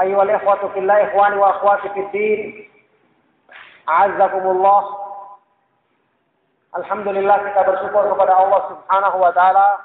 أيها 0.00 0.22
الإخوة 0.22 0.68
في 0.68 0.78
الله 0.78 1.04
إخواني 1.04 1.36
وأخواتي 1.36 1.88
في 1.88 2.00
الدين 2.00 2.70
أعزكم 3.88 4.50
الله 4.50 5.04
Alhamdulillah 6.74 7.38
kita 7.46 7.62
bersyukur 7.62 8.02
kepada 8.02 8.34
Allah 8.34 8.60
Subhanahu 8.66 9.22
wa 9.22 9.30
taala 9.30 9.78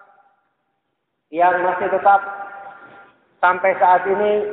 yang 1.29 1.61
masih 1.61 1.85
tetap 1.85 2.17
sampai 3.37 3.77
saat 3.77 4.09
ini 4.09 4.49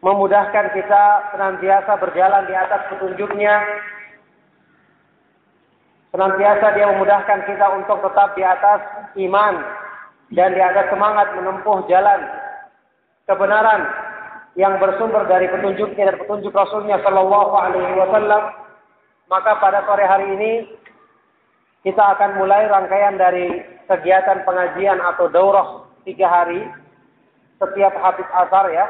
memudahkan 0.00 0.72
kita 0.72 1.04
senantiasa 1.36 2.00
berjalan 2.00 2.48
di 2.48 2.56
atas 2.56 2.80
petunjuknya. 2.88 3.60
Senantiasa 6.16 6.66
dia 6.72 6.88
memudahkan 6.96 7.44
kita 7.44 7.66
untuk 7.76 8.00
tetap 8.00 8.32
di 8.32 8.44
atas 8.48 8.80
iman 9.20 9.54
dan 10.32 10.56
di 10.56 10.64
atas 10.64 10.88
semangat 10.88 11.28
menempuh 11.36 11.84
jalan 11.92 12.24
kebenaran 13.29 13.85
yang 14.57 14.81
bersumber 14.81 15.29
dari 15.29 15.45
petunjuknya 15.53 16.09
dan 16.09 16.17
petunjuk 16.17 16.49
Rasulnya 16.49 16.97
Shallallahu 17.05 17.53
Alaihi 17.53 17.93
Wasallam, 17.93 18.43
maka 19.29 19.61
pada 19.61 19.85
sore 19.85 20.03
hari 20.09 20.27
ini 20.33 20.51
kita 21.85 22.17
akan 22.17 22.41
mulai 22.41 22.65
rangkaian 22.65 23.21
dari 23.21 23.61
kegiatan 23.85 24.41
pengajian 24.43 24.97
atau 24.99 25.29
daurah 25.29 25.85
tiga 26.03 26.25
hari 26.25 26.65
setiap 27.61 27.93
habis 28.01 28.25
asar 28.33 28.65
ya, 28.73 28.85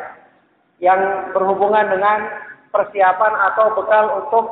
yang 0.79 1.35
berhubungan 1.35 1.91
dengan 1.91 2.31
persiapan 2.71 3.33
atau 3.51 3.75
bekal 3.75 4.05
untuk 4.23 4.45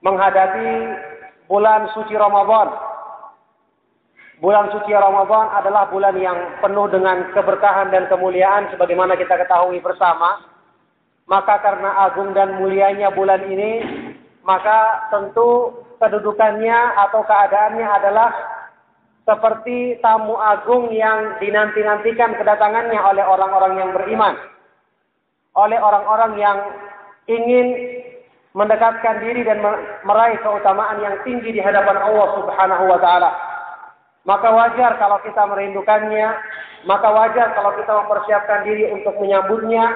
menghadapi 0.00 0.96
bulan 1.44 1.92
suci 1.92 2.16
Ramadan 2.16 2.93
Bulan 4.42 4.66
suci 4.74 4.90
Ramadan 4.90 5.46
adalah 5.54 5.86
bulan 5.94 6.18
yang 6.18 6.58
penuh 6.58 6.90
dengan 6.90 7.30
keberkahan 7.30 7.94
dan 7.94 8.10
kemuliaan 8.10 8.66
sebagaimana 8.74 9.14
kita 9.14 9.38
ketahui 9.38 9.78
bersama. 9.78 10.42
Maka 11.30 11.62
karena 11.62 12.04
agung 12.10 12.34
dan 12.34 12.58
mulianya 12.58 13.14
bulan 13.14 13.46
ini, 13.46 13.80
maka 14.42 15.08
tentu 15.08 15.72
kedudukannya 16.02 16.78
atau 17.08 17.24
keadaannya 17.24 17.86
adalah 17.86 18.30
seperti 19.24 19.96
tamu 20.04 20.36
agung 20.36 20.92
yang 20.92 21.40
dinanti-nantikan 21.40 22.36
kedatangannya 22.36 23.00
oleh 23.00 23.24
orang-orang 23.24 23.80
yang 23.80 23.90
beriman. 23.96 24.36
Oleh 25.56 25.80
orang-orang 25.80 26.32
yang 26.36 26.58
ingin 27.30 27.66
mendekatkan 28.52 29.24
diri 29.24 29.42
dan 29.42 29.64
meraih 30.04 30.36
keutamaan 30.44 31.00
yang 31.00 31.16
tinggi 31.24 31.56
di 31.56 31.60
hadapan 31.62 31.96
Allah 31.98 32.28
Subhanahu 32.36 32.84
wa 32.84 32.98
taala. 33.00 33.30
Maka 34.24 34.48
wajar 34.48 34.96
kalau 34.96 35.20
kita 35.20 35.44
merindukannya, 35.44 36.32
maka 36.88 37.08
wajar 37.12 37.52
kalau 37.52 37.76
kita 37.76 37.92
mempersiapkan 37.92 38.64
diri 38.64 38.88
untuk 38.92 39.20
menyambutnya, 39.20 39.92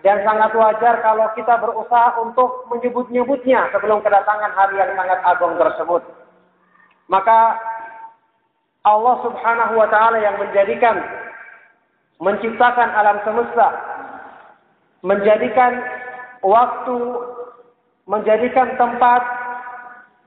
dan 0.00 0.24
sangat 0.24 0.52
wajar 0.56 1.00
kalau 1.04 1.28
kita 1.36 1.60
berusaha 1.60 2.16
untuk 2.24 2.64
menyebut-nyebutnya 2.72 3.68
sebelum 3.72 4.00
kedatangan 4.00 4.52
hari 4.56 4.80
yang 4.80 4.92
sangat 4.96 5.20
agung 5.28 5.60
tersebut. 5.60 6.00
Maka 7.12 7.60
Allah 8.84 9.16
subhanahu 9.20 9.76
wa 9.76 9.88
ta'ala 9.92 10.16
yang 10.24 10.40
menjadikan, 10.40 11.04
menciptakan 12.16 12.88
alam 12.96 13.20
semesta, 13.28 13.68
menjadikan 15.04 15.84
waktu, 16.40 16.96
menjadikan 18.08 18.72
tempat, 18.80 19.20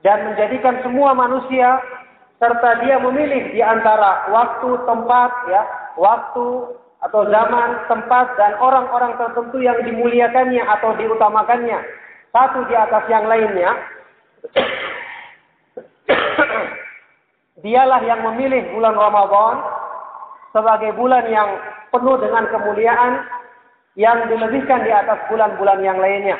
dan 0.06 0.22
menjadikan 0.30 0.78
semua 0.86 1.18
manusia 1.18 1.82
serta 2.38 2.70
dia 2.82 2.98
memilih 2.98 3.54
di 3.54 3.62
antara 3.62 4.26
waktu, 4.30 4.78
tempat, 4.84 5.30
ya, 5.50 5.62
waktu 5.96 6.46
atau 7.04 7.22
zaman, 7.28 7.70
tempat 7.86 8.26
dan 8.40 8.56
orang-orang 8.58 9.12
tertentu 9.20 9.60
yang 9.60 9.76
dimuliakannya 9.84 10.64
atau 10.64 10.96
diutamakannya 10.96 11.78
satu 12.34 12.66
di 12.66 12.74
atas 12.74 13.04
yang 13.06 13.30
lainnya. 13.30 13.70
Dialah 17.64 18.02
yang 18.04 18.20
memilih 18.28 18.76
bulan 18.76 18.92
Ramadan 18.98 19.56
sebagai 20.52 20.92
bulan 20.98 21.24
yang 21.30 21.48
penuh 21.94 22.18
dengan 22.18 22.44
kemuliaan 22.50 23.24
yang 23.94 24.26
dilebihkan 24.26 24.82
di 24.82 24.90
atas 24.90 25.22
bulan-bulan 25.30 25.78
yang 25.80 25.96
lainnya. 26.02 26.36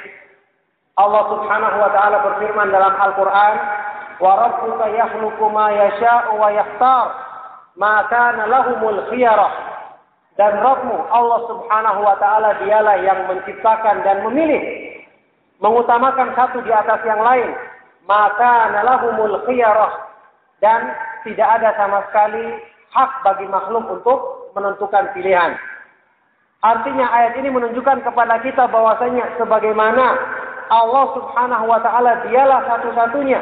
Allah 0.95 1.23
Subhanahu 1.27 1.77
wa 1.79 1.91
taala 1.91 2.19
berfirman 2.23 2.71
dalam 2.71 2.95
Al-Qur'an, 2.95 3.55
yakhluqu 4.21 5.45
ma 5.51 5.67
yasha'u 5.71 6.39
wa 6.39 6.49
yakhtar 6.53 7.07
ma 7.77 8.07
kana 8.11 8.47
lahumul 8.47 9.01
khiyarah. 9.11 9.53
Dan 10.35 10.59
Rabbmu 10.59 10.99
Allah 11.15 11.41
Subhanahu 11.47 12.01
wa 12.03 12.19
taala 12.19 12.59
dialah 12.59 12.99
yang 13.07 13.31
menciptakan 13.31 14.03
dan 14.03 14.27
memilih 14.27 14.63
mengutamakan 15.63 16.35
satu 16.35 16.59
di 16.67 16.75
atas 16.75 16.99
yang 17.07 17.23
lain. 17.23 17.55
Maka 18.05 18.75
nalahumul 18.75 19.47
khiyarah. 19.47 19.95
Dan 20.59 20.91
tidak 21.23 21.49
ada 21.61 21.71
sama 21.79 22.03
sekali 22.11 22.45
hak 22.91 23.11
bagi 23.23 23.47
makhluk 23.47 23.85
untuk 23.91 24.51
menentukan 24.59 25.11
pilihan. 25.15 25.55
Artinya 26.65 27.07
ayat 27.13 27.37
ini 27.39 27.53
menunjukkan 27.53 28.03
kepada 28.03 28.41
kita 28.41 28.65
bahwasanya 28.73 29.37
sebagaimana 29.37 30.17
Allah 30.73 31.05
Subhanahu 31.13 31.65
wa 31.69 31.79
taala 31.85 32.25
dialah 32.25 32.65
satu-satunya 32.65 33.39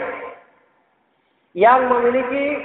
yang 1.53 1.89
memiliki 1.89 2.61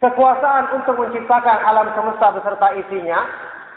kekuasaan 0.00 0.82
untuk 0.82 0.98
menciptakan 0.98 1.58
alam 1.62 1.92
semesta 1.94 2.34
beserta 2.34 2.68
isinya, 2.74 3.20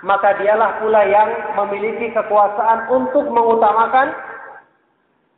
maka 0.01 0.35
dialah 0.39 0.79
pula 0.81 1.05
yang 1.05 1.29
memiliki 1.59 2.11
kekuasaan 2.15 2.89
untuk 2.89 3.27
mengutamakan 3.29 4.15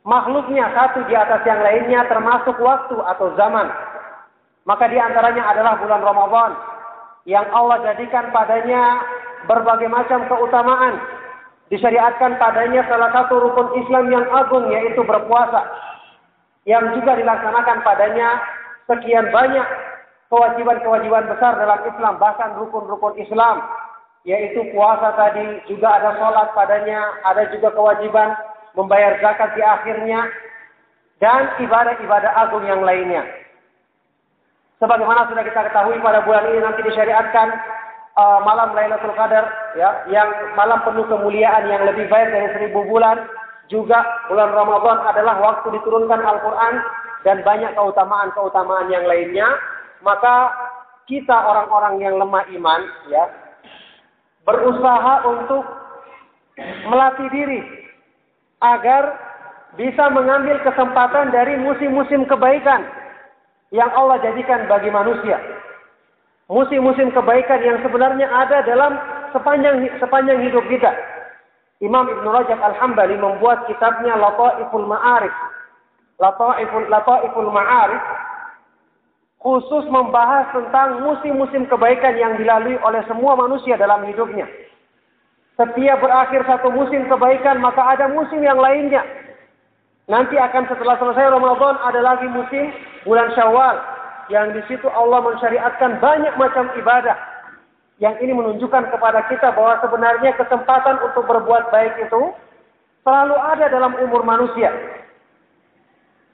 makhluknya 0.06 0.70
satu 0.72 1.04
di 1.04 1.14
atas 1.14 1.44
yang 1.44 1.60
lainnya 1.60 2.08
termasuk 2.08 2.56
waktu 2.62 2.96
atau 2.96 3.34
zaman. 3.36 3.68
Maka 4.64 4.88
di 4.88 5.00
antaranya 5.00 5.44
adalah 5.48 5.80
bulan 5.80 6.00
Ramadan 6.04 6.50
yang 7.28 7.44
Allah 7.52 7.84
jadikan 7.84 8.32
padanya 8.32 9.00
berbagai 9.44 9.88
macam 9.92 10.24
keutamaan. 10.28 10.96
Disyariatkan 11.68 12.40
padanya 12.40 12.80
salah 12.88 13.12
satu 13.12 13.44
rukun 13.44 13.76
Islam 13.84 14.08
yang 14.08 14.24
agung 14.32 14.72
yaitu 14.72 15.04
berpuasa. 15.04 15.68
Yang 16.64 17.00
juga 17.00 17.16
dilaksanakan 17.20 17.84
padanya 17.84 18.40
sekian 18.88 19.28
banyak 19.28 19.66
kewajiban-kewajiban 20.32 21.28
besar 21.28 21.56
dalam 21.60 21.80
Islam, 21.84 22.14
bahkan 22.16 22.56
rukun-rukun 22.56 23.20
Islam, 23.20 23.64
yaitu 24.24 24.64
puasa 24.72 25.12
tadi, 25.16 25.60
juga 25.68 26.00
ada 26.00 26.16
sholat 26.16 26.52
padanya, 26.52 27.00
ada 27.24 27.48
juga 27.52 27.72
kewajiban 27.72 28.32
membayar 28.76 29.16
zakat 29.20 29.52
di 29.56 29.62
akhirnya, 29.64 30.28
dan 31.20 31.52
ibadah-ibadah 31.60 32.32
agung 32.48 32.64
yang 32.64 32.84
lainnya. 32.84 33.24
Sebagaimana 34.78 35.26
sudah 35.26 35.42
kita 35.42 35.60
ketahui 35.72 35.98
pada 35.98 36.22
bulan 36.22 36.46
ini 36.54 36.62
nanti 36.62 36.86
disyariatkan 36.86 37.50
uh, 38.14 38.38
malam 38.46 38.70
Lailatul 38.78 39.16
Qadar 39.18 39.50
ya, 39.74 40.06
yang 40.06 40.30
malam 40.54 40.78
penuh 40.86 41.02
kemuliaan 41.10 41.66
yang 41.66 41.82
lebih 41.82 42.06
baik 42.06 42.30
dari 42.30 42.48
seribu 42.54 42.86
bulan. 42.86 43.26
Juga 43.68 44.00
bulan 44.32 44.48
Ramadan 44.54 45.04
adalah 45.04 45.36
waktu 45.44 45.76
diturunkan 45.76 46.24
Al-Quran 46.24 46.80
dan 47.26 47.42
banyak 47.42 47.74
keutamaan-keutamaan 47.74 48.90
yang 48.90 49.06
lainnya. 49.06 49.48
Maka 50.02 50.54
kita 51.10 51.34
orang-orang 51.34 52.04
yang 52.04 52.14
lemah 52.20 52.44
iman 52.54 52.80
ya 53.10 53.24
berusaha 54.44 55.14
untuk 55.28 55.64
melatih 56.88 57.28
diri 57.32 57.60
agar 58.64 59.16
bisa 59.76 60.10
mengambil 60.10 60.58
kesempatan 60.64 61.30
dari 61.30 61.60
musim-musim 61.60 62.24
kebaikan 62.26 62.82
yang 63.70 63.92
Allah 63.92 64.16
jadikan 64.24 64.64
bagi 64.66 64.88
manusia. 64.88 65.36
Musim-musim 66.48 67.12
kebaikan 67.12 67.60
yang 67.60 67.78
sebenarnya 67.84 68.24
ada 68.24 68.64
dalam 68.64 68.96
sepanjang 69.36 69.84
sepanjang 70.00 70.40
hidup 70.40 70.64
kita. 70.72 70.88
Imam 71.84 72.08
Ibn 72.08 72.26
Rajab 72.26 72.58
Al-Hambali 72.58 73.20
membuat 73.20 73.68
kitabnya 73.70 74.16
Lataiful 74.16 74.88
Ma'arif. 74.88 75.30
Lataiful 76.18 76.90
Lataiful 76.90 77.50
Ma'arif 77.54 78.02
khusus 79.38 79.86
membahas 79.86 80.50
tentang 80.50 81.06
musim-musim 81.06 81.66
kebaikan 81.70 82.18
yang 82.18 82.34
dilalui 82.34 82.74
oleh 82.82 83.02
semua 83.06 83.38
manusia 83.38 83.78
dalam 83.78 84.02
hidupnya. 84.02 84.50
Setiap 85.54 85.98
berakhir 86.02 86.42
satu 86.46 86.70
musim 86.70 87.06
kebaikan, 87.06 87.58
maka 87.62 87.82
ada 87.82 88.10
musim 88.10 88.42
yang 88.42 88.58
lainnya. 88.58 89.02
Nanti 90.06 90.38
akan 90.38 90.66
setelah 90.70 90.98
selesai 90.98 91.34
Ramadan 91.34 91.74
ada 91.82 92.00
lagi 92.02 92.26
musim 92.30 92.70
bulan 93.06 93.30
Syawal 93.34 93.76
yang 94.32 94.54
di 94.56 94.62
situ 94.66 94.86
Allah 94.88 95.20
mensyariatkan 95.20 96.00
banyak 96.00 96.34
macam 96.34 96.70
ibadah. 96.78 97.16
Yang 97.98 98.14
ini 98.22 98.32
menunjukkan 98.38 98.94
kepada 98.94 99.26
kita 99.26 99.50
bahwa 99.58 99.82
sebenarnya 99.82 100.30
kesempatan 100.38 101.02
untuk 101.02 101.26
berbuat 101.26 101.74
baik 101.74 101.98
itu 102.06 102.30
selalu 103.02 103.34
ada 103.34 103.66
dalam 103.66 103.98
umur 103.98 104.22
manusia. 104.22 104.70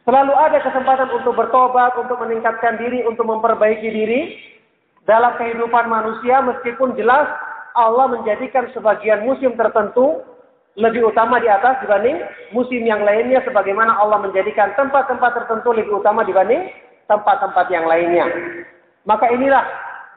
Selalu 0.05 0.37
ada 0.37 0.61
kesempatan 0.61 1.09
untuk 1.17 1.33
bertobat, 1.33 1.97
untuk 1.97 2.21
meningkatkan 2.21 2.77
diri, 2.77 3.09
untuk 3.09 3.25
memperbaiki 3.25 3.89
diri 3.89 4.21
dalam 5.09 5.33
kehidupan 5.41 5.89
manusia 5.89 6.45
meskipun 6.45 6.93
jelas 6.97 7.25
Allah 7.73 8.13
menjadikan 8.13 8.69
sebagian 8.77 9.25
musim 9.25 9.57
tertentu 9.57 10.21
lebih 10.75 11.09
utama 11.09 11.39
di 11.39 11.49
atas 11.49 11.79
dibanding 11.81 12.19
musim 12.51 12.83
yang 12.83 13.01
lainnya 13.07 13.41
sebagaimana 13.47 13.95
Allah 13.95 14.21
menjadikan 14.21 14.75
tempat-tempat 14.75 15.31
tertentu 15.41 15.71
lebih 15.73 16.03
utama 16.03 16.21
dibanding 16.27 16.69
tempat-tempat 17.07 17.67
yang 17.73 17.89
lainnya. 17.89 18.27
Maka 19.09 19.29
inilah 19.33 19.65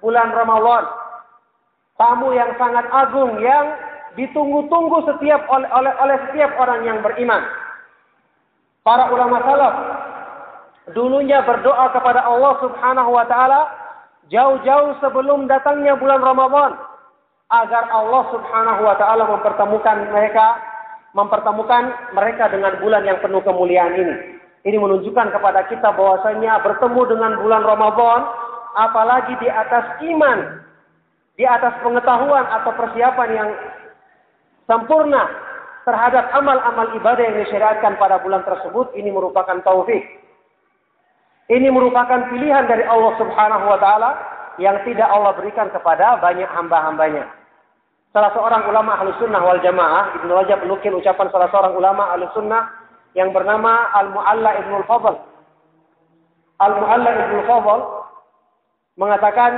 bulan 0.03 0.31
Ramadan. 0.35 0.83
Tamu 1.97 2.29
yang 2.35 2.53
sangat 2.61 2.85
agung 2.93 3.41
yang 3.41 3.73
ditunggu-tunggu 4.19 5.01
setiap 5.13 5.45
oleh, 5.49 5.69
oleh, 5.73 5.93
oleh 5.97 6.17
setiap 6.29 6.53
orang 6.61 6.85
yang 6.85 7.01
beriman. 7.01 7.41
Para 8.87 9.11
ulama 9.11 9.43
salaf 9.43 9.75
dulunya 10.95 11.43
berdoa 11.43 11.91
kepada 11.91 12.23
Allah 12.23 12.55
Subhanahu 12.63 13.11
wa 13.11 13.27
taala 13.27 13.67
jauh-jauh 14.31 14.95
sebelum 15.03 15.43
datangnya 15.51 15.99
bulan 15.99 16.23
Ramadan 16.23 16.71
agar 17.51 17.91
Allah 17.91 18.23
Subhanahu 18.31 18.81
wa 18.87 18.95
taala 18.95 19.27
mempertemukan 19.27 20.07
mereka 20.07 20.63
mempertemukan 21.11 22.15
mereka 22.15 22.47
dengan 22.47 22.79
bulan 22.79 23.03
yang 23.03 23.19
penuh 23.19 23.43
kemuliaan 23.43 23.91
ini. 23.91 24.15
Ini 24.63 24.79
menunjukkan 24.79 25.35
kepada 25.35 25.67
kita 25.67 25.91
bahwasanya 25.91 26.63
bertemu 26.63 27.01
dengan 27.11 27.43
bulan 27.43 27.67
Ramadan 27.67 28.21
apalagi 28.79 29.35
di 29.43 29.51
atas 29.51 29.99
iman, 29.99 30.63
di 31.35 31.43
atas 31.43 31.75
pengetahuan 31.83 32.47
atau 32.55 32.71
persiapan 32.71 33.29
yang 33.35 33.49
sempurna 34.63 35.46
terhadap 35.87 36.27
amal-amal 36.35 36.91
ibadah 36.99 37.23
yang 37.23 37.39
disyariatkan 37.47 37.95
pada 37.95 38.19
bulan 38.19 38.43
tersebut 38.43 38.91
ini 38.99 39.07
merupakan 39.07 39.55
taufik. 39.63 40.03
Ini 41.47 41.71
merupakan 41.71 42.27
pilihan 42.27 42.67
dari 42.67 42.83
Allah 42.83 43.15
Subhanahu 43.15 43.65
wa 43.71 43.79
taala 43.79 44.11
yang 44.59 44.83
tidak 44.83 45.07
Allah 45.07 45.31
berikan 45.39 45.71
kepada 45.71 46.19
banyak 46.19 46.43
hamba-hambanya. 46.51 47.31
Salah 48.11 48.35
seorang 48.35 48.67
ulama 48.67 48.99
ahlu 48.99 49.15
sunnah 49.15 49.39
wal 49.39 49.63
jamaah, 49.63 50.11
Ibnu 50.19 50.31
Rajab 50.35 50.67
menukil 50.67 50.91
ucapan 50.99 51.31
salah 51.31 51.47
seorang 51.55 51.79
ulama 51.79 52.11
ahlu 52.11 52.27
sunnah 52.35 52.67
yang 53.15 53.31
bernama 53.31 53.87
Al-Mu'alla 53.95 54.59
Ibnu 54.59 54.83
Al-Fadl. 54.83 55.15
Al-Mu'alla 56.67 57.09
Ibnu 57.15 57.35
Al-Fadl 57.47 57.81
mengatakan, 58.99 59.51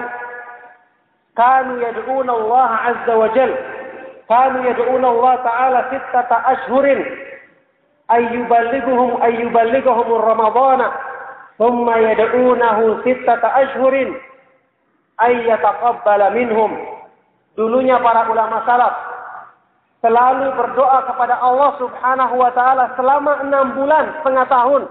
Kanu 1.34 1.82
yad'una 1.82 2.32
Allah 2.38 2.70
Azza 2.94 3.14
wa 3.18 3.34
Jalla 3.34 3.69
kanu 4.30 4.62
yad'una 4.62 5.08
Allah 5.10 5.36
Ta'ala 5.42 5.80
sittata 5.90 6.38
ashhurin. 6.46 7.02
Ay 8.10 8.26
yuballighuhum 8.38 9.22
ay 9.26 9.34
yuballighuhum 9.42 10.08
Ramadana 10.22 10.94
thumma 11.58 11.98
yad'unahu 11.98 13.02
sittata 13.02 13.50
ashhurin. 13.66 14.14
Ay 15.18 15.34
yataqabbala 15.50 16.32
minhum. 16.38 16.78
Dulunya 17.58 17.98
para 18.00 18.30
ulama 18.30 18.64
salaf 18.64 18.96
selalu 20.00 20.56
berdoa 20.56 21.12
kepada 21.12 21.36
Allah 21.44 21.76
Subhanahu 21.76 22.40
wa 22.40 22.52
taala 22.56 22.96
selama 22.96 23.44
enam 23.44 23.76
bulan 23.76 24.16
setengah 24.22 24.46
tahun. 24.48 24.84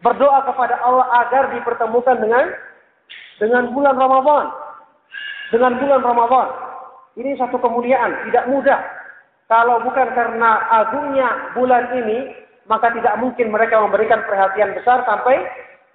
Berdoa 0.00 0.48
kepada 0.48 0.80
Allah 0.80 1.06
agar 1.28 1.52
dipertemukan 1.52 2.18
dengan 2.24 2.50
dengan 3.40 3.72
bulan 3.72 3.96
Ramadan 3.96 4.52
dengan 5.50 5.72
bulan 5.80 6.00
Ramadan 6.04 6.69
ini 7.18 7.34
satu 7.34 7.58
kemuliaan, 7.58 8.30
tidak 8.30 8.46
mudah. 8.46 8.80
Kalau 9.50 9.82
bukan 9.82 10.08
karena 10.14 10.62
agungnya 10.70 11.26
bulan 11.58 11.90
ini, 11.98 12.30
maka 12.70 12.94
tidak 12.94 13.18
mungkin 13.18 13.50
mereka 13.50 13.82
memberikan 13.82 14.22
perhatian 14.22 14.78
besar 14.78 15.02
sampai 15.02 15.42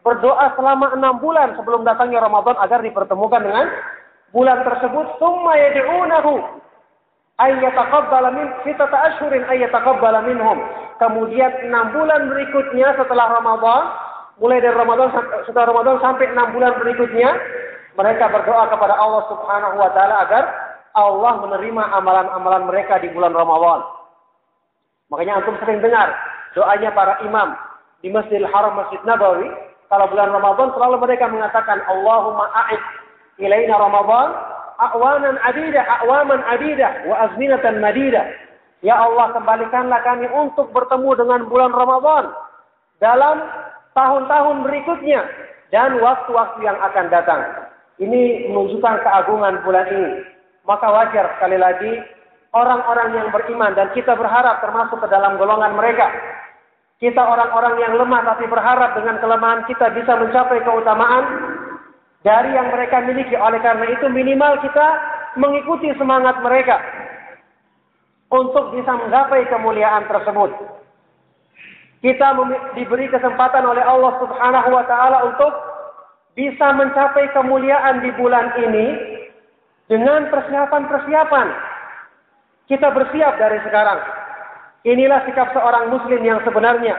berdoa 0.03 0.51
selama 0.59 0.91
enam 0.91 1.23
bulan 1.23 1.55
sebelum 1.55 1.87
datangnya 1.87 2.19
Ramadan 2.19 2.59
agar 2.59 2.83
dipertemukan 2.83 3.41
dengan 3.41 3.71
bulan 4.35 4.59
tersebut. 4.67 5.17
Summa 5.17 5.55
yad'unahu 5.55 6.61
minhum. 10.27 10.59
Kemudian 10.95 11.51
enam 11.67 11.85
bulan 11.95 12.21
berikutnya 12.31 12.95
setelah 12.99 13.39
Ramadan, 13.39 13.83
mulai 14.39 14.59
dari 14.59 14.75
Ramadan 14.75 15.15
setelah 15.47 15.71
Ramadan 15.71 15.99
sampai 16.03 16.27
enam 16.31 16.51
bulan 16.51 16.75
berikutnya, 16.79 17.35
mereka 17.95 18.27
berdoa 18.31 18.67
kepada 18.67 18.99
Allah 18.99 19.23
Subhanahu 19.31 19.75
wa 19.79 19.89
taala 19.95 20.27
agar 20.27 20.43
Allah 20.95 21.43
menerima 21.43 21.83
amalan-amalan 21.91 22.71
mereka 22.71 23.03
di 23.03 23.11
bulan 23.11 23.35
Ramadan. 23.35 23.83
Makanya 25.11 25.43
antum 25.43 25.59
sering 25.59 25.83
dengar 25.83 26.15
doanya 26.55 26.89
para 26.95 27.19
imam 27.27 27.51
di 27.99 28.09
Masjidil 28.09 28.47
Haram 28.47 28.79
Masjid 28.79 28.97
Nabawi 29.03 29.51
kalau 29.91 30.07
bulan 30.07 30.31
Ramadan 30.31 30.71
selalu 30.73 30.95
mereka 31.03 31.27
mengatakan 31.27 31.83
Allahumma 31.85 32.47
a'id 32.47 32.81
ilaina 33.43 33.75
Ramadan 33.75 34.27
a'wanan 34.79 35.35
adida 35.43 35.83
a'waman 35.83 36.41
adida 36.47 37.05
wa 37.11 37.15
azminatan 37.27 37.83
madida. 37.83 38.23
Ya 38.79 38.95
Allah 38.95 39.35
kembalikanlah 39.35 39.99
kami 40.07 40.31
untuk 40.31 40.71
bertemu 40.71 41.11
dengan 41.19 41.41
bulan 41.51 41.75
Ramadan 41.75 42.31
dalam 43.03 43.43
tahun-tahun 43.93 44.63
berikutnya 44.63 45.21
dan 45.75 45.99
waktu-waktu 45.99 46.59
yang 46.63 46.79
akan 46.79 47.05
datang. 47.11 47.41
Ini 47.99 48.51
menunjukkan 48.51 48.95
keagungan 49.03 49.63
bulan 49.63 49.87
ini 49.91 50.34
maka 50.65 50.87
wajar 50.89 51.37
sekali 51.37 51.57
lagi 51.61 51.93
orang-orang 52.55 53.09
yang 53.13 53.27
beriman 53.29 53.75
dan 53.77 53.91
kita 53.91 54.17
berharap 54.17 54.63
termasuk 54.63 54.97
ke 55.03 55.07
dalam 55.11 55.35
golongan 55.35 55.75
mereka. 55.77 56.09
Kita 56.95 57.19
orang-orang 57.19 57.75
yang 57.83 57.93
lemah 57.99 58.23
tapi 58.23 58.47
berharap 58.47 58.95
dengan 58.95 59.19
kelemahan 59.19 59.67
kita 59.67 59.91
bisa 59.91 60.15
mencapai 60.15 60.63
keutamaan 60.63 61.25
dari 62.23 62.55
yang 62.55 62.71
mereka 62.71 63.03
miliki. 63.03 63.35
Oleh 63.35 63.59
karena 63.59 63.85
itu 63.91 64.07
minimal 64.07 64.63
kita 64.63 64.87
mengikuti 65.35 65.91
semangat 65.99 66.39
mereka 66.39 66.79
untuk 68.31 68.71
bisa 68.71 68.95
menggapai 68.95 69.43
kemuliaan 69.51 70.07
tersebut. 70.07 70.55
Kita 71.99 72.27
diberi 72.79 73.11
kesempatan 73.11 73.67
oleh 73.67 73.83
Allah 73.83 74.15
Subhanahu 74.23 74.69
wa 74.71 74.85
taala 74.87 75.17
untuk 75.35 75.51
bisa 76.31 76.71
mencapai 76.75 77.27
kemuliaan 77.35 77.99
di 78.03 78.11
bulan 78.15 78.55
ini 78.59 78.87
dengan 79.89 80.29
persiapan-persiapan. 80.29 81.47
Kita 82.65 82.89
bersiap 82.89 83.37
dari 83.37 83.61
sekarang. 83.61 83.99
Inilah 84.85 85.25
sikap 85.29 85.53
seorang 85.53 85.93
muslim 85.93 86.21
yang 86.21 86.41
sebenarnya. 86.41 86.97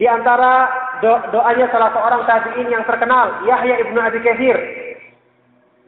Di 0.00 0.08
antara 0.08 0.68
do 1.04 1.12
doanya 1.30 1.68
salah 1.70 1.92
seorang 1.92 2.22
tabi'in 2.24 2.68
yang 2.72 2.84
terkenal, 2.88 3.44
Yahya 3.46 3.84
ibnu 3.84 3.98
Abi 4.00 4.20
Kathir. 4.24 4.56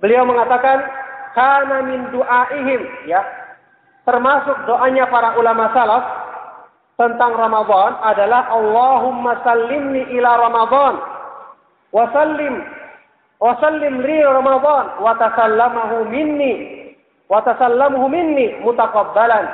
Beliau 0.00 0.28
mengatakan, 0.28 0.84
"Kana 1.32 1.82
min 1.84 2.12
du'aihim," 2.12 3.08
ya. 3.08 3.24
Termasuk 4.04 4.68
doanya 4.68 5.08
para 5.10 5.34
ulama 5.34 5.72
salaf, 5.74 6.04
tentang 6.96 7.36
Ramadan 7.36 8.00
adalah 8.00 8.48
Allahumma 8.56 9.36
sallimni 9.44 10.08
ila 10.16 10.48
Ramadan 10.48 10.94
wa 11.92 12.04
sallim 12.12 12.64
wa 13.40 13.52
sallim 13.60 14.02
li 14.02 14.18
Ramadan. 14.22 15.00
Wa 15.00 15.12
tasallamahu 15.20 16.08
minni. 16.08 16.52
Wa 17.26 17.42
tasallamuhu 17.42 18.06
minni 18.06 18.54
mutaqabbalan. 18.62 19.46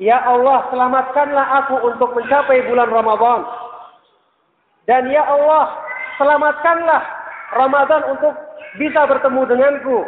Ya 0.00 0.16
Allah 0.24 0.64
selamatkanlah 0.72 1.46
aku 1.64 1.76
untuk 1.92 2.16
mencapai 2.16 2.64
bulan 2.64 2.88
Ramadan. 2.88 3.44
Dan 4.88 5.12
ya 5.12 5.26
Allah 5.28 5.76
selamatkanlah 6.16 7.02
Ramadan 7.56 8.02
untuk 8.16 8.34
bisa 8.80 9.04
bertemu 9.04 9.40
denganku. 9.44 9.98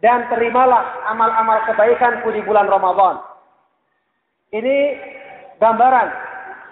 Dan 0.00 0.28
terimalah 0.28 0.84
amal-amal 1.08 1.64
kebaikanku 1.64 2.28
di 2.32 2.44
bulan 2.44 2.68
Ramadan. 2.68 3.24
Ini 4.52 4.76
gambaran 5.58 6.08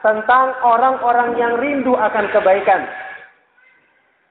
tentang 0.03 0.55
orang-orang 0.63 1.39
yang 1.39 1.57
rindu 1.59 1.95
akan 1.97 2.27
kebaikan. 2.31 2.87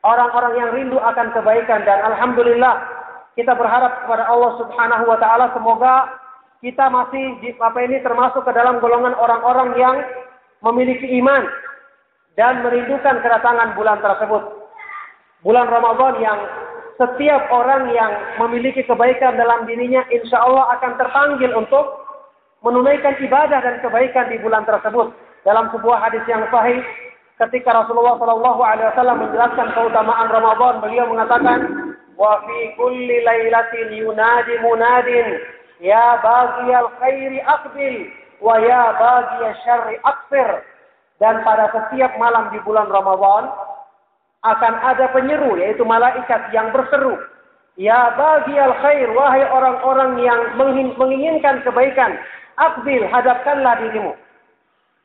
Orang-orang 0.01 0.53
yang 0.57 0.69
rindu 0.73 0.97
akan 0.97 1.29
kebaikan 1.29 1.85
dan 1.85 2.01
alhamdulillah 2.01 2.81
kita 3.37 3.53
berharap 3.53 4.01
kepada 4.05 4.25
Allah 4.25 4.57
Subhanahu 4.57 5.05
wa 5.05 5.17
taala 5.21 5.53
semoga 5.53 6.09
kita 6.61 6.89
masih 6.89 7.37
apa 7.61 7.79
ini 7.85 8.01
termasuk 8.01 8.41
ke 8.41 8.51
dalam 8.53 8.81
golongan 8.81 9.13
orang-orang 9.17 9.77
yang 9.77 9.95
memiliki 10.65 11.05
iman 11.21 11.45
dan 12.33 12.61
merindukan 12.65 13.21
kedatangan 13.21 13.77
bulan 13.77 14.01
tersebut. 14.01 14.41
Bulan 15.41 15.69
Ramadan 15.69 16.21
yang 16.21 16.39
setiap 17.01 17.49
orang 17.49 17.89
yang 17.93 18.13
memiliki 18.37 18.85
kebaikan 18.85 19.33
dalam 19.37 19.65
dirinya 19.65 20.05
insya 20.13 20.37
Allah 20.37 20.77
akan 20.77 21.01
terpanggil 21.01 21.49
untuk 21.57 22.05
menunaikan 22.61 23.17
ibadah 23.21 23.57
dan 23.57 23.81
kebaikan 23.81 24.29
di 24.29 24.37
bulan 24.37 24.65
tersebut. 24.69 25.09
Dalam 25.41 25.73
sebuah 25.73 25.97
hadis 26.05 26.21
yang 26.29 26.45
sahih, 26.53 26.77
ketika 27.47 27.73
Rasulullah 27.73 28.21
Shallallahu 28.21 28.61
Alaihi 28.61 28.87
Wasallam 28.93 29.17
menjelaskan 29.25 29.67
keutamaan 29.73 30.29
Ramadan, 30.29 30.79
beliau 30.85 31.09
mengatakan, 31.09 31.59
wa 32.13 32.37
fi 32.45 32.59
kulli 32.77 33.25
lailatin 33.25 33.89
yunadi 33.97 34.61
munadin 34.61 35.27
ya 35.81 36.21
bagiyal 36.21 36.93
khairi 37.01 37.41
aqbil 37.41 37.95
wa 38.37 38.61
ya 38.61 38.93
bagiyal 38.93 39.57
syarri 39.65 39.97
aqsir 40.05 40.61
dan 41.17 41.41
pada 41.41 41.73
setiap 41.73 42.13
malam 42.21 42.53
di 42.53 42.61
bulan 42.61 42.85
Ramadan 42.93 43.49
akan 44.45 44.73
ada 44.85 45.09
penyeru 45.09 45.57
yaitu 45.57 45.81
malaikat 45.81 46.53
yang 46.53 46.69
berseru 46.69 47.17
ya 47.73 48.13
bagiyal 48.13 48.77
khair 48.85 49.09
wahai 49.17 49.41
orang-orang 49.49 50.21
yang 50.21 50.41
menginginkan 51.01 51.65
kebaikan 51.65 52.21
Akbil, 52.61 53.07
hadapkanlah 53.09 53.79
dirimu. 53.81 54.13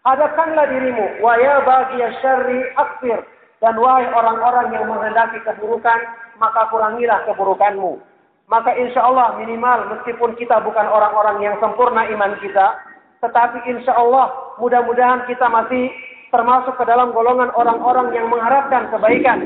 Hadapkanlah 0.07 0.71
dirimu. 0.71 1.19
Wa 1.19 1.35
ya 1.35 1.67
bagi 1.67 1.99
syarri 2.23 2.63
akfir. 2.79 3.19
Dan 3.59 3.75
wahai 3.83 4.07
orang-orang 4.07 4.71
yang 4.71 4.87
menghendaki 4.87 5.43
keburukan, 5.43 5.99
maka 6.39 6.71
kurangilah 6.71 7.27
keburukanmu. 7.27 7.99
Maka 8.47 8.71
insya 8.79 9.03
Allah 9.03 9.35
minimal 9.43 9.91
meskipun 9.97 10.39
kita 10.39 10.63
bukan 10.63 10.87
orang-orang 10.87 11.43
yang 11.43 11.59
sempurna 11.59 12.07
iman 12.07 12.39
kita, 12.39 12.79
tetapi 13.19 13.59
insya 13.67 13.99
Allah 13.99 14.55
mudah-mudahan 14.63 15.27
kita 15.27 15.51
masih 15.51 15.91
termasuk 16.31 16.79
ke 16.79 16.85
dalam 16.87 17.11
golongan 17.11 17.51
orang-orang 17.59 18.15
yang 18.15 18.31
mengharapkan 18.31 18.87
kebaikan, 18.95 19.39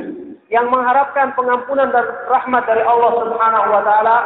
yang 0.52 0.68
mengharapkan 0.68 1.32
pengampunan 1.32 1.88
dan 1.88 2.04
rahmat 2.28 2.66
dari 2.68 2.84
Allah 2.84 3.10
Subhanahu 3.24 3.66
wa 3.72 3.82
taala, 3.86 4.16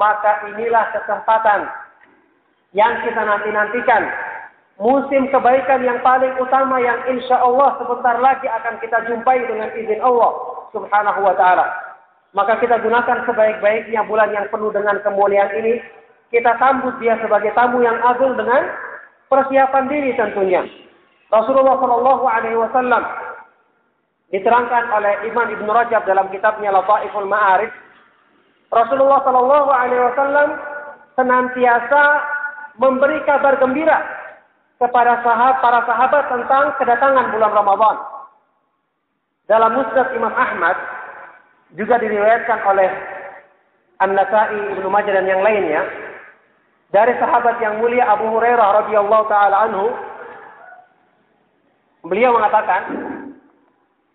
maka 0.00 0.48
inilah 0.48 0.84
kesempatan 0.96 1.68
yang 2.72 2.96
kita 3.04 3.20
nanti-nantikan. 3.20 4.06
Musim 4.76 5.32
kebaikan 5.32 5.88
yang 5.88 6.04
paling 6.04 6.36
utama 6.36 6.76
yang 6.76 7.00
insya 7.08 7.40
Allah 7.40 7.80
sebentar 7.80 8.20
lagi 8.20 8.44
akan 8.44 8.76
kita 8.84 9.08
jumpai 9.08 9.40
dengan 9.48 9.72
izin 9.72 10.04
Allah 10.04 10.36
subhanahu 10.68 11.24
wa 11.24 11.32
ta'ala. 11.32 11.64
Maka 12.36 12.60
kita 12.60 12.84
gunakan 12.84 13.24
sebaik-baiknya 13.24 14.04
bulan 14.04 14.36
yang 14.36 14.44
penuh 14.52 14.68
dengan 14.68 15.00
kemuliaan 15.00 15.48
ini. 15.56 15.80
Kita 16.28 16.60
sambut 16.60 16.92
dia 17.00 17.16
sebagai 17.24 17.56
tamu 17.56 17.80
yang 17.80 17.96
agung 18.04 18.36
dengan 18.36 18.68
persiapan 19.32 19.88
diri 19.88 20.12
tentunya. 20.12 20.60
Rasulullah 21.32 21.80
Shallallahu 21.80 22.24
Alaihi 22.28 22.60
Wasallam 22.60 23.02
diterangkan 24.28 24.92
oleh 24.92 25.24
Imam 25.24 25.56
Ibn 25.56 25.66
Rajab 25.72 26.04
dalam 26.04 26.28
kitabnya 26.28 26.68
Lataiful 26.76 27.24
Ma'arif. 27.24 27.72
Rasulullah 28.68 29.24
Shallallahu 29.24 29.70
Alaihi 29.72 30.04
Wasallam 30.12 30.48
senantiasa 31.16 32.02
memberi 32.76 33.24
kabar 33.24 33.56
gembira 33.56 34.25
kepada 34.76 35.24
sahabat, 35.24 35.60
para 35.64 35.80
sahabat 35.88 36.24
tentang 36.28 36.64
kedatangan 36.76 37.32
bulan 37.32 37.52
Ramadan. 37.52 37.96
Dalam 39.46 39.70
Musnad 39.78 40.08
Imam 40.12 40.34
Ahmad 40.34 40.76
juga 41.78 41.96
diriwayatkan 42.02 42.58
oleh 42.66 42.90
An-Nasai, 44.02 44.76
Ibnu 44.76 44.88
Majah 44.92 45.12
dan 45.16 45.24
yang 45.24 45.40
lainnya 45.40 45.86
dari 46.92 47.16
sahabat 47.18 47.58
yang 47.58 47.80
mulia 47.80 48.04
Abu 48.06 48.28
Hurairah 48.30 48.84
radhiyallahu 48.84 49.24
taala 49.26 49.56
anhu 49.66 49.86
beliau 52.06 52.36
mengatakan 52.36 52.82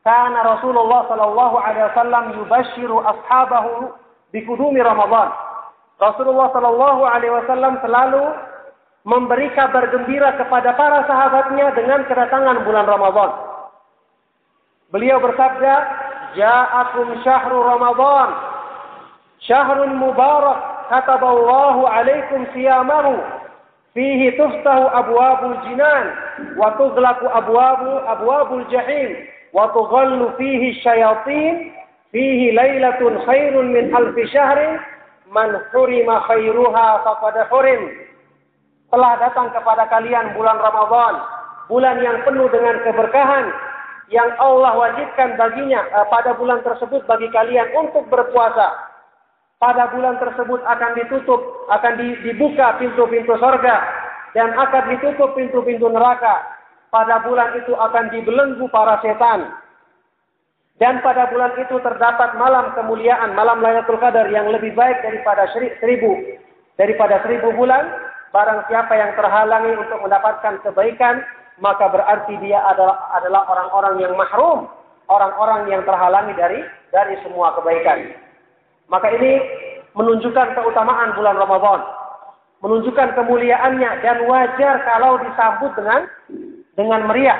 karena 0.01 0.39
Rasulullah 0.41 1.05
sallallahu 1.09 1.55
alaihi 1.61 1.85
wasallam 1.93 2.25
yubashiru 2.41 2.97
ashabahu 3.05 3.93
bikudumi 4.33 4.81
Ramadan. 4.81 5.29
Rasulullah 6.01 6.49
sallallahu 6.49 7.01
alaihi 7.05 7.33
wasallam 7.33 7.77
selalu 7.85 8.23
memberi 9.01 9.50
kabar 9.58 9.89
gembira 9.89 10.38
kepada 10.38 10.77
para 10.77 11.01
sahabatnya 11.10 11.74
dengan 11.74 12.05
kedatangan 12.05 12.62
bulan 12.62 12.86
Ramadan. 12.86 13.31
Beliau 14.93 15.17
bersabda, 15.24 15.75
"Ja'akum 16.38 17.15
syahru 17.25 17.65
Ramadan, 17.65 18.29
syahrun 19.41 19.98
mubarak, 19.98 20.60
kataballahu 20.91 21.88
alaikum 21.88 22.46
siyamahu, 22.53 23.17
fihi 23.96 24.36
tuftahu 24.38 24.86
abwabul 24.91 25.58
jinan, 25.65 26.05
wa 26.60 26.75
tughlaqu 26.77 27.25
abwabu 27.31 28.03
abwabul 28.05 28.67
jahim, 28.70 29.15
wa 29.55 29.72
tughallu 29.74 30.36
fihi 30.38 30.77
syayatin, 30.84 31.74
fihi 32.12 32.53
lailatun 32.53 33.17
khairun 33.25 33.72
min 33.72 33.89
alfi 33.96 34.27
syahrin, 34.29 34.77
man 35.31 35.58
hurima 35.74 36.22
khairuha 36.29 37.01
faqad 37.01 37.50
hurim." 37.50 38.00
Telah 38.91 39.15
datang 39.17 39.50
kepada 39.55 39.88
kalian 39.88 40.36
bulan 40.36 40.60
Ramadan, 40.60 41.24
bulan 41.71 41.98
yang 42.03 42.19
penuh 42.27 42.51
dengan 42.51 42.75
keberkahan 42.83 43.48
yang 44.12 44.27
Allah 44.43 44.75
wajibkan 44.75 45.39
baginya 45.39 45.88
eh, 45.88 46.07
pada 46.12 46.36
bulan 46.36 46.60
tersebut 46.62 47.07
bagi 47.07 47.31
kalian 47.31 47.71
untuk 47.79 48.05
berpuasa. 48.12 48.91
Pada 49.62 49.93
bulan 49.93 50.17
tersebut 50.17 50.57
akan 50.65 50.91
ditutup, 50.98 51.39
akan 51.69 51.93
dibuka 52.25 52.81
pintu-pintu 52.81 53.38
sorga 53.38 53.77
dan 54.33 54.57
akan 54.57 54.83
ditutup 54.89 55.38
pintu-pintu 55.38 55.86
neraka. 55.88 56.60
Pada 56.91 57.24
bulan 57.24 57.55
itu 57.55 57.71
akan 57.71 58.10
dibelenggu 58.12 58.67
para 58.74 59.00
setan. 59.00 59.53
Dan 60.81 60.98
pada 61.05 61.29
bulan 61.29 61.53
itu 61.62 61.77
terdapat 61.77 62.41
malam 62.41 62.74
kemuliaan, 62.74 63.38
malam 63.38 63.62
Lailatul 63.62 64.01
Qadar 64.01 64.33
yang 64.33 64.50
lebih 64.50 64.74
baik 64.74 64.98
daripada 65.05 65.45
seribu, 65.53 66.10
daripada 66.74 67.21
seribu 67.21 67.53
bulan 67.53 68.10
Barang 68.31 68.63
siapa 68.71 68.95
yang 68.95 69.11
terhalangi 69.19 69.75
untuk 69.75 70.00
mendapatkan 70.07 70.63
kebaikan, 70.63 71.19
maka 71.59 71.91
berarti 71.91 72.39
dia 72.39 72.63
adalah 72.63 73.11
adalah 73.19 73.43
orang-orang 73.51 74.00
yang 74.00 74.13
mahrum, 74.15 74.71
orang-orang 75.11 75.67
yang 75.67 75.83
terhalangi 75.83 76.31
dari 76.39 76.63
dari 76.95 77.19
semua 77.27 77.51
kebaikan. 77.59 78.15
Maka 78.88 79.11
ini 79.19 79.43
menunjukkan 80.00 80.55
keutamaan 80.55 81.11
bulan 81.19 81.35
Ramadan, 81.35 81.83
menunjukkan 82.63 83.19
kemuliaannya 83.19 83.91
dan 84.00 84.17
wajar 84.23 84.79
kalau 84.88 85.19
disambut 85.19 85.71
dengan 85.75 86.07
dengan 86.79 87.01
meriah. 87.11 87.39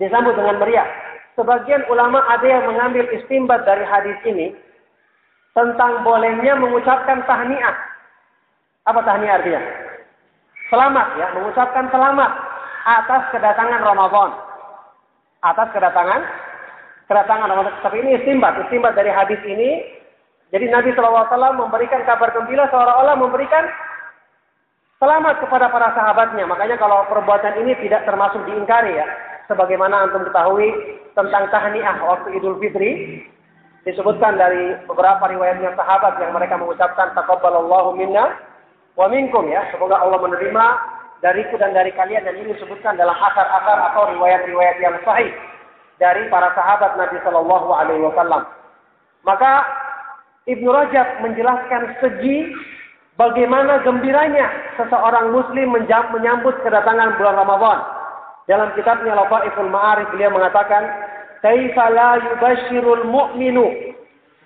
Disambut 0.00 0.40
dengan 0.40 0.56
meriah. 0.56 0.88
Sebagian 1.36 1.84
ulama 1.92 2.24
ada 2.32 2.48
yang 2.48 2.64
mengambil 2.64 3.04
istimbat 3.12 3.68
dari 3.68 3.84
hadis 3.84 4.16
ini 4.24 4.56
tentang 5.52 6.00
bolehnya 6.00 6.56
mengucapkan 6.56 7.20
tahniah 7.28 7.76
apa 8.86 9.00
tahniah 9.02 9.42
artinya? 9.42 9.62
Selamat 10.70 11.06
ya, 11.18 11.26
mengucapkan 11.34 11.86
selamat 11.90 12.30
atas 12.86 13.22
kedatangan 13.34 13.82
Ramadan. 13.82 14.30
Atas 15.42 15.68
kedatangan 15.74 16.22
kedatangan 17.10 17.50
Ramadan. 17.50 17.74
Tapi 17.82 18.02
ini 18.02 18.18
istimbat, 18.18 18.58
istimbat 18.66 18.94
dari 18.94 19.10
hadis 19.10 19.38
ini. 19.46 19.82
Jadi 20.54 20.70
Nabi 20.70 20.94
SAW 20.94 21.58
memberikan 21.58 22.06
kabar 22.06 22.30
gembira 22.30 22.70
seolah-olah 22.70 23.18
memberikan 23.18 23.66
selamat 25.02 25.42
kepada 25.42 25.66
para 25.74 25.90
sahabatnya. 25.98 26.46
Makanya 26.46 26.78
kalau 26.78 27.02
perbuatan 27.10 27.66
ini 27.66 27.74
tidak 27.82 28.06
termasuk 28.06 28.46
diingkari 28.46 28.94
ya. 28.94 29.06
Sebagaimana 29.50 30.06
antum 30.06 30.26
ketahui 30.26 30.70
tentang 31.14 31.50
tahniah 31.50 31.98
waktu 32.02 32.38
Idul 32.38 32.58
Fitri 32.58 33.22
disebutkan 33.86 34.34
dari 34.34 34.74
beberapa 34.90 35.30
riwayatnya 35.30 35.74
sahabat 35.78 36.18
yang 36.18 36.34
mereka 36.34 36.58
mengucapkan 36.58 37.14
taqabbalallahu 37.14 37.94
minna 37.94 38.34
wa 38.96 39.06
minkum 39.12 39.46
ya. 39.52 39.68
Semoga 39.70 40.00
Allah 40.00 40.18
menerima 40.18 40.66
dariku 41.20 41.56
dan 41.60 41.72
dari 41.76 41.92
kalian 41.92 42.24
dan 42.24 42.34
ini 42.36 42.56
disebutkan 42.56 42.96
dalam 42.96 43.14
akar-akar 43.16 43.92
atau 43.92 44.12
riwayat-riwayat 44.16 44.76
yang 44.80 44.96
sahih 45.04 45.32
dari 45.96 46.28
para 46.28 46.52
sahabat 46.52 46.96
Nabi 47.00 47.16
Shallallahu 47.24 47.68
Alaihi 47.72 48.04
Wasallam. 48.04 48.44
Maka 49.24 49.64
Ibnu 50.46 50.68
Rajab 50.68 51.24
menjelaskan 51.24 51.98
segi 51.98 52.52
bagaimana 53.16 53.82
gembiranya 53.82 54.46
seseorang 54.76 55.32
Muslim 55.32 55.74
menyambut 55.74 56.54
kedatangan 56.62 57.16
bulan 57.16 57.36
Ramadan. 57.40 57.78
Dalam 58.46 58.70
kitabnya 58.78 59.18
Lafaiful 59.18 59.66
Ma'arif 59.66 60.06
beliau 60.14 60.30
mengatakan, 60.30 60.86
"Kaifa 61.42 61.90
la 61.90 62.22
yubashshirul 62.22 63.02
mu'minu 63.10 63.66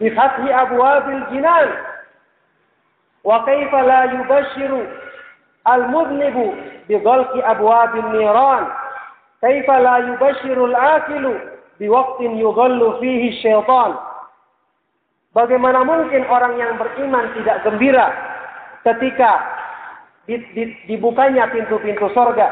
bi 0.00 0.09
abwabil 0.16 1.23
jinan 1.28 1.69
wa 3.24 3.44
kaifa 3.44 3.82
la 3.82 4.04
yubashshiru 4.16 4.80
al-mudhnibu 5.64 6.54
bi 6.88 6.94
abwabil 7.44 8.08
niran 8.16 8.64
kaifa 9.40 9.78
la 9.78 9.98
yubashshiru 9.98 10.64
al-akilu 10.72 11.34
bi 11.78 11.88
waqtin 11.88 12.36
fihi 13.00 13.40
syaitan 13.42 14.10
Bagaimana 15.30 15.86
mungkin 15.86 16.26
orang 16.26 16.58
yang 16.58 16.74
beriman 16.74 17.30
tidak 17.38 17.62
gembira 17.62 18.10
ketika 18.82 19.46
dibukanya 20.90 21.46
pintu-pintu 21.54 22.10
sorga? 22.10 22.50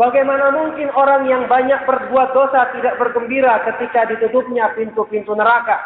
Bagaimana 0.00 0.48
mungkin 0.48 0.88
orang 0.96 1.28
yang 1.28 1.44
banyak 1.44 1.84
berbuat 1.84 2.32
dosa 2.32 2.72
tidak 2.72 2.96
bergembira 2.96 3.60
ketika 3.68 4.08
ditutupnya 4.08 4.72
pintu-pintu 4.72 5.36
neraka? 5.36 5.76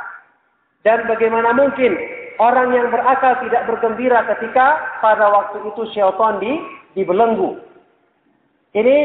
Dan 0.87 1.11
bagaimana 1.11 1.51
mungkin 1.51 1.99
orang 2.39 2.71
yang 2.77 2.87
berakal 2.93 3.35
tidak 3.43 3.67
bergembira 3.67 4.23
ketika 4.37 4.79
pada 5.03 5.27
waktu 5.33 5.65
itu 5.67 5.83
syaitan 5.91 6.39
di, 6.39 6.53
dibelenggu? 6.95 7.59
Ini 8.71 8.97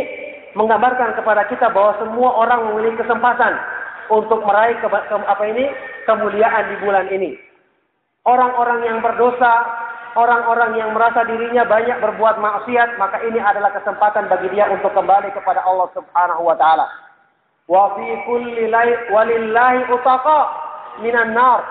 menggambarkan 0.54 1.18
kepada 1.18 1.50
kita 1.50 1.74
bahwa 1.74 1.98
semua 1.98 2.30
orang 2.38 2.70
memiliki 2.70 3.02
kesempatan 3.02 3.58
untuk 4.14 4.46
meraih 4.46 4.78
ke, 4.78 4.88
ke, 4.88 5.16
apa 5.18 5.44
ini 5.50 5.66
kemuliaan 6.06 6.64
di 6.70 6.76
bulan 6.86 7.08
ini. 7.10 7.34
Orang-orang 8.26 8.86
yang 8.86 8.98
berdosa, 9.02 9.54
orang-orang 10.18 10.78
yang 10.80 10.94
merasa 10.94 11.28
dirinya 11.28 11.68
banyak 11.68 11.98
berbuat 12.02 12.42
maksiat, 12.42 12.98
maka 12.98 13.22
ini 13.26 13.38
adalah 13.38 13.70
kesempatan 13.76 14.32
bagi 14.32 14.50
dia 14.54 14.66
untuk 14.70 14.94
kembali 14.94 15.30
kepada 15.36 15.62
Allah 15.62 15.92
Subhanahu 15.94 16.42
wa 16.46 16.56
taala. 16.58 16.88
Wa 17.66 17.94
fi 17.98 18.08
kulli 18.26 18.70
walillahi 19.14 19.90
utaqa 19.90 20.40
minan 21.02 21.34
nar. 21.34 21.62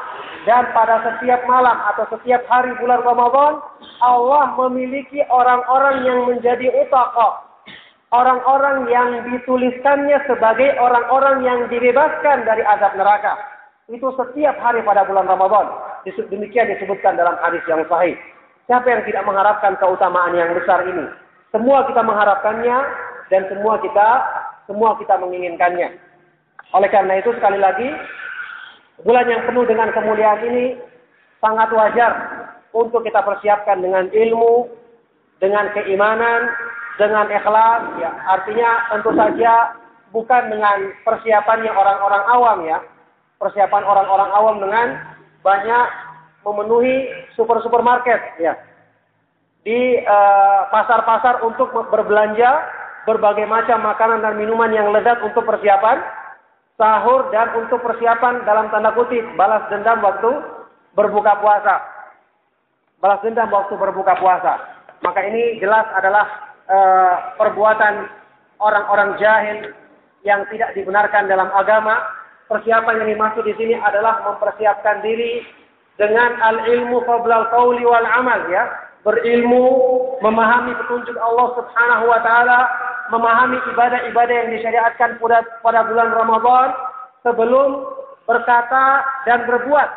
Dan 0.44 0.68
pada 0.76 1.00
setiap 1.00 1.40
malam 1.48 1.80
atau 1.94 2.04
setiap 2.12 2.44
hari 2.52 2.76
bulan 2.76 3.00
Ramadan, 3.00 3.64
Allah 4.04 4.52
memiliki 4.60 5.24
orang-orang 5.32 6.04
yang 6.04 6.28
menjadi 6.28 6.68
utaqa, 6.84 7.28
orang-orang 8.12 8.84
yang 8.92 9.24
dituliskannya 9.24 10.20
sebagai 10.28 10.76
orang-orang 10.76 11.48
yang 11.48 11.60
dibebaskan 11.72 12.44
dari 12.44 12.60
azab 12.60 12.92
neraka. 12.92 13.40
Itu 13.88 14.12
setiap 14.20 14.60
hari 14.60 14.84
pada 14.84 15.08
bulan 15.08 15.24
Ramadan. 15.28 15.80
Demikian 16.04 16.68
disebutkan 16.76 17.16
dalam 17.16 17.40
hadis 17.40 17.64
yang 17.64 17.80
sahih. 17.88 18.16
Siapa 18.68 18.84
yang 18.84 19.04
tidak 19.08 19.24
mengharapkan 19.24 19.76
keutamaan 19.80 20.36
yang 20.36 20.52
besar 20.56 20.84
ini? 20.84 21.08
Semua 21.52 21.88
kita 21.88 22.00
mengharapkannya 22.04 22.78
dan 23.32 23.48
semua 23.48 23.80
kita 23.80 24.08
semua 24.68 24.96
kita 24.96 25.20
menginginkannya. 25.20 26.00
Oleh 26.72 26.88
karena 26.88 27.20
itu 27.20 27.32
sekali 27.36 27.60
lagi 27.60 27.88
bulan 29.02 29.26
yang 29.26 29.42
penuh 29.50 29.66
dengan 29.66 29.90
kemuliaan 29.90 30.40
ini 30.46 30.78
sangat 31.42 31.74
wajar 31.74 32.12
untuk 32.70 33.02
kita 33.02 33.22
persiapkan 33.26 33.82
dengan 33.82 34.06
ilmu, 34.14 34.70
dengan 35.42 35.70
keimanan, 35.74 36.46
dengan 36.94 37.26
ikhlas 37.26 37.82
ya. 37.98 38.10
Artinya 38.30 38.70
tentu 38.94 39.10
saja 39.18 39.74
bukan 40.14 40.42
dengan 40.50 40.94
persiapannya 41.02 41.70
orang-orang 41.74 42.24
awam 42.30 42.58
ya. 42.66 42.78
Persiapan 43.42 43.82
orang-orang 43.82 44.30
awam 44.30 44.56
dengan 44.62 44.86
banyak 45.42 45.86
memenuhi 46.46 47.10
super 47.34 47.58
supermarket 47.66 48.20
ya. 48.38 48.54
Di 49.64 49.96
eh, 49.96 50.60
pasar-pasar 50.68 51.40
uh, 51.40 51.48
untuk 51.48 51.72
berbelanja 51.72 52.62
berbagai 53.08 53.48
macam 53.48 53.80
makanan 53.80 54.20
dan 54.20 54.36
minuman 54.36 54.68
yang 54.72 54.92
lezat 54.92 55.20
untuk 55.24 55.44
persiapan 55.44 56.04
sahur 56.74 57.30
dan 57.30 57.54
untuk 57.54 57.78
persiapan 57.82 58.42
dalam 58.42 58.70
tanda 58.70 58.90
kutip 58.92 59.22
balas 59.38 59.62
dendam 59.70 60.02
waktu 60.02 60.30
berbuka 60.98 61.38
puasa 61.38 61.82
balas 62.98 63.20
dendam 63.22 63.50
waktu 63.50 63.74
berbuka 63.78 64.18
puasa 64.18 64.74
maka 65.04 65.20
ini 65.20 65.60
jelas 65.60 65.84
adalah 65.92 66.54
uh, 66.64 67.36
perbuatan 67.36 68.08
orang-orang 68.56 69.20
jahil 69.20 69.58
yang 70.24 70.48
tidak 70.48 70.72
dibenarkan 70.72 71.28
dalam 71.28 71.52
agama. 71.52 72.00
Persiapan 72.48 73.04
yang 73.04 73.08
dimaksud 73.16 73.44
di 73.44 73.56
sini 73.56 73.76
adalah 73.76 74.24
mempersiapkan 74.24 75.00
diri 75.04 75.44
dengan 75.96 76.40
al-ilmu 76.40 77.04
qablal 77.04 77.48
qawli 77.52 77.84
wal 77.84 78.08
amal 78.08 78.40
ya. 78.48 78.64
Berilmu, 79.04 79.64
memahami 80.24 80.72
petunjuk 80.80 81.12
Allah 81.20 81.52
Subhanahu 81.60 82.04
wa 82.08 82.20
taala, 82.24 82.58
memahami 83.12 83.60
ibadah-ibadah 83.74 84.34
yang 84.44 84.50
disyariatkan 84.56 85.20
pada, 85.20 85.44
pada 85.60 85.80
bulan 85.84 86.08
Ramadan 86.14 86.68
sebelum 87.20 87.68
berkata 88.24 89.04
dan 89.28 89.44
berbuat. 89.44 89.90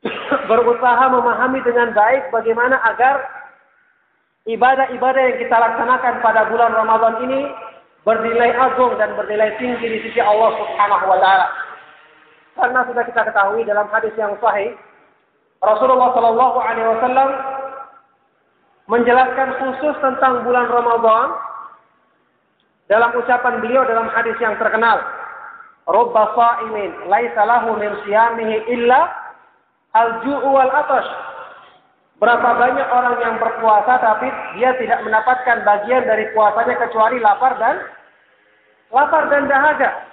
Berusaha 0.50 1.04
memahami 1.12 1.60
dengan 1.62 1.92
baik 1.94 2.32
bagaimana 2.34 2.80
agar 2.94 3.22
ibadah-ibadah 4.48 5.22
yang 5.30 5.38
kita 5.38 5.56
laksanakan 5.56 6.14
pada 6.24 6.48
bulan 6.48 6.72
Ramadan 6.74 7.14
ini 7.28 7.40
bernilai 8.02 8.56
agung 8.56 8.96
dan 8.96 9.12
bernilai 9.14 9.54
tinggi 9.60 9.86
di 9.86 9.98
sisi 10.08 10.20
Allah 10.24 10.56
Subhanahu 10.56 11.04
wa 11.04 11.18
taala. 11.20 11.48
Karena 12.56 12.80
sudah 12.88 13.04
kita 13.06 13.22
ketahui 13.28 13.62
dalam 13.68 13.86
hadis 13.92 14.12
yang 14.16 14.34
sahih, 14.40 14.74
Rasulullah 15.60 16.10
Shallallahu 16.16 16.58
alaihi 16.58 16.88
wasallam 16.88 17.28
menjelaskan 18.88 19.48
khusus 19.60 19.94
tentang 20.00 20.42
bulan 20.42 20.66
Ramadan 20.66 21.49
dalam 22.90 23.14
ucapan 23.14 23.62
beliau 23.62 23.86
dalam 23.86 24.10
hadis 24.10 24.34
yang 24.42 24.58
terkenal. 24.58 24.98
Rubba 25.86 26.34
sha'imin 26.34 27.06
laisa 27.06 27.46
lahu 27.46 27.78
min 27.78 27.94
siyamihi 28.02 28.66
illa 28.74 29.06
al-ju'u 29.94 30.50
wal 30.50 30.70
atash 30.70 31.08
Berapa 32.20 32.52
banyak 32.52 32.84
orang 32.92 33.16
yang 33.24 33.34
berpuasa 33.40 33.96
tapi 33.96 34.28
dia 34.60 34.76
tidak 34.76 35.00
mendapatkan 35.08 35.64
bagian 35.64 36.04
dari 36.04 36.28
puasanya 36.36 36.76
kecuali 36.76 37.16
lapar 37.16 37.56
dan 37.56 37.80
lapar 38.92 39.24
dan 39.32 39.48
dahaga. 39.48 40.04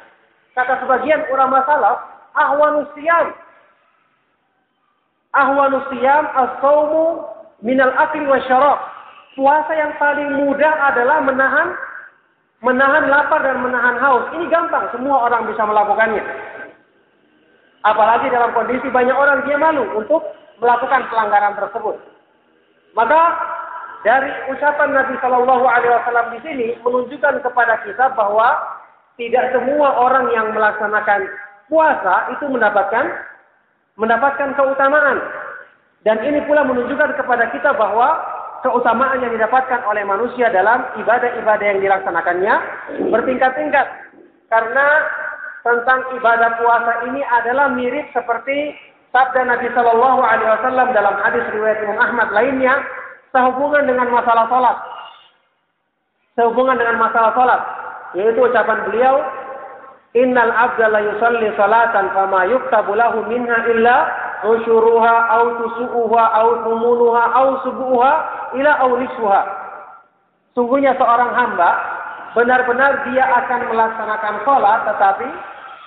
Kata 0.56 0.80
sebagian 0.88 1.28
ulama 1.28 1.68
salaf, 1.68 2.00
ahwanus 2.32 2.88
siyam. 2.96 3.36
Ahwanus 5.36 5.84
siyam 5.92 6.24
as-saumu 6.32 7.28
minal 7.60 7.92
akli 8.00 8.24
wa 8.24 8.40
syarab. 8.48 8.80
Puasa 9.36 9.76
yang 9.76 9.92
paling 10.00 10.32
mudah 10.48 10.74
adalah 10.88 11.20
menahan 11.28 11.76
menahan 12.66 13.06
lapar 13.10 13.42
dan 13.46 13.62
menahan 13.62 13.98
haus. 14.02 14.26
Ini 14.34 14.50
gampang, 14.50 14.90
semua 14.94 15.30
orang 15.30 15.46
bisa 15.46 15.62
melakukannya. 15.66 16.24
Apalagi 17.86 18.28
dalam 18.34 18.52
kondisi 18.58 18.90
banyak 18.90 19.14
orang 19.14 19.46
dia 19.46 19.56
malu 19.56 19.86
untuk 19.96 20.26
melakukan 20.58 21.06
pelanggaran 21.14 21.54
tersebut. 21.56 21.96
Maka 22.98 23.22
dari 24.02 24.32
ucapan 24.50 24.90
Nabi 24.94 25.14
Shallallahu 25.22 25.66
Alaihi 25.70 25.94
Wasallam 25.94 26.28
di 26.34 26.40
sini 26.42 26.68
menunjukkan 26.82 27.46
kepada 27.46 27.86
kita 27.86 28.14
bahwa 28.18 28.58
tidak 29.18 29.54
semua 29.54 29.94
orang 29.98 30.30
yang 30.34 30.54
melaksanakan 30.54 31.30
puasa 31.70 32.34
itu 32.34 32.46
mendapatkan 32.50 33.06
mendapatkan 33.98 34.54
keutamaan. 34.58 35.18
Dan 36.06 36.22
ini 36.24 36.40
pula 36.46 36.64
menunjukkan 36.64 37.18
kepada 37.18 37.50
kita 37.54 37.74
bahwa 37.74 38.22
keutamaan 38.66 39.22
yang 39.22 39.34
didapatkan 39.34 39.82
oleh 39.86 40.04
manusia 40.08 40.50
dalam 40.50 40.86
ibadah-ibadah 40.98 41.66
yang 41.66 41.80
dilaksanakannya 41.82 42.56
bertingkat-tingkat. 43.14 43.88
Karena 44.48 44.88
tentang 45.62 46.00
ibadah 46.16 46.56
puasa 46.58 46.94
ini 47.12 47.22
adalah 47.28 47.68
mirip 47.74 48.08
seperti 48.16 48.74
sabda 49.12 49.44
Nabi 49.44 49.68
Shallallahu 49.76 50.22
Alaihi 50.24 50.50
Wasallam 50.50 50.88
dalam 50.96 51.16
hadis 51.20 51.44
riwayat 51.52 51.84
Imam 51.84 52.00
Ahmad 52.00 52.32
lainnya 52.32 52.80
sehubungan 53.36 53.84
dengan 53.84 54.08
masalah 54.10 54.48
sholat. 54.48 54.78
Sehubungan 56.38 56.78
dengan 56.78 57.02
masalah 57.02 57.34
sholat, 57.34 57.62
yaitu 58.14 58.40
ucapan 58.46 58.86
beliau, 58.86 59.26
Innal 60.16 60.50
abda 60.50 60.88
yusalli 60.98 61.52
salatan 61.60 62.10
fama 62.16 62.48
yuktabu 62.50 62.96
minha 63.28 63.58
illa 63.70 63.98
usyuruha 64.46 65.16
au 65.34 65.46
tusu'uha 65.62 66.26
au 66.38 66.50
thumunuha 66.66 67.24
au 67.34 67.50
subuha 67.66 68.12
ila 68.54 68.72
au 68.86 68.98
nisfuha. 69.02 69.42
Sungguhnya 70.54 70.94
seorang 70.98 71.34
hamba 71.34 71.70
benar-benar 72.38 73.08
dia 73.10 73.26
akan 73.26 73.74
melaksanakan 73.74 74.36
sholat 74.46 74.80
tetapi 74.86 75.28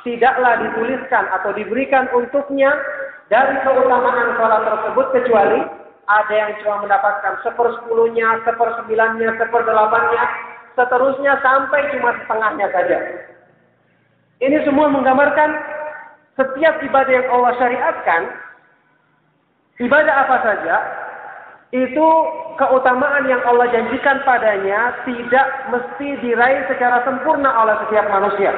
tidaklah 0.02 0.58
dituliskan 0.64 1.24
atau 1.30 1.54
diberikan 1.54 2.10
untuknya 2.10 2.74
dari 3.30 3.54
keutamaan 3.62 4.34
sholat 4.34 4.62
tersebut 4.66 5.06
kecuali 5.14 5.60
ada 6.10 6.34
yang 6.34 6.52
cuma 6.62 6.82
mendapatkan 6.82 7.38
sepersepuluhnya, 7.46 8.42
sepersembilannya, 8.42 9.30
seperdelapannya, 9.38 10.24
seterusnya 10.74 11.38
sampai 11.38 11.86
cuma 11.94 12.10
setengahnya 12.18 12.66
saja. 12.74 12.98
Ini 14.42 14.58
semua 14.66 14.90
menggambarkan 14.90 15.50
setiap 16.38 16.74
ibadah 16.82 17.12
yang 17.12 17.28
Allah 17.30 17.52
syariatkan, 17.58 18.22
ibadah 19.82 20.14
apa 20.26 20.36
saja, 20.44 20.76
itu 21.70 22.08
keutamaan 22.58 23.30
yang 23.30 23.42
Allah 23.46 23.70
janjikan 23.70 24.26
padanya 24.26 24.90
tidak 25.06 25.46
mesti 25.70 26.18
diraih 26.18 26.66
secara 26.66 27.06
sempurna 27.06 27.50
oleh 27.62 27.78
setiap 27.86 28.10
manusia. 28.10 28.50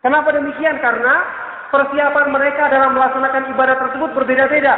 Kenapa 0.00 0.34
demikian? 0.34 0.80
Karena 0.82 1.14
persiapan 1.70 2.26
mereka 2.32 2.72
dalam 2.72 2.96
melaksanakan 2.96 3.44
ibadah 3.54 3.76
tersebut 3.86 4.10
berbeda-beda. 4.16 4.74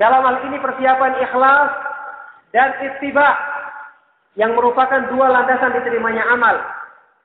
Dalam 0.00 0.24
hal 0.24 0.36
ini 0.48 0.56
persiapan 0.56 1.20
ikhlas 1.20 1.70
dan 2.56 2.70
ittiba 2.80 3.28
yang 4.40 4.56
merupakan 4.56 5.04
dua 5.12 5.28
landasan 5.28 5.76
diterimanya 5.76 6.24
amal. 6.32 6.56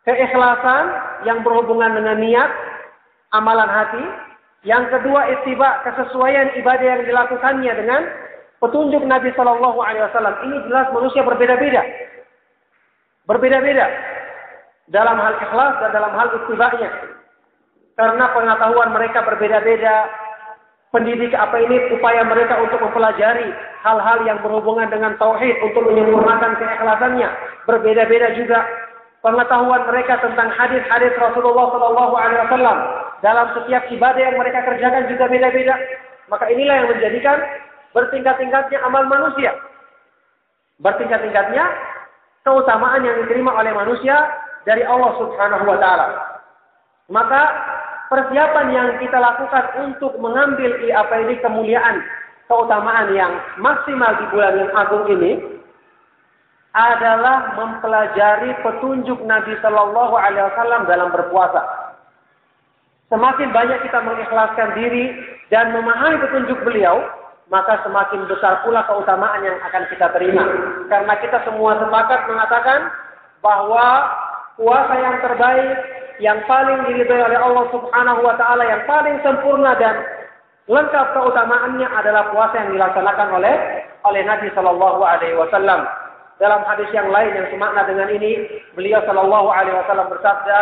Keikhlasan 0.08 0.84
yang 1.28 1.44
berhubungan 1.44 1.92
dengan 2.00 2.16
niat, 2.24 2.48
amalan 3.36 3.68
hati. 3.68 4.04
Yang 4.64 4.96
kedua 4.96 5.28
ittiba, 5.36 5.84
kesesuaian 5.84 6.56
ibadah 6.56 6.88
yang 6.96 7.04
dilakukannya 7.04 7.72
dengan 7.76 8.02
petunjuk 8.64 9.04
Nabi 9.04 9.36
Shallallahu 9.36 9.80
Alaihi 9.84 10.08
Wasallam. 10.08 10.36
Ini 10.48 10.58
jelas 10.72 10.88
manusia 10.96 11.28
berbeda-beda, 11.28 11.84
berbeda-beda 13.28 13.86
dalam 14.88 15.20
hal 15.20 15.36
ikhlas 15.44 15.76
dan 15.84 15.92
dalam 15.92 16.16
hal 16.16 16.28
ittiba'nya. 16.40 16.90
Karena 18.00 18.32
pengetahuan 18.32 18.96
mereka 18.96 19.28
berbeda-beda, 19.28 20.08
pendidik 20.96 21.36
apa 21.36 21.60
ini 21.60 21.92
upaya 22.00 22.24
mereka 22.24 22.56
untuk 22.64 22.80
mempelajari 22.80 23.52
hal-hal 23.84 24.24
yang 24.24 24.40
berhubungan 24.40 24.88
dengan 24.88 25.20
tauhid 25.20 25.56
untuk 25.68 25.84
menyempurnakan 25.84 26.56
keikhlasannya 26.56 27.30
berbeda-beda 27.68 28.32
juga 28.40 28.64
pengetahuan 29.28 29.84
mereka 29.92 30.24
tentang 30.24 30.48
hadis-hadis 30.56 31.12
Rasulullah 31.20 31.68
Shallallahu 31.76 32.16
Alaihi 32.16 32.40
Wasallam 32.48 32.78
dalam 33.20 33.52
setiap 33.60 33.84
ibadah 33.92 34.24
yang 34.24 34.40
mereka 34.40 34.64
kerjakan 34.64 35.04
juga 35.12 35.28
beda-beda. 35.28 35.76
Maka 36.32 36.48
inilah 36.48 36.76
yang 36.80 36.90
menjadikan 36.96 37.38
bertingkat-tingkatnya 37.92 38.80
amal 38.88 39.04
manusia. 39.04 39.52
Bertingkat-tingkatnya 40.80 41.68
keutamaan 42.48 43.04
yang 43.04 43.20
diterima 43.28 43.52
oleh 43.52 43.76
manusia 43.76 44.16
dari 44.64 44.88
Allah 44.88 45.12
Subhanahu 45.20 45.66
Wa 45.76 45.78
Taala. 45.84 46.08
Maka 47.12 47.42
persiapan 48.08 48.68
yang 48.72 48.88
kita 49.04 49.20
lakukan 49.20 49.92
untuk 49.92 50.16
mengambil 50.24 50.72
apa 50.96 51.16
ini 51.28 51.36
kemuliaan, 51.44 52.00
keutamaan 52.48 53.12
yang 53.12 53.32
maksimal 53.60 54.16
di 54.24 54.26
bulan 54.32 54.56
yang 54.56 54.72
agung 54.72 55.04
ini 55.12 55.57
adalah 56.76 57.56
mempelajari 57.56 58.52
petunjuk 58.62 59.20
Nabi 59.24 59.56
Shallallahu 59.64 60.14
Alaihi 60.18 60.46
Wasallam 60.52 60.86
dalam 60.86 61.10
berpuasa. 61.14 61.64
Semakin 63.08 63.56
banyak 63.56 63.80
kita 63.88 64.04
mengikhlaskan 64.04 64.76
diri 64.76 65.16
dan 65.48 65.72
memahami 65.72 66.20
petunjuk 66.28 66.60
beliau, 66.68 67.00
maka 67.48 67.80
semakin 67.88 68.28
besar 68.28 68.60
pula 68.68 68.84
keutamaan 68.84 69.48
yang 69.48 69.56
akan 69.64 69.88
kita 69.88 70.12
terima. 70.12 70.44
Karena 70.92 71.14
kita 71.24 71.40
semua 71.48 71.80
sepakat 71.80 72.28
mengatakan 72.28 72.92
bahwa 73.40 74.12
puasa 74.60 74.96
yang 75.00 75.18
terbaik 75.24 75.78
yang 76.20 76.40
paling 76.50 76.84
diridhai 76.90 77.22
oleh 77.30 77.40
Allah 77.40 77.66
Subhanahu 77.70 78.22
wa 78.26 78.36
taala 78.36 78.66
yang 78.66 78.84
paling 78.90 79.22
sempurna 79.22 79.78
dan 79.78 80.02
lengkap 80.66 81.14
keutamaannya 81.16 81.88
adalah 81.88 82.28
puasa 82.34 82.60
yang 82.60 82.76
dilaksanakan 82.76 83.30
oleh 83.40 83.56
oleh 84.04 84.22
Nabi 84.26 84.52
Shallallahu 84.52 85.02
alaihi 85.06 85.38
wasallam. 85.38 85.88
Dalam 86.38 86.62
hadis 86.70 86.86
yang 86.94 87.10
lain 87.10 87.34
yang 87.34 87.50
semakna 87.50 87.82
dengan 87.90 88.14
ini, 88.14 88.62
beliau 88.78 89.02
Shallallahu 89.10 89.50
alaihi 89.50 89.74
wasallam 89.74 90.06
bersabda, 90.14 90.60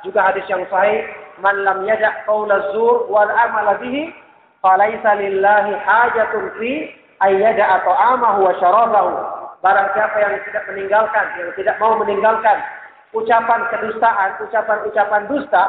juga 0.00 0.24
hadis 0.24 0.46
yang 0.48 0.64
sahih, 0.72 1.04
"Man 1.44 1.68
lam 1.68 1.84
yada' 1.84 2.24
qaula 2.24 2.72
zur 2.72 3.04
wal 3.12 3.28
amala 3.28 3.76
bihi, 3.76 4.08
falaisa 4.64 5.20
lillahi 5.20 5.76
hajatun 5.84 6.48
fi 6.56 6.96
ayyada 7.20 7.84
ta'amahu 7.84 8.48
wa 8.48 8.52
syarabahu." 8.56 9.12
Barang 9.60 9.90
siapa 9.92 10.16
yang 10.16 10.32
tidak 10.48 10.64
meninggalkan, 10.70 11.26
yang 11.36 11.50
tidak 11.58 11.76
mau 11.76 11.92
meninggalkan 11.98 12.56
ucapan 13.12 13.60
kedustaan, 13.68 14.38
ucapan-ucapan 14.48 15.22
dusta, 15.28 15.64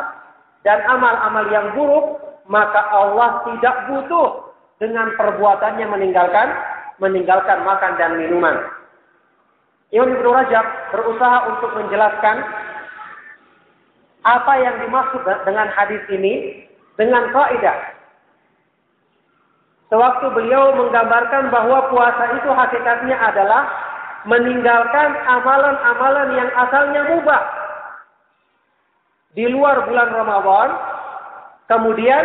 dan 0.63 0.79
amal-amal 0.87 1.49
yang 1.51 1.73
buruk, 1.75 2.21
maka 2.47 2.79
Allah 2.95 3.43
tidak 3.49 3.75
butuh 3.91 4.55
dengan 4.79 5.11
perbuatannya 5.19 5.83
meninggalkan 5.83 6.47
meninggalkan 6.99 7.63
makan 7.63 7.95
dan 7.95 8.19
minuman. 8.19 8.78
Imam 9.89 10.13
Ibnu 10.13 10.29
Rajab 10.29 10.65
berusaha 10.93 11.37
untuk 11.49 11.71
menjelaskan 11.73 12.45
apa 14.21 14.53
yang 14.61 14.75
dimaksud 14.85 15.25
dengan 15.47 15.67
hadis 15.73 16.03
ini 16.13 16.65
dengan 16.99 17.31
kaidah. 17.33 17.97
Sewaktu 19.89 20.29
beliau 20.37 20.77
menggambarkan 20.77 21.49
bahwa 21.49 21.89
puasa 21.89 22.37
itu 22.37 22.49
hakikatnya 22.53 23.17
adalah 23.17 23.65
meninggalkan 24.29 25.09
amalan-amalan 25.25 26.37
yang 26.37 26.49
asalnya 26.53 27.01
mubah 27.09 27.41
di 29.33 29.49
luar 29.49 29.89
bulan 29.89 30.09
Ramadan, 30.13 30.69
kemudian 31.65 32.23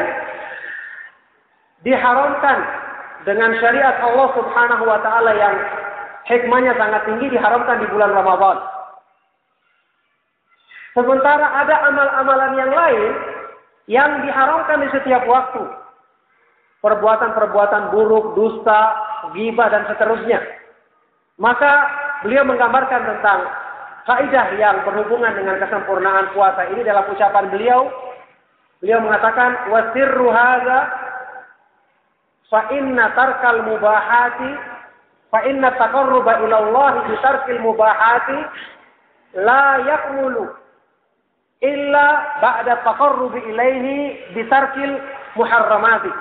diharamkan 1.85 2.59
dengan 3.25 3.57
syariat 3.61 3.97
Allah 4.05 4.29
Subhanahu 4.37 4.85
wa 4.85 4.99
taala 5.01 5.33
yang 5.33 5.57
hikmahnya 6.29 6.73
sangat 6.81 7.05
tinggi 7.09 7.33
diharamkan 7.33 7.85
di 7.85 7.87
bulan 7.93 8.13
Ramadan. 8.13 8.57
Sementara 10.95 11.47
ada 11.65 11.77
amal-amalan 11.91 12.53
yang 12.55 12.71
lain 12.71 13.13
yang 13.91 14.11
diharamkan 14.23 14.79
di 14.87 14.89
setiap 14.95 15.27
waktu. 15.27 15.63
Perbuatan-perbuatan 16.85 17.91
buruk, 17.91 18.37
dusta, 18.37 18.95
ghibah 19.33 19.73
dan 19.73 19.89
seterusnya. 19.89 20.39
Maka 21.41 21.73
beliau 22.23 22.45
menggambarkan 22.47 23.03
tentang 23.09 23.41
kaidah 24.05 24.47
yang 24.61 24.85
berhubungan 24.85 25.33
dengan 25.35 25.57
kesempurnaan 25.59 26.31
puasa 26.37 26.69
ini 26.71 26.85
dalam 26.85 27.09
ucapan 27.09 27.49
beliau. 27.51 27.89
Beliau 28.85 29.01
mengatakan 29.01 29.73
wasirru 29.73 30.29
hadza 30.29 30.79
fa 32.53 32.69
inna 32.71 33.17
tarkal 33.17 33.65
mubahati 33.65 34.74
fa 35.35 35.43
inna 35.51 35.75
taqarruba 35.75 36.47
ila 36.47 36.57
Allah 36.63 36.93
bi 37.11 37.15
tarkil 37.19 37.59
mubahati 37.59 38.39
la 39.43 39.83
yakmulu 39.83 40.47
illa 41.59 42.07
ba'da 42.39 42.87
taqarrubi 42.87 43.43
ilaihi 43.51 44.31
bi 44.31 44.47
tarkil 44.47 45.03
muharramati. 45.35 46.15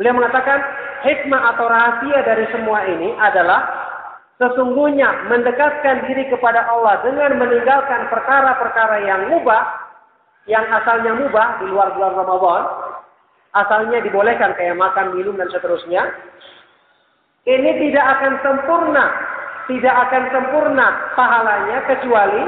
Beliau 0.00 0.16
mengatakan 0.16 0.64
hikmah 1.04 1.52
atau 1.52 1.68
rahasia 1.68 2.24
dari 2.24 2.48
semua 2.48 2.88
ini 2.88 3.12
adalah 3.20 3.88
Sesungguhnya 4.38 5.26
mendekatkan 5.26 6.06
diri 6.06 6.30
kepada 6.30 6.62
Allah 6.70 7.02
dengan 7.02 7.42
meninggalkan 7.42 8.06
perkara-perkara 8.06 9.02
yang 9.02 9.34
mubah, 9.34 9.66
yang 10.46 10.62
asalnya 10.78 11.10
mubah 11.18 11.58
di 11.58 11.66
luar 11.66 11.90
bulan 11.98 12.14
Ramadan, 12.14 12.62
asalnya 13.58 13.98
dibolehkan 13.98 14.54
kayak 14.54 14.78
makan, 14.78 15.18
minum, 15.18 15.34
dan 15.34 15.50
seterusnya, 15.50 16.14
ini 17.48 17.70
tidak 17.88 18.04
akan 18.04 18.32
sempurna, 18.44 19.04
tidak 19.72 19.94
akan 20.04 20.22
sempurna 20.28 20.86
pahalanya 21.16 21.80
kecuali 21.88 22.44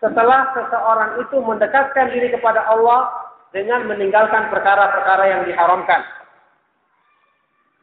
setelah 0.00 0.48
seseorang 0.56 1.10
itu 1.20 1.36
mendekatkan 1.44 2.08
diri 2.08 2.32
kepada 2.32 2.64
Allah 2.64 3.12
dengan 3.52 3.84
meninggalkan 3.84 4.48
perkara-perkara 4.48 5.24
yang 5.28 5.42
diharamkan. 5.44 6.00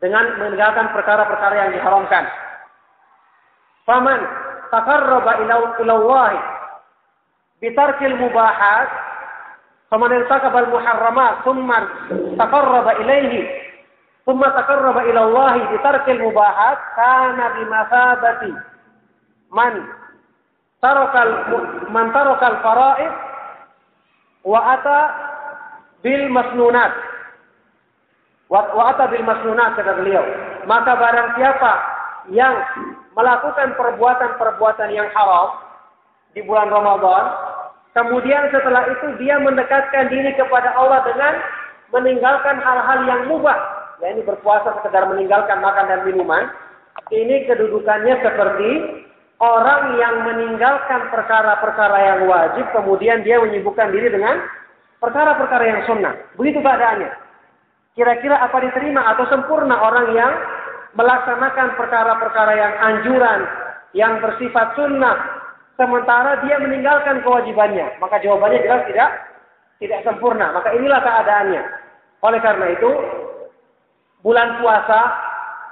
Dengan 0.02 0.34
meninggalkan 0.42 0.90
perkara-perkara 0.98 1.56
yang 1.62 1.72
diharamkan. 1.78 2.26
Faman 3.86 4.20
taqarraba 4.74 5.46
ila 5.46 5.54
Allah 5.94 6.34
bitarkil 7.62 8.18
mubahat 8.18 8.90
faman 9.94 10.10
irtakaba 10.10 10.66
al 10.66 10.70
muharramat 10.74 11.34
thumma 11.46 11.86
taqarraba 12.34 12.98
ilaihi 12.98 13.71
bitarkil 15.74 16.22
mubahat 16.22 16.78
kana 16.94 17.46
bimathabati 17.58 18.52
man 19.50 19.74
man 21.90 22.06
tarakal 22.14 22.56
fara'id 22.62 23.14
wa 24.46 24.60
ata 24.78 25.00
bil 26.02 26.26
masnunat. 26.30 26.94
Wa, 28.50 28.74
wa 28.74 28.84
ata 28.94 29.10
bil 29.10 29.26
masnunat 29.26 29.78
kata 29.78 29.94
beliau. 30.02 30.26
Maka 30.66 30.92
barang 30.98 31.30
siapa 31.38 31.74
yang 32.30 32.54
melakukan 33.18 33.74
perbuatan-perbuatan 33.78 34.90
yang 34.94 35.10
haram 35.14 35.50
di 36.38 36.46
bulan 36.46 36.70
Ramadan, 36.70 37.26
kemudian 37.98 38.50
setelah 38.54 38.86
itu 38.88 39.18
dia 39.18 39.42
mendekatkan 39.42 40.10
diri 40.14 40.32
kepada 40.38 40.74
Allah 40.78 41.02
dengan 41.10 41.34
meninggalkan 41.92 42.62
hal-hal 42.62 43.00
yang 43.10 43.22
mubah 43.28 43.81
ya 44.02 44.18
ini 44.18 44.26
berpuasa 44.26 44.82
sekedar 44.82 45.06
meninggalkan 45.14 45.62
makan 45.62 45.86
dan 45.88 46.02
minuman, 46.04 46.50
ini 47.14 47.46
kedudukannya 47.46 48.18
seperti 48.26 48.70
orang 49.42 49.98
yang 49.98 50.16
meninggalkan 50.26 51.10
perkara-perkara 51.14 51.98
yang 52.02 52.20
wajib, 52.26 52.66
kemudian 52.74 53.22
dia 53.22 53.38
menyibukkan 53.42 53.94
diri 53.94 54.10
dengan 54.10 54.42
perkara-perkara 55.02 55.64
yang 55.66 55.82
sunnah. 55.86 56.14
Begitu 56.38 56.62
keadaannya. 56.62 57.10
Kira-kira 57.98 58.40
apa 58.40 58.58
diterima 58.64 59.04
atau 59.14 59.28
sempurna 59.28 59.76
orang 59.82 60.14
yang 60.16 60.34
melaksanakan 60.96 61.76
perkara-perkara 61.76 62.54
yang 62.56 62.74
anjuran, 62.80 63.40
yang 63.92 64.14
bersifat 64.24 64.78
sunnah, 64.78 65.18
sementara 65.76 66.40
dia 66.46 66.62
meninggalkan 66.62 67.20
kewajibannya? 67.26 67.98
Maka 68.00 68.22
jawabannya 68.24 68.64
jelas 68.64 68.88
tidak 68.88 69.10
tidak 69.82 70.00
sempurna. 70.06 70.54
Maka 70.54 70.72
inilah 70.78 71.02
keadaannya. 71.02 71.64
Oleh 72.22 72.40
karena 72.40 72.66
itu, 72.70 72.90
bulan 74.22 74.62
puasa 74.62 75.00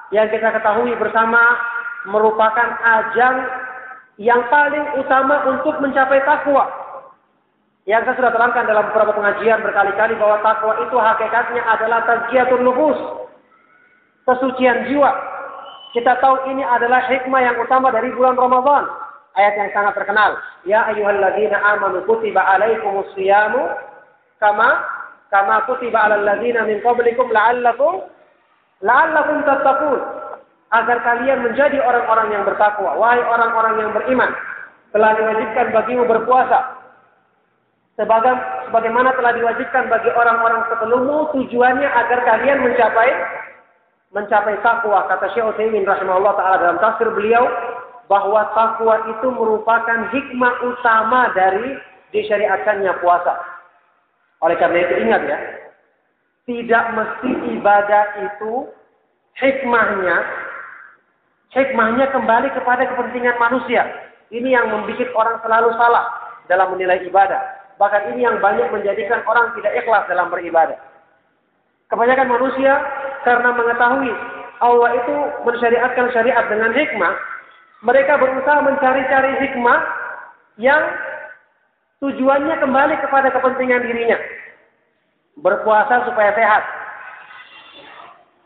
yang 0.10 0.30
kita 0.30 0.50
ketahui 0.54 0.94
bersama 0.98 1.42
merupakan 2.10 2.70
ajang 2.82 3.36
yang 4.20 4.42
paling 4.52 5.00
utama 5.00 5.48
untuk 5.48 5.80
mencapai 5.80 6.20
takwa. 6.28 6.68
Yang 7.88 8.06
saya 8.06 8.16
sudah 8.22 8.32
terangkan 8.36 8.66
dalam 8.70 8.86
beberapa 8.92 9.16
pengajian 9.18 9.66
berkali-kali 9.66 10.14
bahwa 10.20 10.38
takwa 10.46 10.78
itu 10.84 10.98
hakikatnya 11.00 11.62
adalah 11.66 12.06
tazkiyatun 12.06 12.62
nufus. 12.62 13.00
Kesucian 14.28 14.86
jiwa. 14.92 15.10
Kita 15.90 16.22
tahu 16.22 16.54
ini 16.54 16.62
adalah 16.62 17.02
hikmah 17.10 17.42
yang 17.42 17.58
utama 17.58 17.90
dari 17.90 18.14
bulan 18.14 18.38
Ramadan. 18.38 18.86
Ayat 19.34 19.58
yang 19.58 19.70
sangat 19.74 19.98
terkenal. 19.98 20.38
Ya 20.68 20.86
ayyuhalladzina 20.94 21.58
amanu 21.58 22.06
kutiba 22.06 22.46
alaikumus 22.46 23.10
siyamu 23.18 23.74
kama 24.38 24.86
kama 25.34 25.66
kutiba 25.66 25.98
alal 26.06 26.22
ladzina 26.22 26.68
min 26.70 26.84
qablikum 26.86 27.32
la'allakum 27.34 28.06
la'allakum 28.84 29.44
tattaqun. 29.44 30.02
Agar 30.70 31.02
kalian 31.02 31.42
menjadi 31.42 31.82
orang-orang 31.82 32.30
yang 32.30 32.44
bertakwa. 32.46 32.94
Wahai 32.94 33.26
orang-orang 33.26 33.82
yang 33.82 33.90
beriman 33.90 34.30
telah 34.94 35.18
diwajibkan 35.18 35.74
bagimu 35.74 36.06
berpuasa. 36.06 36.78
Sebagai 37.98 38.32
sebagaimana 38.70 39.12
telah 39.18 39.34
diwajibkan 39.36 39.92
bagi 39.92 40.14
orang-orang 40.14 40.64
sebelummu 40.72 41.36
tujuannya 41.36 41.90
agar 41.90 42.20
kalian 42.24 42.64
mencapai 42.64 43.12
mencapai 44.16 44.56
takwa 44.64 45.06
kata 45.06 45.30
Syekh 45.36 45.46
Utsaimin 45.46 45.86
rahimahullah 45.86 46.34
taala 46.34 46.58
dalam 46.64 46.80
tafsir 46.80 47.12
beliau 47.14 47.46
bahwa 48.10 48.42
takwa 48.58 49.06
itu 49.06 49.28
merupakan 49.30 50.10
hikmah 50.10 50.54
utama 50.66 51.30
dari 51.38 51.78
disyariatkannya 52.10 52.90
puasa. 53.06 53.38
Oleh 54.42 54.58
karena 54.58 54.82
itu 54.82 54.96
ingat 55.04 55.22
ya, 55.30 55.38
tidak 56.50 56.86
mesti 56.98 57.30
ibadah 57.54 58.06
itu 58.26 58.66
hikmahnya 59.38 60.18
hikmahnya 61.54 62.10
kembali 62.10 62.50
kepada 62.58 62.90
kepentingan 62.90 63.38
manusia. 63.38 63.86
Ini 64.34 64.58
yang 64.58 64.74
membuat 64.74 65.10
orang 65.14 65.38
selalu 65.46 65.70
salah 65.78 66.06
dalam 66.50 66.74
menilai 66.74 67.06
ibadah. 67.06 67.42
Bahkan 67.78 68.14
ini 68.14 68.26
yang 68.26 68.42
banyak 68.42 68.70
menjadikan 68.74 69.22
orang 69.30 69.54
tidak 69.58 69.78
ikhlas 69.78 70.06
dalam 70.10 70.30
beribadah. 70.34 70.78
Kebanyakan 71.90 72.30
manusia 72.30 72.74
karena 73.26 73.50
mengetahui 73.54 74.14
Allah 74.62 74.90
itu 75.02 75.16
mensyariatkan 75.46 76.14
syariat 76.14 76.46
dengan 76.50 76.74
hikmah, 76.74 77.14
mereka 77.82 78.18
berusaha 78.22 78.60
mencari-cari 78.62 79.32
hikmah 79.42 79.80
yang 80.62 80.82
tujuannya 82.04 82.58
kembali 82.62 82.96
kepada 83.02 83.34
kepentingan 83.34 83.86
dirinya. 83.86 84.20
Berpuasa 85.40 86.04
supaya 86.08 86.36
sehat. 86.36 86.64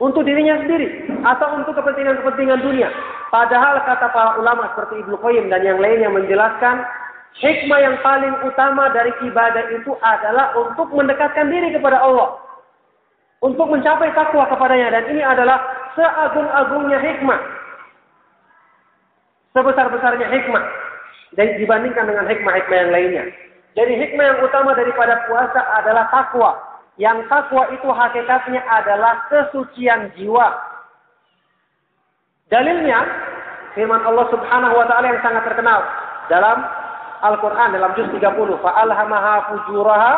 Untuk 0.02 0.26
dirinya 0.28 0.60
sendiri 0.60 1.08
atau 1.24 1.64
untuk 1.64 1.80
kepentingan-kepentingan 1.80 2.60
dunia. 2.60 2.92
Padahal 3.32 3.82
kata 3.88 4.12
para 4.12 4.38
ulama 4.38 4.70
seperti 4.74 5.02
Ibnu 5.02 5.16
Qayyim 5.22 5.48
dan 5.48 5.64
yang 5.64 5.80
lainnya 5.80 6.12
menjelaskan 6.12 6.86
hikmah 7.40 7.80
yang 7.82 7.98
paling 8.06 8.36
utama 8.46 8.94
dari 8.94 9.10
ibadah 9.26 9.64
itu 9.74 9.96
adalah 10.04 10.54
untuk 10.54 10.92
mendekatkan 10.94 11.50
diri 11.50 11.74
kepada 11.74 12.04
Allah. 12.04 12.38
Untuk 13.42 13.68
mencapai 13.68 14.12
takwa 14.16 14.48
kepadanya 14.48 14.92
dan 14.92 15.04
ini 15.12 15.24
adalah 15.24 15.60
seagung-agungnya 15.96 17.00
hikmah. 17.00 17.40
Sebesar-besarnya 19.54 20.28
hikmah 20.30 20.64
dan 21.38 21.58
dibandingkan 21.58 22.06
dengan 22.10 22.26
hikmah-hikmah 22.30 22.78
yang 22.78 22.92
lainnya. 22.94 23.24
Jadi 23.74 23.94
hikmah 23.98 24.26
yang 24.26 24.40
utama 24.46 24.78
daripada 24.78 25.26
puasa 25.26 25.62
adalah 25.82 26.06
takwa. 26.14 26.73
Yang 27.02 27.26
takwa 27.26 27.74
itu 27.74 27.90
hakikatnya 27.90 28.62
adalah 28.70 29.26
kesucian 29.30 30.14
jiwa. 30.14 30.54
Dalilnya 32.54 33.02
firman 33.74 34.06
Allah 34.06 34.30
Subhanahu 34.30 34.78
wa 34.78 34.86
taala 34.86 35.10
yang 35.10 35.22
sangat 35.26 35.42
terkenal 35.50 35.82
dalam 36.30 36.62
Al-Qur'an 37.24 37.74
dalam 37.74 37.96
juz 37.98 38.06
30, 38.14 38.20
fa'alhamaha 38.62 39.34
fujuraha 39.50 40.14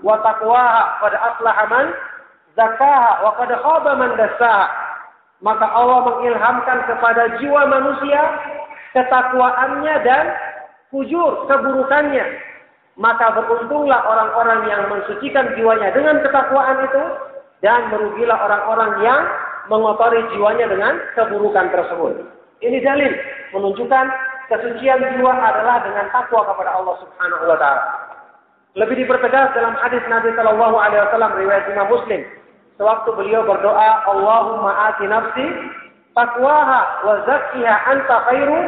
wa 0.00 0.16
taqwaha 0.22 0.82
qad 1.02 1.12
aflaha 1.18 1.64
man 1.66 1.86
zakkaha 2.54 3.12
wa 3.26 3.30
qad 3.36 3.50
khaba 3.52 3.92
man 3.98 4.10
dassaha. 4.16 4.70
Maka 5.44 5.66
Allah 5.76 6.08
mengilhamkan 6.08 6.88
kepada 6.88 7.36
jiwa 7.36 7.68
manusia 7.68 8.22
ketakwaannya 8.96 9.94
dan 10.06 10.24
fujur, 10.88 11.44
keburukannya. 11.50 12.53
Maka 12.94 13.34
beruntunglah 13.34 14.06
orang-orang 14.06 14.70
yang 14.70 14.82
mensucikan 14.86 15.50
jiwanya 15.58 15.90
dengan 15.90 16.22
ketakwaan 16.22 16.78
itu 16.86 17.02
dan 17.58 17.90
merugilah 17.90 18.38
orang-orang 18.38 19.02
yang 19.02 19.22
mengotori 19.66 20.22
jiwanya 20.30 20.70
dengan 20.70 20.94
keburukan 21.18 21.74
tersebut. 21.74 22.22
Ini 22.62 22.78
dalil 22.86 23.12
menunjukkan 23.50 24.06
kesucian 24.46 25.00
jiwa 25.18 25.32
adalah 25.32 25.82
dengan 25.82 26.06
takwa 26.14 26.46
kepada 26.46 26.70
Allah 26.76 26.94
Subhanahu 27.02 27.44
wa 27.50 27.58
taala. 27.58 27.84
Lebih 28.74 29.06
dipertegas 29.06 29.54
dalam 29.54 29.78
hadis 29.78 30.02
Nabi 30.10 30.34
Shallallahu 30.34 30.76
alaihi 30.78 31.02
wasallam 31.06 31.32
riwayat 31.38 31.64
Imam 31.70 31.88
Muslim. 31.90 32.26
Sewaktu 32.74 33.10
beliau 33.14 33.46
berdoa, 33.46 33.90
Allahumma 34.10 34.90
ati 34.90 35.06
nafsi 35.06 35.46
taqwaha 36.18 37.06
wa 37.06 37.22
zakkiha 37.22 37.74
anta 37.86 38.16
khairu 38.30 38.58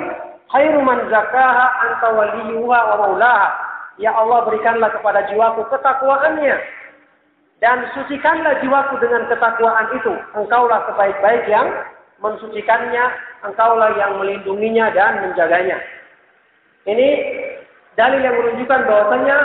khairu 0.54 0.78
man 0.86 1.10
zakaha 1.10 1.66
anta 1.90 2.08
waliyuha 2.14 2.78
wa 2.86 2.94
maulaha. 3.02 3.48
Ya 3.96 4.12
Allah 4.12 4.44
berikanlah 4.44 4.92
kepada 4.92 5.24
jiwaku 5.32 5.64
ketakwaannya 5.72 6.56
dan 7.64 7.88
sucikanlah 7.96 8.61
jiwaku 8.61 9.00
dengan 9.00 9.24
ketakwaan 9.32 9.88
itu. 9.96 10.12
Engkaulah 10.37 10.85
sebaik-baik 10.92 11.48
yang 11.48 11.68
mensucikannya, 12.20 13.04
engkaulah 13.48 13.96
yang 13.96 14.20
melindunginya 14.20 14.92
dan 14.92 15.24
menjaganya. 15.24 15.80
Ini 16.85 17.09
dalil 17.96 18.20
yang 18.20 18.37
menunjukkan 18.37 18.80
bahwasanya 18.85 19.37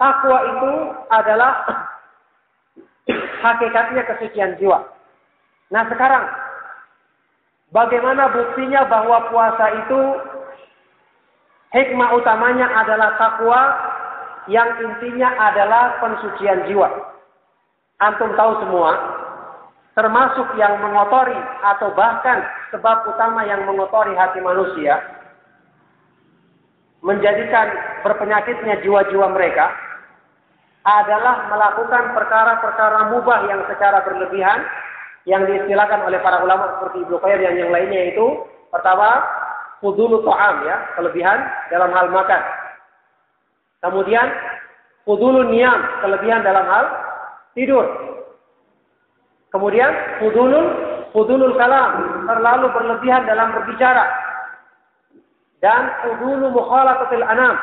takwa 0.00 0.38
itu 0.48 0.70
adalah 1.12 1.52
hakikatnya 3.44 4.02
kesucian 4.08 4.56
jiwa. 4.56 4.80
Nah 5.68 5.84
sekarang, 5.92 6.24
bagaimana 7.76 8.32
buktinya 8.32 8.88
bahwa 8.88 9.28
puasa 9.28 9.66
itu 9.84 10.00
Hikmah 11.70 12.18
utamanya 12.18 12.66
adalah 12.82 13.14
takwa 13.14 13.62
yang 14.48 14.68
intinya 14.80 15.28
adalah 15.36 16.00
pensucian 16.00 16.64
jiwa. 16.70 16.88
Antum 18.00 18.32
tahu 18.32 18.64
semua, 18.64 18.90
termasuk 19.92 20.48
yang 20.56 20.80
mengotori 20.80 21.36
atau 21.60 21.92
bahkan 21.92 22.40
sebab 22.72 23.04
utama 23.12 23.44
yang 23.44 23.68
mengotori 23.68 24.16
hati 24.16 24.40
manusia, 24.40 24.96
menjadikan 27.04 27.68
berpenyakitnya 28.00 28.80
jiwa-jiwa 28.80 29.28
mereka, 29.36 29.68
adalah 30.80 31.52
melakukan 31.52 32.16
perkara-perkara 32.16 33.12
mubah 33.12 33.40
yang 33.52 33.60
secara 33.68 34.00
berlebihan, 34.00 34.64
yang 35.28 35.44
diistilahkan 35.44 36.00
oleh 36.08 36.16
para 36.24 36.40
ulama 36.40 36.80
seperti 36.80 37.04
Ibnu 37.04 37.20
Qayyim 37.20 37.40
dan 37.44 37.54
yang 37.60 37.68
lainnya 37.68 38.16
itu, 38.16 38.48
pertama, 38.72 39.20
fudulu 39.84 40.24
to'am 40.24 40.64
ya, 40.64 40.80
kelebihan 40.96 41.44
dalam 41.68 41.92
hal 41.92 42.08
makan. 42.08 42.40
Kemudian 43.80 44.28
fudulu 45.08 45.48
niam, 45.48 45.80
kelebihan 46.04 46.44
dalam 46.44 46.64
hal 46.68 46.84
tidur. 47.56 47.84
Kemudian 49.50 49.90
fudulul 50.22 50.66
fudulul 51.10 51.56
kalam, 51.58 52.24
terlalu 52.28 52.66
berlebihan 52.70 53.26
dalam 53.26 53.50
berbicara. 53.56 54.06
Dan 55.60 55.92
fudulu 56.04 56.52
mukhalatatil 56.54 57.24
anam, 57.24 57.56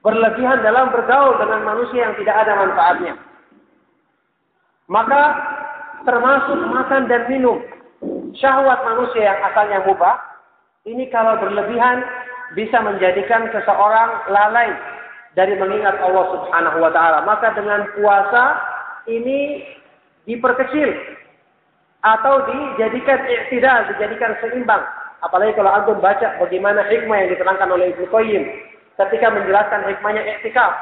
berlebihan 0.00 0.64
dalam 0.64 0.88
bergaul 0.92 1.36
dengan 1.36 1.60
manusia 1.66 2.08
yang 2.08 2.14
tidak 2.16 2.36
ada 2.46 2.52
manfaatnya. 2.56 3.14
Maka 4.88 5.22
termasuk 6.04 6.58
makan 6.68 7.06
dan 7.06 7.28
minum 7.30 7.62
syahwat 8.34 8.82
manusia 8.82 9.30
yang 9.30 9.40
asalnya 9.46 9.86
mubah 9.86 10.18
ini 10.82 11.06
kalau 11.14 11.38
berlebihan 11.38 12.02
bisa 12.52 12.78
menjadikan 12.80 13.48
seseorang 13.52 14.10
lalai 14.28 14.70
dari 15.32 15.56
mengingat 15.56 15.96
Allah 16.00 16.24
Subhanahu 16.36 16.78
wa 16.80 16.90
taala. 16.92 17.24
Maka 17.24 17.56
dengan 17.56 17.88
puasa 17.96 18.44
ini 19.08 19.64
diperkecil 20.28 20.92
atau 22.02 22.44
dijadikan 22.46 23.18
iktidal, 23.26 23.88
dijadikan 23.94 24.36
seimbang. 24.42 24.82
Apalagi 25.22 25.54
kalau 25.54 25.70
antum 25.70 26.02
baca 26.02 26.34
bagaimana 26.42 26.82
hikmah 26.90 27.16
yang 27.24 27.30
diterangkan 27.30 27.70
oleh 27.70 27.94
Ibnu 27.94 28.10
Qayyim 28.10 28.42
ketika 28.98 29.30
menjelaskan 29.30 29.86
hikmahnya 29.86 30.22
iktikaf 30.36 30.74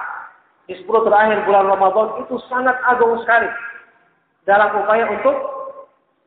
di 0.64 0.74
10 0.80 0.88
terakhir 0.88 1.44
bulan 1.44 1.68
Ramadan 1.68 2.24
itu 2.24 2.40
sangat 2.48 2.74
agung 2.88 3.20
sekali 3.20 3.52
dalam 4.48 4.72
upaya 4.80 5.04
untuk 5.12 5.36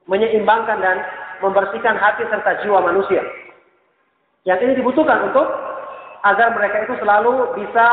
menyeimbangkan 0.06 0.78
dan 0.84 1.02
membersihkan 1.42 1.98
hati 1.98 2.24
serta 2.30 2.62
jiwa 2.62 2.86
manusia. 2.86 3.24
Yang 4.44 4.60
ini 4.68 4.74
dibutuhkan 4.84 5.32
untuk 5.32 5.48
agar 6.24 6.52
mereka 6.56 6.84
itu 6.84 7.00
selalu 7.00 7.56
bisa 7.56 7.88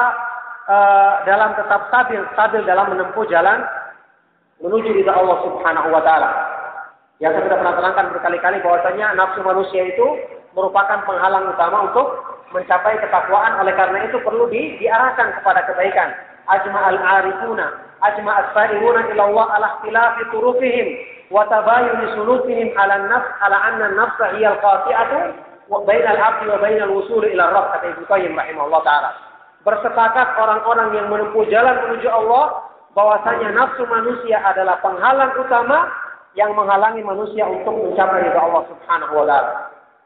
uh, 0.66 1.22
dalam 1.22 1.54
tetap 1.54 1.86
stabil, 1.90 2.18
stabil 2.34 2.62
dalam 2.66 2.90
menempuh 2.90 3.22
jalan 3.30 3.62
menuju 4.58 4.90
ridha 4.98 5.14
Allah 5.14 5.38
Subhanahu 5.46 5.88
wa 5.94 6.02
taala. 6.02 6.30
Yang 7.22 7.36
saya 7.36 7.44
sudah 7.46 7.58
pernah 7.60 7.74
terangkan 7.76 8.06
berkali-kali 8.16 8.58
bahwasanya 8.64 9.06
nafsu 9.14 9.40
manusia 9.44 9.94
itu 9.94 10.06
merupakan 10.56 11.04
penghalang 11.04 11.52
utama 11.52 11.92
untuk 11.92 12.06
mencapai 12.50 12.98
ketakwaan. 12.98 13.60
Oleh 13.60 13.76
karena 13.76 14.08
itu 14.08 14.18
perlu 14.24 14.48
di, 14.48 14.80
diarahkan 14.80 15.38
kepada 15.38 15.68
kebaikan. 15.70 16.16
Ajma 16.50 16.80
al-arifuna, 16.90 17.66
ajma 18.02 18.32
as-sairuna 18.42 19.06
ila 19.14 19.22
Allah 19.30 19.46
ala 19.54 19.68
ikhtilafi 19.78 20.22
turufihim 20.34 20.88
wa 21.30 21.46
tabayuni 21.46 22.10
sulukihim 22.18 22.74
ala 22.74 23.06
nafs 23.06 23.30
ala 23.44 23.58
anna 23.70 23.86
nafsa 23.94 24.34
hiya 24.34 24.58
al-qati'atu 24.58 25.49
bainal 25.86 26.18
abdi 26.18 26.50
wa 26.50 26.58
bainal 26.58 26.90
wusul 26.90 27.22
ila 27.22 27.54
rabb 27.54 27.70
kata 27.78 27.86
Ibnu 27.94 28.04
Qayyim 28.10 28.34
rahimahullah 28.34 28.82
taala. 28.82 29.10
Bersepakat 29.62 30.34
orang-orang 30.40 30.98
yang 30.98 31.06
menempuh 31.06 31.46
jalan 31.46 31.76
menuju 31.86 32.08
Allah 32.10 32.66
bahwasanya 32.98 33.54
nafsu 33.54 33.86
manusia 33.86 34.42
adalah 34.42 34.82
penghalang 34.82 35.30
utama 35.38 35.86
yang 36.34 36.50
menghalangi 36.58 37.06
manusia 37.06 37.46
untuk 37.46 37.70
mencapai 37.78 38.26
ridha 38.26 38.40
Allah 38.42 38.66
Subhanahu 38.66 39.14
wa 39.14 39.24
taala. 39.30 39.52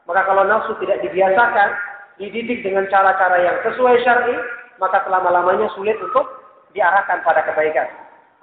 Maka 0.05 0.21
kalau 0.29 0.43
nafsu 0.45 0.77
tidak 0.85 1.01
dibiasakan, 1.01 1.73
dididik 2.21 2.61
dengan 2.61 2.85
cara-cara 2.93 3.41
yang 3.41 3.57
sesuai 3.65 4.05
syar'i, 4.05 4.37
maka 4.77 5.01
selama-lamanya 5.01 5.65
sulit 5.73 5.97
untuk 5.97 6.29
diarahkan 6.77 7.25
pada 7.25 7.41
kebaikan. 7.41 7.89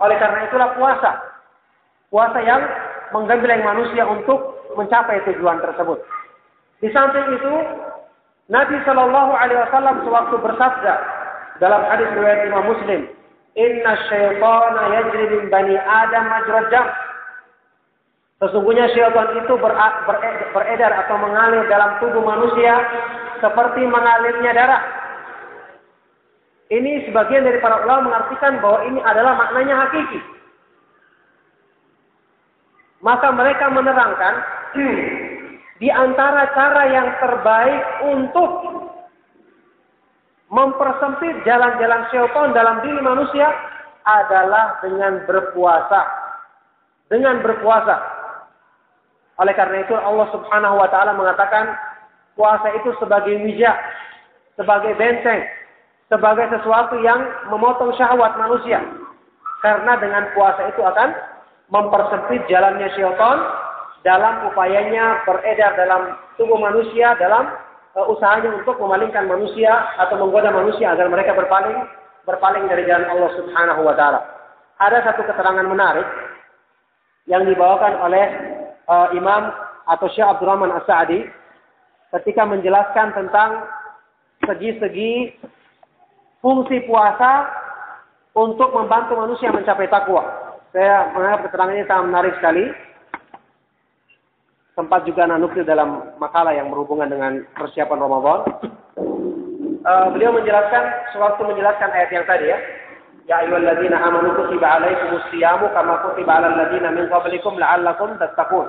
Oleh 0.02 0.18
karena 0.18 0.42
itulah 0.50 0.74
puasa. 0.74 1.22
Puasa 2.11 2.42
yang 2.42 2.61
menggembleng 3.14 3.62
manusia 3.62 4.02
untuk 4.08 4.58
mencapai 4.74 5.22
tujuan 5.30 5.62
tersebut. 5.62 6.02
Di 6.83 6.90
samping 6.90 7.38
itu, 7.38 7.55
Nabi 8.51 8.75
Shallallahu 8.83 9.33
Alaihi 9.38 9.62
Wasallam 9.71 10.03
sewaktu 10.03 10.35
bersabda 10.42 10.95
dalam 11.62 11.87
hadis 11.87 12.11
riwayat 12.18 12.51
Imam 12.51 12.66
Muslim, 12.66 13.07
Inna 13.55 13.92
syaitana 14.11 14.83
yajri 14.90 15.25
min 15.31 15.47
bani 15.47 15.79
Adam 15.79 16.27
majrad 16.27 16.75
Sesungguhnya 18.42 18.90
syaitan 18.90 19.38
itu 19.38 19.55
beredar 20.51 20.92
atau 21.07 21.14
mengalir 21.23 21.62
dalam 21.71 22.03
tubuh 22.03 22.27
manusia 22.27 22.75
seperti 23.38 23.87
mengalirnya 23.87 24.51
darah. 24.51 24.83
Ini 26.66 27.07
sebagian 27.07 27.47
dari 27.47 27.62
para 27.62 27.87
ulama 27.87 28.11
mengartikan 28.11 28.59
bahwa 28.59 28.83
ini 28.90 28.99
adalah 29.07 29.38
maknanya 29.38 29.87
hakiki. 29.87 30.18
Maka 32.99 33.31
mereka 33.31 33.71
menerangkan 33.71 34.35
di 35.83 35.90
antara 35.90 36.47
cara 36.55 36.83
yang 36.95 37.11
terbaik 37.18 37.83
untuk 38.07 38.51
mempersempit 40.47 41.42
jalan-jalan 41.42 42.07
syaitan 42.14 42.55
dalam 42.55 42.87
diri 42.87 43.03
manusia 43.03 43.51
adalah 44.07 44.79
dengan 44.79 45.27
berpuasa. 45.27 46.07
Dengan 47.11 47.42
berpuasa. 47.42 47.99
Oleh 49.42 49.59
karena 49.59 49.83
itu 49.83 49.99
Allah 49.99 50.31
Subhanahu 50.31 50.79
wa 50.79 50.87
taala 50.87 51.18
mengatakan 51.18 51.75
puasa 52.38 52.71
itu 52.79 52.95
sebagai 53.03 53.42
wijak, 53.42 53.75
sebagai 54.55 54.95
benteng, 54.95 55.42
sebagai 56.07 56.47
sesuatu 56.62 56.95
yang 57.03 57.27
memotong 57.51 57.90
syahwat 57.99 58.38
manusia. 58.38 58.79
Karena 59.66 59.99
dengan 59.99 60.31
puasa 60.31 60.62
itu 60.71 60.79
akan 60.79 61.11
mempersempit 61.75 62.47
jalannya 62.47 62.87
syaitan 62.95 63.62
dalam 64.03 64.51
upayanya 64.51 65.23
beredar 65.27 65.79
dalam 65.79 66.19
tubuh 66.35 66.59
manusia 66.59 67.15
dalam 67.19 67.55
uh, 67.95 68.07
usahanya 68.11 68.51
untuk 68.55 68.79
memalingkan 68.83 69.31
manusia 69.31 69.71
atau 69.99 70.19
menggoda 70.19 70.51
manusia 70.51 70.93
agar 70.93 71.07
mereka 71.07 71.35
berpaling 71.38 71.87
berpaling 72.27 72.67
dari 72.71 72.87
jalan 72.87 73.07
Allah 73.11 73.31
Subhanahu 73.38 73.81
wa 73.83 73.95
taala. 73.95 74.21
Ada 74.83 75.07
satu 75.07 75.23
keterangan 75.27 75.67
menarik 75.67 76.07
yang 77.31 77.47
dibawakan 77.47 78.03
oleh 78.03 78.27
uh, 78.91 79.15
Imam 79.15 79.55
atau 79.87 80.07
Syekh 80.11 80.27
Abdurrahman 80.27 80.75
As-Sa'di 80.83 81.23
ketika 82.19 82.43
menjelaskan 82.47 83.15
tentang 83.15 83.71
segi-segi 84.43 85.38
fungsi 86.43 86.83
puasa 86.91 87.47
untuk 88.35 88.75
membantu 88.75 89.15
manusia 89.23 89.55
mencapai 89.55 89.87
takwa. 89.87 90.27
Saya 90.75 91.15
menganggap 91.15 91.47
keterangan 91.47 91.75
ini 91.79 91.85
sangat 91.87 92.05
menarik 92.11 92.35
sekali 92.43 92.65
sempat 94.72 95.04
juga 95.04 95.28
nanukil 95.28 95.64
dalam 95.68 96.16
makalah 96.16 96.56
yang 96.56 96.72
berhubungan 96.72 97.08
dengan 97.12 97.44
persiapan 97.56 97.98
Ramadan. 98.00 98.40
Uh, 99.82 100.06
beliau 100.14 100.30
menjelaskan 100.32 100.85
sewaktu 101.11 101.42
menjelaskan 101.42 101.90
ayat 101.90 102.11
yang 102.14 102.24
tadi 102.24 102.46
ya. 102.48 102.58
Ya 103.30 103.35
ayyuhalladzina 103.46 104.02
amanu 104.02 104.35
kutiba 104.35 104.82
alaikumus 104.82 105.22
siyamu 105.30 105.70
kama 105.70 106.02
kutiba 106.06 106.42
alal 106.42 106.58
ladzina 106.58 106.90
min 106.90 107.06
qablikum 107.06 107.54
la'allakum 107.58 108.18
tattaqun. 108.18 108.66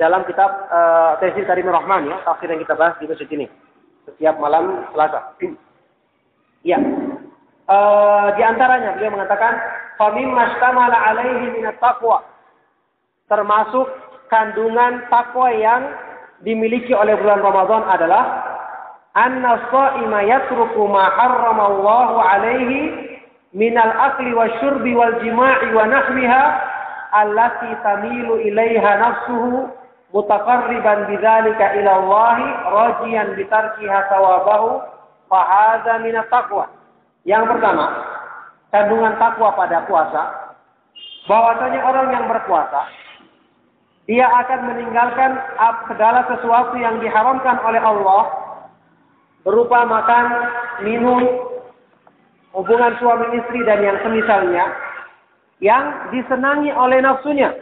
Dalam 0.00 0.26
kitab 0.26 0.50
uh, 0.72 1.14
Tafsir 1.22 1.46
Karim 1.46 1.70
Rahman 1.70 2.10
ya, 2.10 2.18
tafsir 2.26 2.50
yang 2.50 2.58
kita 2.58 2.74
bahas 2.74 2.98
di 2.98 3.06
masjid 3.06 3.28
ini 3.30 3.46
setiap 4.08 4.34
malam 4.42 4.82
Selasa. 4.90 5.38
ya. 6.66 6.78
Uh, 7.70 8.34
di 8.34 8.42
antaranya 8.42 8.98
beliau 8.98 9.14
mengatakan, 9.14 9.54
"Famimma 9.94 10.58
alaihi 10.58 11.54
minat 11.54 11.78
taqwa." 11.78 12.26
Termasuk 13.30 13.86
kandungan 14.32 15.04
takwa 15.12 15.52
yang 15.52 15.92
dimiliki 16.40 16.96
oleh 16.96 17.12
bulan 17.20 17.44
Ramadan 17.44 17.84
adalah 17.84 18.24
anna 19.12 19.60
sha'ima 19.68 20.24
yatruku 20.24 20.88
ma 20.88 21.12
harramallahu 21.12 22.16
alaihi 22.16 23.12
minal 23.52 23.92
akli 23.92 24.32
wa 24.32 24.48
syurbi 24.64 24.96
wal 24.96 25.20
jima'i 25.20 25.68
wa 25.76 25.84
nahwiha 25.84 26.44
allati 27.12 27.76
tamilu 27.84 28.40
ilaiha 28.40 28.90
nafsuhu 28.96 29.68
mutaqarriban 30.16 31.12
bidzalika 31.12 31.76
ila 31.76 31.90
Allah 32.00 32.36
rajiyan 32.72 33.36
bitarkiha 33.36 34.08
thawabahu 34.08 34.80
fa 35.28 35.40
hadza 35.44 36.00
min 36.00 36.16
taqwa. 36.32 36.72
Yang 37.28 37.52
pertama, 37.52 37.86
kandungan 38.72 39.14
takwa 39.20 39.52
pada 39.52 39.84
puasa 39.84 40.22
bahwasanya 41.28 41.80
orang 41.84 42.08
yang 42.10 42.26
berpuasa 42.26 42.82
dia 44.10 44.26
akan 44.26 44.60
meninggalkan 44.74 45.38
segala 45.86 46.26
sesuatu 46.26 46.74
yang 46.74 46.98
diharamkan 46.98 47.62
oleh 47.62 47.78
Allah 47.78 48.22
berupa 49.46 49.86
makan, 49.86 50.26
minum, 50.82 51.22
hubungan 52.50 52.98
suami 52.98 53.38
istri 53.38 53.62
dan 53.62 53.78
yang 53.82 53.98
semisalnya 54.02 54.64
yang 55.62 56.10
disenangi 56.10 56.74
oleh 56.74 56.98
nafsunya 56.98 57.54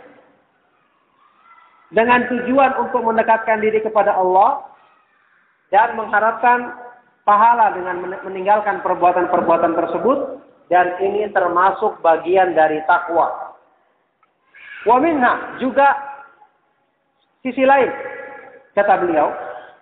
dengan 1.92 2.24
tujuan 2.32 2.72
untuk 2.80 3.04
mendekatkan 3.04 3.60
diri 3.60 3.84
kepada 3.84 4.16
Allah 4.16 4.64
dan 5.68 5.94
mengharapkan 5.94 6.72
pahala 7.28 7.76
dengan 7.76 8.00
meninggalkan 8.24 8.80
perbuatan-perbuatan 8.80 9.76
tersebut 9.76 10.18
dan 10.72 10.96
ini 11.04 11.28
termasuk 11.30 12.00
bagian 12.00 12.56
dari 12.56 12.80
takwa. 12.88 13.52
Wa 14.88 14.96
minha 14.96 15.60
juga 15.60 16.09
Sisi 17.40 17.64
lain, 17.64 17.88
kata 18.76 19.00
beliau, 19.00 19.32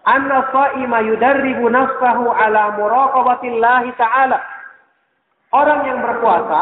anna 0.07 0.47
sha'ima 0.55 1.03
yudarribu 1.03 1.67
nafsahu 1.67 2.31
ala 2.31 2.79
muraqabatillahi 2.79 3.91
ta'ala. 3.99 4.39
Orang 5.51 5.81
yang 5.91 5.99
berpuasa, 6.05 6.61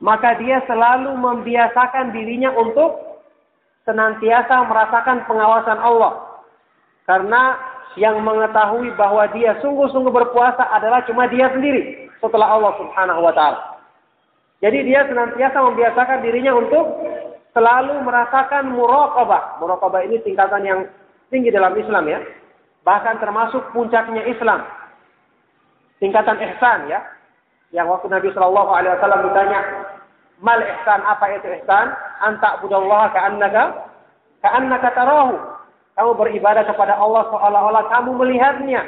maka 0.00 0.40
dia 0.40 0.64
selalu 0.64 1.12
membiasakan 1.16 2.16
dirinya 2.16 2.54
untuk 2.54 3.20
senantiasa 3.84 4.66
merasakan 4.66 5.28
pengawasan 5.28 5.78
Allah. 5.78 6.42
Karena 7.04 7.56
yang 7.96 8.20
mengetahui 8.20 8.92
bahwa 8.98 9.24
dia 9.32 9.56
sungguh-sungguh 9.64 10.12
berpuasa 10.12 10.68
adalah 10.74 11.00
cuma 11.08 11.24
dia 11.28 11.48
sendiri 11.52 12.12
setelah 12.20 12.56
Allah 12.56 12.72
Subhanahu 12.76 13.20
wa 13.24 13.32
taala. 13.32 13.60
Jadi 14.60 14.88
dia 14.88 15.04
senantiasa 15.04 15.60
membiasakan 15.60 16.24
dirinya 16.24 16.56
untuk 16.56 16.84
selalu 17.56 18.04
merasakan 18.04 18.76
muraqabah. 18.76 19.56
Muraqabah 19.64 20.04
ini 20.04 20.20
tingkatan 20.20 20.60
yang 20.68 20.80
tinggi 21.32 21.48
dalam 21.48 21.72
Islam 21.72 22.04
ya. 22.04 22.20
Bahkan 22.84 23.16
termasuk 23.16 23.64
puncaknya 23.72 24.28
Islam. 24.28 24.60
Tingkatan 25.96 26.36
ihsan 26.36 26.92
ya. 26.92 27.00
Yang 27.72 27.96
waktu 27.96 28.06
Nabi 28.12 28.28
Shallallahu 28.36 28.70
alaihi 28.76 28.94
wasallam 29.00 29.24
ditanya, 29.26 29.60
Mal 30.44 30.60
ihsan 30.60 31.00
apa 31.00 31.32
itu 31.32 31.48
ihsan? 31.48 31.96
Anta 32.20 32.60
budallaha 32.60 33.08
ka'annaka 33.16 33.88
ka'annaka 34.44 34.88
tarahu. 34.92 35.40
Kamu 35.96 36.12
beribadah 36.12 36.68
kepada 36.68 37.00
Allah 37.00 37.24
seolah-olah 37.32 37.88
kamu 37.88 38.20
melihatnya. 38.20 38.84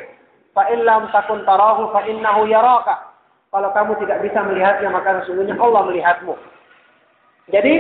Fa 0.53 0.69
illam 0.69 1.09
takun 1.09 1.41
tarahu 1.49 1.89
fa 1.97 2.05
innahu 2.05 2.45
yaraka. 2.45 3.17
Kalau 3.49 3.73
kamu 3.73 3.97
tidak 4.05 4.21
bisa 4.29 4.45
melihatnya 4.45 4.93
maka 4.93 5.25
sesungguhnya 5.25 5.57
Allah 5.57 5.89
melihatmu. 5.89 6.37
Jadi 7.49 7.75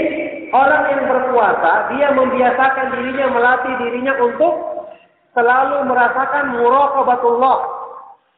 orang 0.49 0.83
yang 0.97 1.03
berpuasa 1.13 1.93
dia 1.93 2.09
membiasakan 2.17 2.87
dirinya 2.97 3.27
melatih 3.37 3.75
dirinya 3.85 4.17
untuk 4.17 4.55
selalu 5.37 5.85
merasakan 5.93 6.57
muraqabatullah, 6.57 7.59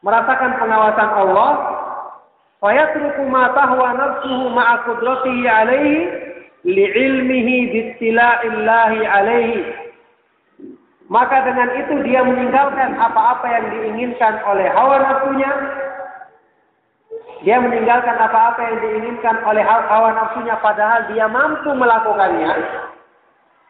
merasakan 0.02 0.58
pengawasan 0.58 1.10
Allah. 1.14 1.52
Ma 2.60 3.44
tahwa 3.56 3.88
nafsuhu 3.96 4.52
ma'a 4.52 4.84
qudratihi 4.84 5.48
alaihi 5.48 6.12
li'ilmihi 6.68 7.72
maka 11.10 11.42
dengan 11.42 11.74
itu 11.74 12.06
dia 12.06 12.22
meninggalkan 12.22 12.94
apa-apa 13.00 13.42
yang 13.48 13.66
diinginkan 13.74 14.44
oleh 14.46 14.70
hawa 14.70 15.02
nafsunya 15.02 15.50
dia 17.40 17.56
meninggalkan 17.56 18.20
apa-apa 18.20 18.60
yang 18.60 18.76
diinginkan 18.84 19.40
oleh 19.48 19.64
hawa 19.64 20.12
nafsunya 20.12 20.60
padahal 20.60 21.08
dia 21.08 21.24
mampu 21.24 21.72
melakukannya 21.72 22.52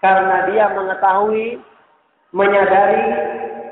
karena 0.02 0.36
dia 0.50 0.66
mengetahui 0.74 1.62
menyadari 2.34 3.04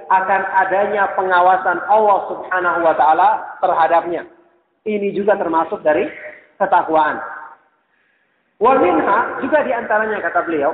akan 0.09 0.43
adanya 0.55 1.11
pengawasan 1.19 1.83
Allah 1.91 2.19
Subhanahu 2.33 2.79
wa 2.81 2.95
taala 2.97 3.31
terhadapnya. 3.61 4.23
Ini 4.89 5.13
juga 5.13 5.37
termasuk 5.37 5.85
dari 5.85 6.09
ketakwaan. 6.57 7.21
Wa 8.57 8.73
minha 8.79 9.19
juga 9.45 9.67
di 9.67 9.73
antaranya 9.75 10.19
kata 10.25 10.41
beliau, 10.49 10.73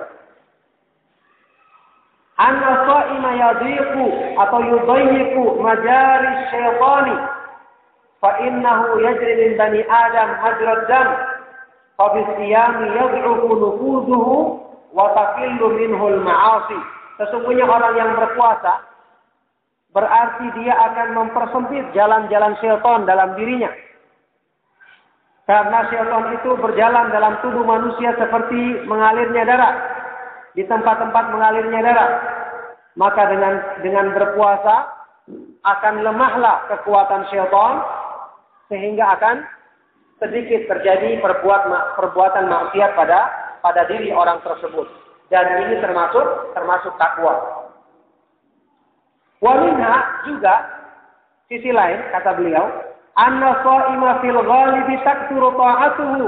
anna 2.39 2.87
atau 4.39 4.61
yudayyiqu 4.63 5.45
majari 5.61 6.31
syaitani 6.53 7.17
min 8.41 9.53
bani 9.59 9.81
adam 9.85 10.29
hajrat 10.41 10.81
dam 10.89 11.09
fa 12.01 12.07
bisiyami 12.17 12.87
yad'ufu 12.97 13.49
nufuzuhu 13.53 14.37
wa 14.97 15.13
taqillu 15.13 15.77
minhu 15.77 16.05
al-ma'asi 16.19 16.81
sesungguhnya 17.21 17.69
orang 17.69 17.95
yang 18.01 18.11
berpuasa 18.17 18.85
berarti 19.93 20.47
dia 20.59 20.75
akan 20.75 21.09
mempersempit 21.15 21.85
jalan-jalan 21.95 22.57
syaitan 22.59 23.07
dalam 23.07 23.37
dirinya 23.39 23.71
karena 25.45 25.85
syaitan 25.93 26.33
itu 26.33 26.57
berjalan 26.57 27.13
dalam 27.13 27.37
tubuh 27.45 27.69
manusia 27.69 28.17
seperti 28.17 28.81
mengalirnya 28.89 29.45
darah. 29.45 29.75
Di 30.57 30.65
tempat-tempat 30.65 31.25
mengalirnya 31.37 31.85
darah. 31.85 32.11
Maka 32.97 33.29
dengan 33.29 33.55
dengan 33.85 34.07
berpuasa 34.17 34.89
akan 35.65 35.95
lemahlah 36.01 36.65
kekuatan 36.73 37.29
syaitan 37.29 37.85
sehingga 38.69 39.19
akan 39.19 39.45
sedikit 40.23 40.71
terjadi 40.71 41.21
perbuat 41.21 41.63
perbuatan 41.99 42.49
maksiat 42.49 42.97
pada 42.97 43.21
pada 43.61 43.83
diri 43.91 44.13
orang 44.15 44.41
tersebut. 44.45 44.87
Dan 45.33 45.45
ini 45.67 45.81
termasuk 45.81 46.53
termasuk 46.53 46.93
takwa. 47.01 47.65
Waminha 49.41 50.25
juga 50.25 50.55
sisi 51.53 51.69
lain 51.69 52.01
kata 52.13 52.33
beliau 52.39 52.65
anna 53.21 53.61
sha'ima 53.61 54.25
fil 54.25 54.41
ghalibi 54.41 54.97
taktsuru 55.05 55.53
ta'atuhu 55.53 56.25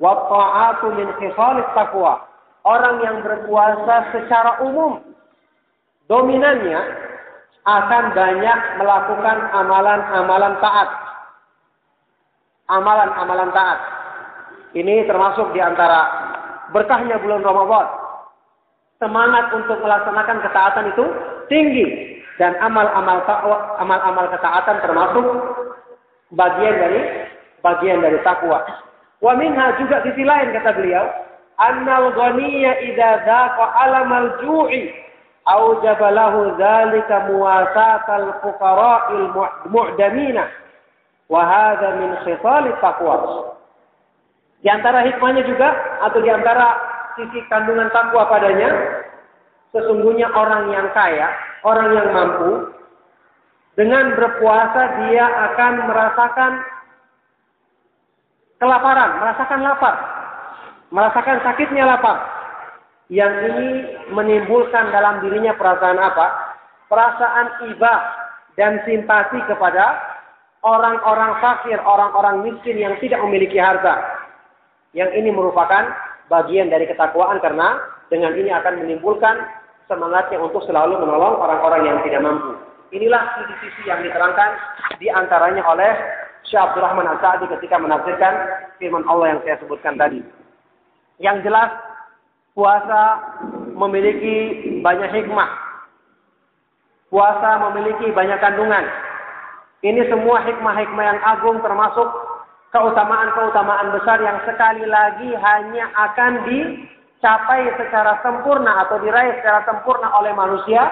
wa 0.00 0.12
ta'atu 0.28 0.86
min 0.96 1.08
khisalit 1.20 1.66
taqwa. 1.76 2.24
Orang 2.64 3.04
yang 3.04 3.20
berpuasa 3.20 4.08
secara 4.16 4.64
umum 4.64 5.04
dominannya 6.08 6.80
akan 7.64 8.04
banyak 8.16 8.58
melakukan 8.80 9.38
amalan-amalan 9.52 10.54
taat. 10.64 10.88
Amalan-amalan 12.64 13.52
taat. 13.52 13.78
Ini 14.72 15.04
termasuk 15.04 15.52
di 15.52 15.60
antara 15.60 16.08
berkahnya 16.72 17.20
bulan 17.20 17.44
Ramadan. 17.44 17.86
Semangat 18.98 19.52
untuk 19.52 19.78
melaksanakan 19.84 20.38
ketaatan 20.40 20.84
itu 20.96 21.04
tinggi 21.52 21.86
dan 22.40 22.56
amal-amal 22.58 23.20
amal-amal 23.78 24.26
ketaatan 24.32 24.80
termasuk 24.80 25.26
bagian 26.32 26.74
dari 26.80 27.00
bagian 27.60 28.00
dari 28.00 28.18
takwa. 28.24 28.64
Wa 29.20 29.36
minha 29.36 29.76
juga 29.76 30.00
sisi 30.02 30.24
lain 30.24 30.56
kata 30.56 30.72
beliau, 30.72 31.04
annal 31.60 32.16
ghaniyya 32.16 32.80
idza 32.90 33.28
dhaqa 33.28 33.64
alamal 33.86 34.40
ju'i 34.40 34.88
aujaba 35.44 36.08
lahu 36.10 36.56
dzalika 36.56 37.28
muwasatal 37.28 38.40
fuqara'il 38.40 39.28
mu'damina 39.68 40.63
wa 41.34 41.42
hadha 41.42 41.98
min 41.98 42.14
khisal 42.22 42.64
taqwa. 42.78 43.16
Di 44.62 44.70
antara 44.70 45.02
hikmahnya 45.02 45.42
juga 45.50 45.74
atau 46.06 46.22
di 46.22 46.30
antara 46.30 46.78
sisi 47.18 47.42
kandungan 47.50 47.90
takwa 47.90 48.30
padanya 48.30 48.70
sesungguhnya 49.74 50.30
orang 50.30 50.70
yang 50.70 50.86
kaya, 50.94 51.26
orang 51.66 51.90
yang 51.90 52.08
mampu 52.14 52.70
dengan 53.74 54.14
berpuasa 54.14 54.82
dia 55.02 55.26
akan 55.26 55.72
merasakan 55.90 56.52
kelaparan, 58.62 59.10
merasakan 59.18 59.60
lapar, 59.66 59.94
merasakan 60.94 61.38
sakitnya 61.42 61.84
lapar. 61.90 62.22
Yang 63.12 63.34
ini 63.52 63.68
menimbulkan 64.16 64.88
dalam 64.94 65.20
dirinya 65.20 65.52
perasaan 65.58 66.00
apa? 66.00 66.26
Perasaan 66.88 67.68
iba 67.68 67.94
dan 68.56 68.80
simpati 68.88 69.44
kepada 69.44 70.13
orang-orang 70.64 71.38
fakir, 71.44 71.76
orang-orang 71.84 72.48
miskin 72.48 72.80
yang 72.80 72.96
tidak 72.98 73.20
memiliki 73.20 73.60
harta. 73.60 74.00
Yang 74.96 75.20
ini 75.20 75.30
merupakan 75.30 75.92
bagian 76.32 76.72
dari 76.72 76.88
ketakwaan 76.88 77.38
karena 77.44 77.78
dengan 78.08 78.32
ini 78.32 78.48
akan 78.48 78.80
menimbulkan 78.80 79.44
semangatnya 79.84 80.40
untuk 80.40 80.64
selalu 80.64 80.96
menolong 80.96 81.36
orang-orang 81.36 81.82
yang 81.84 81.98
tidak 82.08 82.24
mampu. 82.24 82.56
Inilah 82.96 83.22
sisi-sisi 83.36 83.90
yang 83.90 84.00
diterangkan 84.00 84.50
di 84.96 85.12
antaranya 85.12 85.60
oleh 85.68 85.92
Syekh 86.48 86.62
Abdul 86.62 86.84
Rahman 86.84 87.08
Al-Sa'di 87.10 87.50
ketika 87.58 87.76
menafsirkan 87.76 88.34
firman 88.80 89.04
Allah 89.10 89.36
yang 89.36 89.40
saya 89.44 89.56
sebutkan 89.60 89.98
tadi. 89.98 90.22
Yang 91.20 91.48
jelas 91.48 91.70
puasa 92.54 93.18
memiliki 93.74 94.34
banyak 94.80 95.10
hikmah. 95.10 95.50
Puasa 97.10 97.50
memiliki 97.70 98.14
banyak 98.14 98.38
kandungan. 98.38 98.84
Ini 99.80 100.06
semua 100.12 100.44
hikmah-hikmah 100.44 101.04
yang 101.04 101.20
agung 101.24 101.58
termasuk 101.64 102.08
keutamaan-keutamaan 102.74 103.94
besar 103.94 104.18
yang 104.18 104.38
sekali 104.42 104.82
lagi 104.86 105.30
hanya 105.34 105.90
akan 105.94 106.42
dicapai 106.46 107.70
secara 107.78 108.18
sempurna 108.22 108.86
atau 108.86 108.98
diraih 108.98 109.38
secara 109.38 109.62
sempurna 109.66 110.10
oleh 110.18 110.34
manusia 110.34 110.82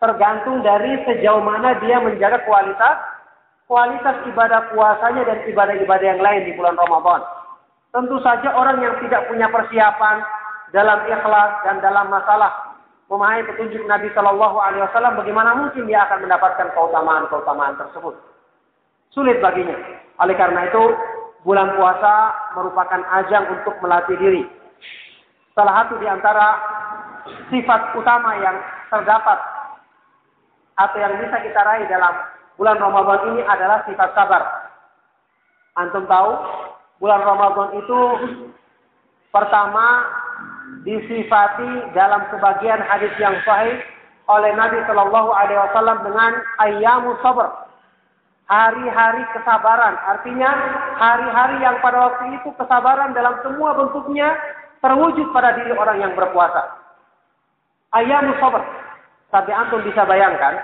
tergantung 0.00 0.64
dari 0.64 0.98
sejauh 1.06 1.44
mana 1.44 1.78
dia 1.84 2.00
menjaga 2.00 2.42
kualitas 2.48 2.96
kualitas 3.68 4.16
ibadah 4.26 4.72
puasanya 4.72 5.22
dan 5.28 5.38
ibadah-ibadah 5.48 6.06
yang 6.16 6.20
lain 6.20 6.42
di 6.44 6.52
bulan 6.56 6.76
Ramadan. 6.76 7.22
Tentu 7.92 8.16
saja 8.24 8.52
orang 8.56 8.80
yang 8.80 8.96
tidak 9.04 9.28
punya 9.28 9.52
persiapan 9.52 10.24
dalam 10.72 11.04
ikhlas 11.08 11.52
dan 11.68 11.76
dalam 11.84 12.08
masalah 12.08 12.71
memahami 13.12 13.44
petunjuk 13.44 13.84
Nabi 13.84 14.08
Shallallahu 14.16 14.56
Alaihi 14.56 14.88
Wasallam, 14.88 15.20
bagaimana 15.20 15.52
mungkin 15.52 15.84
dia 15.84 16.08
akan 16.08 16.24
mendapatkan 16.24 16.72
keutamaan-keutamaan 16.72 17.76
tersebut? 17.76 18.16
Sulit 19.12 19.36
baginya. 19.44 19.76
Oleh 20.24 20.32
karena 20.32 20.64
itu, 20.72 20.96
bulan 21.44 21.76
puasa 21.76 22.32
merupakan 22.56 23.04
ajang 23.20 23.52
untuk 23.52 23.76
melatih 23.84 24.16
diri. 24.16 24.48
Salah 25.52 25.84
satu 25.84 26.00
di 26.00 26.08
antara 26.08 26.56
sifat 27.52 27.92
utama 28.00 28.32
yang 28.40 28.56
terdapat 28.88 29.38
atau 30.80 30.96
yang 30.96 31.12
bisa 31.20 31.36
kita 31.44 31.60
raih 31.60 31.84
dalam 31.92 32.16
bulan 32.56 32.80
Ramadan 32.80 33.36
ini 33.36 33.44
adalah 33.44 33.84
sifat 33.84 34.16
sabar. 34.16 34.72
Antum 35.76 36.08
tahu, 36.08 36.32
bulan 36.96 37.20
Ramadan 37.20 37.76
itu 37.76 38.00
pertama 39.28 40.08
disifati 40.80 41.92
dalam 41.92 42.24
sebagian 42.32 42.80
hadis 42.88 43.12
yang 43.20 43.36
sahih 43.44 43.76
oleh 44.32 44.50
Nabi 44.56 44.80
Shallallahu 44.88 45.30
Alaihi 45.36 45.60
Wasallam 45.60 45.98
dengan 46.06 46.32
ayamu 46.64 47.12
sabar. 47.20 47.68
Hari-hari 48.48 49.24
kesabaran, 49.32 49.96
artinya 50.04 50.50
hari-hari 51.00 51.56
yang 51.64 51.80
pada 51.80 52.10
waktu 52.10 52.36
itu 52.36 52.52
kesabaran 52.60 53.16
dalam 53.16 53.38
semua 53.40 53.72
bentuknya 53.72 54.34
terwujud 54.84 55.32
pada 55.32 55.56
diri 55.56 55.72
orang 55.72 56.04
yang 56.04 56.12
berpuasa. 56.12 56.68
Ayamu 57.96 58.36
sabar. 58.42 58.60
Tapi 59.32 59.48
antum 59.48 59.80
bisa 59.80 60.04
bayangkan, 60.04 60.60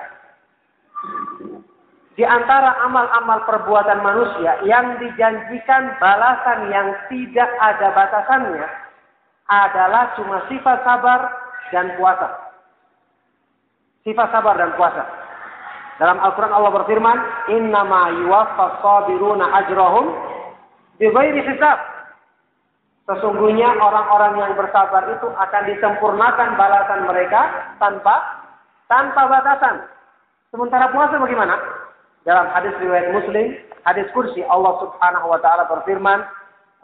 di 2.19 2.27
antara 2.27 2.77
amal-amal 2.85 3.47
perbuatan 3.49 4.05
manusia 4.05 4.61
yang 4.69 5.01
dijanjikan 5.01 5.97
balasan 5.97 6.69
yang 6.69 6.93
tidak 7.09 7.49
ada 7.63 7.89
batasannya 7.97 8.88
adalah 9.49 10.13
cuma 10.15 10.45
sifat 10.53 10.85
sabar 10.85 11.33
dan 11.73 11.97
puasa. 11.97 12.29
Sifat 14.05 14.29
sabar 14.29 14.55
dan 14.61 14.77
puasa. 14.77 15.05
Dalam 15.99 16.21
Al-Quran 16.23 16.55
Allah 16.55 16.73
berfirman, 16.79 17.19
Innama 17.51 18.13
yuwaffas 18.23 18.79
sabiruna 18.85 19.51
ajrahum 19.65 20.15
bighairi 21.01 21.43
hisab. 21.43 21.81
Sesungguhnya 23.09 23.73
orang-orang 23.81 24.37
yang 24.37 24.53
bersabar 24.53 25.09
itu 25.09 25.27
akan 25.33 25.63
disempurnakan 25.65 26.61
balasan 26.61 27.09
mereka 27.09 27.73
tanpa 27.81 28.21
tanpa 28.85 29.27
batasan. 29.33 29.89
Sementara 30.53 30.93
puasa 30.93 31.17
bagaimana? 31.17 31.57
Dalam 32.29 32.53
hadis 32.53 32.77
riwayat 32.85 33.17
Muslim, 33.17 33.57
hadis 33.89 34.05
kursi 34.13 34.45
Allah 34.45 34.77
Subhanahu 34.85 35.33
wa 35.33 35.41
taala 35.41 35.65
berfirman, 35.73 36.21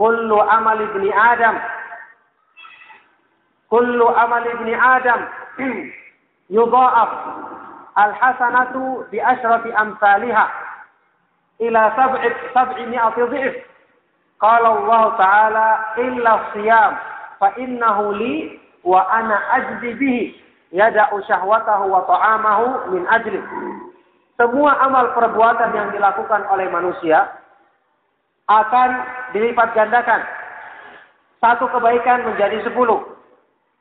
"Kullu 0.00 0.40
amal 0.40 0.80
ibni 0.80 1.12
Adam 1.12 1.60
Kullu 3.74 4.06
amal 4.06 4.46
ibni 4.46 4.70
Adam 4.70 5.26
yudha'af 6.54 7.10
al-hasanatu 7.98 9.02
bi 9.10 9.18
asyrati 9.18 9.74
amsalha 9.74 10.46
ila 11.58 11.82
sab'i 11.98 12.30
sab'i 12.54 12.86
mi'ati 12.86 13.26
dhif." 13.34 13.54
Qala 14.38 14.78
Allah 14.78 15.02
Ta'ala 15.18 15.68
illa 16.06 16.32
siyam 16.54 16.94
fa 17.42 17.50
innahu 17.58 18.14
li 18.14 18.62
wa 18.86 19.10
ana 19.10 19.42
ajzi 19.58 19.90
bihi 19.98 20.38
yada'u 20.70 21.18
syahwatahu 21.26 21.90
wa 21.90 22.06
ta'amahu 22.06 22.94
min 22.94 23.02
ajli. 23.10 23.42
Semua 24.38 24.78
amal 24.86 25.10
perbuatan 25.18 25.74
yang 25.74 25.90
dilakukan 25.90 26.46
oleh 26.46 26.70
manusia 26.70 27.26
akan 28.46 28.90
dilipat 29.34 29.74
gandakan. 29.74 30.22
Satu 31.42 31.66
kebaikan 31.74 32.22
menjadi 32.22 32.62
sepuluh. 32.62 33.02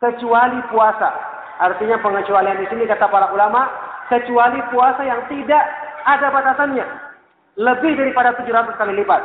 Kecuali 0.03 0.59
puasa. 0.67 1.15
Artinya 1.63 1.95
pengecualian 2.03 2.59
di 2.59 2.67
sini 2.67 2.83
kata 2.83 3.07
para 3.07 3.31
ulama, 3.31 3.71
kecuali 4.11 4.59
puasa 4.67 4.99
yang 5.07 5.23
tidak 5.31 5.63
ada 6.03 6.27
batasannya. 6.27 6.83
Lebih 7.55 7.95
daripada 7.95 8.35
700 8.35 8.75
kali 8.75 8.99
lipat. 8.99 9.23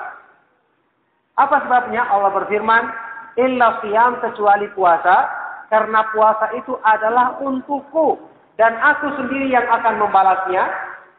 Apa 1.34 1.66
sebabnya? 1.66 2.06
Allah 2.06 2.30
berfirman, 2.30 2.94
Illa 3.42 3.82
siyam 3.82 4.22
kecuali 4.22 4.70
puasa, 4.78 5.26
karena 5.66 6.06
puasa 6.14 6.54
itu 6.54 6.78
adalah 6.86 7.42
untukku. 7.42 8.14
Dan 8.54 8.78
aku 8.78 9.18
sendiri 9.18 9.50
yang 9.50 9.66
akan 9.66 9.98
membalasnya, 9.98 10.62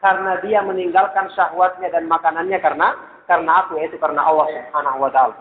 karena 0.00 0.40
dia 0.40 0.64
meninggalkan 0.64 1.28
syahwatnya 1.36 1.92
dan 1.92 2.08
makanannya 2.08 2.56
karena 2.60 2.96
karena 3.28 3.52
aku 3.62 3.78
yaitu 3.78 4.00
karena 4.00 4.24
Allah 4.24 4.48
Subhanahu 4.48 5.04
wa 5.06 5.10
taala. 5.12 5.36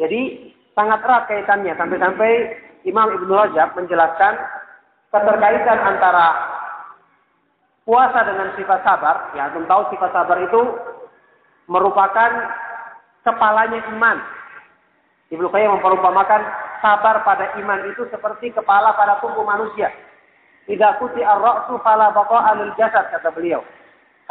Jadi 0.00 0.52
sangat 0.72 1.04
erat 1.04 1.28
kaitannya 1.28 1.76
sampai-sampai 1.76 2.32
Imam 2.82 3.08
Ibnu 3.14 3.30
Rajab 3.30 3.78
menjelaskan 3.78 4.34
keterkaitan 5.12 5.78
antara 5.78 6.26
puasa 7.86 8.26
dengan 8.26 8.50
sifat 8.58 8.80
sabar. 8.82 9.30
Ya, 9.38 9.50
tahu 9.52 9.82
sifat 9.94 10.10
sabar 10.10 10.38
itu 10.42 10.60
merupakan 11.70 12.30
kepalanya 13.22 13.80
iman. 13.94 14.18
Ibnu 15.30 15.48
Qayyim 15.48 15.80
memperumpamakan 15.80 16.42
sabar 16.84 17.24
pada 17.24 17.56
iman 17.62 17.80
itu 17.88 18.04
seperti 18.10 18.52
kepala 18.52 18.92
pada 18.98 19.22
tubuh 19.22 19.46
manusia. 19.46 19.88
Tidak 20.66 21.02
kuti 21.02 21.24
ar-ra'su 21.24 21.78
fala 21.82 22.14
baqa'a 22.14 22.58
lil 22.58 22.70
jasad 22.78 23.08
kata 23.10 23.32
beliau. 23.34 23.64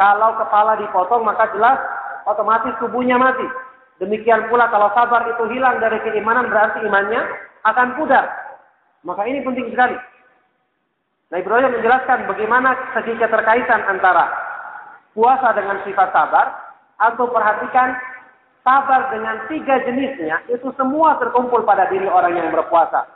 Kalau 0.00 0.36
kepala 0.40 0.78
dipotong 0.80 1.24
maka 1.26 1.50
jelas 1.52 1.76
otomatis 2.24 2.72
tubuhnya 2.80 3.20
mati. 3.20 3.44
Demikian 4.02 4.50
pula 4.50 4.66
kalau 4.66 4.90
sabar 4.98 5.30
itu 5.30 5.46
hilang 5.54 5.78
dari 5.78 6.02
keimanan 6.02 6.50
berarti 6.50 6.82
imannya 6.82 7.22
akan 7.62 7.94
pudar. 7.94 8.26
Maka 9.06 9.22
ini 9.30 9.46
penting 9.46 9.70
sekali. 9.70 9.94
Nah 11.30 11.38
Ibrahim 11.38 11.78
menjelaskan 11.78 12.26
bagaimana 12.26 12.74
segi 12.98 13.14
keterkaitan 13.14 13.86
antara 13.86 14.26
puasa 15.14 15.54
dengan 15.54 15.78
sifat 15.86 16.10
sabar 16.10 16.50
atau 16.98 17.30
perhatikan 17.30 17.94
sabar 18.66 19.14
dengan 19.14 19.46
tiga 19.46 19.78
jenisnya 19.86 20.42
itu 20.50 20.74
semua 20.74 21.22
terkumpul 21.22 21.62
pada 21.62 21.86
diri 21.86 22.10
orang 22.10 22.34
yang 22.34 22.50
berpuasa. 22.50 23.06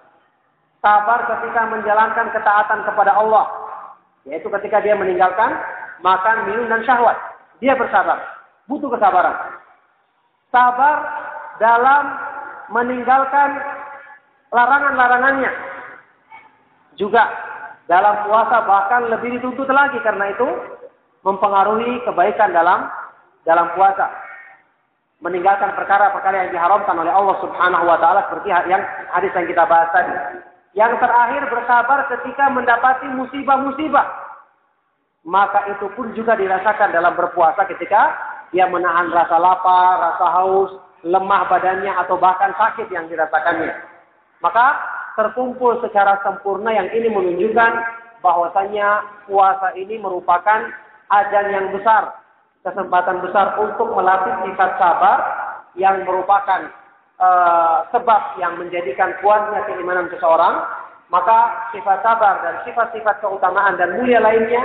Sabar 0.78 1.26
ketika 1.26 1.66
menjalankan 1.66 2.30
ketaatan 2.30 2.86
kepada 2.86 3.10
Allah, 3.10 3.50
yaitu 4.22 4.46
ketika 4.54 4.78
dia 4.86 4.94
meninggalkan 4.94 5.50
makan, 5.98 6.46
minum, 6.46 6.70
dan 6.70 6.86
syahwat. 6.86 7.18
Dia 7.58 7.74
bersabar. 7.74 8.22
Butuh 8.70 8.86
kesabaran. 8.94 9.34
Sabar 10.56 10.96
dalam 11.60 12.04
meninggalkan 12.72 13.60
larangan-larangannya. 14.56 15.52
Juga 16.96 17.28
dalam 17.84 18.24
puasa 18.24 18.64
bahkan 18.64 19.12
lebih 19.12 19.36
dituntut 19.36 19.68
lagi 19.68 20.00
karena 20.00 20.32
itu 20.32 20.48
mempengaruhi 21.28 22.00
kebaikan 22.08 22.56
dalam 22.56 22.88
dalam 23.44 23.68
puasa. 23.76 24.08
Meninggalkan 25.20 25.76
perkara-perkara 25.76 26.48
yang 26.48 26.56
diharamkan 26.56 26.96
oleh 27.04 27.12
Allah 27.12 27.36
Subhanahu 27.44 27.84
wa 27.84 28.00
taala 28.00 28.24
seperti 28.32 28.48
yang 28.48 28.80
hadis 29.12 29.36
yang 29.36 29.44
kita 29.52 29.68
bahas 29.68 29.92
tadi. 29.92 30.40
Yang 30.72 31.04
terakhir 31.04 31.52
bersabar 31.52 32.08
ketika 32.16 32.48
mendapati 32.48 33.12
musibah-musibah 33.12 34.24
maka 35.26 35.66
itu 35.74 35.90
pun 35.98 36.14
juga 36.14 36.38
dirasakan 36.38 36.94
dalam 36.94 37.12
berpuasa 37.18 37.66
ketika 37.66 38.14
dia 38.54 38.66
menahan 38.70 39.10
rasa 39.10 39.36
lapar, 39.38 39.98
rasa 39.98 40.26
haus, 40.40 40.70
lemah 41.02 41.46
badannya 41.50 41.92
atau 42.06 42.18
bahkan 42.18 42.54
sakit 42.58 42.90
yang 42.90 43.06
dirasakannya. 43.10 43.74
Maka 44.42 44.66
terkumpul 45.16 45.80
secara 45.80 46.20
sempurna 46.22 46.70
yang 46.74 46.90
ini 46.92 47.08
menunjukkan 47.08 47.72
bahwasanya 48.20 49.06
puasa 49.24 49.72
ini 49.78 49.96
merupakan 49.96 50.66
ajan 51.08 51.46
yang 51.52 51.66
besar, 51.72 52.20
kesempatan 52.66 53.22
besar 53.22 53.56
untuk 53.62 53.94
melatih 53.94 54.34
sifat 54.44 54.70
sabar 54.76 55.18
yang 55.78 56.02
merupakan 56.04 56.68
uh, 57.20 57.86
sebab 57.92 58.40
yang 58.40 58.58
menjadikan 58.58 59.14
kuatnya 59.22 59.62
keimanan 59.70 60.10
seseorang, 60.10 60.64
maka 61.08 61.70
sifat 61.70 62.02
sabar 62.02 62.42
dan 62.42 62.54
sifat-sifat 62.66 63.22
keutamaan 63.22 63.78
dan 63.78 63.94
mulia 64.00 64.18
lainnya 64.18 64.62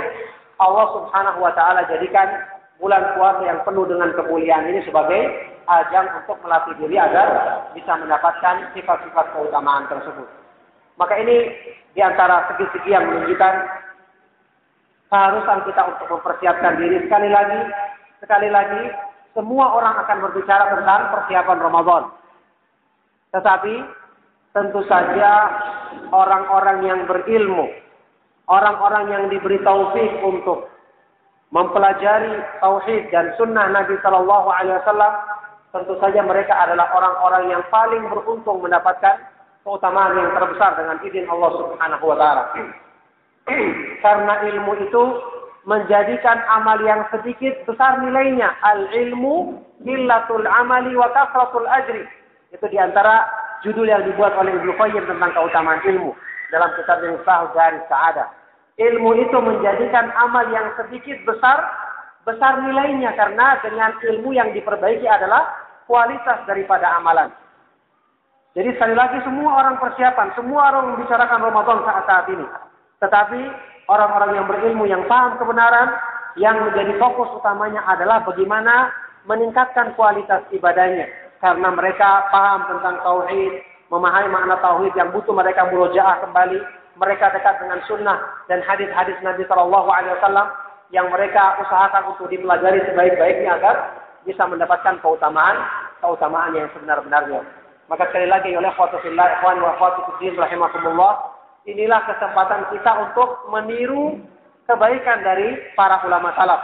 Allah 0.58 0.86
Subhanahu 0.94 1.38
wa 1.38 1.52
taala 1.54 1.86
jadikan 1.86 2.28
bulan 2.82 3.14
puasa 3.14 3.42
yang 3.46 3.62
penuh 3.62 3.86
dengan 3.86 4.10
kemuliaan 4.18 4.66
ini 4.66 4.82
sebagai 4.82 5.22
ajang 5.70 6.18
untuk 6.18 6.34
melatih 6.42 6.74
diri 6.82 6.98
agar 6.98 7.28
bisa 7.78 7.94
mendapatkan 7.94 8.74
sifat-sifat 8.74 9.26
keutamaan 9.30 9.86
tersebut. 9.86 10.26
Maka 10.98 11.14
ini 11.22 11.54
di 11.94 12.02
antara 12.02 12.50
segi-segi 12.50 12.90
yang 12.90 13.06
menunjukkan 13.06 13.54
keharusan 15.06 15.58
kita 15.70 15.82
untuk 15.94 16.06
mempersiapkan 16.18 16.74
diri 16.82 17.06
sekali 17.06 17.30
lagi, 17.30 17.60
sekali 18.18 18.48
lagi 18.50 18.82
semua 19.38 19.78
orang 19.78 20.02
akan 20.02 20.18
berbicara 20.26 20.74
tentang 20.74 21.00
persiapan 21.14 21.58
Ramadan. 21.62 22.02
Tetapi 23.30 23.74
tentu 24.52 24.82
saja 24.90 25.30
orang-orang 26.10 26.84
yang 26.84 27.00
berilmu 27.06 27.70
orang-orang 28.50 29.04
yang 29.08 29.24
diberi 29.30 29.56
taufik 29.62 30.10
untuk 30.20 30.66
mempelajari 31.52 32.40
tauhid 32.64 33.12
dan 33.12 33.30
sunnah 33.36 33.68
Nabi 33.68 33.94
Shallallahu 34.00 34.48
Alaihi 34.48 34.80
Wasallam, 34.82 35.12
tentu 35.70 35.94
saja 36.00 36.24
mereka 36.24 36.56
adalah 36.56 36.88
orang-orang 36.96 37.52
yang 37.52 37.62
paling 37.68 38.08
beruntung 38.08 38.64
mendapatkan 38.64 39.20
keutamaan 39.62 40.16
yang 40.16 40.32
terbesar 40.32 40.74
dengan 40.80 40.96
izin 41.04 41.28
Allah 41.28 41.50
Subhanahu 41.60 42.04
Wa 42.08 42.16
Taala. 42.16 42.44
Karena 44.04 44.34
ilmu 44.48 44.72
itu 44.80 45.02
menjadikan 45.68 46.40
amal 46.50 46.80
yang 46.82 47.04
sedikit 47.12 47.54
besar 47.68 48.00
nilainya. 48.00 48.48
Al 48.64 48.88
ilmu 48.90 49.60
illatul 49.84 50.48
amali 50.48 50.96
wa 50.96 51.12
kasratul 51.12 51.68
ajri. 51.68 52.08
Itu 52.50 52.64
di 52.66 52.80
antara 52.80 53.28
judul 53.60 53.86
yang 53.86 54.02
dibuat 54.08 54.34
oleh 54.40 54.56
Ibnu 54.56 54.72
Qayyim 54.74 55.04
tentang 55.06 55.30
keutamaan 55.36 55.84
ilmu 55.84 56.16
dalam 56.50 56.68
kitab 56.76 57.00
yang 57.00 57.16
sahih 57.24 57.48
dari 57.54 57.80
Sa'adah 57.86 58.41
ilmu 58.80 59.10
itu 59.20 59.36
menjadikan 59.36 60.08
amal 60.16 60.48
yang 60.48 60.72
sedikit 60.80 61.20
besar, 61.28 61.60
besar 62.24 62.62
nilainya 62.64 63.12
karena 63.18 63.60
dengan 63.60 63.92
ilmu 64.00 64.32
yang 64.32 64.54
diperbaiki 64.56 65.04
adalah 65.04 65.48
kualitas 65.84 66.40
daripada 66.48 66.96
amalan. 66.96 67.28
Jadi 68.52 68.68
sekali 68.76 68.92
lagi 68.92 69.16
semua 69.24 69.64
orang 69.64 69.80
persiapan, 69.80 70.28
semua 70.36 70.68
orang 70.72 70.92
membicarakan 70.92 71.40
Ramadan 71.40 71.78
saat-saat 71.88 72.26
ini. 72.36 72.46
Tetapi 73.00 73.40
orang-orang 73.88 74.30
yang 74.36 74.46
berilmu, 74.46 74.84
yang 74.84 75.08
paham 75.08 75.40
kebenaran, 75.40 75.88
yang 76.36 76.60
menjadi 76.60 76.96
fokus 77.00 77.32
utamanya 77.32 77.80
adalah 77.88 78.20
bagaimana 78.24 78.92
meningkatkan 79.24 79.96
kualitas 79.96 80.44
ibadahnya. 80.52 81.08
Karena 81.40 81.72
mereka 81.72 82.28
paham 82.28 82.68
tentang 82.76 83.00
tauhid, 83.02 83.52
memahami 83.88 84.28
makna 84.30 84.56
tauhid 84.60 84.92
yang 85.00 85.10
butuh 85.10 85.32
mereka 85.32 85.66
murojaah 85.72 86.20
kembali, 86.22 86.60
mereka 87.02 87.34
dekat 87.34 87.58
dengan 87.58 87.82
sunnah 87.90 88.22
dan 88.46 88.62
hadis-hadis 88.62 89.18
Nabi 89.26 89.42
Shallallahu 89.50 89.90
Alaihi 89.90 90.14
Wasallam, 90.22 90.46
yang 90.94 91.10
mereka 91.10 91.58
usahakan 91.58 92.14
untuk 92.14 92.30
dipelajari 92.30 92.78
sebaik-baiknya 92.86 93.58
agar 93.58 93.98
bisa 94.22 94.46
mendapatkan 94.46 95.02
keutamaan 95.02 95.58
keutamaan 95.98 96.54
yang 96.54 96.70
sebenar-benarnya. 96.70 97.42
Maka 97.90 98.06
sekali 98.12 98.30
lagi 98.30 98.54
oleh 98.54 98.70
khawatullah 98.78 99.26
ikhwan 99.40 99.58
wa 99.58 101.10
inilah 101.66 102.00
kesempatan 102.06 102.62
kita 102.70 102.92
untuk 103.08 103.50
meniru 103.50 104.22
kebaikan 104.70 105.26
dari 105.26 105.58
para 105.74 105.98
ulama 106.06 106.30
salaf. 106.38 106.62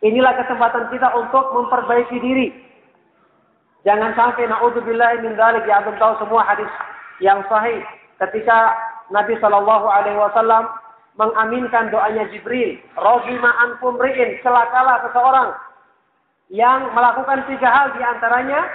Inilah 0.00 0.32
kesempatan 0.40 0.88
kita 0.88 1.12
untuk 1.12 1.52
memperbaiki 1.52 2.16
diri. 2.16 2.48
Jangan 3.84 4.16
sampai 4.16 4.48
naudzubillah 4.48 5.20
min 5.20 5.36
dzalik 5.36 5.64
ya 5.68 5.84
tahu 5.84 6.12
semua 6.20 6.44
hadis 6.48 6.68
yang 7.20 7.44
sahih 7.48 7.80
ketika 8.20 8.76
Nabi 9.10 9.34
Shallallahu 9.40 9.86
alaihi 9.88 10.20
wasallam 10.20 10.68
mengaminkan 11.18 11.90
doanya 11.90 12.28
Jibril, 12.30 12.78
"Rajima 12.94 13.50
ankum 13.66 13.98
ri'in," 13.98 14.38
celakalah 14.44 15.02
seseorang 15.08 15.50
yang 16.52 16.90
melakukan 16.94 17.46
tiga 17.50 17.68
hal 17.68 17.86
di 17.94 18.02
antaranya 18.02 18.66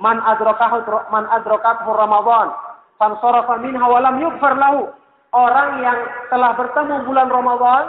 man 0.00 0.20
adrakahu 0.24 0.84
man 1.12 1.24
adrakathu 1.28 1.88
Ramadan 1.88 2.52
fansarafa 3.00 3.60
minha 3.60 3.84
wa 3.84 4.00
lam 4.00 4.20
yughfar 4.20 4.56
lahu. 4.56 4.92
Orang 5.30 5.78
yang 5.78 5.98
telah 6.26 6.58
bertemu 6.58 7.06
bulan 7.06 7.30
Ramadan 7.30 7.86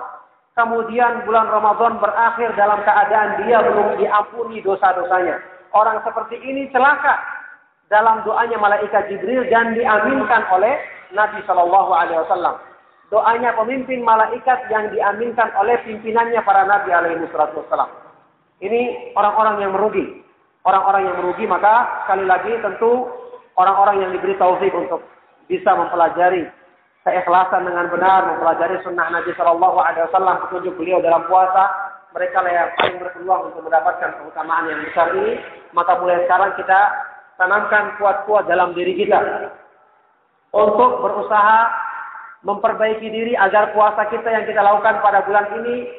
kemudian 0.53 1.25
bulan 1.25 1.49
Ramadan 1.49 1.97
berakhir 1.97 2.53
dalam 2.53 2.79
keadaan 2.85 3.41
dia 3.41 3.65
belum 3.65 3.97
diampuni 3.97 4.61
dosa-dosanya. 4.61 5.41
Orang 5.73 6.03
seperti 6.05 6.37
ini 6.37 6.69
celaka 6.69 7.17
dalam 7.91 8.23
doanya 8.23 8.55
malaikat 8.55 9.11
Jibril 9.11 9.43
dan 9.51 9.75
diaminkan 9.75 10.47
oleh 10.47 10.79
Nabi 11.11 11.43
Shallallahu 11.43 11.91
alaihi 11.91 12.23
wasallam. 12.23 12.55
Doanya 13.11 13.51
pemimpin 13.59 13.99
malaikat 14.07 14.71
yang 14.71 14.87
diaminkan 14.95 15.51
oleh 15.59 15.75
pimpinannya 15.83 16.39
para 16.47 16.63
nabi 16.63 16.95
alaihi 16.95 17.27
wasallam. 17.27 17.91
Ini 18.63 19.11
orang-orang 19.19 19.59
yang 19.59 19.75
merugi. 19.75 20.23
Orang-orang 20.63 21.11
yang 21.11 21.15
merugi 21.19 21.43
maka 21.43 22.07
sekali 22.07 22.23
lagi 22.23 22.55
tentu 22.63 23.11
orang-orang 23.59 24.07
yang 24.07 24.09
diberi 24.15 24.39
taufik 24.39 24.71
untuk 24.71 25.03
bisa 25.51 25.75
mempelajari 25.75 26.47
keikhlasan 27.03 27.67
dengan 27.67 27.89
benar, 27.91 28.29
mempelajari 28.29 28.77
sunnah 28.85 29.09
Nabi 29.09 29.33
Shallallahu 29.33 29.77
Alaihi 29.81 30.05
Wasallam, 30.07 30.37
petunjuk 30.47 30.77
beliau 30.77 31.01
dalam 31.01 31.25
puasa, 31.25 31.67
mereka 32.13 32.45
lah 32.45 32.53
yang 32.53 32.69
paling 32.77 32.97
berpeluang 33.01 33.41
untuk 33.51 33.61
mendapatkan 33.65 34.09
keutamaan 34.21 34.69
yang 34.69 34.79
besar 34.85 35.09
ini. 35.17 35.41
Maka 35.73 35.97
mulai 35.97 36.21
sekarang 36.29 36.53
kita 36.55 36.79
tanamkan 37.41 37.97
kuat-kuat 37.97 38.45
dalam 38.45 38.77
diri 38.77 38.93
kita 38.93 39.17
untuk 40.53 41.01
berusaha 41.01 41.73
memperbaiki 42.45 43.07
diri 43.09 43.33
agar 43.33 43.73
puasa 43.73 44.05
kita 44.13 44.29
yang 44.29 44.45
kita 44.45 44.61
lakukan 44.61 45.01
pada 45.01 45.25
bulan 45.25 45.49
ini 45.61 45.89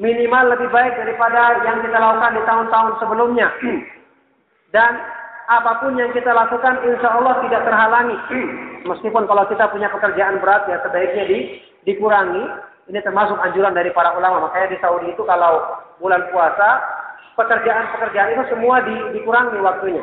minimal 0.00 0.56
lebih 0.56 0.72
baik 0.72 0.96
daripada 0.96 1.60
yang 1.68 1.84
kita 1.84 2.00
lakukan 2.00 2.32
di 2.32 2.42
tahun-tahun 2.48 2.92
sebelumnya. 2.96 3.48
Dan 4.72 4.92
apa 5.50 5.82
pun 5.84 5.98
yang 6.00 6.14
kita 6.16 6.32
lakukan 6.32 6.80
insya 6.86 7.10
Allah 7.12 7.44
tidak 7.44 7.66
terhalangi. 7.68 8.16
Meskipun 8.88 9.28
kalau 9.28 9.44
kita 9.50 9.68
punya 9.68 9.92
pekerjaan 9.92 10.40
berat 10.40 10.64
ya 10.70 10.80
sebaiknya 10.80 11.24
di, 11.28 11.38
dikurangi. 11.84 12.44
Ini 12.90 12.98
termasuk 13.06 13.38
anjuran 13.38 13.76
dari 13.76 13.94
para 13.94 14.16
ulama. 14.18 14.50
Makanya 14.50 14.74
di 14.74 14.78
Saudi 14.82 15.14
itu 15.14 15.22
kalau 15.22 15.78
bulan 16.02 16.26
puasa 16.34 16.82
pekerjaan-pekerjaan 17.38 18.34
itu 18.34 18.44
semua 18.50 18.82
di, 18.82 18.94
dikurangi 19.14 19.58
waktunya. 19.62 20.02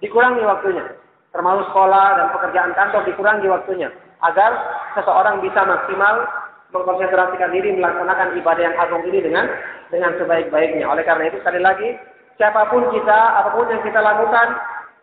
Dikurangi 0.00 0.42
waktunya. 0.44 0.84
Termasuk 1.30 1.70
sekolah 1.70 2.06
dan 2.18 2.26
pekerjaan 2.34 2.72
kantor 2.74 3.02
dikurangi 3.06 3.46
waktunya. 3.46 3.88
Agar 4.20 4.50
seseorang 4.98 5.40
bisa 5.40 5.62
maksimal 5.62 6.26
mengkonsentrasikan 6.74 7.50
diri 7.54 7.76
melaksanakan 7.78 8.36
ibadah 8.36 8.62
yang 8.62 8.76
agung 8.78 9.02
ini 9.06 9.22
dengan 9.22 9.46
dengan 9.88 10.12
sebaik-baiknya. 10.18 10.86
Oleh 10.86 11.02
karena 11.06 11.30
itu 11.30 11.38
sekali 11.42 11.60
lagi 11.62 11.98
siapa 12.40 12.68
pun 12.72 12.88
kita, 12.94 13.20
apa 13.36 13.52
pun 13.52 13.68
yang 13.68 13.82
kita 13.84 14.00
lakukan, 14.00 14.48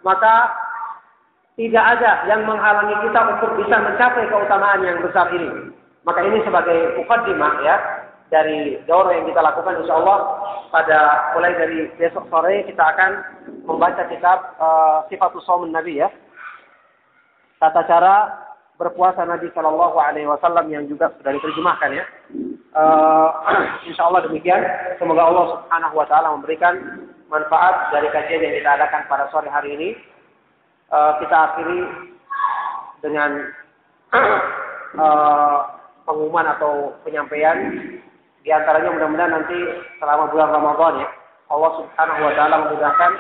maka 0.02 0.52
tidak 1.58 1.86
ada 1.98 2.12
yang 2.30 2.46
menghalangi 2.46 2.96
kita 3.10 3.20
untuk 3.38 3.58
bisa 3.62 3.76
mencapai 3.82 4.30
keutamaan 4.30 4.82
yang 4.86 5.02
besar 5.02 5.30
ini. 5.34 5.74
Maka 6.06 6.24
ini 6.24 6.40
sebagai 6.46 6.96
mukaddimah 6.96 7.54
ya 7.66 7.76
dari 8.28 8.76
daurah 8.84 9.16
yang 9.16 9.28
kita 9.28 9.40
lakukan 9.40 9.80
insya 9.80 9.96
Allah 10.04 10.20
pada 10.68 11.00
mulai 11.32 11.56
dari 11.56 11.88
besok 11.96 12.28
sore 12.28 12.68
kita 12.68 12.84
akan 12.84 13.12
membaca 13.64 14.04
kitab 14.12 14.56
uh, 14.60 15.08
Sifatul 15.08 15.72
Nabi 15.72 16.04
ya. 16.04 16.12
Tata 17.58 17.88
cara 17.88 18.16
berpuasa 18.78 19.26
Nabi 19.26 19.50
Shallallahu 19.56 19.98
Alaihi 19.98 20.30
Wasallam 20.30 20.70
yang 20.70 20.86
juga 20.86 21.10
sudah 21.18 21.32
diterjemahkan 21.34 21.92
ya. 21.96 22.06
Uh, 22.76 23.30
insya 23.90 24.06
Allah 24.06 24.28
demikian. 24.28 24.62
Semoga 25.00 25.24
Allah 25.26 25.46
Subhanahu 25.58 25.96
Wa 25.98 26.06
Taala 26.12 26.36
memberikan 26.38 26.76
manfaat 27.32 27.96
dari 27.96 28.12
kajian 28.12 28.44
yang 28.44 28.56
kita 28.60 28.70
adakan 28.78 29.02
pada 29.08 29.26
sore 29.32 29.50
hari 29.50 29.74
ini. 29.74 29.90
Uh, 30.88 31.20
kita 31.20 31.36
akhiri 31.36 31.80
dengan 33.04 33.32
uh, 35.00 35.60
pengumuman 36.08 36.48
atau 36.56 36.96
penyampaian 37.04 37.58
di 38.48 38.56
antaranya 38.56 38.96
mudah-mudahan 38.96 39.44
nanti 39.44 39.60
selama 40.00 40.32
bulan 40.32 40.56
Ramadan 40.56 41.04
ya 41.04 41.10
Allah 41.52 41.72
Subhanahu 41.84 42.22
wa 42.24 42.32
taala 42.32 42.56
memudahkan 42.64 43.12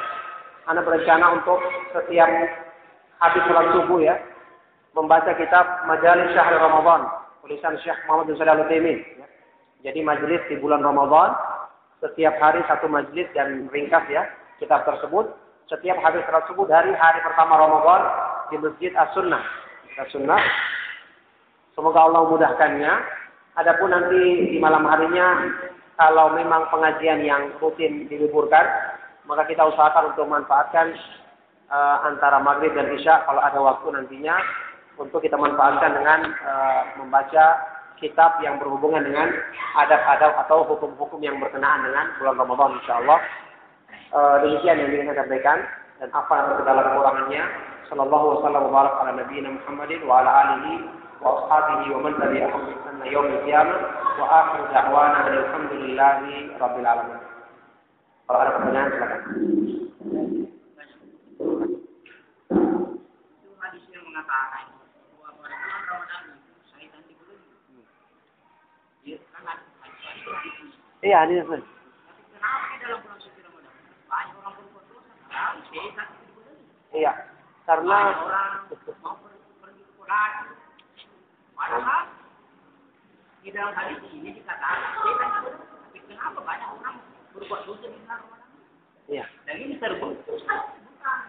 Anda 0.71 0.88
berencana 0.88 1.36
untuk 1.36 1.59
setiap 1.91 2.32
habis 3.19 3.43
sholat 3.43 3.67
subuh 3.75 3.99
ya 3.99 4.15
membaca 4.95 5.28
kitab 5.36 5.84
Majalis 5.84 6.32
Syahr 6.32 6.55
Ramadan 6.55 7.11
tulisan 7.43 7.75
Syekh 7.84 7.99
Muhammad 8.07 8.32
bin 8.32 8.39
Shalih 8.39 8.71
ya. 8.71 9.28
Jadi 9.84 9.99
majelis 9.99 10.39
di 10.47 10.55
bulan 10.63 10.80
Ramadan 10.80 11.36
setiap 11.99 12.39
hari 12.39 12.63
satu 12.63 12.88
majelis 12.88 13.28
dan 13.36 13.67
ringkas 13.67 14.07
ya 14.07 14.32
kitab 14.63 14.88
tersebut 14.88 15.28
setiap 15.67 15.99
habis 16.07 16.23
sholat 16.23 16.47
subuh 16.47 16.63
dari 16.71 16.95
hari 16.95 17.19
pertama 17.19 17.59
Ramadan 17.59 18.01
di 18.47 18.63
Masjid 18.63 18.95
As-Sunnah. 18.95 19.43
As-Sunnah. 19.99 20.39
Semoga 21.75 22.07
Allah 22.07 22.32
memudahkannya. 22.32 23.26
Adapun 23.58 23.89
nanti 23.89 24.53
di 24.53 24.58
malam 24.62 24.86
harinya 24.86 25.49
kalau 25.97 26.38
memang 26.38 26.70
pengajian 26.70 27.26
yang 27.26 27.49
rutin 27.58 28.05
diliburkan, 28.05 28.66
maka 29.26 29.49
kita 29.49 29.66
usahakan 29.66 30.14
untuk 30.14 30.30
manfaatkan 30.30 30.93
uh, 31.74 32.05
antara 32.05 32.38
maghrib 32.38 32.78
dan 32.78 32.93
isya 32.93 33.26
kalau 33.26 33.41
ada 33.41 33.58
waktu 33.58 33.97
nantinya 33.97 34.38
untuk 35.01 35.26
kita 35.26 35.34
manfaatkan 35.34 35.97
dengan 35.97 36.20
uh, 36.45 36.82
membaca 37.01 37.78
kitab 37.97 38.38
yang 38.45 38.62
berhubungan 38.62 39.01
dengan 39.01 39.34
adab-adab 39.74 40.38
atau 40.45 40.66
hukum-hukum 40.70 41.18
yang 41.22 41.41
berkenaan 41.41 41.82
dengan 41.82 42.14
bulan 42.22 42.38
Ramadan 42.38 42.78
insya 42.78 43.01
Allah. 43.01 43.20
E, 43.89 44.20
demikian 44.45 44.78
yang 44.80 44.89
ingin 44.93 45.10
saya 45.12 45.26
sampaikan 45.26 45.58
dan 45.97 46.10
apa 46.14 46.34
yang 46.38 46.47
segala 46.62 46.80
kekurangannya. 46.86 47.43
Sallallahu 47.89 48.26
wasallam 48.38 48.70
wa 48.70 48.86
ala 48.86 49.12
nabiyina 49.18 49.49
Muhammadin 49.49 49.99
wa 50.05 50.22
ala 50.22 50.30
alihi 50.45 50.74
wa 51.22 51.99
man 52.03 52.13
tabi'ahum 52.22 52.61
bi 52.65 52.72
ihsan 52.78 52.95
yaumil 53.09 53.41
qiyamah 53.45 53.80
wa 54.22 54.26
akhir 54.30 54.61
da'wana 54.70 55.20
alhamdulillahi 55.26 56.53
rabbil 56.61 56.88
alamin. 56.88 57.20
Kalau 58.28 58.39
ada 58.43 58.51
pertanyaan 58.59 58.89
silakan. 58.91 59.22
Iya, 70.97 71.24
ini 71.30 71.39
Kenapa 71.39 72.74
dalam 72.84 72.99
bulan 73.05 73.18
suci 73.24 73.39
Ramadan 73.39 73.74
banyak 74.11 74.36
orang 74.43 74.53
berbuat 74.59 74.86
dosa? 74.91 75.13
Iya, 76.91 77.13
karena 77.63 77.97
orang 78.11 78.68
mau 78.99 79.15
pergi 79.61 79.84
ke 79.88 79.93
Padahal 81.68 82.07
di 83.43 83.51
dalam 83.51 83.76
hadis 83.76 83.99
ini 84.15 84.39
dikatakan 84.39 85.03
setan 85.03 85.32
tapi 85.51 85.99
kenapa 86.07 86.39
banyak 86.39 86.70
orang 86.80 86.95
berbuat 87.36 87.61
dosa 87.68 87.91
di 87.91 87.99
Ramadan? 88.07 88.47
Iya. 89.11 89.26
Dan 89.43 89.55
ini 89.59 89.76
terbukti 89.76 90.32
bukan. 90.32 91.24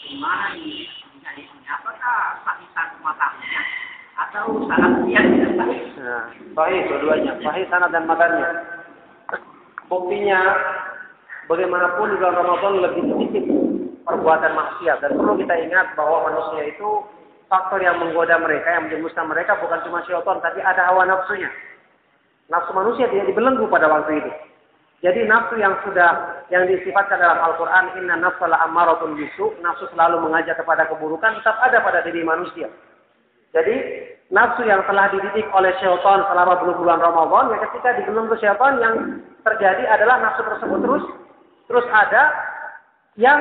Gimana 0.00 0.56
ini? 0.56 0.88
Ini 1.28 1.68
apakah 1.68 2.40
sahihan 2.40 2.88
matanya 3.04 3.60
atau 4.16 4.64
sanad 4.64 5.04
yang 5.12 5.28
tidak 5.28 5.52
sahih. 5.60 5.84
Nah, 6.00 6.24
sahih 6.56 6.80
dua-duanya, 6.88 7.32
sahih 7.44 7.64
sanad 7.68 7.92
dan 7.92 8.08
matanya. 8.08 8.48
Buktinya 9.92 10.40
bagaimanapun 11.52 12.12
di 12.12 12.16
bulan 12.16 12.36
Ramadan 12.40 12.72
lebih 12.80 13.02
sedikit 13.12 13.44
perbuatan 14.08 14.52
maksiat 14.56 15.04
dan 15.04 15.12
perlu 15.20 15.36
kita 15.36 15.54
ingat 15.68 15.92
bahwa 16.00 16.32
manusia 16.32 16.72
itu 16.72 17.04
faktor 17.48 17.80
yang 17.80 17.96
menggoda 17.96 18.36
mereka, 18.38 18.76
yang 18.76 18.86
menjemuskan 18.86 19.26
mereka 19.26 19.56
bukan 19.58 19.80
cuma 19.88 20.04
syaitan, 20.04 20.38
tapi 20.44 20.60
ada 20.60 20.92
hawa 20.92 21.08
nafsunya. 21.08 21.48
Nafsu 22.48 22.72
manusia 22.72 23.08
tidak 23.12 23.28
dibelenggu 23.28 23.68
pada 23.68 23.88
waktu 23.88 24.24
itu. 24.24 24.30
Jadi 24.98 25.24
nafsu 25.28 25.60
yang 25.60 25.76
sudah 25.84 26.42
yang 26.50 26.64
disifatkan 26.64 27.20
dalam 27.20 27.38
Al-Quran, 27.38 28.02
inna 28.02 28.18
nafsala 28.18 28.56
ammaratun 28.64 29.14
bisu, 29.14 29.56
nafsu 29.60 29.88
selalu 29.92 30.24
mengajak 30.24 30.58
kepada 30.58 30.88
keburukan, 30.88 31.38
tetap 31.38 31.56
ada 31.60 31.84
pada 31.84 32.00
diri 32.02 32.24
manusia. 32.24 32.72
Jadi 33.52 33.76
nafsu 34.28 34.66
yang 34.68 34.84
telah 34.84 35.08
dididik 35.08 35.48
oleh 35.54 35.72
syaitan 35.80 36.20
selama 36.28 36.60
bulan-bulan 36.60 37.00
Ramadan, 37.00 37.56
ya 37.56 37.58
ketika 37.68 37.88
digelung 37.96 38.28
syaitan 38.36 38.74
yang 38.80 38.94
terjadi 39.46 39.84
adalah 39.88 40.20
nafsu 40.20 40.42
tersebut 40.44 40.78
terus 40.84 41.04
terus 41.68 41.86
ada 41.92 42.22
yang 43.20 43.38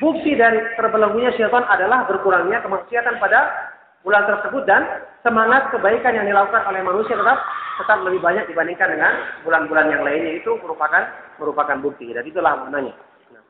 bukti 0.00 0.36
dari 0.36 0.60
terbelenggunya 0.76 1.32
syaitan 1.36 1.64
adalah 1.66 2.04
berkurangnya 2.04 2.60
kemaksiatan 2.60 3.16
pada 3.16 3.72
bulan 4.06 4.22
tersebut 4.22 4.62
dan 4.70 4.86
semangat 5.26 5.66
kebaikan 5.74 6.14
yang 6.14 6.26
dilakukan 6.30 6.62
oleh 6.70 6.78
manusia 6.86 7.18
tetap 7.18 7.42
tetap 7.82 7.98
lebih 8.06 8.22
banyak 8.22 8.46
dibandingkan 8.48 8.94
dengan 8.94 9.12
bulan-bulan 9.42 9.90
yang 9.90 10.02
lainnya 10.06 10.38
itu 10.38 10.54
merupakan 10.62 11.10
merupakan 11.42 11.76
bukti 11.82 12.14
dan 12.14 12.24
itulah 12.24 12.54
maknanya. 12.64 12.94
Nah. 13.34 13.42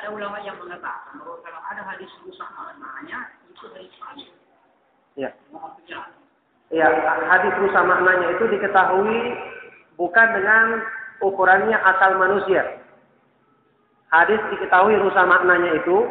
Ada 0.00 0.08
ulama 0.10 0.42
yang 0.42 0.58
mengatakan 0.58 1.14
bahwa 1.20 1.38
kalau 1.46 1.60
ada 1.62 1.82
hadis 1.94 2.10
rusak 2.26 2.48
maknanya 2.56 3.30
itu 3.46 3.64
hadis 3.70 3.94
palsu. 4.02 4.32
Ya. 5.14 5.30
Ya, 6.72 6.88
hadis 7.28 7.54
rusak 7.60 7.84
maknanya 7.84 8.32
itu 8.34 8.44
diketahui 8.48 9.18
bukan 10.00 10.26
dengan 10.34 10.82
ukurannya 11.22 11.76
akal 11.78 12.18
manusia. 12.18 12.81
Hadis 14.12 14.40
diketahui 14.52 15.00
rusak 15.00 15.24
maknanya 15.24 15.72
itu 15.72 16.04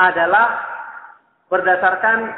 adalah 0.00 0.56
berdasarkan 1.52 2.32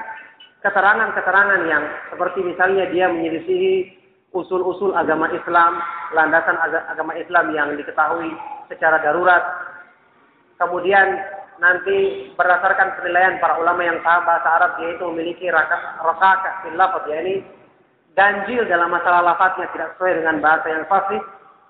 keterangan-keterangan 0.67 1.63
yang 1.71 1.87
seperti 2.11 2.43
misalnya 2.43 2.91
dia 2.91 3.07
menyelisihi 3.07 3.95
usul-usul 4.35 4.93
agama 4.99 5.31
Islam, 5.31 5.79
landasan 6.13 6.59
agama 6.91 7.15
Islam 7.15 7.55
yang 7.55 7.69
diketahui 7.79 8.35
secara 8.67 8.99
darurat. 8.99 9.41
Kemudian 10.59 11.07
nanti 11.63 12.31
berdasarkan 12.35 12.99
penilaian 12.99 13.39
para 13.39 13.59
ulama 13.59 13.83
yang 13.83 14.03
paham 14.03 14.27
bahasa 14.27 14.49
Arab 14.59 14.73
yaitu 14.83 15.07
memiliki 15.11 15.47
rakakat 15.51 16.67
fil 16.67 16.75
lafaz 16.75 17.03
ya 17.11 17.19
ini 17.23 17.43
ganjil 18.19 18.67
dalam 18.67 18.91
masalah 18.91 19.23
lafaznya 19.23 19.71
tidak 19.75 19.95
sesuai 19.95 20.23
dengan 20.23 20.43
bahasa 20.43 20.67
yang 20.71 20.85
fasih 20.91 21.23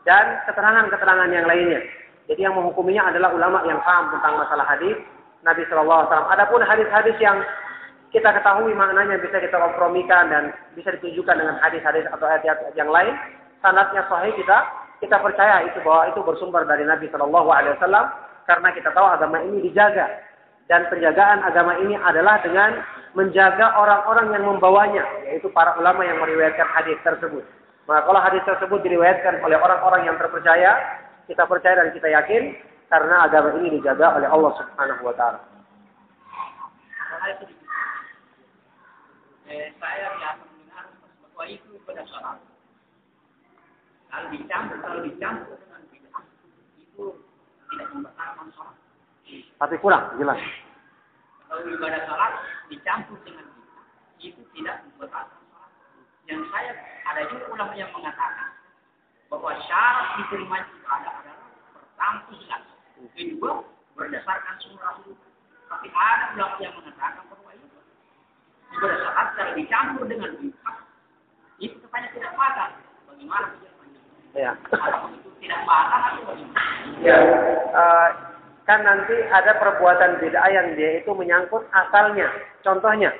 dan 0.09 0.41
keterangan-keterangan 0.49 1.29
yang 1.29 1.45
lainnya. 1.45 1.81
Jadi 2.29 2.41
yang 2.45 2.55
menghukuminya 2.55 3.09
adalah 3.09 3.33
ulama 3.33 3.64
yang 3.64 3.81
paham 3.83 4.12
tentang 4.12 4.37
masalah 4.37 4.68
hadis 4.68 4.97
Nabi 5.43 5.64
Shallallahu 5.66 5.99
Alaihi 6.05 6.11
Wasallam. 6.12 6.33
Adapun 6.37 6.61
hadis-hadis 6.61 7.16
yang 7.18 7.41
kita 8.12 8.29
ketahui 8.37 8.72
maknanya 8.76 9.16
bisa 9.20 9.41
kita 9.41 9.57
kompromikan 9.57 10.29
dan 10.29 10.53
bisa 10.76 10.93
ditunjukkan 10.97 11.37
dengan 11.41 11.57
hadis-hadis 11.61 12.05
atau 12.12 12.24
ayat-ayat 12.29 12.76
yang 12.76 12.89
lain, 12.93 13.16
sanatnya 13.64 14.05
sahih 14.12 14.33
kita 14.37 14.59
kita 14.99 15.16
percaya 15.22 15.62
itu 15.64 15.79
bahwa 15.87 16.11
itu 16.11 16.20
bersumber 16.20 16.66
dari 16.68 16.85
Nabi 16.85 17.09
Shallallahu 17.09 17.49
Alaihi 17.49 17.74
Wasallam 17.81 18.07
karena 18.45 18.68
kita 18.76 18.91
tahu 18.93 19.07
agama 19.09 19.41
ini 19.45 19.64
dijaga 19.70 20.07
dan 20.68 20.85
penjagaan 20.93 21.41
agama 21.49 21.81
ini 21.81 21.97
adalah 21.97 22.45
dengan 22.45 22.76
menjaga 23.16 23.72
orang-orang 23.79 24.37
yang 24.37 24.45
membawanya 24.45 25.05
yaitu 25.24 25.49
para 25.49 25.72
ulama 25.81 26.05
yang 26.05 26.20
meriwayatkan 26.20 26.68
hadis 26.76 27.01
tersebut. 27.01 27.41
Maka 27.89 28.05
kalau 28.05 28.20
hadis 28.20 28.45
tersebut 28.45 28.85
diriwayatkan 28.85 29.41
oleh 29.41 29.57
orang-orang 29.57 30.05
yang 30.05 30.16
terpercaya, 30.20 30.76
kita 31.29 31.45
percaya 31.45 31.85
dan 31.85 31.93
kita 31.93 32.09
yakin 32.09 32.57
karena 32.89 33.29
agama 33.29 33.53
ini 33.61 33.76
dijaga 33.76 34.16
oleh 34.16 34.29
Allah 34.33 34.53
Subhanahu 34.57 35.03
wa 35.05 35.14
taala. 35.14 35.41
Eh, 39.49 39.72
saya 39.81 40.09
mendengar 40.41 40.85
bahwa 41.20 41.45
itu 41.49 41.76
pada 41.85 42.05
saat 42.09 42.41
kalau 44.09 44.29
dicampur 44.33 44.76
kalau 44.81 45.01
dicampur 45.05 45.57
dengan 45.61 45.81
bid'ah 45.93 46.24
itu 46.81 47.05
tidak 47.68 47.89
membatalkan 47.93 48.49
sholat. 48.57 48.76
Tapi 49.61 49.74
kurang, 49.85 50.16
jelas. 50.16 50.41
Kalau 51.49 51.64
ibadah 51.68 52.01
sholat 52.09 52.33
dicampur 52.72 53.20
dengan 53.24 53.45
bid'ah, 53.53 53.85
itu 54.24 54.41
tidak 54.57 54.81
membatalkan 54.89 55.41
sholat. 55.53 55.72
Yang 56.24 56.43
saya 56.49 56.72
ada 57.09 57.22
juga 57.29 57.45
ulama 57.53 57.72
yang 57.76 57.93
mengatakan 57.93 58.49
bahwa 59.29 59.53
syarat 59.68 60.09
diterima 60.16 60.57
ibadah 60.64 61.12
adalah 61.20 61.49
pertama 61.76 62.20
ikhlas, 62.33 62.64
kedua 63.19 63.66
berdasarkan 63.99 64.55
sunnah 64.62 65.03
Tapi 65.69 65.87
ada 65.91 66.39
ulama 66.39 66.57
yang 66.62 66.73
mengatakan 66.79 67.27
bahwa 67.27 67.51
itu 67.59 67.66
sholat 68.79 69.29
kalau 69.35 69.53
dicampur 69.59 70.05
dengan 70.07 70.31
bid'ah 70.39 70.77
itu 71.59 71.77
kepada 71.83 72.07
tidak 72.14 72.33
batal. 72.39 72.71
Bagaimana? 73.11 73.49
Ya. 74.39 74.53
Itu 74.55 75.31
tidak 75.43 75.61
atau 75.66 76.23
bagaimana? 76.23 76.62
Ya. 77.03 77.19
Uh, 77.75 78.09
kan 78.71 78.81
nanti 78.87 79.16
ada 79.35 79.59
perbuatan 79.59 80.23
bid'ah 80.23 80.51
yang 80.55 80.79
dia 80.79 81.03
itu 81.03 81.11
menyangkut 81.11 81.66
asalnya. 81.75 82.31
Contohnya, 82.62 83.11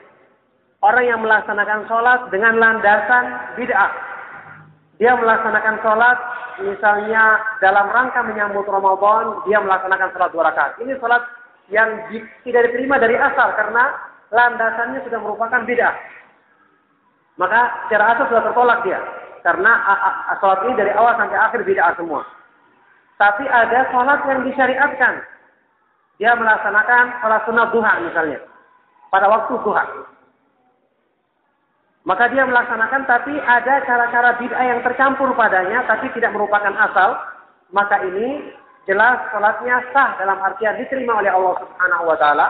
orang 0.81 1.05
yang 1.05 1.21
melaksanakan 1.21 1.91
sholat 1.91 2.31
dengan 2.31 2.57
landasan 2.63 3.25
bid'ah. 3.59 3.91
Dia 5.03 5.15
melaksanakan 5.19 5.83
sholat 5.83 6.19
misalnya 6.63 7.39
dalam 7.63 7.91
rangka 7.91 8.23
menyambut 8.27 8.67
Ramadan, 8.67 9.43
dia 9.47 9.59
melaksanakan 9.63 10.11
sholat 10.15 10.31
dua 10.35 10.45
rakaat. 10.51 10.73
Ini 10.83 10.99
sholat 10.99 11.23
yang 11.69 11.89
tidak 12.43 12.71
diterima 12.71 12.97
dari 12.97 13.15
asal 13.15 13.53
karena 13.55 13.93
landasannya 14.33 15.05
sudah 15.05 15.19
merupakan 15.21 15.63
bid'ah. 15.65 15.95
Maka 17.39 17.87
secara 17.87 18.17
asal 18.17 18.25
sudah 18.29 18.45
tertolak 18.51 18.81
dia. 18.83 18.99
Karena 19.47 19.73
sholat 20.43 20.67
ini 20.67 20.75
dari 20.75 20.91
awal 20.97 21.15
sampai 21.15 21.39
akhir 21.39 21.61
bid'ah 21.63 21.95
semua. 21.95 22.27
Tapi 23.19 23.45
ada 23.47 23.89
sholat 23.95 24.21
yang 24.27 24.41
disyariatkan. 24.47 25.15
Dia 26.19 26.35
melaksanakan 26.35 27.05
sholat 27.23 27.43
sunnah 27.47 27.67
duha 27.71 27.93
misalnya. 28.03 28.43
Pada 29.09 29.31
waktu 29.31 29.55
duha. 29.63 29.85
Maka 32.09 32.25
dia 32.33 32.49
melaksanakan 32.49 33.05
tapi 33.05 33.37
ada 33.37 33.85
cara-cara 33.85 34.41
bid'ah 34.41 34.65
yang 34.65 34.81
tercampur 34.81 35.29
padanya 35.37 35.85
tapi 35.85 36.09
tidak 36.17 36.33
merupakan 36.33 36.73
asal. 36.73 37.21
Maka 37.69 38.01
ini 38.01 38.49
jelas 38.89 39.29
sholatnya 39.29 39.85
sah 39.93 40.17
dalam 40.17 40.41
artian 40.41 40.81
diterima 40.81 41.21
oleh 41.21 41.29
Allah 41.29 41.61
Subhanahu 41.61 42.09
wa 42.09 42.17
taala, 42.17 42.47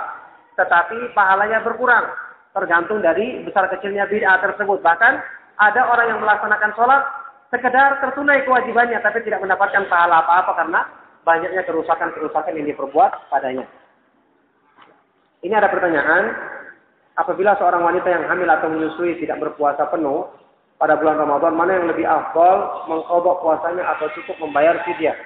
tetapi 0.54 1.10
pahalanya 1.10 1.58
berkurang 1.66 2.06
tergantung 2.54 3.02
dari 3.02 3.42
besar 3.42 3.66
kecilnya 3.66 4.06
bid'ah 4.06 4.38
tersebut. 4.38 4.78
Bahkan 4.78 5.12
ada 5.58 5.90
orang 5.90 6.06
yang 6.14 6.22
melaksanakan 6.22 6.70
sholat 6.78 7.02
sekedar 7.50 7.98
tertunai 7.98 8.46
kewajibannya 8.46 9.02
tapi 9.02 9.26
tidak 9.26 9.42
mendapatkan 9.42 9.90
pahala 9.90 10.22
apa-apa 10.22 10.54
karena 10.54 10.80
banyaknya 11.26 11.66
kerusakan-kerusakan 11.66 12.54
yang 12.62 12.66
diperbuat 12.70 13.26
padanya. 13.26 13.66
Ini 15.42 15.54
ada 15.54 15.66
pertanyaan, 15.66 16.30
apabila 17.18 17.58
seorang 17.58 17.82
wanita 17.82 18.06
yang 18.06 18.24
hamil 18.30 18.46
atau 18.46 18.70
menyusui 18.70 19.18
tidak 19.18 19.42
berpuasa 19.42 19.90
penuh 19.90 20.30
pada 20.78 20.94
bulan 20.94 21.18
Ramadan, 21.18 21.58
mana 21.58 21.74
yang 21.74 21.90
lebih 21.90 22.06
afdol 22.06 22.86
mengkodok 22.86 23.42
puasanya 23.42 23.82
atau 23.98 24.06
cukup 24.14 24.38
membayar 24.38 24.78
fidyah? 24.86 25.18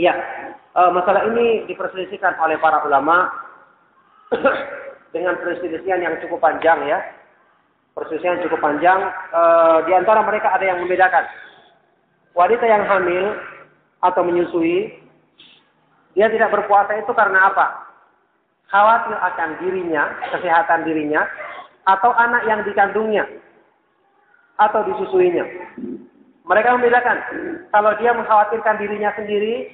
Iya, 0.00 0.12
e, 0.72 0.80
masalah 0.92 1.28
ini 1.28 1.68
diperselisihkan 1.68 2.40
oleh 2.40 2.56
para 2.56 2.80
ulama 2.88 3.28
dengan 5.14 5.36
perselisihan 5.40 6.00
yang 6.00 6.16
cukup 6.24 6.40
panjang 6.40 6.80
ya. 6.88 7.04
Perselisihan 7.92 8.40
cukup 8.44 8.60
panjang. 8.64 9.00
E, 9.32 9.42
di 9.84 9.92
antara 9.92 10.24
mereka 10.24 10.56
ada 10.56 10.64
yang 10.64 10.80
membedakan. 10.80 11.24
Wanita 12.36 12.64
yang 12.64 12.84
hamil 12.84 13.36
atau 14.04 14.20
menyusui, 14.24 14.92
dia 16.12 16.28
tidak 16.32 16.52
berpuasa 16.52 16.96
itu 17.00 17.12
karena 17.12 17.52
apa? 17.52 17.85
Khawatir 18.66 19.14
akan 19.14 19.50
dirinya, 19.62 20.10
kesehatan 20.34 20.82
dirinya, 20.82 21.22
atau 21.86 22.10
anak 22.18 22.42
yang 22.50 22.66
dikandungnya, 22.66 23.22
atau 24.58 24.82
disusuinya. 24.82 25.46
Mereka 26.46 26.74
membedakan. 26.78 27.18
Kalau 27.70 27.92
dia 27.98 28.10
mengkhawatirkan 28.14 28.78
dirinya 28.78 29.10
sendiri, 29.14 29.70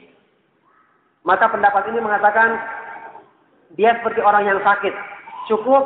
maka 1.25 1.49
pendapat 1.49 1.89
ini 1.89 2.01
mengatakan 2.01 2.61
dia 3.77 3.97
seperti 4.01 4.21
orang 4.21 4.45
yang 4.49 4.61
sakit. 4.61 4.93
Cukup 5.49 5.85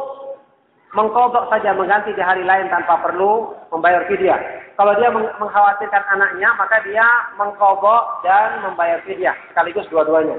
mengkodok 0.94 1.50
saja 1.50 1.74
mengganti 1.74 2.14
di 2.14 2.22
hari 2.22 2.42
lain 2.46 2.70
tanpa 2.70 3.02
perlu 3.02 3.54
membayar 3.74 4.06
fidyah. 4.06 4.38
Kalau 4.76 4.92
dia 4.96 5.08
mengkhawatirkan 5.12 6.04
anaknya, 6.12 6.52
maka 6.56 6.80
dia 6.84 7.06
mengkodok 7.36 8.22
dan 8.22 8.62
membayar 8.64 9.00
fidyah 9.04 9.34
sekaligus 9.52 9.88
dua-duanya. 9.90 10.36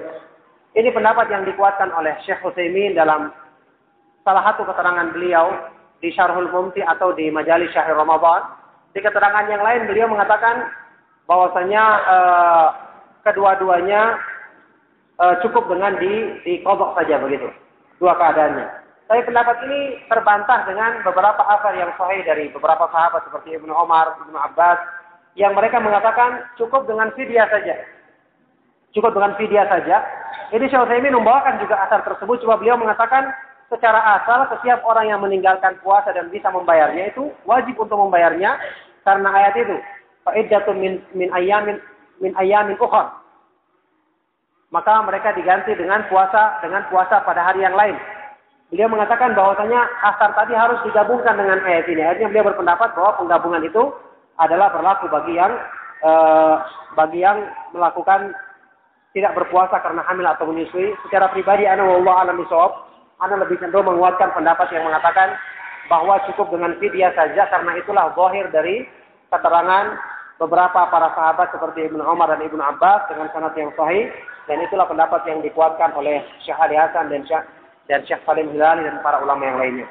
Ini 0.78 0.93
pendapat 0.93 1.34
yang 1.34 1.41
dikuatkan 1.41 1.89
oleh 1.89 2.13
Syekh 2.21 2.45
Utsaimin 2.45 2.93
dalam 2.93 3.34
salah 4.21 4.45
satu 4.53 4.61
keterangan 4.69 5.09
beliau 5.09 5.49
di 5.97 6.13
Syarhul 6.13 6.53
Mumti 6.53 6.86
atau 6.86 7.17
di 7.17 7.34
Majalis 7.34 7.73
Syahr 7.73 7.97
Ramadan. 7.97 8.45
Di 8.93 9.01
keterangan 9.01 9.49
yang 9.49 9.65
lain 9.65 9.89
beliau 9.89 10.05
mengatakan 10.05 10.69
bahwasanya 11.25 11.84
eh, 12.05 12.67
kedua-duanya 13.28 14.15
uh, 15.19 15.36
cukup 15.43 15.67
dengan 15.67 15.99
di 15.99 16.39
di 16.47 16.53
kodok 16.63 16.95
saja 16.95 17.19
begitu. 17.19 17.51
Dua 17.99 18.15
keadaannya. 18.15 18.67
Tapi 19.07 19.21
pendapat 19.23 19.63
ini 19.67 20.03
terbantah 20.11 20.67
dengan 20.67 20.99
beberapa 21.01 21.39
asar 21.57 21.73
yang 21.80 21.91
sahih 21.95 22.21
dari 22.28 22.51
beberapa 22.51 22.91
sahabat 22.91 23.23
seperti 23.28 23.55
Ibnu 23.55 23.71
Omar, 23.71 24.19
Ibnu 24.19 24.36
Abbas, 24.36 24.80
yang 25.39 25.55
mereka 25.55 25.80
mengatakan 25.80 26.43
cukup 26.59 26.86
dengan 26.86 27.09
fidyah 27.15 27.47
saja. 27.47 27.75
Cukup 28.97 29.13
dengan 29.13 29.37
fidyah 29.37 29.69
saja. 29.69 30.01
Ini 30.49 30.65
Syekh 30.73 30.81
Utsaimin 30.81 31.13
membawakan 31.13 31.61
juga 31.61 31.77
asar 31.85 32.01
tersebut, 32.01 32.41
cuma 32.41 32.57
beliau 32.57 32.81
mengatakan 32.81 33.29
secara 33.69 33.99
asal 34.17 34.49
setiap 34.57 34.81
orang 34.89 35.13
yang 35.13 35.21
meninggalkan 35.21 35.77
puasa 35.85 36.09
dan 36.17 36.33
bisa 36.33 36.49
membayarnya 36.49 37.13
itu 37.13 37.29
wajib 37.45 37.77
untuk 37.77 37.93
membayarnya 37.93 38.57
karena 39.05 39.29
ayat 39.29 39.53
itu. 39.53 39.77
Fa'iddatun 40.25 40.81
min 40.81 40.93
min 41.13 41.29
ayamin 41.29 41.77
min 42.17 42.33
ayamin 42.41 42.73
ukhra. 42.81 43.13
Maka 44.73 45.05
mereka 45.05 45.37
diganti 45.37 45.77
dengan 45.77 46.01
puasa 46.09 46.57
dengan 46.65 46.89
puasa 46.89 47.21
pada 47.21 47.45
hari 47.45 47.61
yang 47.61 47.77
lain. 47.77 47.93
Beliau 48.73 48.89
mengatakan 48.89 49.37
bahwasanya 49.37 49.79
asar 50.09 50.33
tadi 50.33 50.57
harus 50.57 50.81
digabungkan 50.83 51.37
dengan 51.37 51.61
ayat 51.61 51.85
ini. 51.85 52.01
Akhirnya 52.01 52.33
beliau 52.33 52.49
berpendapat 52.49 52.97
bahwa 52.97 53.13
penggabungan 53.21 53.61
itu 53.61 53.93
adalah 54.41 54.73
berlaku 54.73 55.05
bagi 55.05 55.37
yang 55.37 55.53
eh, 56.01 56.55
bagi 56.97 57.21
yang 57.21 57.45
melakukan 57.77 58.33
tidak 59.18 59.34
berpuasa 59.34 59.82
karena 59.82 60.05
hamil 60.05 60.30
atau 60.30 60.45
menyusui. 60.45 60.93
Secara 61.09 61.34
pribadi, 61.34 61.65
ana 61.65 61.82
wallahu 61.82 62.22
alam 62.22 62.38
bisawab, 62.38 62.86
ana 63.18 63.41
lebih 63.41 63.57
cenderung 63.57 63.89
menguatkan 63.89 64.30
pendapat 64.38 64.70
yang 64.70 64.86
mengatakan 64.86 65.34
bahwa 65.89 66.22
cukup 66.30 66.53
dengan 66.53 66.78
fidyah 66.78 67.09
saja 67.18 67.49
karena 67.49 67.74
itulah 67.82 68.13
zahir 68.13 68.45
dari 68.53 68.86
keterangan 69.34 69.97
beberapa 70.38 70.86
para 70.93 71.09
sahabat 71.18 71.49
seperti 71.49 71.89
Ibnu 71.89 72.03
Umar 72.05 72.30
dan 72.30 72.45
Ibnu 72.45 72.61
Abbas 72.61 73.09
dengan 73.09 73.34
sanad 73.34 73.57
yang 73.57 73.74
sahih 73.74 74.13
dan 74.45 74.61
itulah 74.61 74.86
pendapat 74.86 75.26
yang 75.26 75.41
dikuatkan 75.41 75.97
oleh 75.97 76.22
Syekh 76.45 76.59
Ali 76.61 76.78
Hasan 76.78 77.09
dan 77.09 77.26
Syekh 77.26 77.43
dan 77.89 77.99
Syekh 78.05 78.22
Salim 78.28 78.53
Hilali 78.53 78.86
dan 78.86 79.01
para 79.01 79.24
ulama 79.24 79.43
yang 79.43 79.57
lainnya. 79.57 79.88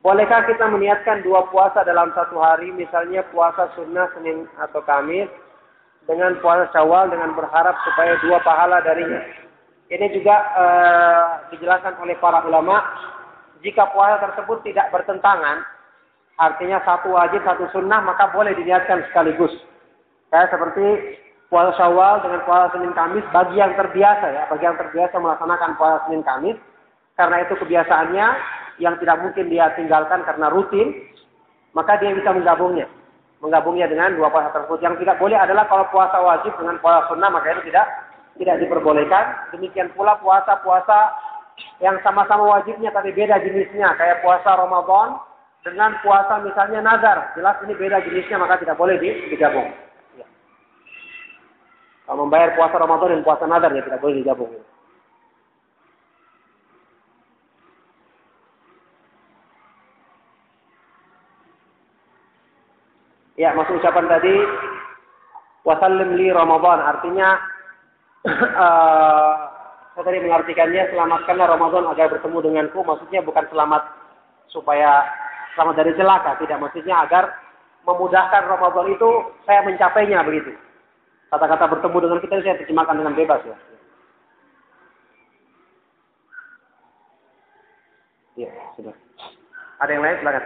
Bolehkah 0.00 0.48
kita 0.48 0.64
meniatkan 0.64 1.20
dua 1.20 1.44
puasa 1.52 1.84
dalam 1.84 2.08
satu 2.16 2.40
hari, 2.40 2.72
misalnya 2.72 3.20
puasa 3.28 3.68
sunnah 3.76 4.08
Senin 4.16 4.48
atau 4.56 4.80
Kamis, 4.80 5.28
dengan 6.08 6.40
puasa 6.40 6.72
Syawal 6.72 7.12
dengan 7.12 7.36
berharap 7.36 7.76
supaya 7.84 8.16
dua 8.24 8.40
pahala 8.40 8.80
darinya. 8.80 9.20
Ini 9.92 10.06
juga 10.16 10.36
uh, 10.56 11.24
dijelaskan 11.52 12.00
oleh 12.00 12.16
para 12.16 12.40
ulama, 12.48 12.80
jika 13.60 13.92
puasa 13.92 14.24
tersebut 14.24 14.64
tidak 14.64 14.88
bertentangan, 14.88 15.68
artinya 16.40 16.80
satu 16.88 17.12
wajib, 17.12 17.44
satu 17.44 17.68
sunnah, 17.68 18.00
maka 18.00 18.32
boleh 18.32 18.56
diniatkan 18.56 19.04
sekaligus. 19.12 19.52
Kayak 20.32 20.48
seperti 20.48 21.18
puasa 21.52 21.76
Syawal 21.76 22.24
dengan 22.24 22.40
puasa 22.48 22.72
Senin 22.72 22.96
Kamis 22.96 23.26
bagi 23.36 23.60
yang 23.60 23.76
terbiasa 23.76 24.32
ya, 24.32 24.48
bagi 24.48 24.64
yang 24.64 24.80
terbiasa 24.80 25.20
melaksanakan 25.20 25.76
puasa 25.76 26.08
Senin 26.08 26.24
Kamis, 26.24 26.56
karena 27.20 27.44
itu 27.44 27.52
kebiasaannya 27.60 28.26
yang 28.80 28.96
tidak 28.98 29.20
mungkin 29.20 29.52
dia 29.52 29.70
tinggalkan 29.76 30.24
karena 30.24 30.48
rutin, 30.48 30.96
maka 31.76 32.00
dia 32.00 32.16
bisa 32.16 32.32
menggabungnya. 32.32 32.88
Menggabungnya 33.44 33.86
dengan 33.88 34.16
dua 34.16 34.32
puasa 34.32 34.50
tersebut. 34.52 34.80
Yang 34.80 35.04
tidak 35.04 35.16
boleh 35.20 35.36
adalah 35.36 35.68
kalau 35.68 35.84
puasa 35.92 36.16
wajib 36.20 36.56
dengan 36.56 36.80
puasa 36.80 37.08
sunnah, 37.12 37.28
maka 37.28 37.52
itu 37.54 37.68
tidak 37.68 37.86
tidak 38.40 38.56
diperbolehkan. 38.64 39.52
Demikian 39.52 39.92
pula 39.92 40.16
puasa-puasa 40.20 41.12
yang 41.84 42.00
sama-sama 42.00 42.48
wajibnya 42.58 42.88
tapi 42.92 43.12
beda 43.12 43.36
jenisnya. 43.44 43.92
Kayak 44.00 44.24
puasa 44.24 44.56
Ramadan 44.56 45.20
dengan 45.60 45.96
puasa 46.00 46.40
misalnya 46.40 46.80
nazar. 46.80 47.36
Jelas 47.36 47.60
ini 47.68 47.76
beda 47.76 48.00
jenisnya, 48.00 48.40
maka 48.40 48.60
tidak 48.60 48.80
boleh 48.80 48.96
digabung. 49.00 49.68
Ya. 50.16 50.26
Kalau 52.08 52.24
membayar 52.24 52.56
puasa 52.56 52.76
Ramadan 52.80 53.20
dan 53.20 53.24
puasa 53.24 53.44
nazar, 53.44 53.72
ya 53.76 53.84
tidak 53.84 54.00
boleh 54.00 54.20
digabung. 54.24 54.52
Ya. 63.40 63.56
Maksud 63.56 63.80
ucapan 63.80 64.04
tadi 64.04 64.36
wasallim 65.64 66.12
li 66.20 66.28
Ramadan 66.28 66.76
artinya 66.84 67.40
uh, 68.28 69.32
saya 69.96 70.04
tadi 70.04 70.20
mengartikannya 70.20 70.92
selamatkanlah 70.92 71.56
Ramadan 71.56 71.88
agar 71.88 72.12
bertemu 72.12 72.38
denganku 72.44 72.84
maksudnya 72.84 73.24
bukan 73.24 73.44
selamat 73.48 73.82
supaya 74.52 75.08
selamat 75.56 75.74
dari 75.80 75.92
celaka 75.96 76.36
tidak 76.40 76.60
maksudnya 76.60 77.04
agar 77.04 77.32
memudahkan 77.88 78.44
Ramadan 78.44 78.92
itu 78.92 79.08
saya 79.48 79.64
mencapainya 79.64 80.20
begitu. 80.20 80.52
Kata-kata 81.32 81.64
bertemu 81.78 81.96
dengan 81.96 82.18
kita 82.20 82.44
saya 82.44 82.58
terjemahkan 82.60 82.96
dengan 83.00 83.14
bebas 83.16 83.40
ya. 83.46 83.56
Ya 88.36 88.52
sudah. 88.76 88.96
Ada 89.80 89.90
yang 89.96 90.04
lain? 90.04 90.16
Silakan 90.20 90.44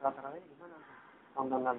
Salat 0.00 0.16
tarawih 0.16 0.40
gimana? 0.48 0.80
Tontonan. 1.36 1.76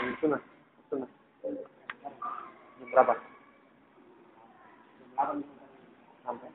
Yang 0.00 0.16
sunnah, 0.16 0.40
sunnah. 0.88 1.10
Jam 1.44 2.88
berapa? 2.88 3.14
Jam 4.96 5.44
8 5.44 5.44
sampai. 6.24 6.48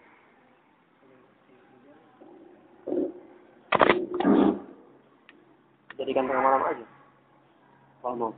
Jadikan 5.93 6.25
tengah 6.25 6.41
malam 6.41 6.65
aja. 6.65 6.85
Kalau 8.01 8.17
mau. 8.17 8.33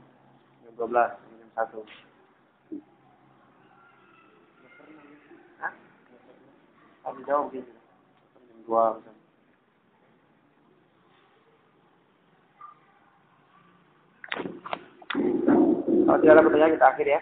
Jam 0.60 0.76
12, 0.76 0.92
jam 0.92 1.48
1. 1.56 1.88
Hah? 5.56 5.72
Tadi 7.00 7.20
jauh 7.24 7.48
gitu. 7.48 7.72
Jam 8.44 8.60
2 8.68 8.96
misalnya. 9.00 9.11
Kalau 16.12 16.20
tidak 16.20 16.36
ada 16.36 16.44
pertanyaan 16.44 16.76
kita 16.76 16.92
akhir 16.92 17.06
ya. 17.08 17.20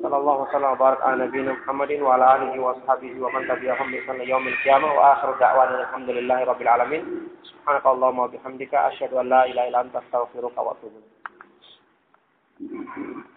Sallallahu 0.00 0.48
wasallam 0.48 0.72
wa 0.72 0.80
barak 0.80 1.04
ala 1.04 1.28
Muhammadin 1.28 2.00
wa 2.00 2.16
ala 2.16 2.40
alihi 2.40 2.56
wa 2.56 2.72
ashabihi 2.72 3.20
wa 3.20 3.28
man 3.28 3.44
tabi'ahum 3.44 3.92
bi 3.92 4.00
ihsan 4.00 4.24
yaumil 4.24 4.56
qiyamah 4.64 4.96
wa 4.96 5.12
akhiru 5.12 5.36
da'wana 5.36 5.84
alhamdulillahi 5.84 6.48
rabbil 6.48 6.72
alamin. 6.72 7.28
Subhanakallahumma 7.44 8.24
wa 8.24 8.32
bihamdika 8.32 8.96
asyhadu 8.96 9.20
an 9.20 9.28
la 9.28 9.44
ilaha 9.44 9.68
illa 9.68 9.84
anta 9.84 10.00
astaghfiruka 10.00 10.56
wa 10.56 10.72
atubu 10.72 11.04
ilaik. 11.04 13.36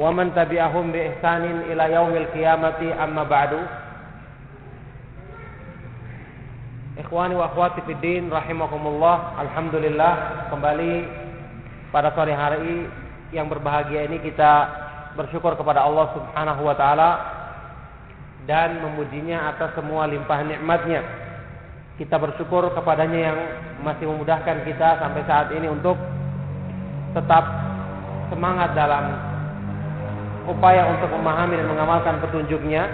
wa 0.00 0.08
man 0.08 0.32
tabi'ahum 0.32 0.96
bi 0.96 1.12
ihsanin 1.12 1.68
ila 1.76 1.84
yaumil 1.92 2.24
qiyamati 2.32 2.88
amma 2.96 3.28
ba'du 3.28 3.60
Ikhwani 7.00 7.32
wa 7.32 7.48
akhwati 7.48 7.80
fid 7.84 8.00
din 8.00 8.28
rahimakumullah 8.32 9.36
alhamdulillah 9.40 10.12
kembali 10.52 10.92
pada 11.92 12.12
sore 12.12 12.32
hari 12.32 12.88
yang 13.32 13.48
berbahagia 13.48 14.04
ini 14.04 14.20
kita 14.20 14.68
bersyukur 15.16 15.56
kepada 15.56 15.84
Allah 15.84 16.12
Subhanahu 16.12 16.60
wa 16.64 16.76
taala 16.76 17.10
dan 18.44 18.82
memujinya 18.82 19.52
atas 19.52 19.76
semua 19.76 20.08
limpahan 20.08 20.48
nikmatnya. 20.48 21.04
Kita 22.00 22.16
bersyukur 22.16 22.72
kepadanya 22.72 23.20
yang 23.32 23.38
masih 23.84 24.08
memudahkan 24.08 24.64
kita 24.64 24.98
sampai 24.98 25.22
saat 25.28 25.52
ini 25.52 25.68
untuk 25.68 25.94
tetap 27.12 27.44
semangat 28.32 28.72
dalam 28.72 29.29
upaya 30.48 30.88
untuk 30.92 31.12
memahami 31.12 31.60
dan 31.60 31.68
mengamalkan 31.68 32.22
petunjuknya 32.24 32.88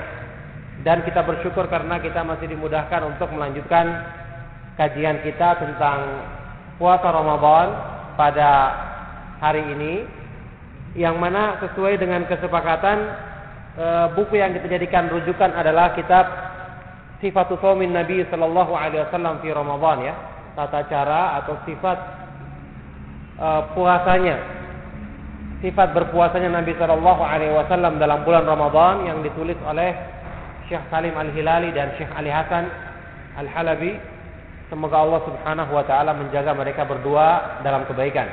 dan 0.82 1.03
kita 1.03 1.22
bersyukur 1.26 1.66
karena 1.66 1.99
kita 1.99 2.22
masih 2.22 2.47
dimudahkan 2.51 3.03
untuk 3.07 3.30
melanjutkan 3.34 4.07
kajian 4.78 5.18
kita 5.24 5.59
tentang 5.59 6.26
puasa 6.76 7.09
Ramadan 7.11 7.66
pada 8.14 8.51
hari 9.40 9.62
ini 9.76 9.94
yang 10.97 11.20
mana 11.20 11.61
sesuai 11.61 12.01
dengan 12.01 12.24
kesepakatan 12.24 12.99
e, 13.76 13.86
buku 14.16 14.40
yang 14.40 14.57
kita 14.57 14.66
jadikan 14.68 15.12
rujukan 15.12 15.53
adalah 15.53 15.92
kitab 15.92 16.24
Sifatul 17.20 17.57
Shaumin 17.64 17.97
Nabi 17.97 18.24
sallallahu 18.28 18.76
alaihi 18.76 19.05
wasallam 19.09 19.40
fi 19.40 19.49
Ramadan 19.53 20.05
ya, 20.05 20.14
tata 20.53 20.84
cara 20.88 21.40
atau 21.40 21.57
sifat 21.64 21.99
e, 23.40 23.49
puasanya. 23.76 24.36
Sifat 25.64 25.96
berpuasanya 25.96 26.52
Nabi 26.52 26.76
sallallahu 26.76 27.22
alaihi 27.24 27.57
wasallam 27.57 27.96
dalam 27.96 28.28
bulan 28.28 28.44
Ramadan 28.44 29.09
yang 29.09 29.18
ditulis 29.24 29.57
oleh 29.64 29.96
Syekh 30.68 30.84
Salim 30.92 31.16
Al-Hilali 31.16 31.72
dan 31.72 31.96
Syekh 31.96 32.12
Ali 32.12 32.28
Hasan 32.28 32.68
Al-Halabi. 33.40 33.96
Semoga 34.68 35.00
Allah 35.00 35.24
Subhanahu 35.24 35.72
wa 35.72 35.84
taala 35.88 36.12
menjaga 36.12 36.52
mereka 36.52 36.84
berdua 36.84 37.62
dalam 37.64 37.88
kebaikan. 37.88 38.28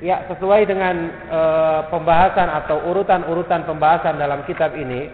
Ya, 0.00 0.24
sesuai 0.30 0.64
dengan 0.70 1.12
e, 1.28 1.40
pembahasan 1.92 2.48
atau 2.64 2.88
urutan-urutan 2.88 3.68
pembahasan 3.68 4.16
dalam 4.16 4.44
kitab 4.48 4.72
ini, 4.72 5.12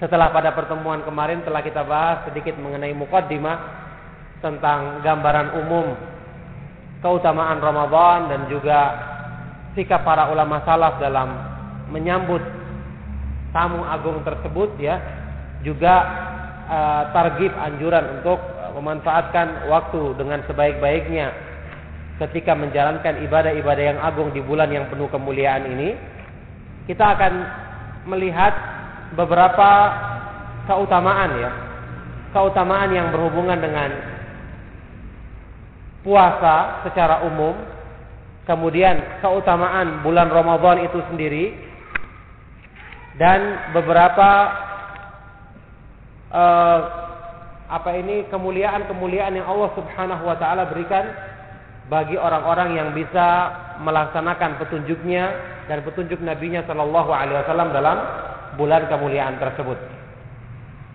setelah 0.00 0.32
pada 0.32 0.56
pertemuan 0.56 1.04
kemarin 1.04 1.44
telah 1.44 1.60
kita 1.60 1.84
bahas 1.84 2.24
sedikit 2.28 2.56
mengenai 2.56 2.92
mukaddimah 2.96 3.58
tentang 4.40 5.04
gambaran 5.04 5.60
umum 5.60 5.92
keutamaan 7.00 7.60
Ramadan 7.60 8.28
dan 8.28 8.40
juga 8.52 8.80
sikap 9.74 10.04
para 10.04 10.28
ulama 10.28 10.60
salaf 10.64 11.00
dalam 11.00 11.32
menyambut 11.90 12.42
tamu 13.50 13.82
agung 13.84 14.22
tersebut 14.22 14.78
ya 14.78 15.00
juga 15.66 15.94
e, 16.68 16.78
targib 17.12 17.52
anjuran 17.56 18.20
untuk 18.20 18.38
memanfaatkan 18.76 19.68
waktu 19.68 20.14
dengan 20.16 20.40
sebaik-baiknya 20.46 21.50
ketika 22.20 22.52
menjalankan 22.52 23.24
ibadah-ibadah 23.24 23.84
yang 23.96 24.00
agung 24.04 24.28
di 24.36 24.44
bulan 24.44 24.68
yang 24.68 24.84
penuh 24.92 25.08
kemuliaan 25.08 25.64
ini, 25.72 25.96
kita 26.84 27.16
akan 27.16 27.32
melihat 28.04 28.52
beberapa 29.16 29.70
keutamaan 30.68 31.30
ya. 31.40 31.50
Keutamaan 32.30 32.92
yang 32.94 33.10
berhubungan 33.10 33.58
dengan 33.58 33.90
puasa 36.00 36.84
secara 36.88 37.24
umum, 37.28 37.56
kemudian 38.48 39.20
keutamaan 39.20 40.00
bulan 40.00 40.32
Ramadan 40.32 40.84
itu 40.84 40.98
sendiri 41.12 41.52
dan 43.20 43.70
beberapa 43.76 44.28
uh, 46.32 46.80
apa 47.70 47.90
ini 47.94 48.26
kemuliaan-kemuliaan 48.32 49.38
yang 49.38 49.46
Allah 49.46 49.70
Subhanahu 49.78 50.26
wa 50.26 50.36
taala 50.40 50.66
berikan 50.66 51.06
bagi 51.86 52.18
orang-orang 52.18 52.78
yang 52.78 52.88
bisa 52.94 53.50
melaksanakan 53.82 54.58
petunjuknya 54.62 55.24
dan 55.66 55.82
petunjuk 55.82 56.22
nabinya 56.22 56.62
Shallallahu 56.66 57.10
Alaihi 57.10 57.38
Wasallam 57.46 57.70
dalam 57.74 57.98
bulan 58.54 58.86
kemuliaan 58.90 59.38
tersebut. 59.38 59.78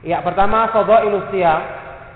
Ya 0.04 0.24
pertama 0.24 0.72
fadhailus 0.72 1.28
siyam, 1.32 1.62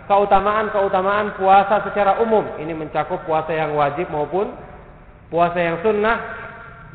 keutamaan-keutamaan 0.10 1.38
puasa 1.38 1.86
secara 1.86 2.18
umum. 2.18 2.41
Ini 2.57 2.74
mencakup 2.74 3.22
puasa 3.30 3.53
yang 3.53 3.78
wajib 3.78 4.10
maupun 4.10 4.49
puasa 5.30 5.62
yang 5.62 5.78
sunnah 5.86 6.18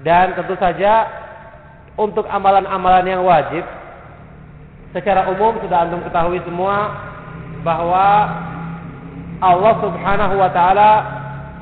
dan 0.02 0.34
tentu 0.34 0.58
saja 0.58 1.06
untuk 1.94 2.26
amalan-amalan 2.26 3.06
yang 3.06 3.22
wajib 3.22 3.62
secara 4.90 5.30
umum 5.30 5.54
sudah 5.62 5.86
antum 5.86 6.02
ketahui 6.02 6.42
semua 6.42 6.90
bahwa 7.62 8.06
Allah 9.38 9.74
Subhanahu 9.78 10.34
wa 10.34 10.50
taala 10.50 10.90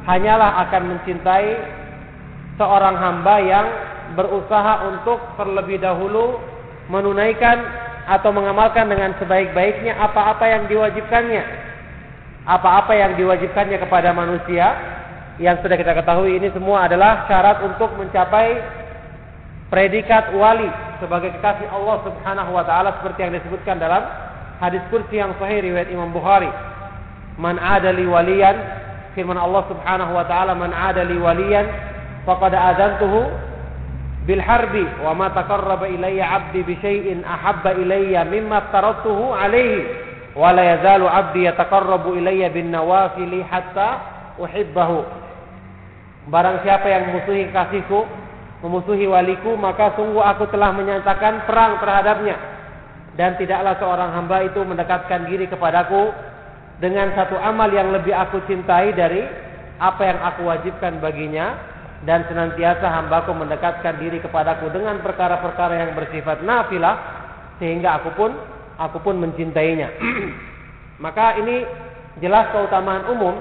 hanyalah 0.08 0.64
akan 0.68 0.82
mencintai 0.96 1.52
seorang 2.56 2.96
hamba 2.96 3.36
yang 3.44 3.66
berusaha 4.16 4.88
untuk 4.88 5.20
terlebih 5.36 5.80
dahulu 5.80 6.40
menunaikan 6.88 7.60
atau 8.06 8.34
mengamalkan 8.34 8.90
dengan 8.90 9.14
sebaik-baiknya 9.18 9.94
apa-apa 9.98 10.44
yang 10.48 10.62
diwajibkannya. 10.66 11.42
Apa-apa 12.42 12.92
yang 12.98 13.14
diwajibkannya 13.14 13.78
kepada 13.78 14.10
manusia 14.10 14.74
yang 15.38 15.62
sudah 15.62 15.78
kita 15.78 15.94
ketahui 15.94 16.36
ini 16.36 16.50
semua 16.50 16.90
adalah 16.90 17.24
syarat 17.30 17.62
untuk 17.62 17.94
mencapai 17.94 18.58
predikat 19.72 20.34
wali 20.36 20.68
sebagai 21.00 21.32
kekasih 21.38 21.70
Allah 21.72 21.96
Subhanahu 22.04 22.50
wa 22.52 22.64
taala 22.66 23.00
seperti 23.00 23.24
yang 23.24 23.32
disebutkan 23.38 23.80
dalam 23.80 24.04
hadis 24.60 24.82
kursi 24.92 25.18
yang 25.22 25.32
sahih 25.40 25.64
riwayat 25.64 25.88
Imam 25.88 26.12
Bukhari. 26.12 26.50
Man 27.40 27.56
adali 27.56 28.04
waliyan 28.04 28.58
firman 29.16 29.40
Allah 29.40 29.64
Subhanahu 29.70 30.12
wa 30.12 30.24
taala 30.28 30.52
man 30.52 30.74
ada 30.74 31.06
li 31.06 31.16
waliyan 31.16 31.64
faqad 32.28 32.52
adzantuhu 32.52 33.32
bil 34.22 34.38
harbi 34.38 34.86
wa 35.02 35.12
ma 35.18 35.34
taqarraba 35.34 35.90
ilayya 35.90 36.30
'abdi 36.30 36.62
bi 36.62 36.74
syai'in 36.78 37.26
ahabba 37.26 37.74
ilayya 37.74 38.22
mimma 38.22 38.70
tarattuhu 38.70 39.34
alayhi 39.34 39.86
wa 40.38 40.54
la 40.54 40.62
yazalu 40.62 41.06
'abdi 41.10 41.40
yataqarrabu 41.50 42.14
ilayya 42.14 42.48
bin 42.54 42.70
nawafili 42.70 43.42
hatta 43.42 43.98
uhibbahu. 44.38 45.02
Barang 46.30 46.62
siapa 46.62 46.86
yang 46.86 47.10
memusuhi 47.10 47.50
kasihku 47.50 48.06
memusuhi 48.62 49.10
waliku 49.10 49.58
maka 49.58 49.98
sungguh 49.98 50.22
aku 50.22 50.46
telah 50.54 50.70
menyatakan 50.70 51.42
perang 51.50 51.82
terhadapnya. 51.82 52.38
Dan 53.12 53.36
tidaklah 53.36 53.76
seorang 53.76 54.10
hamba 54.16 54.40
itu 54.40 54.62
mendekatkan 54.64 55.28
diri 55.28 55.44
kepadaku 55.44 56.14
dengan 56.80 57.12
satu 57.12 57.36
amal 57.36 57.68
yang 57.68 57.92
lebih 57.92 58.14
aku 58.14 58.40
cintai 58.48 58.94
dari 58.96 59.26
apa 59.76 60.02
yang 60.06 60.18
aku 60.22 60.48
wajibkan 60.48 60.96
baginya 61.02 61.71
dan 62.02 62.26
senantiasa 62.26 62.82
hambaku 62.82 63.30
mendekatkan 63.30 63.98
diri 64.02 64.18
kepadaku 64.18 64.70
dengan 64.74 64.98
perkara-perkara 65.02 65.74
yang 65.78 65.90
bersifat 65.94 66.42
nafilah 66.42 66.96
sehingga 67.62 68.02
aku 68.02 68.10
pun 68.18 68.30
aku 68.78 68.98
pun 69.02 69.22
mencintainya. 69.22 69.90
Maka 71.04 71.38
ini 71.38 71.62
jelas 72.18 72.50
keutamaan 72.50 73.06
umum 73.06 73.38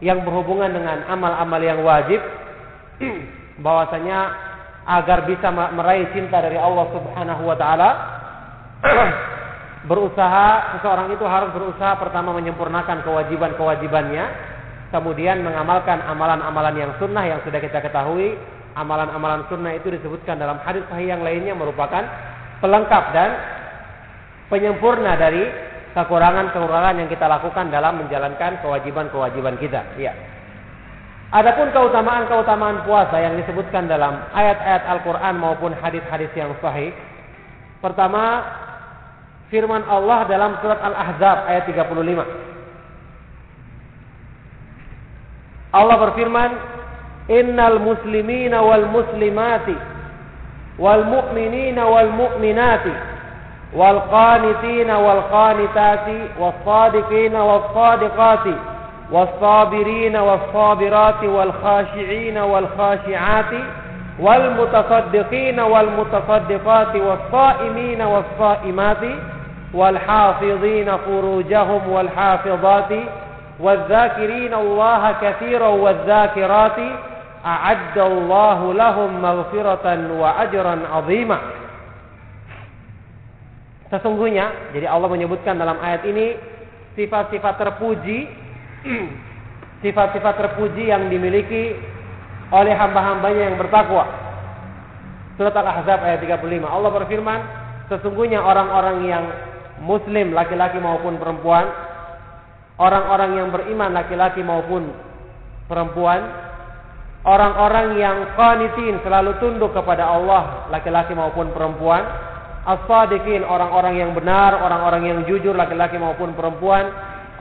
yang 0.00 0.24
berhubungan 0.24 0.72
dengan 0.72 1.04
amal-amal 1.10 1.60
yang 1.60 1.84
wajib 1.84 2.20
bahwasanya 3.64 4.48
agar 4.88 5.28
bisa 5.28 5.52
meraih 5.52 6.08
cinta 6.16 6.40
dari 6.40 6.56
Allah 6.56 6.88
Subhanahu 6.96 7.42
wa 7.44 7.56
taala 7.60 7.90
berusaha 9.90 10.78
seseorang 10.78 11.12
itu 11.12 11.24
harus 11.28 11.50
berusaha 11.52 11.96
pertama 12.00 12.34
menyempurnakan 12.34 13.04
kewajiban-kewajibannya, 13.04 14.24
kemudian 14.88 15.44
mengamalkan 15.44 16.00
amalan-amalan 16.04 16.74
yang 16.76 16.92
sunnah 16.96 17.24
yang 17.24 17.40
sudah 17.44 17.60
kita 17.60 17.80
ketahui. 17.84 18.36
Amalan-amalan 18.78 19.42
sunnah 19.50 19.74
itu 19.74 19.90
disebutkan 19.90 20.38
dalam 20.38 20.62
hadis 20.62 20.86
sahih 20.86 21.10
yang 21.10 21.22
lainnya 21.26 21.50
merupakan 21.56 22.04
pelengkap 22.62 23.04
dan 23.10 23.30
penyempurna 24.46 25.18
dari 25.18 25.44
kekurangan-kekurangan 25.98 26.94
yang 27.00 27.08
kita 27.10 27.26
lakukan 27.26 27.74
dalam 27.74 28.04
menjalankan 28.04 28.62
kewajiban-kewajiban 28.62 29.58
kita. 29.58 29.82
Ya. 29.98 30.14
Adapun 31.28 31.68
keutamaan-keutamaan 31.76 32.88
puasa 32.88 33.20
yang 33.20 33.36
disebutkan 33.36 33.84
dalam 33.84 34.16
ayat-ayat 34.32 34.88
Al-Quran 34.88 35.34
maupun 35.36 35.76
hadis-hadis 35.76 36.32
yang 36.32 36.56
sahih. 36.64 36.94
Pertama, 37.84 38.40
firman 39.52 39.84
Allah 39.84 40.24
dalam 40.24 40.56
surat 40.64 40.80
Al-Ahzab 40.80 41.38
ayat 41.52 41.68
35. 41.68 42.57
Allah 45.78 45.96
berfirman, 46.02 46.50
"Innal 47.30 47.78
muslimina 47.78 48.58
wal 48.66 48.86
muslimati 48.90 49.76
wal 50.78 51.04
mu'minina 51.06 51.82
wal 51.86 52.10
mu'minati 52.14 52.94
wal 53.74 54.00
qanitina 54.10 54.96
wal 55.02 55.22
qanitati 55.30 56.38
was 56.38 56.54
sadiqina 56.64 57.40
was 57.50 57.64
sadiqati 57.76 58.56
was 59.10 59.28
sabirina 59.42 60.22
was 60.24 60.40
sabirati 60.54 61.26
wal 61.28 61.52
khashi'ina 61.62 62.46
wal 62.46 62.68
khashi'ati 62.78 63.62
wal 64.22 64.46
mutasaddiqina 64.58 65.68
wal 65.68 65.90
mutasaddiqati 65.98 66.98
was 67.02 67.20
saimina 67.34 68.06
was 68.08 68.26
saimati 68.38 69.38
والحافظين 69.74 70.96
فروجهم 70.96 71.88
والحافظات 71.88 72.92
والذاكرين 73.59 74.53
الله 74.53 75.01
كثيرا 75.21 75.67
والذاكرات 75.67 76.79
أعد 77.45 77.97
الله 77.97 78.59
لهم 78.73 79.09
مغفرة 79.21 79.87
وأجرا 80.19 80.75
عظيما 80.93 81.39
Sesungguhnya, 83.93 84.73
jadi 84.73 84.89
Allah 84.89 85.05
menyebutkan 85.05 85.53
dalam 85.53 85.77
ayat 85.77 86.01
ini 86.09 86.33
sifat-sifat 86.97 87.61
terpuji, 87.61 88.25
sifat-sifat 89.85 90.33
terpuji 90.33 90.89
yang 90.89 91.13
dimiliki 91.13 91.77
oleh 92.49 92.73
hamba-hambanya 92.73 93.53
yang 93.53 93.57
bertakwa. 93.61 94.09
Surat 95.37 95.53
Al-Ahzab 95.53 96.01
ayat 96.01 96.25
35. 96.25 96.41
Allah 96.65 96.89
berfirman, 96.89 97.39
sesungguhnya 97.93 98.41
orang-orang 98.41 98.97
yang 99.05 99.25
muslim 99.85 100.33
laki-laki 100.33 100.81
maupun 100.81 101.21
perempuan 101.21 101.69
orang-orang 102.78 103.30
yang 103.36 103.48
beriman 103.50 103.90
laki-laki 103.90 104.40
maupun 104.40 104.94
perempuan, 105.66 106.22
orang-orang 107.26 107.98
yang 107.98 108.16
qanitin 108.38 109.02
selalu 109.02 109.36
tunduk 109.42 109.74
kepada 109.74 110.06
Allah 110.06 110.70
laki-laki 110.70 111.12
maupun 111.12 111.50
perempuan, 111.50 112.06
as-sadiqin 112.64 113.42
orang-orang 113.42 113.98
yang 113.98 114.10
benar, 114.14 114.62
orang-orang 114.62 115.02
yang 115.04 115.18
jujur 115.26 115.52
laki-laki 115.58 115.98
maupun 115.98 116.32
perempuan, 116.38 116.88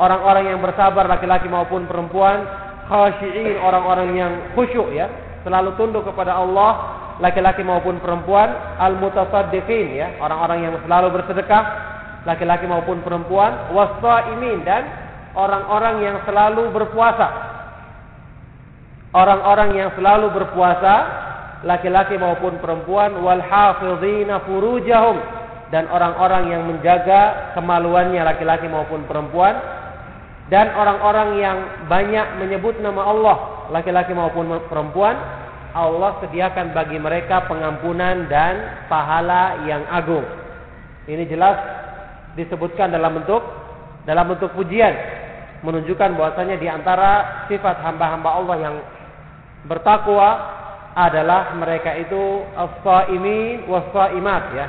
orang-orang 0.01 0.51
yang 0.51 0.59
bersabar 0.59 1.05
laki-laki 1.05 1.45
maupun 1.47 1.85
perempuan, 1.85 2.41
khashiin 2.89 3.61
orang-orang 3.61 4.09
yang 4.17 4.33
khusyuk 4.57 4.89
ya, 4.91 5.07
selalu 5.45 5.77
tunduk 5.77 6.03
kepada 6.03 6.33
Allah 6.33 6.97
laki-laki 7.21 7.65
maupun 7.65 7.97
perempuan, 8.01 8.77
al-mutasaddiqin 8.77 9.97
ya, 9.97 10.07
orang-orang 10.21 10.69
yang 10.69 10.73
selalu 10.85 11.17
bersedekah, 11.17 11.63
laki-laki 12.25 12.65
maupun 12.69 13.01
perempuan, 13.01 13.73
wasaimin 13.73 14.61
dan 14.65 15.06
orang-orang 15.37 15.95
yang 16.01 16.17
selalu 16.25 16.73
berpuasa. 16.73 17.27
Orang-orang 19.13 19.69
yang 19.77 19.89
selalu 19.93 20.33
berpuasa, 20.33 20.95
laki-laki 21.63 22.17
maupun 22.17 22.57
perempuan, 22.57 23.21
wal 23.21 23.39
hafizina 23.39 24.43
furujahum 24.43 25.17
dan 25.69 25.87
orang-orang 25.91 26.51
yang 26.51 26.63
menjaga 26.67 27.53
kemaluannya 27.55 28.23
laki-laki 28.23 28.67
maupun 28.71 29.03
perempuan 29.07 29.55
dan 30.47 30.71
orang-orang 30.71 31.29
yang 31.43 31.57
banyak 31.91 32.39
menyebut 32.39 32.79
nama 32.79 33.03
Allah 33.03 33.37
laki-laki 33.67 34.15
maupun 34.15 34.47
perempuan 34.71 35.19
Allah 35.75 36.23
sediakan 36.23 36.71
bagi 36.71 36.97
mereka 36.97 37.45
pengampunan 37.45 38.25
dan 38.31 38.87
pahala 38.89 39.67
yang 39.69 39.83
agung. 39.91 40.23
Ini 41.05 41.27
jelas 41.29 41.59
disebutkan 42.33 42.89
dalam 42.89 43.21
bentuk 43.21 43.43
dalam 44.07 44.25
bentuk 44.31 44.55
pujian 44.55 44.95
menunjukkan 45.65 46.17
bahwasanya 46.17 46.57
di 46.61 46.67
antara 46.69 47.45
sifat 47.49 47.81
hamba-hamba 47.81 48.29
Allah 48.29 48.55
yang 48.61 48.75
bertakwa 49.65 50.29
adalah 50.97 51.53
mereka 51.57 51.93
itu 51.97 52.45
as-saimin 52.57 53.69
was-saimat 53.69 54.43
ya. 54.57 54.67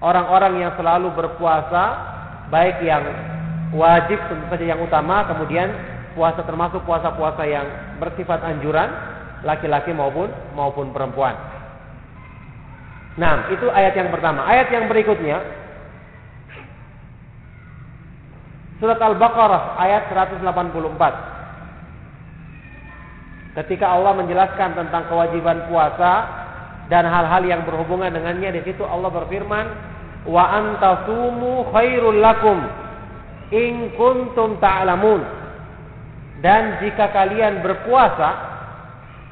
Orang-orang 0.00 0.60
yang 0.60 0.72
selalu 0.76 1.12
berpuasa 1.12 1.84
baik 2.52 2.84
yang 2.84 3.04
wajib 3.72 4.20
tentu 4.28 4.44
saja 4.52 4.76
yang 4.76 4.80
utama 4.84 5.24
kemudian 5.26 5.72
puasa 6.16 6.40
termasuk 6.44 6.80
puasa-puasa 6.88 7.42
yang 7.44 7.66
bersifat 8.00 8.40
anjuran 8.44 8.88
laki-laki 9.44 9.92
maupun 9.92 10.32
maupun 10.56 10.92
perempuan. 10.92 11.36
Nah, 13.16 13.48
itu 13.48 13.68
ayat 13.72 13.96
yang 13.96 14.12
pertama. 14.12 14.44
Ayat 14.44 14.68
yang 14.68 14.88
berikutnya 14.88 15.40
Surat 18.76 19.00
Al-Baqarah 19.00 19.80
ayat 19.80 20.12
184. 20.12 20.44
Ketika 23.56 23.88
Allah 23.88 24.12
menjelaskan 24.20 24.76
tentang 24.76 25.08
kewajiban 25.08 25.64
puasa 25.72 26.28
dan 26.92 27.08
hal-hal 27.08 27.40
yang 27.48 27.64
berhubungan 27.64 28.12
dengannya 28.12 28.60
di 28.60 28.68
situ 28.68 28.84
Allah 28.84 29.08
berfirman, 29.08 29.66
"Wa 30.28 30.60
antasumu 30.60 31.72
khairul 31.72 32.20
lakum 32.20 32.60
in 33.48 33.96
kuntum 33.96 34.60
ta'lamun." 34.60 35.24
Dan 36.44 36.76
jika 36.84 37.16
kalian 37.16 37.64
berpuasa, 37.64 38.30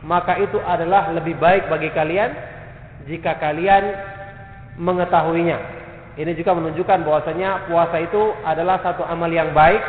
maka 0.09 0.41
itu 0.41 0.57
adalah 0.57 1.13
lebih 1.13 1.37
baik 1.37 1.69
bagi 1.69 1.93
kalian 1.93 2.33
jika 3.05 3.37
kalian 3.37 3.93
mengetahuinya. 4.81 5.84
Ini 6.15 6.31
juga 6.39 6.55
menunjukkan 6.55 7.03
bahwasanya 7.03 7.67
puasa 7.67 7.99
itu 7.99 8.23
adalah 8.47 8.79
satu 8.87 9.03
amal 9.03 9.27
yang 9.27 9.51
baik, 9.51 9.83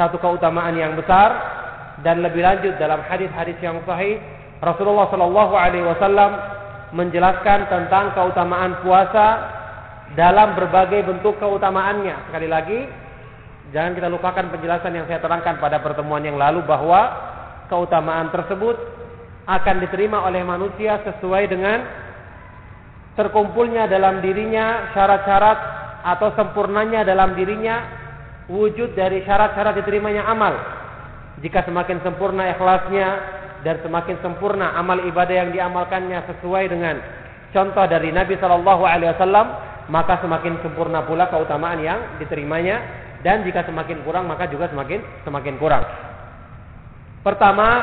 satu 0.00 0.16
keutamaan 0.16 0.72
yang 0.76 0.96
besar 0.96 1.28
dan 2.00 2.24
lebih 2.24 2.40
lanjut 2.40 2.76
dalam 2.80 3.04
hadis-hadis 3.04 3.56
yang 3.60 3.80
sahih 3.84 4.16
Rasulullah 4.64 5.08
Shallallahu 5.12 5.54
alaihi 5.56 5.84
wasallam 5.84 6.40
menjelaskan 6.96 7.68
tentang 7.68 8.16
keutamaan 8.16 8.80
puasa 8.80 9.26
dalam 10.16 10.56
berbagai 10.56 11.04
bentuk 11.04 11.36
keutamaannya. 11.36 12.32
Sekali 12.32 12.48
lagi, 12.48 12.80
jangan 13.76 13.92
kita 13.92 14.08
lupakan 14.08 14.48
penjelasan 14.48 14.96
yang 14.96 15.04
saya 15.04 15.20
terangkan 15.20 15.60
pada 15.60 15.84
pertemuan 15.84 16.24
yang 16.24 16.40
lalu 16.40 16.64
bahwa 16.64 17.12
keutamaan 17.68 18.32
tersebut 18.32 18.78
akan 19.44 19.76
diterima 19.84 20.24
oleh 20.24 20.40
manusia 20.46 21.02
sesuai 21.04 21.44
dengan 21.50 22.05
terkumpulnya 23.16 23.88
dalam 23.88 24.20
dirinya 24.20 24.92
syarat-syarat 24.92 25.58
atau 26.06 26.28
sempurnanya 26.36 27.02
dalam 27.02 27.34
dirinya 27.34 27.82
wujud 28.46 28.94
dari 28.94 29.24
syarat-syarat 29.26 29.82
diterimanya 29.82 30.28
amal. 30.28 30.54
Jika 31.42 31.66
semakin 31.66 32.00
sempurna 32.04 32.48
ikhlasnya 32.54 33.08
dan 33.66 33.82
semakin 33.82 34.20
sempurna 34.22 34.76
amal 34.78 35.02
ibadah 35.04 35.34
yang 35.34 35.50
diamalkannya 35.50 36.22
sesuai 36.30 36.64
dengan 36.70 36.96
contoh 37.50 37.84
dari 37.88 38.14
Nabi 38.14 38.38
Shallallahu 38.38 38.84
Alaihi 38.86 39.10
Wasallam, 39.16 39.46
maka 39.90 40.20
semakin 40.22 40.60
sempurna 40.62 41.02
pula 41.04 41.26
keutamaan 41.32 41.80
yang 41.82 42.20
diterimanya 42.22 42.80
dan 43.24 43.42
jika 43.42 43.66
semakin 43.66 44.04
kurang 44.06 44.30
maka 44.30 44.46
juga 44.46 44.70
semakin 44.70 45.02
semakin 45.26 45.56
kurang. 45.58 45.82
Pertama, 47.26 47.82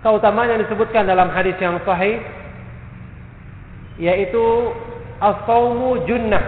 keutamaan 0.00 0.56
yang 0.56 0.60
disebutkan 0.64 1.04
dalam 1.04 1.28
hadis 1.36 1.52
yang 1.60 1.76
sahih 1.84 2.22
yaitu 4.02 4.42
as-saumu 5.22 6.02
junnah. 6.10 6.42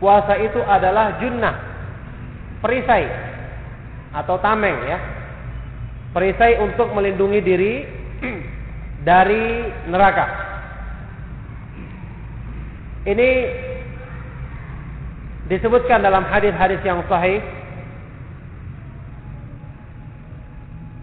Puasa 0.00 0.40
itu 0.40 0.60
adalah 0.64 1.20
junnah, 1.20 1.56
perisai 2.64 3.04
atau 4.16 4.40
tameng 4.40 4.80
ya. 4.88 4.98
Perisai 6.16 6.56
untuk 6.64 6.88
melindungi 6.96 7.40
diri 7.44 7.74
dari 9.08 9.68
neraka. 9.92 10.26
Ini 13.04 13.30
disebutkan 15.52 16.00
dalam 16.00 16.24
hadis-hadis 16.24 16.80
yang 16.88 17.04
sahih 17.04 17.44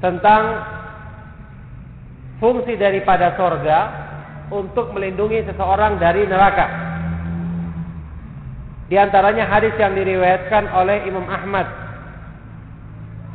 tentang 0.02 0.44
fungsi 2.42 2.74
daripada 2.74 3.38
sorga 3.38 3.80
untuk 4.50 4.92
melindungi 4.98 5.46
seseorang 5.46 6.02
dari 6.02 6.26
neraka. 6.26 6.68
Di 8.92 9.00
antaranya 9.00 9.48
hadis 9.48 9.72
yang 9.80 9.96
diriwayatkan 9.96 10.68
oleh 10.76 11.08
Imam 11.08 11.24
Ahmad 11.30 11.64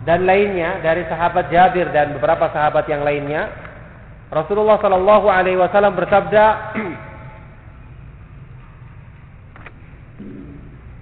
dan 0.04 0.28
lainnya 0.28 0.84
dari 0.84 1.08
sahabat 1.08 1.48
Jabir 1.48 1.88
dan 1.96 2.12
beberapa 2.18 2.52
sahabat 2.52 2.84
yang 2.92 3.00
lainnya. 3.06 3.48
Rasulullah 4.28 4.76
Shallallahu 4.82 5.26
Alaihi 5.32 5.56
Wasallam 5.56 5.96
bersabda, 5.96 6.44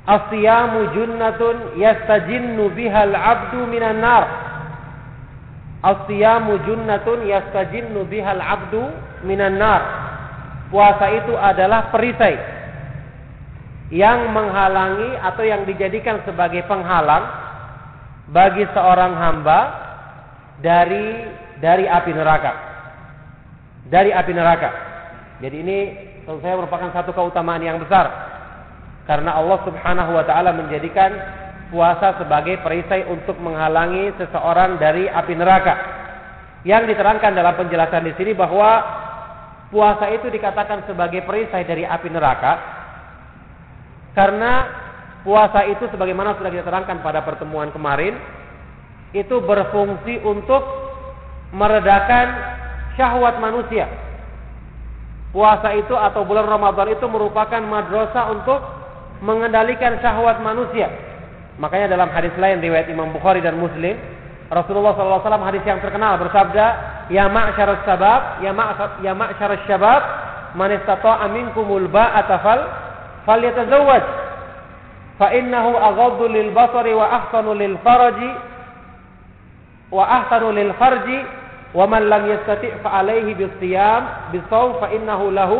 "Asyamu 0.06 0.92
junnatun 0.92 1.56
yastajinnu 1.80 2.70
bihal 2.78 3.16
abdu 3.16 3.64
minan 3.66 3.98
nar." 3.98 4.53
As-siyamu 5.84 6.64
junnatun 6.64 7.28
yastajinnu 7.28 8.08
bihal 8.08 8.40
abdu 8.40 8.88
minan 9.28 9.60
nar. 9.60 9.82
Puasa 10.72 11.12
itu 11.12 11.36
adalah 11.36 11.92
perisai 11.92 12.40
yang 13.92 14.32
menghalangi 14.32 15.20
atau 15.20 15.44
yang 15.44 15.68
dijadikan 15.68 16.24
sebagai 16.24 16.64
penghalang 16.64 17.28
bagi 18.32 18.64
seorang 18.72 19.12
hamba 19.12 19.60
dari 20.64 21.28
dari 21.60 21.84
api 21.84 22.10
neraka. 22.16 22.52
Dari 23.92 24.08
api 24.08 24.32
neraka. 24.32 24.70
Jadi 25.44 25.56
ini 25.60 25.78
saya 26.24 26.56
merupakan 26.56 26.88
satu 26.96 27.12
keutamaan 27.12 27.60
yang 27.60 27.76
besar 27.76 28.08
karena 29.04 29.36
Allah 29.36 29.60
Subhanahu 29.68 30.16
wa 30.16 30.24
taala 30.24 30.56
menjadikan 30.56 31.12
puasa 31.74 32.14
sebagai 32.22 32.62
perisai 32.62 33.02
untuk 33.10 33.34
menghalangi 33.42 34.14
seseorang 34.14 34.78
dari 34.78 35.10
api 35.10 35.34
neraka. 35.34 35.74
Yang 36.62 36.94
diterangkan 36.94 37.34
dalam 37.34 37.58
penjelasan 37.58 38.06
di 38.06 38.14
sini 38.14 38.30
bahwa 38.30 38.78
puasa 39.74 40.06
itu 40.14 40.30
dikatakan 40.30 40.86
sebagai 40.86 41.26
perisai 41.26 41.66
dari 41.66 41.82
api 41.82 42.08
neraka 42.14 42.52
karena 44.14 44.70
puasa 45.26 45.66
itu 45.66 45.90
sebagaimana 45.90 46.38
sudah 46.38 46.54
kita 46.54 46.62
terangkan 46.62 47.02
pada 47.02 47.26
pertemuan 47.26 47.74
kemarin 47.74 48.14
itu 49.10 49.42
berfungsi 49.42 50.22
untuk 50.22 50.62
meredakan 51.50 52.26
syahwat 52.94 53.42
manusia. 53.42 53.90
Puasa 55.34 55.74
itu 55.74 55.92
atau 55.98 56.22
bulan 56.22 56.46
Ramadan 56.46 56.94
itu 56.94 57.04
merupakan 57.10 57.58
madrasah 57.58 58.30
untuk 58.30 58.62
mengendalikan 59.26 59.98
syahwat 59.98 60.38
manusia 60.38 61.13
Makanya 61.58 61.94
dalam 61.94 62.10
hadis 62.10 62.34
lain 62.38 62.58
riwayat 62.58 62.90
Imam 62.90 63.14
Bukhari 63.14 63.38
dan 63.38 63.58
Muslim, 63.58 63.94
Rasulullah 64.50 64.94
SAW 64.98 65.46
hadis 65.46 65.62
yang 65.64 65.78
terkenal 65.78 66.18
bersabda, 66.18 66.66
"Ya 67.10 67.30
ma'syar 67.30 67.70
sabab, 67.86 68.42
ya 68.42 68.50
ma' 68.50 68.74
ya 69.00 69.12
ma'syar 69.14 69.54
syabab, 69.64 70.02
man 70.58 70.70
istata'a 70.74 71.26
minkumul 71.30 71.86
ba'ata 71.90 72.36
fal 72.42 72.60
falyatazawwaj." 73.26 74.24
fa 75.18 75.30
innahu 75.30 75.78
aghaddu 75.78 76.26
lil 76.26 76.50
basari 76.50 76.90
wa 76.90 77.06
ahsanu 77.06 77.54
lil 77.54 77.78
faraji 77.86 78.32
wa 79.94 80.02
ahsanu 80.02 80.50
lil 80.50 80.74
farji 80.74 81.22
wa 81.70 81.86
man 81.86 82.10
lam 82.10 82.26
yastati' 82.26 82.82
fa 82.82 83.02
alaihi 83.02 83.34
bisiyam 83.38 84.34
bisawm 84.34 84.82
fa 84.82 84.90
innahu 84.90 85.30
lahu 85.30 85.58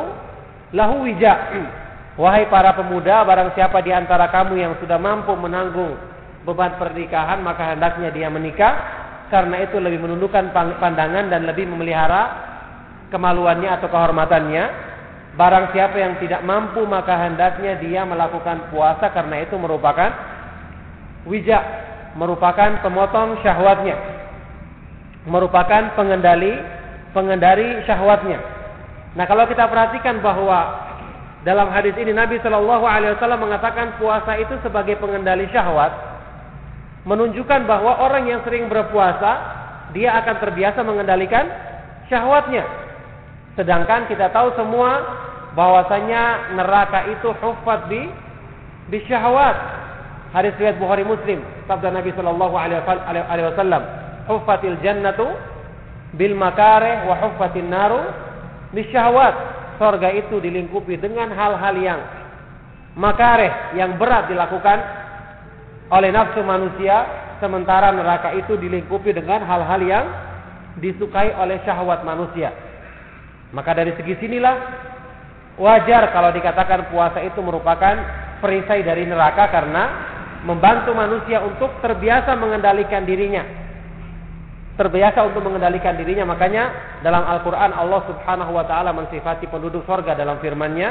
lahu 0.74 1.06
wija 1.06 1.54
wahai 2.14 2.46
para 2.46 2.74
pemuda 2.78 3.26
barang 3.26 3.54
siapa 3.58 3.82
di 3.82 3.90
antara 3.90 4.30
kamu 4.30 4.54
yang 4.58 4.74
sudah 4.78 4.98
mampu 4.98 5.34
menanggung 5.34 5.98
beban 6.46 6.78
pernikahan 6.78 7.40
maka 7.42 7.74
hendaknya 7.74 8.10
dia 8.14 8.28
menikah 8.30 8.74
karena 9.32 9.64
itu 9.64 9.80
lebih 9.80 10.04
menundukkan 10.04 10.52
pandangan 10.54 11.32
dan 11.32 11.48
lebih 11.48 11.66
memelihara 11.66 12.52
kemaluannya 13.10 13.70
atau 13.72 13.88
kehormatannya 13.88 14.94
Barang 15.34 15.74
siapa 15.74 15.98
yang 15.98 16.14
tidak 16.22 16.46
mampu 16.46 16.86
maka 16.86 17.18
hendaknya 17.26 17.74
dia 17.82 18.06
melakukan 18.06 18.70
puasa 18.70 19.10
karena 19.10 19.42
itu 19.42 19.58
merupakan 19.58 20.14
wijak, 21.26 21.64
merupakan 22.14 22.78
pemotong 22.86 23.42
syahwatnya. 23.42 23.98
Merupakan 25.26 25.90
pengendali 25.98 26.54
pengendali 27.10 27.82
syahwatnya. 27.82 28.38
Nah, 29.18 29.26
kalau 29.26 29.50
kita 29.50 29.66
perhatikan 29.66 30.22
bahwa 30.22 30.93
dalam 31.44 31.68
hadis 31.68 31.92
ini 32.00 32.16
Nabi 32.16 32.40
Shallallahu 32.40 32.88
alaihi 32.88 33.20
wasallam 33.20 33.44
mengatakan 33.44 34.00
puasa 34.00 34.40
itu 34.40 34.56
sebagai 34.64 34.96
pengendali 34.96 35.44
syahwat, 35.52 35.92
menunjukkan 37.04 37.68
bahwa 37.68 38.00
orang 38.00 38.32
yang 38.32 38.40
sering 38.48 38.64
berpuasa 38.72 39.60
dia 39.92 40.16
akan 40.24 40.40
terbiasa 40.40 40.80
mengendalikan 40.80 41.44
syahwatnya. 42.08 42.64
Sedangkan 43.60 44.08
kita 44.08 44.32
tahu 44.32 44.56
semua 44.56 45.04
bahwasanya 45.52 46.56
neraka 46.56 47.12
itu 47.12 47.28
hufat 47.36 47.92
di 47.92 48.08
di 48.88 48.98
syahwat. 49.04 49.84
Hadis 50.32 50.56
riwayat 50.56 50.80
Bukhari 50.80 51.04
Muslim, 51.04 51.44
sabda 51.68 51.92
Nabi 51.92 52.10
sallallahu 52.16 52.56
alaihi 52.56 53.46
wasallam, 53.52 53.82
"Huffatil 54.32 54.80
jannatu 54.80 55.28
bil 56.16 56.34
makarih 56.34 57.04
wa 57.04 57.14
huffatin 57.20 57.68
naru 57.68 58.00
syahwat." 58.72 59.63
Surga 59.74 60.08
itu 60.14 60.38
dilingkupi 60.38 60.98
dengan 61.00 61.34
hal-hal 61.34 61.74
yang 61.82 62.00
makareh 62.94 63.74
yang 63.74 63.98
berat 63.98 64.30
dilakukan 64.30 64.78
oleh 65.90 66.10
nafsu 66.14 66.40
manusia 66.46 67.04
sementara 67.42 67.90
neraka 67.90 68.32
itu 68.38 68.54
dilingkupi 68.54 69.10
dengan 69.10 69.42
hal-hal 69.42 69.80
yang 69.82 70.06
disukai 70.78 71.34
oleh 71.38 71.58
syahwat 71.66 72.06
manusia. 72.06 72.54
Maka 73.54 73.74
dari 73.78 73.94
segi 73.94 74.18
sinilah 74.18 74.56
wajar 75.58 76.10
kalau 76.10 76.34
dikatakan 76.34 76.90
puasa 76.90 77.22
itu 77.22 77.38
merupakan 77.38 77.94
perisai 78.42 78.82
dari 78.82 79.06
neraka 79.06 79.46
karena 79.50 79.84
membantu 80.42 80.92
manusia 80.92 81.40
untuk 81.40 81.70
terbiasa 81.80 82.34
mengendalikan 82.34 83.06
dirinya. 83.06 83.63
Terbiasa 84.74 85.22
untuk 85.22 85.46
mengendalikan 85.46 85.94
dirinya. 85.94 86.26
Makanya 86.26 86.64
dalam 87.06 87.22
Al-Quran 87.22 87.70
Allah 87.70 88.00
subhanahu 88.10 88.50
wa 88.58 88.66
ta'ala 88.66 88.90
mensifati 88.90 89.46
penduduk 89.46 89.86
sorga 89.86 90.18
dalam 90.18 90.42
firmannya. 90.42 90.90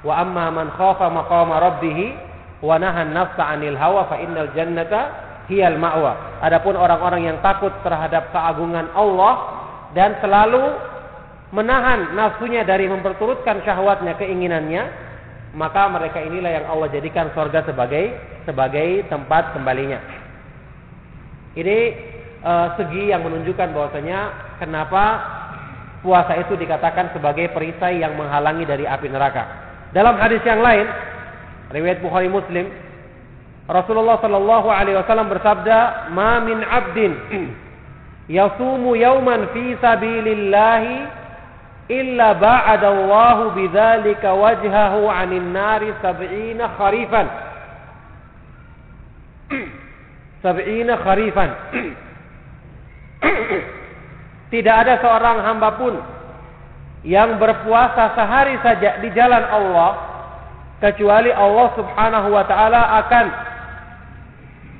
Wa 0.00 0.24
amma 0.24 0.48
man 0.48 0.72
khafa 0.72 1.12
maqama 1.12 1.60
rabbihi 1.60 2.06
wa 2.64 2.80
nahan 2.80 3.12
nafsa 3.12 3.44
anil 3.44 3.76
hawa 3.76 4.08
fa 4.08 4.16
innal 4.16 4.48
jannata 4.56 5.00
hiyal 5.52 5.76
ma'wa. 5.76 6.40
Adapun 6.40 6.78
orang-orang 6.80 7.28
yang 7.28 7.38
takut 7.44 7.74
terhadap 7.84 8.32
keagungan 8.32 8.88
Allah 8.96 9.34
dan 9.92 10.16
selalu 10.24 10.78
menahan 11.50 12.14
nafsunya 12.14 12.62
dari 12.62 12.86
memperturutkan 12.86 13.60
syahwatnya, 13.66 14.14
keinginannya, 14.16 14.82
maka 15.52 15.90
mereka 15.90 16.22
inilah 16.22 16.62
yang 16.62 16.66
Allah 16.70 16.88
jadikan 16.94 17.34
sorga 17.34 17.66
sebagai 17.66 18.14
sebagai 18.46 19.04
tempat 19.10 19.50
kembalinya. 19.52 19.98
Ini 21.58 21.78
e, 22.40 22.52
segi 22.80 23.12
yang 23.12 23.22
menunjukkan 23.24 23.68
bahwasanya 23.72 24.20
kenapa 24.58 25.04
puasa 26.00 26.36
itu 26.40 26.56
dikatakan 26.56 27.12
sebagai 27.12 27.52
perisai 27.52 28.00
yang 28.00 28.16
menghalangi 28.16 28.64
dari 28.64 28.88
api 28.88 29.08
neraka. 29.12 29.44
Dalam 29.92 30.16
hadis 30.16 30.40
yang 30.48 30.64
lain, 30.64 30.86
riwayat 31.72 32.00
Bukhari 32.00 32.30
Muslim, 32.30 32.72
Rasulullah 33.70 34.18
Shallallahu 34.18 34.68
Alaihi 34.72 34.98
Wasallam 34.98 35.30
bersabda, 35.30 36.10
"Ma 36.10 36.40
min 36.42 36.58
abdin 36.64 37.12
yasumu 38.38 38.96
yauman 38.96 39.50
fi 39.54 39.76
sabilillahi 39.78 40.96
illa 41.90 42.38
ba'adallahu 42.38 43.54
bidzalika 43.58 44.30
wajhahu 44.34 45.10
'anil 45.10 45.48
nari 45.50 45.90
sab'ina 45.98 46.70
kharifan 46.78 47.26
sab'ina 50.46 50.94
kharifan 51.02 51.50
tidak 54.54 54.74
ada 54.86 54.94
seorang 55.00 55.36
hamba 55.44 55.70
pun 55.76 55.94
yang 57.06 57.40
berpuasa 57.40 58.12
sehari 58.12 58.60
saja 58.60 59.00
di 59.00 59.08
jalan 59.16 59.44
Allah 59.46 59.90
kecuali 60.80 61.32
Allah 61.32 61.68
Subhanahu 61.76 62.28
wa 62.32 62.44
taala 62.44 62.82
akan 63.04 63.26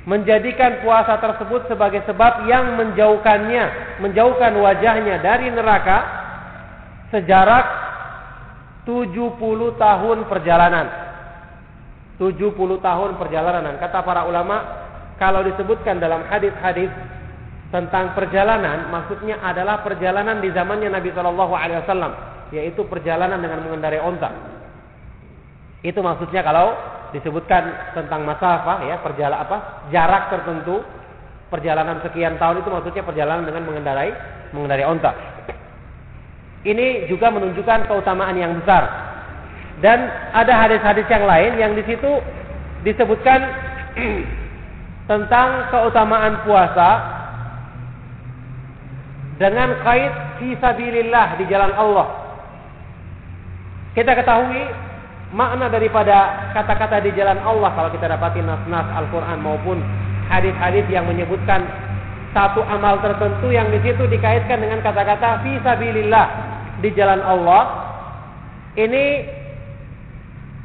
menjadikan 0.09 0.81
puasa 0.81 1.21
tersebut 1.21 1.69
sebagai 1.69 2.01
sebab 2.09 2.49
yang 2.49 2.73
menjauhkannya 2.77 3.97
menjauhkan 4.01 4.53
wajahnya 4.57 5.21
dari 5.21 5.53
neraka 5.53 5.97
sejarak 7.13 7.65
70 8.85 9.13
tahun 9.77 10.17
perjalanan. 10.25 10.87
70 12.17 12.57
tahun 12.81 13.11
perjalanan. 13.17 13.77
Kata 13.77 14.01
para 14.01 14.25
ulama, 14.25 14.57
kalau 15.21 15.45
disebutkan 15.45 16.01
dalam 16.01 16.25
hadis-hadis 16.25 16.89
tentang 17.71 18.11
perjalanan, 18.11 18.91
maksudnya 18.91 19.39
adalah 19.39 19.79
perjalanan 19.79 20.43
di 20.43 20.51
zamannya 20.51 20.91
Nabi 20.91 21.15
Shallallahu 21.15 21.55
Alaihi 21.55 21.79
Wasallam, 21.87 22.13
yaitu 22.51 22.83
perjalanan 22.83 23.39
dengan 23.39 23.63
mengendarai 23.63 24.03
onta. 24.03 24.29
Itu 25.81 26.03
maksudnya 26.03 26.43
kalau 26.43 26.75
disebutkan 27.15 27.95
tentang 27.95 28.27
masafah 28.27 28.87
ya 28.87 28.99
perjalanan 29.03 29.43
apa 29.43 29.57
jarak 29.91 30.31
tertentu 30.31 30.79
perjalanan 31.51 31.99
sekian 31.99 32.39
tahun 32.39 32.63
itu 32.63 32.69
maksudnya 32.71 33.03
perjalanan 33.03 33.43
dengan 33.43 33.63
mengendarai 33.67 34.11
mengendarai 34.51 34.85
onta. 34.87 35.11
Ini 36.61 37.09
juga 37.09 37.33
menunjukkan 37.33 37.89
keutamaan 37.89 38.37
yang 38.37 38.53
besar. 38.61 38.85
Dan 39.81 39.97
ada 40.29 40.53
hadis-hadis 40.61 41.09
yang 41.09 41.25
lain 41.25 41.51
yang 41.57 41.71
di 41.73 41.81
situ 41.89 42.21
disebutkan 42.85 43.41
tentang 45.11 45.73
keutamaan 45.73 46.45
puasa 46.45 47.20
dengan 49.41 49.81
kait 49.81 50.13
fisabilillah 50.37 51.41
di 51.41 51.49
jalan 51.49 51.73
Allah. 51.73 52.07
Kita 53.97 54.13
ketahui 54.13 54.69
makna 55.33 55.65
daripada 55.73 56.51
kata-kata 56.53 57.01
di 57.01 57.11
jalan 57.17 57.41
Allah 57.41 57.73
kalau 57.73 57.89
kita 57.89 58.05
dapati 58.05 58.45
nas-nas 58.45 58.85
Al-Qur'an 58.93 59.41
maupun 59.41 59.81
hadis-hadis 60.29 60.85
yang 60.93 61.09
menyebutkan 61.09 61.65
satu 62.31 62.63
amal 62.63 63.01
tertentu 63.01 63.51
yang 63.51 63.67
di 63.73 63.81
situ 63.83 64.07
dikaitkan 64.07 64.61
dengan 64.61 64.79
kata-kata 64.85 65.43
fisabilillah 65.43 66.27
di 66.79 66.89
jalan 66.95 67.19
Allah 67.19 67.63
ini 68.79 69.27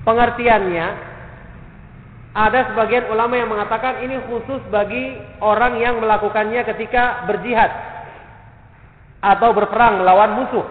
pengertiannya 0.07 0.87
ada 2.37 2.71
sebagian 2.71 3.11
ulama 3.11 3.35
yang 3.35 3.51
mengatakan 3.51 4.05
ini 4.05 4.21
khusus 4.29 4.61
bagi 4.71 5.19
orang 5.41 5.81
yang 5.83 5.99
melakukannya 5.99 6.63
ketika 6.69 7.27
berjihad 7.27 7.96
atau 9.27 9.51
berperang 9.51 9.99
melawan 9.99 10.39
musuh. 10.39 10.67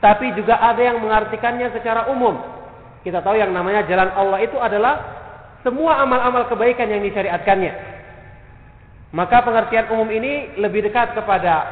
Tapi 0.00 0.32
juga 0.32 0.56
ada 0.56 0.80
yang 0.80 1.04
mengartikannya 1.04 1.68
secara 1.76 2.08
umum. 2.08 2.40
Kita 3.04 3.20
tahu 3.20 3.36
yang 3.36 3.52
namanya 3.52 3.84
jalan 3.84 4.08
Allah 4.16 4.38
itu 4.40 4.56
adalah 4.56 4.94
semua 5.60 6.00
amal-amal 6.00 6.48
kebaikan 6.48 6.88
yang 6.88 7.04
disyariatkannya. 7.04 8.00
Maka 9.12 9.44
pengertian 9.44 9.92
umum 9.92 10.08
ini 10.08 10.56
lebih 10.56 10.86
dekat 10.88 11.12
kepada 11.12 11.66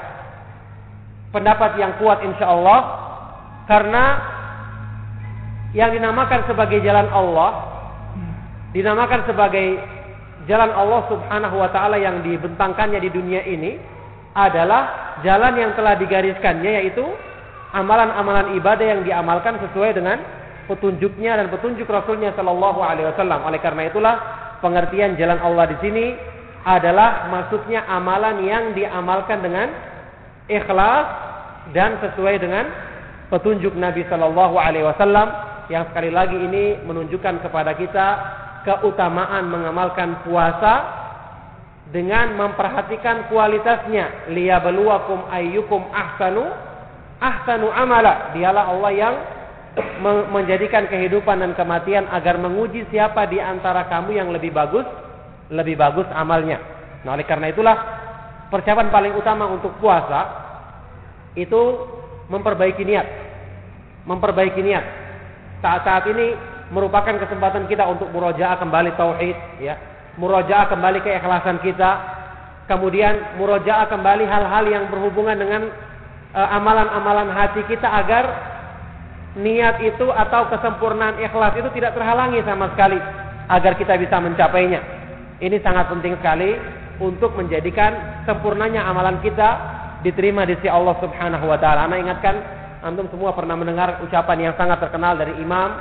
pendapat 1.33 1.81
yang 1.81 1.97
kuat 2.01 2.21
insya 2.25 2.49
Allah 2.49 2.81
karena 3.69 4.05
yang 5.77 5.93
dinamakan 5.93 6.49
sebagai 6.49 6.81
jalan 6.81 7.05
Allah 7.13 7.51
dinamakan 8.73 9.29
sebagai 9.29 9.77
jalan 10.49 10.73
Allah 10.73 11.01
Subhanahu 11.13 11.57
wa 11.61 11.69
taala 11.69 12.01
yang 12.01 12.25
dibentangkannya 12.25 13.03
di 13.05 13.11
dunia 13.13 13.45
ini 13.45 13.96
adalah 14.37 15.17
jalan 15.25 15.57
yang 15.57 15.73
telah 15.73 15.97
digariskannya 15.97 16.85
yaitu 16.85 17.05
amalan-amalan 17.73 18.53
ibadah 18.61 18.85
yang 18.85 19.01
diamalkan 19.01 19.57
sesuai 19.65 19.97
dengan 19.97 20.21
petunjuknya 20.69 21.41
dan 21.41 21.47
petunjuk 21.49 21.89
Rasulnya 21.89 22.37
Shallallahu 22.37 22.81
Alaihi 22.85 23.09
Wasallam. 23.17 23.41
Oleh 23.49 23.61
karena 23.65 23.89
itulah 23.89 24.15
pengertian 24.61 25.17
jalan 25.17 25.41
Allah 25.41 25.73
di 25.73 25.77
sini 25.81 26.07
adalah 26.67 27.31
maksudnya 27.33 27.87
amalan 27.89 28.45
yang 28.45 28.75
diamalkan 28.77 29.41
dengan 29.41 29.73
ikhlas 30.51 31.07
dan 31.73 31.97
sesuai 32.03 32.37
dengan 32.43 32.69
petunjuk 33.33 33.73
Nabi 33.73 34.05
Shallallahu 34.07 34.61
Alaihi 34.61 34.87
Wasallam 34.87 35.29
yang 35.73 35.89
sekali 35.91 36.15
lagi 36.15 36.39
ini 36.39 36.79
menunjukkan 36.87 37.43
kepada 37.43 37.75
kita 37.75 38.07
keutamaan 38.67 39.51
mengamalkan 39.51 40.23
puasa 40.27 41.06
dengan 41.97 42.37
memperhatikan 42.37 43.33
kualitasnya. 43.33 44.29
Liyabluwakum 44.29 45.33
ayyukum 45.33 45.81
ahsanu 45.97 46.45
ahsanu 47.17 47.73
amala. 47.73 48.37
Dialah 48.37 48.69
Allah 48.69 48.93
yang 48.93 49.15
menjadikan 50.29 50.93
kehidupan 50.93 51.41
dan 51.41 51.57
kematian 51.57 52.05
agar 52.13 52.37
menguji 52.37 52.85
siapa 52.93 53.25
di 53.33 53.41
antara 53.41 53.89
kamu 53.89 54.13
yang 54.13 54.29
lebih 54.29 54.53
bagus 54.53 54.85
lebih 55.49 55.81
bagus 55.81 56.05
amalnya. 56.13 56.61
Nah 57.09 57.17
oleh 57.17 57.25
karena 57.25 57.49
itulah 57.49 57.77
persiapan 58.53 58.93
paling 58.93 59.17
utama 59.17 59.49
untuk 59.49 59.73
puasa 59.81 60.21
itu 61.33 61.61
memperbaiki 62.29 62.85
niat. 62.85 63.09
Memperbaiki 64.05 64.61
niat. 64.61 64.85
Saat-saat 65.65 66.13
ini 66.13 66.37
merupakan 66.69 67.17
kesempatan 67.25 67.65
kita 67.73 67.89
untuk 67.89 68.13
murojaah 68.13 68.61
kembali 68.61 68.93
tauhid 69.01 69.65
ya 69.65 69.96
murojaah 70.17 70.67
kembali 70.73 71.01
keikhlasan 71.05 71.61
kita 71.61 71.91
kemudian 72.67 73.39
murojaah 73.41 73.87
kembali 73.89 74.25
hal-hal 74.27 74.65
yang 74.67 74.85
berhubungan 74.91 75.37
dengan 75.39 75.63
uh, 76.35 76.49
amalan-amalan 76.57 77.31
hati 77.33 77.63
kita 77.69 77.87
agar 77.87 78.25
niat 79.37 79.81
itu 79.85 80.09
atau 80.09 80.49
kesempurnaan 80.49 81.21
ikhlas 81.21 81.55
itu 81.61 81.69
tidak 81.77 81.93
terhalangi 81.93 82.41
sama 82.49 82.73
sekali 82.73 82.97
agar 83.47 83.77
kita 83.77 84.01
bisa 84.01 84.17
mencapainya 84.17 84.81
ini 85.45 85.61
sangat 85.61 85.93
penting 85.93 86.17
sekali 86.17 86.57
untuk 86.97 87.37
menjadikan 87.37 88.25
sempurnanya 88.25 88.89
amalan 88.89 89.21
kita 89.21 89.77
diterima 90.01 90.49
di 90.49 90.57
sisi 90.57 90.73
Allah 90.73 90.97
Subhanahu 90.97 91.45
wa 91.45 91.61
taala. 91.61 91.85
Ana 91.85 92.01
ingatkan 92.01 92.37
Antum 92.87 93.11
semua 93.11 93.35
pernah 93.35 93.59
mendengar 93.59 93.99
ucapan 94.05 94.47
yang 94.47 94.55
sangat 94.55 94.79
terkenal 94.79 95.19
dari 95.19 95.35
Imam 95.43 95.75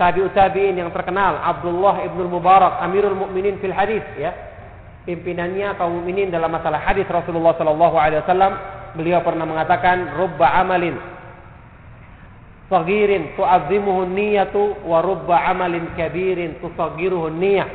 tabi'ut 0.00 0.32
tabi'in 0.32 0.80
yang 0.80 0.88
terkenal 0.88 1.36
Abdullah 1.44 2.00
ibnu 2.08 2.24
Mubarak 2.32 2.80
Amirul 2.80 3.12
Mukminin 3.12 3.60
fil 3.60 3.76
hadis 3.76 4.00
ya. 4.16 4.32
Pimpinannya 5.04 5.80
kaum 5.80 6.00
mukminin 6.00 6.28
dalam 6.28 6.52
masalah 6.52 6.80
hadis 6.80 7.08
Rasulullah 7.08 7.56
sallallahu 7.56 7.96
alaihi 7.96 8.20
wasallam 8.20 8.52
beliau 8.96 9.24
pernah 9.24 9.48
mengatakan 9.48 10.12
rubba 10.12 10.60
amalin 10.60 10.92
sagirin 12.68 13.32
tu'azzimuhu 13.34 14.06
niyatu 14.12 14.84
wa 14.84 15.00
rubba 15.00 15.40
amalin 15.50 15.88
kabirin 15.96 16.60
tusaggiruhu 16.60 17.32
niyah. 17.32 17.68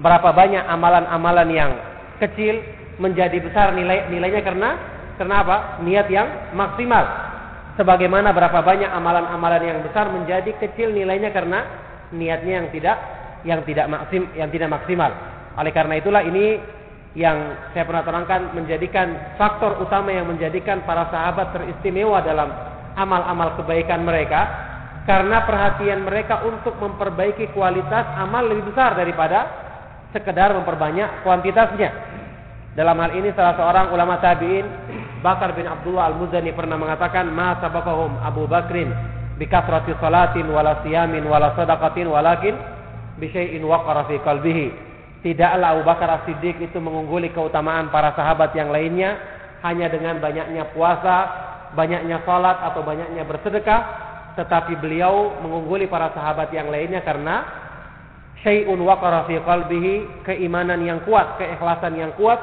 Berapa 0.00 0.32
banyak 0.32 0.64
amalan-amalan 0.64 1.48
yang 1.52 1.72
kecil 2.18 2.58
menjadi 2.98 3.38
besar 3.38 3.76
nilai 3.76 4.08
nilainya 4.08 4.42
karena 4.42 4.70
kenapa? 5.20 5.78
Niat 5.84 6.08
yang 6.08 6.56
maksimal 6.56 7.31
sebagaimana 7.76 8.34
berapa 8.36 8.60
banyak 8.60 8.90
amalan-amalan 8.90 9.62
yang 9.64 9.78
besar 9.84 10.12
menjadi 10.12 10.52
kecil 10.60 10.92
nilainya 10.92 11.32
karena 11.32 11.64
niatnya 12.12 12.52
yang 12.62 12.68
tidak 12.70 12.96
yang 13.42 13.60
tidak 13.66 13.86
maksim 13.90 14.22
yang 14.36 14.50
tidak 14.52 14.68
maksimal. 14.70 15.10
Oleh 15.58 15.72
karena 15.74 15.98
itulah 15.98 16.22
ini 16.24 16.56
yang 17.12 17.68
saya 17.76 17.84
pernah 17.84 18.04
terangkan 18.04 18.56
menjadikan 18.56 19.36
faktor 19.36 19.76
utama 19.84 20.08
yang 20.08 20.24
menjadikan 20.24 20.80
para 20.88 21.12
sahabat 21.12 21.52
teristimewa 21.52 22.24
dalam 22.24 22.48
amal-amal 22.96 23.60
kebaikan 23.60 24.00
mereka 24.00 24.40
karena 25.04 25.44
perhatian 25.44 26.06
mereka 26.06 26.40
untuk 26.46 26.78
memperbaiki 26.78 27.52
kualitas 27.52 28.06
amal 28.16 28.48
lebih 28.48 28.72
besar 28.72 28.96
daripada 28.96 29.38
sekedar 30.14 30.56
memperbanyak 30.56 31.24
kuantitasnya. 31.26 31.90
Dalam 32.72 32.96
hal 32.96 33.12
ini 33.20 33.28
salah 33.36 33.60
seorang 33.60 33.92
ulama 33.92 34.16
tabi'in 34.16 34.64
Bakar 35.22 35.54
bin 35.54 35.70
Abdullah 35.70 36.10
Al-Muzani 36.10 36.50
pernah 36.50 36.74
mengatakan 36.74 37.30
ma 37.30 37.56
sabaqahum 37.62 38.18
Abu 38.20 38.50
Bakrin 38.50 38.90
bi 39.38 39.46
kasrati 39.46 39.94
salatin 40.02 40.50
wala 40.50 40.82
siyamin 40.82 41.22
wala 41.24 41.54
sadaqatin 41.54 42.10
walakin 42.10 42.58
bi 43.16 43.30
syai'in 43.30 43.62
waqara 43.62 44.10
fi 44.10 44.18
qalbihi. 44.18 44.90
Tidaklah 45.22 45.78
Abu 45.78 45.82
Bakar 45.86 46.08
As-Siddiq 46.18 46.58
itu 46.58 46.82
mengungguli 46.82 47.30
keutamaan 47.30 47.94
para 47.94 48.10
sahabat 48.18 48.50
yang 48.58 48.74
lainnya 48.74 49.14
hanya 49.62 49.86
dengan 49.86 50.18
banyaknya 50.18 50.74
puasa, 50.74 51.30
banyaknya 51.78 52.26
salat 52.26 52.58
atau 52.58 52.82
banyaknya 52.82 53.22
bersedekah, 53.22 53.80
tetapi 54.34 54.74
beliau 54.82 55.38
mengungguli 55.38 55.86
para 55.86 56.10
sahabat 56.10 56.50
yang 56.50 56.66
lainnya 56.74 57.06
karena 57.06 57.46
syai'un 58.42 58.82
waqara 58.82 59.30
fi 59.30 59.38
qalbihi, 59.38 60.26
keimanan 60.26 60.82
yang 60.82 60.98
kuat, 61.06 61.38
keikhlasan 61.38 61.94
yang 61.94 62.10
kuat 62.18 62.42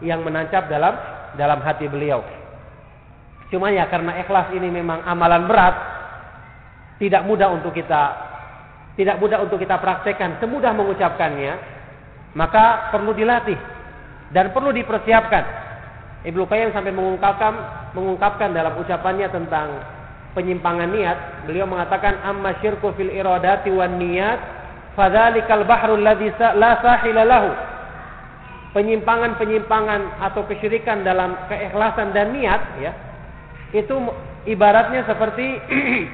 yang 0.00 0.22
menancap 0.22 0.70
dalam 0.70 0.94
dalam 1.34 1.60
hati 1.62 1.86
beliau. 1.86 2.22
Cuma 3.50 3.74
ya 3.74 3.90
karena 3.90 4.14
ikhlas 4.22 4.54
ini 4.54 4.70
memang 4.70 5.02
amalan 5.02 5.50
berat, 5.50 5.74
tidak 7.02 7.26
mudah 7.26 7.50
untuk 7.50 7.74
kita 7.74 8.30
tidak 8.98 9.16
mudah 9.16 9.40
untuk 9.40 9.56
kita 9.56 9.80
praktekkan, 9.80 10.36
semudah 10.42 10.76
mengucapkannya, 10.76 11.52
maka 12.36 12.92
perlu 12.92 13.16
dilatih 13.16 13.56
dan 14.34 14.52
perlu 14.52 14.74
dipersiapkan. 14.74 15.44
Ibnu 16.20 16.44
Qayyim 16.44 16.76
sampai 16.76 16.92
mengungkapkan 16.92 17.52
mengungkapkan 17.96 18.52
dalam 18.52 18.76
ucapannya 18.76 19.32
tentang 19.32 19.68
penyimpangan 20.36 20.90
niat, 20.92 21.48
beliau 21.48 21.64
mengatakan 21.64 22.20
amma 22.22 22.54
syirku 22.60 22.92
fil 22.94 23.10
iradati 23.10 23.72
wan 23.72 23.98
niyat 23.98 24.38
fadzalikal 24.94 25.64
bahrul 25.64 26.02
ladzi 26.02 26.30
la 26.60 26.78
sahila 26.84 27.22
lahu 27.24 27.50
penyimpangan-penyimpangan 28.70 30.22
atau 30.30 30.46
kesyirikan 30.46 31.02
dalam 31.02 31.34
keikhlasan 31.50 32.14
dan 32.14 32.30
niat 32.30 32.62
ya 32.78 32.92
itu 33.74 33.94
ibaratnya 34.46 35.06
seperti 35.06 35.58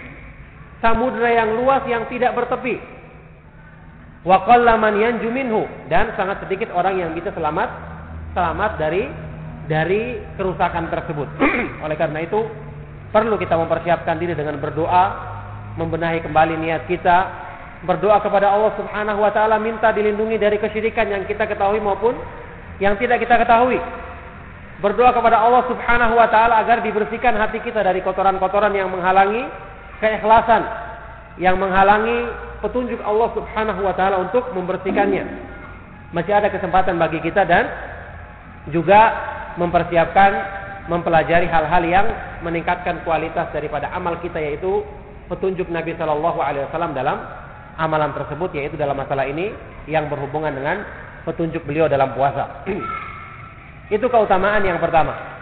samudra 0.82 1.28
yang 1.32 1.56
luas 1.60 1.84
yang 1.88 2.04
tidak 2.08 2.36
bertepi. 2.36 2.80
Wa 4.26 4.42
qallaman 4.42 4.98
yanju 4.98 5.30
minhu 5.30 5.64
dan 5.86 6.12
sangat 6.18 6.42
sedikit 6.44 6.74
orang 6.74 6.98
yang 6.98 7.10
bisa 7.14 7.30
selamat 7.30 7.70
selamat 8.34 8.70
dari 8.80 9.04
dari 9.70 10.02
kerusakan 10.36 10.90
tersebut. 10.90 11.28
Oleh 11.84 11.96
karena 11.96 12.24
itu 12.24 12.40
perlu 13.12 13.38
kita 13.38 13.54
mempersiapkan 13.54 14.16
diri 14.18 14.34
dengan 14.34 14.58
berdoa 14.58 15.04
membenahi 15.76 16.24
kembali 16.24 16.56
niat 16.56 16.88
kita 16.88 17.44
berdoa 17.84 18.18
kepada 18.24 18.48
Allah 18.48 18.72
Subhanahu 18.80 19.20
wa 19.20 19.30
taala 19.30 19.60
minta 19.60 19.92
dilindungi 19.92 20.40
dari 20.40 20.56
kesyirikan 20.56 21.12
yang 21.12 21.22
kita 21.28 21.44
ketahui 21.44 21.78
maupun 21.78 22.16
yang 22.82 22.94
tidak 23.00 23.22
kita 23.24 23.40
ketahui. 23.40 23.80
Berdoa 24.76 25.16
kepada 25.16 25.40
Allah 25.40 25.64
Subhanahu 25.72 26.14
wa 26.20 26.28
taala 26.28 26.60
agar 26.60 26.84
dibersihkan 26.84 27.32
hati 27.32 27.64
kita 27.64 27.80
dari 27.80 28.04
kotoran-kotoran 28.04 28.76
yang 28.76 28.92
menghalangi 28.92 29.48
keikhlasan, 30.04 30.62
yang 31.40 31.56
menghalangi 31.56 32.28
petunjuk 32.60 33.00
Allah 33.00 33.32
Subhanahu 33.32 33.80
wa 33.80 33.94
taala 33.96 34.20
untuk 34.20 34.52
membersihkannya. 34.52 35.24
Masih 36.12 36.36
ada 36.36 36.52
kesempatan 36.52 37.00
bagi 37.00 37.24
kita 37.24 37.48
dan 37.48 37.64
juga 38.68 39.16
mempersiapkan 39.56 40.30
mempelajari 40.86 41.48
hal-hal 41.50 41.82
yang 41.82 42.06
meningkatkan 42.44 43.02
kualitas 43.02 43.50
daripada 43.50 43.90
amal 43.90 44.20
kita 44.22 44.38
yaitu 44.38 44.84
petunjuk 45.26 45.66
Nabi 45.72 45.96
Shallallahu 45.98 46.38
alaihi 46.38 46.68
wasallam 46.70 46.94
dalam 46.94 47.18
amalan 47.76 48.14
tersebut 48.14 48.54
yaitu 48.54 48.78
dalam 48.78 48.94
masalah 48.94 49.26
ini 49.26 49.50
yang 49.90 50.06
berhubungan 50.06 50.54
dengan 50.54 50.86
petunjuk 51.26 51.66
beliau 51.66 51.90
dalam 51.90 52.14
puasa. 52.14 52.62
Itu 53.96 54.06
keutamaan 54.06 54.62
yang 54.62 54.78
pertama. 54.78 55.36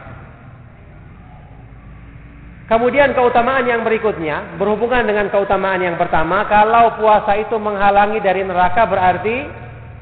Kemudian 2.65 3.12
keutamaan 3.12 3.69
yang 3.69 3.85
berikutnya 3.85 4.56
berhubungan 4.56 5.05
dengan 5.05 5.28
keutamaan 5.28 5.85
yang 5.85 6.01
pertama, 6.01 6.48
kalau 6.48 6.97
puasa 6.97 7.36
itu 7.36 7.61
menghalangi 7.61 8.24
dari 8.24 8.40
neraka 8.40 8.89
berarti 8.89 9.44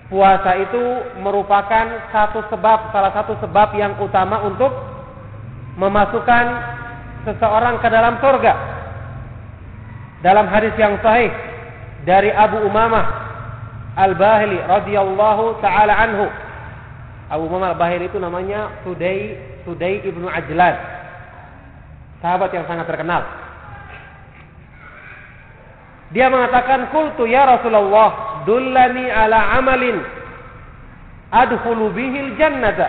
puasa 0.07 0.63
itu 0.63 0.83
merupakan 1.19 2.07
satu 2.15 2.47
sebab 2.55 2.95
salah 2.95 3.11
satu 3.19 3.35
sebab 3.43 3.75
yang 3.75 3.99
utama 3.99 4.47
untuk 4.47 4.71
memasukkan 5.75 6.45
seseorang 7.27 7.83
ke 7.83 7.89
dalam 7.91 8.23
surga. 8.23 8.55
Dalam 10.23 10.47
hadis 10.47 10.71
yang 10.79 11.03
sahih 11.03 11.35
dari 12.07 12.31
Abu 12.31 12.63
Umamah 12.63 13.32
Al-Bahili 13.97 14.57
radhiyallahu 14.65 15.61
taala 15.61 15.93
anhu. 15.93 16.27
Abu 17.29 17.45
Muhammad 17.49 17.77
Al-Bahili 17.77 18.09
itu 18.09 18.17
namanya 18.17 18.73
Sudai 18.85 19.37
Sudai 19.69 20.01
ibnu 20.05 20.27
Ajlan. 20.29 20.77
Sahabat 22.25 22.55
yang 22.55 22.65
sangat 22.71 22.87
terkenal. 22.87 23.23
Dia 26.13 26.29
mengatakan, 26.29 26.93
"Qultu 26.93 27.25
ya 27.25 27.49
Rasulullah, 27.49 28.45
dullani 28.45 29.09
ala 29.09 29.59
amalin 29.59 29.97
adkhulu 31.33 31.89
bihil 31.91 32.37
jannata." 32.37 32.89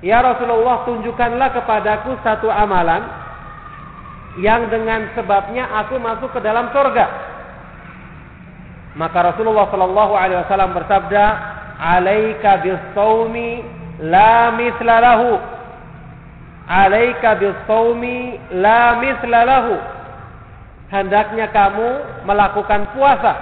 Ya 0.00 0.24
Rasulullah, 0.24 0.86
tunjukkanlah 0.88 1.52
kepadaku 1.52 2.16
satu 2.24 2.48
amalan 2.48 3.04
yang 4.40 4.70
dengan 4.72 5.10
sebabnya 5.12 5.68
aku 5.84 6.00
masuk 6.00 6.32
ke 6.32 6.40
dalam 6.40 6.72
surga. 6.72 7.29
Maka 8.98 9.34
Rasulullah 9.34 9.70
Shallallahu 9.70 10.12
Alaihi 10.18 10.40
Wasallam 10.46 10.74
bersabda, 10.74 11.24
"Alaika 11.78 12.58
bisawmi 12.62 13.62
la 14.02 14.50
misla 14.54 14.96
lahu." 14.98 15.38
Alaika 16.70 17.38
bisawmi 17.38 18.38
la 18.58 18.98
misla 19.02 19.40
lahu. 19.46 19.76
hendaknya 20.90 21.46
kamu 21.54 21.88
melakukan 22.26 22.90
puasa. 22.98 23.32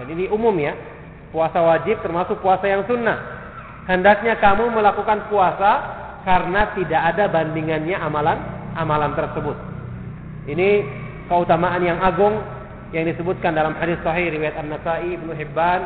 Dan 0.00 0.08
ini 0.08 0.24
umum 0.32 0.56
ya. 0.56 0.72
Puasa 1.28 1.60
wajib 1.60 2.00
termasuk 2.00 2.40
puasa 2.40 2.64
yang 2.64 2.80
sunnah. 2.88 3.20
Hendaknya 3.84 4.40
kamu 4.40 4.72
melakukan 4.72 5.28
puasa 5.28 5.84
karena 6.24 6.72
tidak 6.72 7.02
ada 7.12 7.28
bandingannya 7.28 8.00
amalan 8.00 8.40
amalan 8.74 9.12
tersebut. 9.12 9.56
Ini 10.48 10.68
keutamaan 11.28 11.84
yang 11.84 12.00
agung 12.00 12.40
yang 12.94 13.10
disebutkan 13.10 13.58
dalam 13.58 13.74
hadis 13.74 13.98
sahih 14.06 14.30
riwayat 14.30 14.54
An-Nasa'i, 14.54 15.18
Ibnu 15.18 15.34
Hibban 15.34 15.82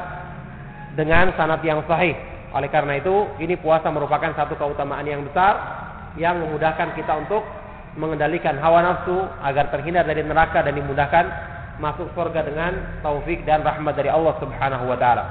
dengan 0.93 1.33
sanad 1.41 1.65
yang 1.65 1.81
sahih. 1.89 2.13
Oleh 2.53 2.69
karena 2.69 3.01
itu, 3.01 3.25
ini 3.41 3.57
puasa 3.57 3.89
merupakan 3.89 4.29
satu 4.37 4.61
keutamaan 4.61 5.09
yang 5.09 5.25
besar 5.25 5.57
yang 6.21 6.37
memudahkan 6.45 6.93
kita 6.93 7.13
untuk 7.17 7.41
mengendalikan 7.97 8.61
hawa 8.61 8.85
nafsu 8.85 9.25
agar 9.41 9.73
terhindar 9.73 10.05
dari 10.05 10.21
neraka 10.21 10.61
dan 10.61 10.77
dimudahkan 10.77 11.25
masuk 11.81 12.13
surga 12.13 12.45
dengan 12.45 13.01
taufik 13.01 13.43
dan 13.49 13.65
rahmat 13.65 13.95
dari 13.97 14.13
Allah 14.13 14.35
Subhanahu 14.43 14.85
wa 14.85 14.99
taala. 15.01 15.25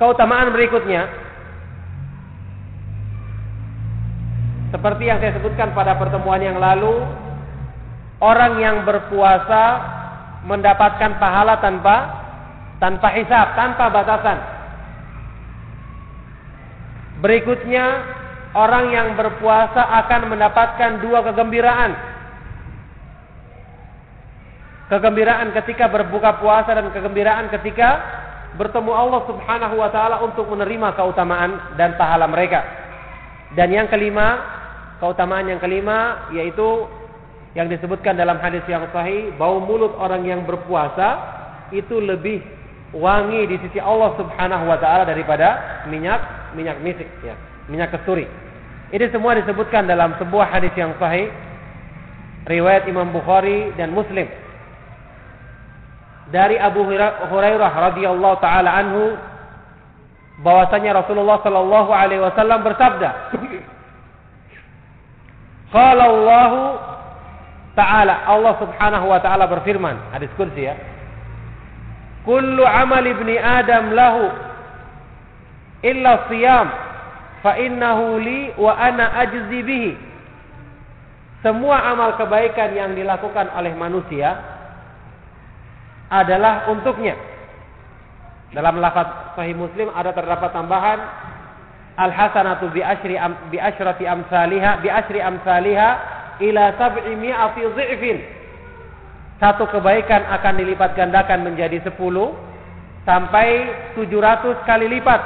Keutamaan 0.00 0.50
berikutnya 0.50 1.06
seperti 4.72 5.04
yang 5.04 5.20
saya 5.20 5.36
sebutkan 5.36 5.76
pada 5.76 6.00
pertemuan 6.00 6.40
yang 6.40 6.56
lalu, 6.56 7.04
orang 8.22 8.62
yang 8.62 8.86
berpuasa 8.86 9.62
mendapatkan 10.46 11.18
pahala 11.18 11.58
tanpa 11.58 11.96
tanpa 12.78 13.08
hisab, 13.18 13.58
tanpa 13.58 13.90
batasan. 13.90 14.38
Berikutnya, 17.22 17.86
orang 18.54 18.90
yang 18.90 19.08
berpuasa 19.14 19.86
akan 20.02 20.34
mendapatkan 20.34 20.98
dua 20.98 21.22
kegembiraan. 21.30 21.92
Kegembiraan 24.90 25.54
ketika 25.62 25.86
berbuka 25.86 26.42
puasa 26.42 26.74
dan 26.74 26.90
kegembiraan 26.90 27.46
ketika 27.54 28.02
bertemu 28.58 28.92
Allah 28.92 29.22
Subhanahu 29.30 29.78
wa 29.78 29.88
taala 29.94 30.20
untuk 30.20 30.50
menerima 30.50 30.98
keutamaan 30.98 31.78
dan 31.78 31.94
pahala 31.94 32.26
mereka. 32.26 32.60
Dan 33.54 33.70
yang 33.70 33.86
kelima, 33.86 34.42
keutamaan 34.98 35.48
yang 35.48 35.62
kelima 35.62 36.28
yaitu 36.34 36.84
yang 37.52 37.68
disebutkan 37.68 38.16
dalam 38.16 38.40
hadis 38.40 38.64
yang 38.64 38.88
sahih, 38.96 39.28
bau 39.36 39.60
mulut 39.60 39.92
orang 40.00 40.24
yang 40.24 40.48
berpuasa 40.48 41.20
itu 41.68 42.00
lebih 42.00 42.40
wangi 42.96 43.48
di 43.48 43.56
sisi 43.60 43.80
Allah 43.80 44.16
Subhanahu 44.16 44.68
wa 44.68 44.76
taala 44.80 45.04
daripada 45.04 45.84
minyak 45.88 46.52
minyak 46.56 46.80
misik 46.80 47.08
ya, 47.20 47.36
minyak 47.68 47.92
kesturi. 47.92 48.24
Ini 48.92 49.08
semua 49.08 49.36
disebutkan 49.36 49.88
dalam 49.88 50.16
sebuah 50.20 50.52
hadis 50.52 50.72
yang 50.76 50.92
sahih 51.00 51.32
riwayat 52.48 52.88
Imam 52.88 53.08
Bukhari 53.12 53.72
dan 53.76 53.92
Muslim. 53.92 54.28
Dari 56.32 56.56
Abu 56.56 56.88
Hurairah 56.88 57.72
radhiyallahu 57.92 58.36
taala 58.40 58.72
anhu 58.72 59.16
bahwasanya 60.40 61.04
Rasulullah 61.04 61.44
sallallahu 61.44 61.90
alaihi 61.92 62.24
wasallam 62.24 62.64
bersabda 62.64 63.10
Qala 65.72 66.04
Allah 66.04 66.52
Ta'ala 67.72 68.28
Allah 68.28 68.54
Subhanahu 68.60 69.08
wa 69.08 69.16
taala 69.24 69.48
berfirman 69.48 70.12
hadis 70.12 70.28
kursi 70.36 70.68
ya 70.68 70.76
Kullu 72.22 72.62
amal 72.62 73.02
ibni 73.02 73.34
Adam 73.34 73.90
lahu 73.98 74.30
illa 75.82 76.30
siyam 76.30 76.70
fa 77.42 77.58
innahu 77.58 78.22
li 78.22 78.54
wa 78.54 78.78
ana 78.78 79.10
ajzi 79.26 79.60
bihi. 79.66 79.92
Semua 81.42 81.82
amal 81.90 82.14
kebaikan 82.14 82.70
yang 82.70 82.94
dilakukan 82.94 83.50
oleh 83.58 83.74
manusia 83.74 84.38
adalah 86.06 86.70
untuknya. 86.70 87.18
Dalam 88.54 88.78
lafaz 88.78 89.34
sahih 89.34 89.58
Muslim 89.58 89.90
ada 89.90 90.14
terdapat 90.14 90.54
tambahan 90.54 91.02
al 91.98 92.14
hasanatu 92.14 92.70
bi 92.70 92.86
bi 93.50 93.58
asyrati 93.58 94.06
amsalha 94.06 94.78
bi 94.78 94.86
asyri 94.86 95.18
amsalha 95.18 96.21
ila 96.42 96.74
sab'i 96.76 97.14
mi'ati 97.14 97.62
dhi'fin. 97.62 98.18
Satu 99.38 99.66
kebaikan 99.70 100.22
akan 100.38 100.54
dilipat 100.58 100.94
gandakan 100.94 101.42
menjadi 101.46 101.82
10 101.82 101.98
sampai 103.02 103.48
700 103.98 104.62
kali 104.68 104.86
lipat. 104.98 105.22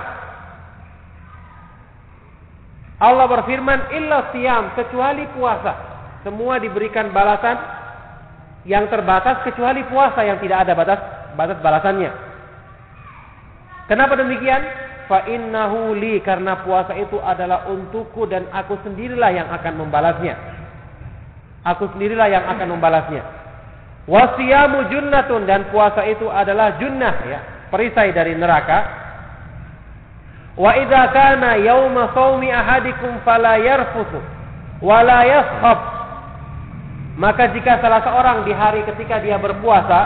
Allah 2.97 3.29
berfirman 3.29 3.93
illa 3.93 4.33
siam 4.33 4.73
kecuali 4.73 5.29
puasa. 5.37 5.73
Semua 6.25 6.57
diberikan 6.57 7.13
balasan 7.13 7.61
yang 8.65 8.89
terbatas 8.89 9.45
kecuali 9.45 9.85
puasa 9.85 10.25
yang 10.25 10.41
tidak 10.41 10.65
ada 10.65 10.73
batas 10.73 11.01
batas 11.37 11.59
balasannya. 11.61 12.11
Kenapa 13.87 14.17
demikian? 14.17 14.65
Fa 15.07 15.23
innahu 15.31 15.95
li 15.95 16.19
karena 16.19 16.67
puasa 16.67 16.97
itu 16.99 17.23
adalah 17.23 17.71
untukku 17.71 18.27
dan 18.27 18.51
aku 18.51 18.75
sendirilah 18.83 19.31
yang 19.31 19.49
akan 19.55 19.87
membalasnya. 19.87 20.56
Aku 21.75 21.91
sendirilah 21.91 22.31
yang 22.31 22.47
akan 22.47 22.79
membalasnya. 22.79 23.27
Wasiyamu 24.07 24.87
junnatun 24.87 25.51
dan 25.51 25.67
puasa 25.75 26.07
itu 26.07 26.31
adalah 26.31 26.79
junnah 26.79 27.15
ya, 27.27 27.41
perisai 27.75 28.15
dari 28.15 28.39
neraka 28.39 29.07
Wa 30.57 30.73
idza 30.73 31.13
kana 31.13 31.61
yauma 31.61 32.17
shaumi 32.17 32.49
ahadikum 32.49 33.21
fala 33.29 33.61
yarfusu 33.61 34.21
wa 34.81 35.05
la 35.05 35.21
yaskhab. 35.29 35.79
Maka 37.21 37.53
jika 37.53 37.81
salah 37.81 38.01
seorang 38.05 38.45
di 38.49 38.53
hari 38.57 38.85
ketika 38.89 39.21
dia 39.21 39.37
berpuasa, 39.37 40.01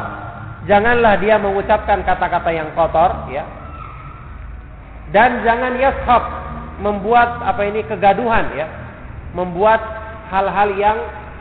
janganlah 0.66 1.18
dia 1.22 1.38
mengucapkan 1.38 2.02
kata-kata 2.06 2.50
yang 2.54 2.70
kotor, 2.74 3.30
ya. 3.34 3.42
Dan 5.10 5.42
jangan 5.42 5.74
yashab 5.74 6.22
membuat 6.78 7.42
apa 7.42 7.66
ini 7.66 7.82
kegaduhan, 7.82 8.54
ya. 8.54 8.66
Membuat 9.34 9.82
hal-hal 10.30 10.70
yang 10.78 10.98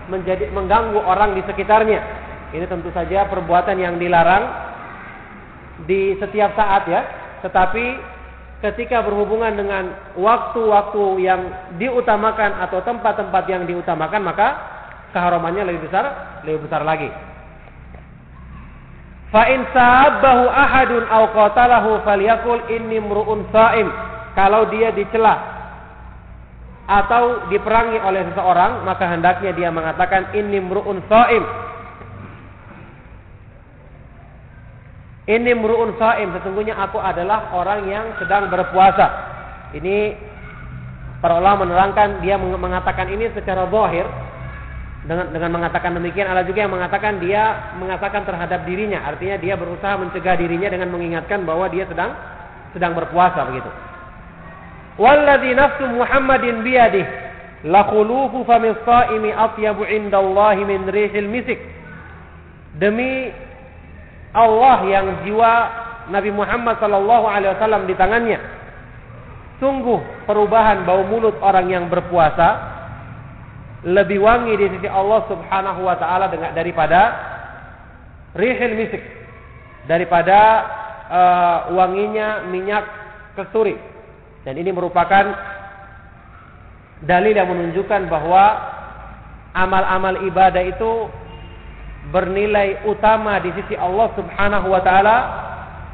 menjadi 0.09 0.49
mengganggu 0.49 0.97
orang 0.99 1.37
di 1.37 1.41
sekitarnya. 1.45 2.01
Ini 2.49 2.65
tentu 2.65 2.89
saja 2.89 3.29
perbuatan 3.29 3.77
yang 3.77 4.01
dilarang 4.01 4.49
di 5.85 6.17
setiap 6.17 6.57
saat 6.57 6.89
ya, 6.89 7.01
tetapi 7.45 7.85
ketika 8.59 9.05
berhubungan 9.05 9.55
dengan 9.55 9.95
waktu-waktu 10.19 11.03
yang 11.23 11.41
diutamakan 11.79 12.59
atau 12.67 12.83
tempat-tempat 12.83 13.43
yang 13.47 13.63
diutamakan 13.63 14.19
maka 14.25 14.47
keharamannya 15.15 15.63
lebih 15.63 15.87
besar 15.87 16.05
lebih 16.43 16.67
besar 16.67 16.83
lagi. 16.83 17.07
Fa 19.29 19.45
in 19.45 19.61
sabahu 19.71 20.49
ahadun 20.49 21.05
aw 21.05 21.23
qatalahu 21.31 22.01
falyakul 22.01 22.65
inni 22.73 22.97
mru'un 22.97 23.45
sha'im. 23.53 23.87
Kalau 24.33 24.67
dia 24.73 24.89
dicela 24.89 25.58
atau 26.89 27.45
diperangi 27.53 28.01
oleh 28.01 28.25
seseorang, 28.33 28.81
maka 28.81 29.05
hendaknya 29.05 29.53
dia 29.53 29.69
mengatakan 29.69 30.33
inni 30.33 30.57
mru'un 30.57 30.97
sha'im. 31.05 31.69
Ini 35.29 35.53
muru'un 35.53 35.93
saim, 36.01 36.33
sesungguhnya 36.33 36.73
aku 36.73 36.97
adalah 36.97 37.53
orang 37.53 37.85
yang 37.85 38.17
sedang 38.17 38.49
berpuasa. 38.49 39.05
Ini 39.77 40.17
para 41.21 41.37
ulama 41.37 41.69
menerangkan 41.69 42.25
dia 42.25 42.33
mengatakan 42.41 43.13
ini 43.13 43.29
secara 43.37 43.69
zahir 43.69 44.09
dengan 45.05 45.29
dengan 45.29 45.61
mengatakan 45.61 45.93
demikian 45.93 46.25
ada 46.25 46.41
juga 46.41 46.65
yang 46.65 46.73
mengatakan 46.73 47.21
dia 47.21 47.75
mengatakan 47.77 48.25
terhadap 48.25 48.65
dirinya, 48.65 49.05
artinya 49.05 49.37
dia 49.37 49.53
berusaha 49.53 50.01
mencegah 50.01 50.33
dirinya 50.33 50.73
dengan 50.73 50.89
mengingatkan 50.89 51.45
bahwa 51.45 51.69
dia 51.69 51.85
sedang 51.85 52.09
sedang 52.73 52.97
berpuasa 52.97 53.45
begitu. 53.53 53.69
Walladzi 54.99 55.55
nafsu 55.55 55.87
Muhammadin 55.87 56.59
biyadih 56.59 57.07
khulufu 57.63 58.43
famis 58.43 58.75
saimi 58.83 59.31
atyabu 59.31 59.87
indallahi 59.87 60.67
min 60.67 60.91
rihil 60.91 61.31
misik. 61.31 61.59
Demi 62.75 63.31
Allah 64.35 64.79
yang 64.85 65.07
jiwa 65.23 65.53
Nabi 66.11 66.29
Muhammad 66.35 66.77
Sallallahu 66.83 67.25
Alaihi 67.25 67.51
Wasallam 67.55 67.87
di 67.87 67.95
tangannya. 67.95 68.39
Sungguh 69.63 69.99
perubahan 70.27 70.83
bau 70.83 71.03
mulut 71.07 71.35
orang 71.43 71.67
yang 71.67 71.85
berpuasa 71.91 72.79
lebih 73.83 74.19
wangi 74.19 74.55
di 74.59 74.67
sisi 74.75 74.87
Allah 74.91 75.23
Subhanahu 75.31 75.87
Wa 75.87 75.95
Taala 75.95 76.31
daripada 76.51 76.99
rihil 78.35 78.75
misik, 78.75 79.03
daripada 79.87 80.39
uh, 81.07 81.57
wanginya 81.75 82.47
minyak 82.51 82.83
kesturi. 83.35 83.75
Dan 84.47 84.55
ini 84.55 84.71
merupakan 84.71 85.25
dalil 87.03 87.33
yang 87.35 87.47
menunjukkan 87.47 88.07
bahwa 88.11 88.43
amal-amal 89.55 90.23
ibadah 90.27 90.63
itu 90.63 91.07
bernilai 92.09 92.87
utama 92.87 93.37
di 93.43 93.51
sisi 93.59 93.75
Allah 93.75 94.07
Subhanahu 94.15 94.67
wa 94.71 94.81
taala 94.81 95.17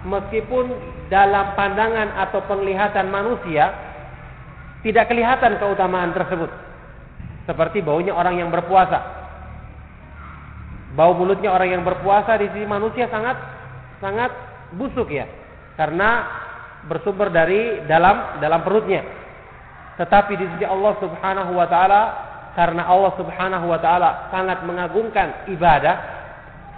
meskipun 0.05 0.69
dalam 1.09 1.57
pandangan 1.57 2.13
atau 2.25 2.45
penglihatan 2.45 3.09
manusia 3.09 3.73
tidak 4.85 5.09
kelihatan 5.09 5.57
keutamaan 5.57 6.13
tersebut. 6.13 6.49
Seperti 7.49 7.81
baunya 7.81 8.13
orang 8.13 8.41
yang 8.41 8.49
berpuasa. 8.53 9.01
Bau 10.93 11.17
mulutnya 11.17 11.51
orang 11.51 11.73
yang 11.73 11.83
berpuasa 11.83 12.37
di 12.37 12.49
sisi 12.53 12.65
manusia 12.69 13.09
sangat 13.09 13.37
sangat 13.97 14.31
busuk 14.77 15.09
ya. 15.09 15.25
Karena 15.73 16.23
bersumber 16.85 17.33
dari 17.33 17.83
dalam 17.89 18.39
dalam 18.39 18.61
perutnya. 18.61 19.01
Tetapi 19.95 20.33
di 20.35 20.45
sisi 20.55 20.65
Allah 20.67 20.93
Subhanahu 20.99 21.51
wa 21.55 21.67
taala 21.71 22.01
karena 22.55 22.87
Allah 22.87 23.11
Subhanahu 23.15 23.65
wa 23.67 23.79
taala 23.79 24.31
sangat 24.31 24.63
mengagungkan 24.63 25.47
ibadah, 25.51 25.95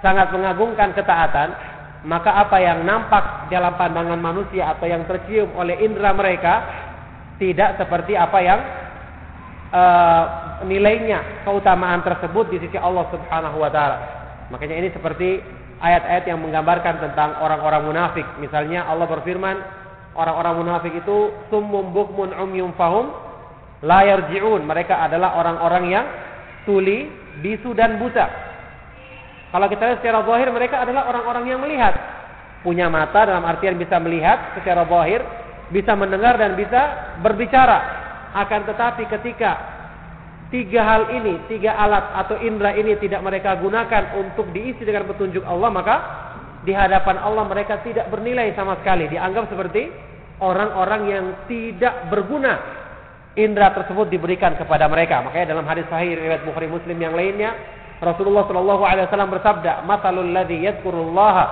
sangat 0.01 0.29
mengagungkan 0.33 0.93
ketaatan, 0.93 1.49
maka 2.05 2.33
apa 2.33 2.57
yang 2.61 2.85
nampak 2.85 3.49
dalam 3.49 3.73
pandangan 3.77 4.19
manusia 4.21 4.69
atau 4.73 4.85
yang 4.85 5.05
tercium 5.09 5.49
oleh 5.57 5.81
indera 5.81 6.13
mereka 6.13 6.53
tidak 7.37 7.77
seperti 7.77 8.17
apa 8.17 8.39
yang 8.41 8.59
uh, 9.73 10.23
nilainya 10.65 11.45
keutamaan 11.45 12.01
tersebut 12.01 12.53
di 12.53 12.57
sisi 12.61 12.77
Allah 12.77 13.05
Subhanahu 13.09 13.57
wa 13.61 13.69
taala. 13.69 13.97
Makanya 14.53 14.75
ini 14.79 14.89
seperti 14.93 15.41
ayat-ayat 15.77 16.25
yang 16.25 16.39
menggambarkan 16.41 17.01
tentang 17.01 17.37
orang-orang 17.41 17.85
munafik. 17.85 18.25
Misalnya 18.41 18.87
Allah 18.89 19.05
berfirman, 19.05 19.57
orang-orang 20.17 20.65
munafik 20.65 20.93
itu 20.97 21.31
summum 21.53 21.93
bukmun 21.93 22.33
umyum 22.33 22.73
fahum 22.73 23.13
la 23.85 24.01
yarji'un. 24.03 24.65
Mereka 24.65 24.97
adalah 24.97 25.37
orang-orang 25.37 25.83
yang 25.93 26.05
tuli, 26.65 27.07
bisu 27.39 27.71
dan 27.77 28.01
buta. 28.01 28.25
Kalau 29.47 29.67
kita 29.71 29.83
lihat 29.87 29.99
secara 30.03 30.19
zahir 30.27 30.49
mereka 30.51 30.83
adalah 30.83 31.07
orang-orang 31.07 31.45
yang 31.47 31.59
melihat. 31.63 31.95
Punya 32.65 32.91
mata 32.91 33.23
dalam 33.23 33.45
artian 33.47 33.79
bisa 33.79 33.95
melihat 34.01 34.57
secara 34.57 34.83
zahir, 34.83 35.23
bisa 35.71 35.95
mendengar 35.95 36.35
dan 36.35 36.57
bisa 36.57 37.15
berbicara. 37.23 37.79
Akan 38.35 38.67
tetapi 38.67 39.07
ketika 39.07 39.55
tiga 40.51 40.83
hal 40.83 41.03
ini, 41.15 41.47
tiga 41.47 41.79
alat 41.79 42.11
atau 42.25 42.35
indera 42.43 42.75
ini 42.75 42.99
tidak 42.99 43.23
mereka 43.23 43.55
gunakan 43.55 44.19
untuk 44.19 44.51
diisi 44.51 44.83
dengan 44.83 45.07
petunjuk 45.07 45.47
Allah, 45.47 45.69
maka 45.71 45.95
di 46.67 46.75
hadapan 46.75 47.15
Allah 47.23 47.47
mereka 47.47 47.79
tidak 47.87 48.11
bernilai 48.11 48.51
sama 48.51 48.75
sekali. 48.83 49.07
Dianggap 49.07 49.47
seperti 49.47 49.87
orang-orang 50.41 51.01
yang 51.09 51.25
tidak 51.49 52.09
berguna. 52.09 52.77
Indera 53.37 53.69
tersebut 53.69 54.09
diberikan 54.09 54.57
kepada 54.57 54.89
mereka. 54.89 55.21
Makanya 55.21 55.53
dalam 55.53 55.65
hadis 55.69 55.85
sahih 55.93 56.17
riwayat 56.17 56.41
Bukhari 56.41 56.65
Muslim 56.65 56.97
yang 56.97 57.13
lainnya, 57.13 57.53
Rasulullah 58.01 58.49
Shallallahu 58.49 58.81
alaihi 58.81 59.05
wasallam 59.05 59.29
bersabda, 59.29 59.85
"Matsalul 59.85 60.33
ladzi 60.33 60.57
yadhkurullaha 60.57 61.45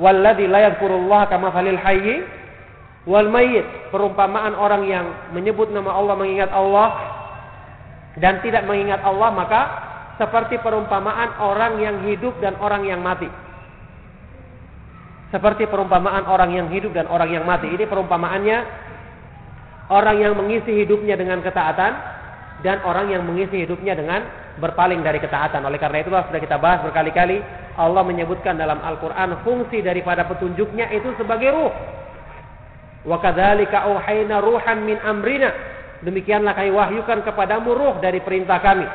wal 0.00 0.18
ladzi 0.20 0.44
la 0.50 0.68
yadhkurullaha 0.68 1.24
kamatsalil 1.30 1.80
hayyi 1.80 2.26
wal 3.04 3.28
mayyit 3.28 3.64
perumpamaan 3.92 4.56
orang 4.56 4.82
yang 4.88 5.06
menyebut 5.36 5.68
nama 5.70 5.92
Allah 5.92 6.14
mengingat 6.16 6.50
Allah 6.50 6.88
dan 8.16 8.40
tidak 8.40 8.64
mengingat 8.64 9.04
Allah 9.04 9.28
maka 9.34 9.62
seperti 10.16 10.56
perumpamaan 10.62 11.36
orang 11.42 11.82
yang 11.82 11.96
hidup 12.06 12.32
dan 12.40 12.56
orang 12.58 12.86
yang 12.88 13.04
mati 13.04 13.28
seperti 15.34 15.66
perumpamaan 15.66 16.30
orang 16.30 16.54
yang 16.54 16.70
hidup 16.70 16.94
dan 16.94 17.10
orang 17.10 17.34
yang 17.34 17.42
mati 17.42 17.66
ini 17.66 17.82
perumpamaannya 17.90 18.58
orang 19.90 20.16
yang 20.22 20.38
mengisi 20.38 20.70
hidupnya 20.86 21.18
dengan 21.18 21.42
ketaatan 21.42 21.92
dan 22.62 22.78
orang 22.86 23.10
yang 23.10 23.26
mengisi 23.26 23.66
hidupnya 23.66 23.98
dengan 23.98 24.22
berpaling 24.62 25.02
dari 25.02 25.18
ketaatan 25.18 25.66
oleh 25.66 25.82
karena 25.82 26.06
itulah 26.06 26.22
sudah 26.30 26.38
kita 26.38 26.54
bahas 26.62 26.86
berkali-kali 26.86 27.42
Allah 27.74 28.06
menyebutkan 28.06 28.54
dalam 28.54 28.78
Al-Quran 28.78 29.42
fungsi 29.42 29.82
daripada 29.82 30.22
petunjuknya 30.30 30.94
itu 30.94 31.10
sebagai 31.18 31.50
ruh 31.50 31.74
Wa 33.04 33.20
kadzalika 33.20 33.84
auhayna 33.84 34.40
ruhan 34.40 34.88
min 34.88 34.96
amrina. 35.04 35.52
Demikianlah 36.00 36.56
kami 36.56 36.72
wahyukan 36.72 37.20
kepadamu 37.24 37.76
ruh 37.76 37.94
dari 38.00 38.20
perintah 38.24 38.60
kami. 38.60 38.88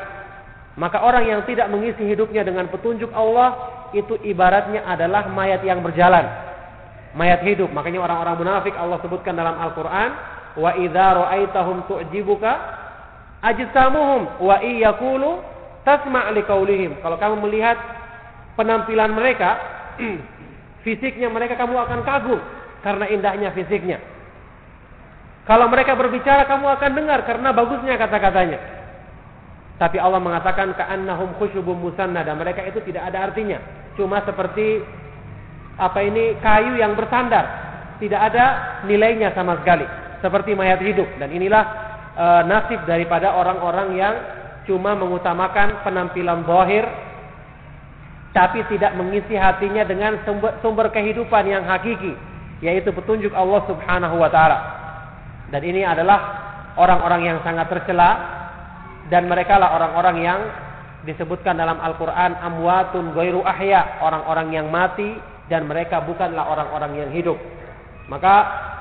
Maka 0.78 1.02
orang 1.02 1.26
yang 1.26 1.40
tidak 1.46 1.70
mengisi 1.70 2.06
hidupnya 2.06 2.46
dengan 2.46 2.70
petunjuk 2.70 3.10
Allah 3.14 3.79
itu 3.96 4.18
ibaratnya 4.22 4.86
adalah 4.86 5.26
mayat 5.30 5.62
yang 5.66 5.82
berjalan. 5.84 6.26
Mayat 7.14 7.42
hidup. 7.42 7.70
Makanya 7.74 8.06
orang-orang 8.06 8.38
munafik 8.38 8.74
Allah 8.78 9.02
sebutkan 9.02 9.34
dalam 9.34 9.58
Al-Qur'an, 9.58 10.10
"Wa 10.54 10.78
idza 10.78 11.06
ra'aitahum 11.18 11.90
tu'jibuka 11.90 12.52
ajsamuhum 13.42 14.38
wa 14.38 14.56
iyaqulu 14.62 15.42
tasma' 15.82 16.30
liqaulihim." 16.38 17.02
Kalau 17.02 17.18
kamu 17.18 17.36
melihat 17.50 17.76
penampilan 18.54 19.10
mereka, 19.10 19.58
fisiknya 20.86 21.26
mereka 21.26 21.58
kamu 21.58 21.74
akan 21.74 22.00
kagum 22.06 22.40
karena 22.86 23.10
indahnya 23.10 23.50
fisiknya. 23.52 23.98
Kalau 25.50 25.66
mereka 25.66 25.98
berbicara 25.98 26.46
kamu 26.46 26.66
akan 26.78 26.90
dengar 26.94 27.26
karena 27.26 27.50
bagusnya 27.50 27.98
kata-katanya. 27.98 28.80
Tapi 29.80 29.96
Allah 29.96 30.20
mengatakan 30.20 30.76
ka'annahum 30.76 31.40
khusyubum 31.40 31.80
musannada. 31.80 32.36
Mereka 32.36 32.68
itu 32.68 32.84
tidak 32.84 33.08
ada 33.08 33.32
artinya. 33.32 33.56
Cuma 33.98 34.22
seperti 34.22 34.82
apa 35.80 35.98
ini 36.04 36.36
kayu 36.38 36.76
yang 36.76 36.94
bersandar. 36.94 37.70
Tidak 37.98 38.20
ada 38.20 38.44
nilainya 38.84 39.32
sama 39.32 39.60
sekali. 39.60 39.84
Seperti 40.20 40.52
mayat 40.52 40.80
hidup. 40.80 41.08
Dan 41.20 41.32
inilah 41.32 41.64
e, 42.16 42.26
nasib 42.48 42.80
daripada 42.84 43.32
orang-orang 43.36 43.88
yang 43.96 44.14
cuma 44.68 44.92
mengutamakan 44.94 45.82
penampilan 45.82 46.44
zahir 46.44 46.84
tapi 48.30 48.62
tidak 48.70 48.94
mengisi 48.94 49.34
hatinya 49.34 49.82
dengan 49.82 50.22
sumber, 50.22 50.54
sumber 50.62 50.86
kehidupan 50.94 51.50
yang 51.50 51.66
hakiki 51.66 52.14
yaitu 52.62 52.94
petunjuk 52.94 53.34
Allah 53.34 53.64
Subhanahu 53.66 54.16
wa 54.20 54.30
taala. 54.30 54.58
Dan 55.50 55.66
ini 55.66 55.82
adalah 55.82 56.20
orang-orang 56.78 57.26
yang 57.26 57.38
sangat 57.42 57.66
tercela 57.72 58.10
dan 59.10 59.26
mereka 59.26 59.58
lah 59.58 59.74
orang-orang 59.74 60.16
yang 60.22 60.40
disebutkan 61.08 61.56
dalam 61.56 61.80
Al-Qur'an 61.80 62.36
amwatun 62.40 63.16
ghairu 63.16 63.40
ahya, 63.44 64.00
orang-orang 64.04 64.52
yang 64.52 64.66
mati 64.68 65.16
dan 65.48 65.64
mereka 65.66 66.04
bukanlah 66.04 66.44
orang-orang 66.46 66.92
yang 67.06 67.10
hidup. 67.10 67.38
Maka 68.10 68.34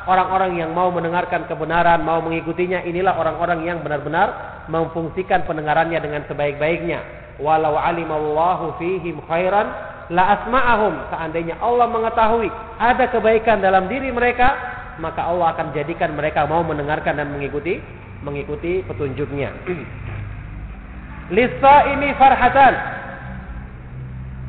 orang-orang 0.09 0.57
yang 0.57 0.71
mau 0.73 0.89
mendengarkan 0.89 1.45
kebenaran, 1.45 2.01
mau 2.01 2.19
mengikutinya, 2.19 2.83
inilah 2.83 3.15
orang-orang 3.15 3.63
yang 3.63 3.79
benar-benar 3.85 4.61
memfungsikan 4.67 5.45
pendengarannya 5.45 6.01
dengan 6.01 6.25
sebaik-baiknya. 6.27 6.99
Walau 7.39 7.79
alimallahu 7.79 8.75
fihim 8.81 9.23
khairan 9.23 9.71
la 10.09 10.41
asma'ahum 10.41 11.13
seandainya 11.13 11.61
Allah 11.61 11.85
mengetahui 11.85 12.49
ada 12.81 13.05
kebaikan 13.13 13.61
dalam 13.61 13.85
diri 13.85 14.09
mereka 14.09 14.57
maka 14.97 15.29
Allah 15.29 15.53
akan 15.55 15.71
jadikan 15.71 16.17
mereka 16.17 16.49
mau 16.49 16.65
mendengarkan 16.65 17.21
dan 17.21 17.29
mengikuti 17.29 17.77
mengikuti 18.25 18.81
petunjuknya 18.89 19.53
lisa 21.34 21.76
ini 21.95 22.14
farhatan. 22.18 22.73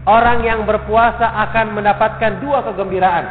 Orang 0.09 0.43
yang 0.43 0.65
berpuasa 0.65 1.28
akan 1.48 1.77
mendapatkan 1.77 2.40
dua 2.40 2.65
kegembiraan. 2.65 3.27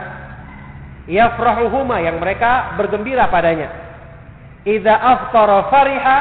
Yafrahuhuma 1.10 1.98
yang 2.06 2.22
mereka 2.22 2.78
bergembira 2.78 3.26
padanya. 3.26 3.74
Idza 4.62 4.94
aftara 4.94 5.66
fariha 5.74 6.18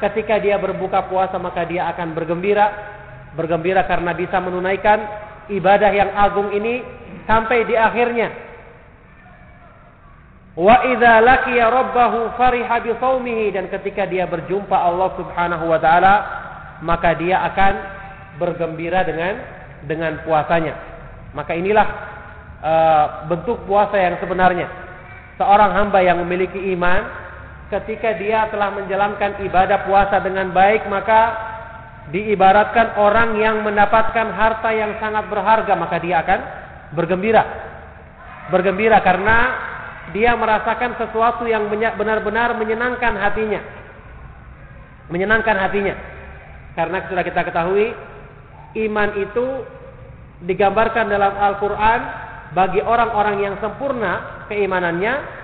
ketika 0.00 0.40
dia 0.40 0.56
berbuka 0.56 1.04
puasa 1.12 1.36
maka 1.36 1.68
dia 1.68 1.84
akan 1.92 2.16
bergembira. 2.16 2.72
Bergembira 3.36 3.84
karena 3.84 4.16
bisa 4.16 4.40
menunaikan 4.40 5.04
ibadah 5.52 5.92
yang 5.92 6.10
agung 6.16 6.48
ini 6.56 6.80
sampai 7.28 7.68
di 7.68 7.76
akhirnya. 7.76 8.32
Wa 10.56 10.82
idza 10.88 11.22
laqiya 11.22 11.68
rabbahu 11.68 12.40
fariha 12.40 12.76
bi 12.82 12.92
dan 13.52 13.68
ketika 13.68 14.08
dia 14.08 14.24
berjumpa 14.26 14.74
Allah 14.74 15.12
Subhanahu 15.20 15.70
wa 15.70 15.78
taala 15.78 16.14
maka 16.80 17.16
dia 17.16 17.40
akan 17.44 17.72
bergembira 18.40 19.04
dengan 19.04 19.36
dengan 19.84 20.20
puasanya. 20.24 20.74
Maka 21.32 21.52
inilah 21.56 21.86
uh, 22.60 23.06
bentuk 23.30 23.64
puasa 23.64 23.96
yang 23.96 24.16
sebenarnya. 24.20 24.68
Seorang 25.40 25.72
hamba 25.72 26.04
yang 26.04 26.20
memiliki 26.20 26.58
iman 26.76 27.06
ketika 27.72 28.18
dia 28.18 28.50
telah 28.50 28.74
menjalankan 28.74 29.40
ibadah 29.46 29.86
puasa 29.86 30.20
dengan 30.20 30.50
baik 30.50 30.90
maka 30.90 31.48
diibaratkan 32.10 32.98
orang 32.98 33.38
yang 33.38 33.62
mendapatkan 33.62 34.34
harta 34.34 34.68
yang 34.74 34.98
sangat 34.98 35.30
berharga 35.30 35.72
maka 35.78 35.96
dia 36.02 36.20
akan 36.20 36.40
bergembira. 36.92 37.44
Bergembira 38.50 38.98
karena 39.00 39.38
dia 40.10 40.34
merasakan 40.34 40.98
sesuatu 40.98 41.46
yang 41.46 41.70
benar-benar 41.70 42.58
menyenangkan 42.58 43.14
hatinya. 43.14 43.62
Menyenangkan 45.06 45.56
hatinya. 45.56 45.94
Karena 46.78 47.02
sudah 47.10 47.24
kita 47.26 47.42
ketahui 47.46 47.90
iman 48.86 49.10
itu 49.18 49.46
digambarkan 50.46 51.10
dalam 51.10 51.34
Al-Qur'an 51.34 52.00
bagi 52.54 52.82
orang-orang 52.82 53.36
yang 53.42 53.54
sempurna 53.62 54.46
keimanannya 54.50 55.38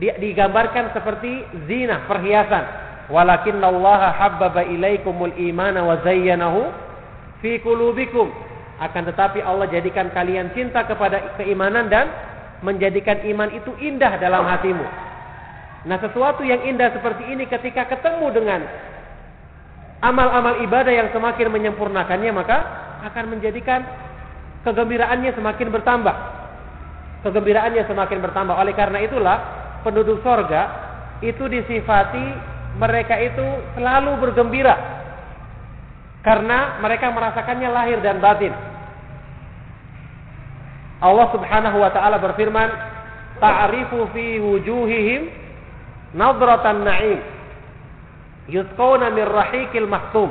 digambarkan 0.00 0.96
seperti 0.96 1.44
zina, 1.68 2.08
perhiasan 2.08 2.64
walakinna 3.12 3.68
Allah 3.68 4.16
habbaba 4.16 4.64
ilaikumul 4.64 5.36
imana 5.36 5.84
wa 5.84 6.00
zayyanahu 6.00 6.72
fi 7.44 7.60
qulubikum 7.60 8.32
akan 8.80 9.02
tetapi 9.12 9.44
Allah 9.44 9.68
jadikan 9.68 10.08
kalian 10.10 10.50
cinta 10.56 10.82
kepada 10.88 11.36
keimanan 11.36 11.92
dan 11.92 12.08
menjadikan 12.64 13.20
iman 13.26 13.50
itu 13.52 13.74
indah 13.82 14.16
dalam 14.22 14.46
hatimu. 14.46 14.86
Nah, 15.82 15.98
sesuatu 15.98 16.46
yang 16.46 16.62
indah 16.62 16.94
seperti 16.94 17.26
ini 17.26 17.46
ketika 17.50 17.90
ketemu 17.90 18.26
dengan 18.30 18.60
amal-amal 20.02 20.60
ibadah 20.66 20.90
yang 20.90 21.08
semakin 21.14 21.48
menyempurnakannya 21.48 22.30
maka 22.34 22.58
akan 23.06 23.38
menjadikan 23.38 23.86
kegembiraannya 24.66 25.30
semakin 25.34 25.68
bertambah. 25.70 26.16
Kegembiraannya 27.22 27.86
semakin 27.86 28.18
bertambah. 28.18 28.54
Oleh 28.58 28.74
karena 28.74 28.98
itulah 28.98 29.38
penduduk 29.86 30.18
sorga 30.26 30.90
itu 31.22 31.46
disifati 31.46 32.50
mereka 32.82 33.14
itu 33.22 33.46
selalu 33.78 34.18
bergembira 34.18 34.74
karena 36.26 36.82
mereka 36.82 37.10
merasakannya 37.14 37.68
lahir 37.70 37.98
dan 38.02 38.18
batin. 38.18 38.54
Allah 41.02 41.26
Subhanahu 41.34 41.82
wa 41.82 41.90
taala 41.90 42.18
berfirman, 42.22 42.68
"Ta'rifu 43.42 44.06
fi 44.14 44.38
wujuhihim 44.38 45.20
nadratan 46.14 46.86
na'im." 46.86 47.18
Yusqawna 48.50 49.14
min 49.14 49.26
rahiqil 49.26 49.86
mahtum. 49.86 50.30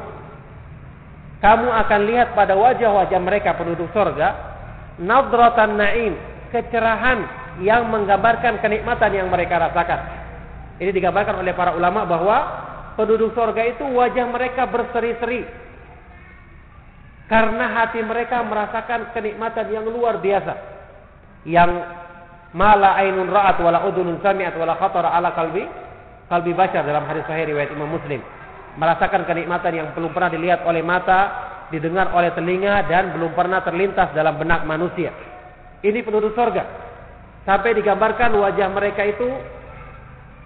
Kamu 1.41 1.67
akan 1.71 2.01
lihat 2.05 2.37
pada 2.37 2.53
wajah-wajah 2.53 3.19
mereka 3.23 3.57
penduduk 3.57 3.89
surga 3.95 4.51
nadratan 5.01 5.79
na'im, 5.79 6.13
kecerahan 6.53 7.25
yang 7.65 7.89
menggambarkan 7.89 8.61
kenikmatan 8.61 9.11
yang 9.15 9.27
mereka 9.31 9.57
rasakan. 9.57 9.99
Ini 10.77 10.91
digambarkan 10.93 11.41
oleh 11.41 11.53
para 11.57 11.73
ulama 11.73 12.05
bahwa 12.05 12.37
penduduk 12.99 13.33
surga 13.33 13.73
itu 13.73 13.85
wajah 13.85 14.25
mereka 14.29 14.69
berseri-seri. 14.69 15.45
Karena 17.31 17.79
hati 17.79 18.03
mereka 18.03 18.43
merasakan 18.43 19.15
kenikmatan 19.15 19.71
yang 19.71 19.85
luar 19.87 20.19
biasa. 20.19 20.53
Yang 21.47 21.87
mala 22.51 22.99
ainun 22.99 23.31
ra'at 23.31 23.57
wala 23.63 23.87
udunun 23.87 24.19
sami'at 24.19 24.51
wala 24.59 24.75
khatara 24.75 25.15
ala 25.15 25.31
kalbi 25.31 25.63
kalbi 26.31 26.55
bashar 26.55 26.87
dalam 26.87 27.03
hadis 27.03 27.27
sahih 27.27 27.51
riwayat 27.51 27.75
Imam 27.75 27.91
Muslim. 27.91 28.23
Merasakan 28.79 29.27
kenikmatan 29.27 29.75
yang 29.75 29.87
belum 29.91 30.15
pernah 30.15 30.31
dilihat 30.31 30.63
oleh 30.63 30.79
mata, 30.79 31.19
didengar 31.67 32.15
oleh 32.15 32.31
telinga 32.31 32.87
dan 32.87 33.11
belum 33.11 33.35
pernah 33.35 33.59
terlintas 33.59 34.15
dalam 34.15 34.39
benak 34.39 34.63
manusia. 34.63 35.11
Ini 35.83 35.99
penduduk 36.07 36.31
surga. 36.31 36.63
Sampai 37.43 37.75
digambarkan 37.75 38.31
wajah 38.31 38.71
mereka 38.71 39.03
itu 39.03 39.27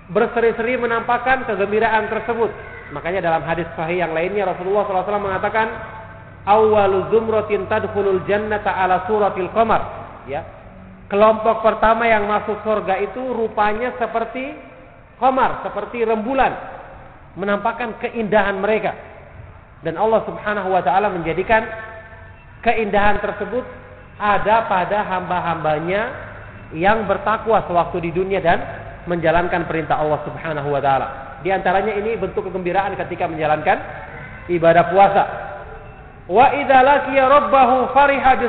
berseri-seri 0.10 0.82
menampakkan 0.82 1.46
kegembiraan 1.46 2.10
tersebut. 2.10 2.50
Makanya 2.98 3.22
dalam 3.22 3.46
hadis 3.46 3.70
sahih 3.78 4.02
yang 4.02 4.14
lainnya 4.14 4.50
Rasulullah 4.50 4.90
SAW 4.90 5.22
mengatakan, 5.22 5.68
"Awwalu 6.50 7.14
zumratin 7.14 7.70
tadkhulul 7.70 8.26
jannata 8.26 8.74
ala 8.74 9.06
suratil 9.06 9.54
qamar." 9.54 9.82
Ya. 10.26 10.42
Kelompok 11.14 11.62
pertama 11.62 12.10
yang 12.10 12.26
masuk 12.26 12.58
surga 12.66 12.98
itu 13.06 13.22
rupanya 13.38 13.94
seperti 14.02 14.74
qamar, 15.20 15.64
seperti 15.64 16.04
rembulan, 16.04 16.52
menampakkan 17.40 18.00
keindahan 18.00 18.60
mereka. 18.60 18.96
Dan 19.84 20.00
Allah 20.00 20.24
Subhanahu 20.26 20.74
wa 20.74 20.82
taala 20.82 21.14
menjadikan 21.14 21.62
keindahan 22.66 23.22
tersebut 23.22 23.62
ada 24.18 24.66
pada 24.66 25.06
hamba-hambanya 25.06 26.02
yang 26.74 27.06
bertakwa 27.06 27.62
sewaktu 27.70 28.10
di 28.10 28.12
dunia 28.16 28.42
dan 28.42 28.58
menjalankan 29.06 29.70
perintah 29.70 30.02
Allah 30.02 30.20
Subhanahu 30.26 30.74
wa 30.74 30.82
taala. 30.82 31.08
Di 31.46 31.54
antaranya 31.54 31.94
ini 31.94 32.18
bentuk 32.18 32.50
kegembiraan 32.50 32.98
ketika 32.98 33.30
menjalankan 33.30 33.78
ibadah 34.50 34.84
puasa. 34.90 35.24
Wa 36.26 36.58
idza 36.58 36.80
laqiya 36.82 37.30
rabbahu 37.30 37.94
fariha 37.94 38.42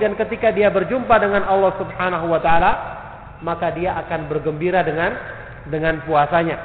dan 0.00 0.16
ketika 0.16 0.48
dia 0.48 0.72
berjumpa 0.72 1.12
dengan 1.20 1.44
Allah 1.44 1.76
Subhanahu 1.76 2.32
wa 2.32 2.40
taala, 2.40 2.72
maka 3.44 3.68
dia 3.76 3.92
akan 4.00 4.32
bergembira 4.32 4.80
dengan 4.80 5.12
dengan 5.68 6.00
puasanya. 6.04 6.56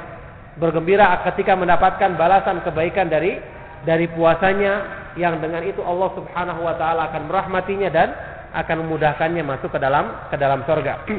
Bergembira 0.60 1.18
ketika 1.30 1.58
mendapatkan 1.58 2.14
balasan 2.14 2.62
kebaikan 2.62 3.10
dari 3.10 3.38
dari 3.84 4.06
puasanya 4.10 5.04
yang 5.14 5.38
dengan 5.38 5.62
itu 5.62 5.82
Allah 5.84 6.10
Subhanahu 6.16 6.60
wa 6.64 6.74
taala 6.78 7.10
akan 7.12 7.30
merahmatinya 7.30 7.90
dan 7.90 8.08
akan 8.54 8.86
memudahkannya 8.86 9.42
masuk 9.42 9.70
ke 9.70 9.78
dalam 9.78 10.30
ke 10.30 10.36
dalam 10.38 10.62
surga. 10.62 11.06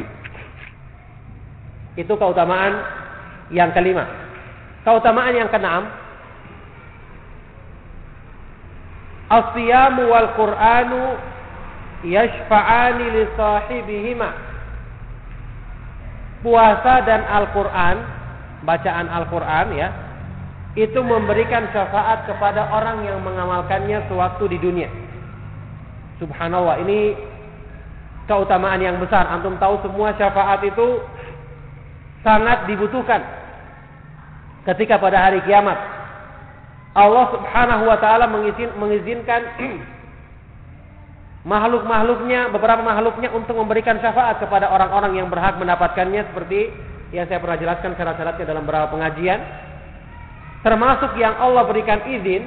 Itu 2.02 2.16
keutamaan 2.16 2.74
yang 3.52 3.72
kelima. 3.72 4.04
Keutamaan 4.84 5.36
yang 5.36 5.48
keenam, 5.48 5.88
As-siyamu 9.26 10.06
wal 10.06 10.30
Qur'anu 10.38 11.04
yashfa'ani 12.06 13.06
li 13.10 13.24
sahibihima. 13.34 14.30
Puasa 16.46 17.02
dan 17.10 17.26
Al-Qur'an, 17.26 18.06
bacaan 18.62 19.10
Al-Qur'an 19.10 19.74
ya, 19.74 19.90
itu 20.78 21.02
memberikan 21.02 21.66
syafaat 21.74 22.30
kepada 22.30 22.70
orang 22.70 23.02
yang 23.02 23.18
mengamalkannya 23.26 24.06
sewaktu 24.06 24.54
di 24.54 24.58
dunia. 24.62 24.90
Subhanallah, 26.22 26.86
ini 26.86 27.18
keutamaan 28.30 28.78
yang 28.78 29.02
besar. 29.02 29.26
Antum 29.26 29.58
tahu 29.58 29.82
semua 29.82 30.14
syafaat 30.14 30.62
itu 30.62 31.02
sangat 32.22 32.70
dibutuhkan 32.70 33.26
ketika 34.70 35.02
pada 35.02 35.18
hari 35.30 35.42
kiamat. 35.46 35.78
Allah 36.96 37.26
Subhanahu 37.34 37.84
wa 37.90 37.98
taala 38.00 38.26
mengizinkan 38.80 39.42
makhluk-makhluknya, 41.46 42.50
beberapa 42.50 42.82
makhluknya 42.82 43.30
untuk 43.30 43.54
memberikan 43.54 44.02
syafaat 44.02 44.42
kepada 44.42 44.74
orang-orang 44.74 45.22
yang 45.22 45.30
berhak 45.30 45.62
mendapatkannya 45.62 46.34
seperti 46.34 46.74
yang 47.14 47.30
saya 47.30 47.38
pernah 47.38 47.56
jelaskan 47.62 47.94
syarat-syaratnya 47.94 48.46
dalam 48.50 48.66
beberapa 48.66 48.90
pengajian. 48.90 49.40
Termasuk 50.66 51.14
yang 51.22 51.38
Allah 51.38 51.64
berikan 51.70 52.02
izin 52.10 52.44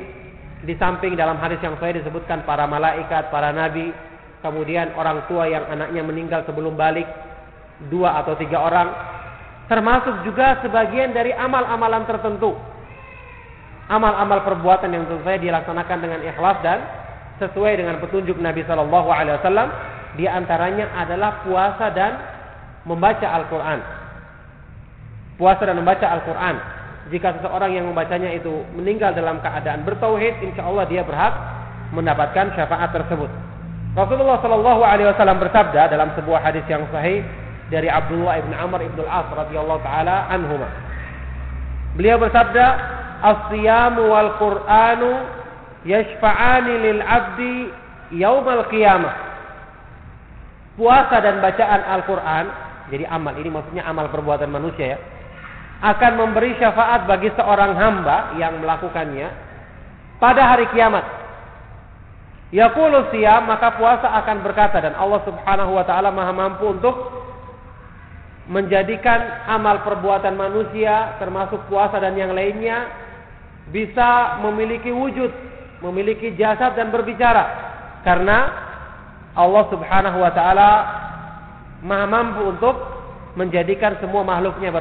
di 0.66 0.74
samping 0.74 1.14
dalam 1.14 1.38
hadis 1.38 1.62
yang 1.62 1.78
saya 1.78 1.94
disebutkan 1.94 2.42
para 2.42 2.66
malaikat, 2.66 3.30
para 3.30 3.54
nabi, 3.54 3.94
kemudian 4.42 4.90
orang 4.98 5.22
tua 5.30 5.46
yang 5.46 5.62
anaknya 5.70 6.02
meninggal 6.02 6.42
sebelum 6.42 6.74
balik, 6.74 7.06
dua 7.86 8.18
atau 8.18 8.34
tiga 8.34 8.58
orang, 8.58 8.90
termasuk 9.70 10.26
juga 10.26 10.58
sebagian 10.66 11.14
dari 11.14 11.30
amal-amalan 11.30 12.02
tertentu. 12.10 12.58
Amal-amal 13.86 14.42
perbuatan 14.42 14.90
yang 14.90 15.06
tentu 15.06 15.22
saja 15.22 15.38
dilaksanakan 15.38 15.98
dengan 16.02 16.20
ikhlas 16.26 16.58
dan 16.60 16.78
sesuai 17.38 17.78
dengan 17.78 18.02
petunjuk 18.02 18.36
Nabi 18.38 18.62
Shallallahu 18.66 19.08
Alaihi 19.08 19.38
Wasallam. 19.40 19.68
Di 20.18 20.26
antaranya 20.26 20.90
adalah 20.98 21.46
puasa 21.46 21.94
dan 21.94 22.18
membaca 22.84 23.26
Al-Quran. 23.26 23.78
Puasa 25.38 25.62
dan 25.66 25.76
membaca 25.78 26.06
Al-Quran. 26.10 26.56
Jika 27.08 27.40
seseorang 27.40 27.72
yang 27.72 27.86
membacanya 27.88 28.34
itu 28.34 28.66
meninggal 28.74 29.14
dalam 29.14 29.40
keadaan 29.40 29.86
bertauhid, 29.86 30.44
insya 30.44 30.66
Allah 30.66 30.84
dia 30.90 31.06
berhak 31.06 31.32
mendapatkan 31.94 32.52
syafaat 32.52 32.92
tersebut. 32.92 33.30
Rasulullah 33.96 34.42
Shallallahu 34.44 34.82
Alaihi 34.84 35.08
Wasallam 35.08 35.40
bersabda 35.40 35.88
dalam 35.88 36.12
sebuah 36.18 36.44
hadis 36.44 36.66
yang 36.68 36.84
sahih, 36.92 37.24
dari 37.68 37.88
Abdullah 37.88 38.40
ibn 38.40 38.52
Amr 38.56 38.84
ibn 38.88 38.98
al-As 39.04 39.28
radhiyallahu 39.28 39.80
taala. 39.84 40.32
Beliau 41.96 42.16
bersabda, 42.16 42.66
"As-siyamu 43.20 44.08
wal 44.08 44.30
Qur'anu 44.40 45.12
yashfa'ani 45.86 46.74
lil 46.82 47.00
'abdi 47.02 47.54
yaumal 48.16 48.66
qiyamah." 48.72 49.14
Puasa 50.78 51.18
dan 51.18 51.42
bacaan 51.42 51.82
Al-Qur'an, 51.98 52.46
jadi 52.88 53.04
amal 53.10 53.34
ini 53.42 53.50
maksudnya 53.50 53.82
amal 53.82 54.06
perbuatan 54.14 54.46
manusia 54.46 54.94
ya, 54.94 54.98
akan 55.82 56.12
memberi 56.18 56.54
syafaat 56.58 57.06
bagi 57.06 57.30
seorang 57.34 57.74
hamba 57.74 58.38
yang 58.38 58.58
melakukannya 58.62 59.30
pada 60.18 60.42
hari 60.54 60.66
kiamat. 60.74 61.02
Yaqulu 62.48 63.12
siyam 63.12 63.44
maka 63.44 63.76
puasa 63.76 64.08
akan 64.24 64.40
berkata 64.40 64.80
dan 64.80 64.96
Allah 64.96 65.20
Subhanahu 65.28 65.76
wa 65.76 65.84
taala 65.84 66.08
Maha 66.08 66.32
mampu 66.32 66.64
untuk 66.64 66.96
menjadikan 68.48 69.44
amal 69.44 69.84
perbuatan 69.84 70.32
manusia 70.32 71.20
termasuk 71.20 71.68
puasa 71.68 72.00
dan 72.00 72.16
yang 72.16 72.32
lainnya 72.32 72.88
bisa 73.68 74.40
memiliki 74.40 74.88
wujud, 74.88 75.28
memiliki 75.84 76.34
jasad 76.34 76.74
dan 76.74 76.90
berbicara 76.90 77.44
karena 78.02 78.38
Allah 79.38 79.64
Subhanahu 79.70 80.18
wa 80.18 80.32
taala 80.34 80.70
Maha 81.78 82.10
mampu 82.10 82.42
untuk 82.42 82.74
menjadikan 83.38 83.94
semua 84.02 84.26
makhluknya 84.26 84.74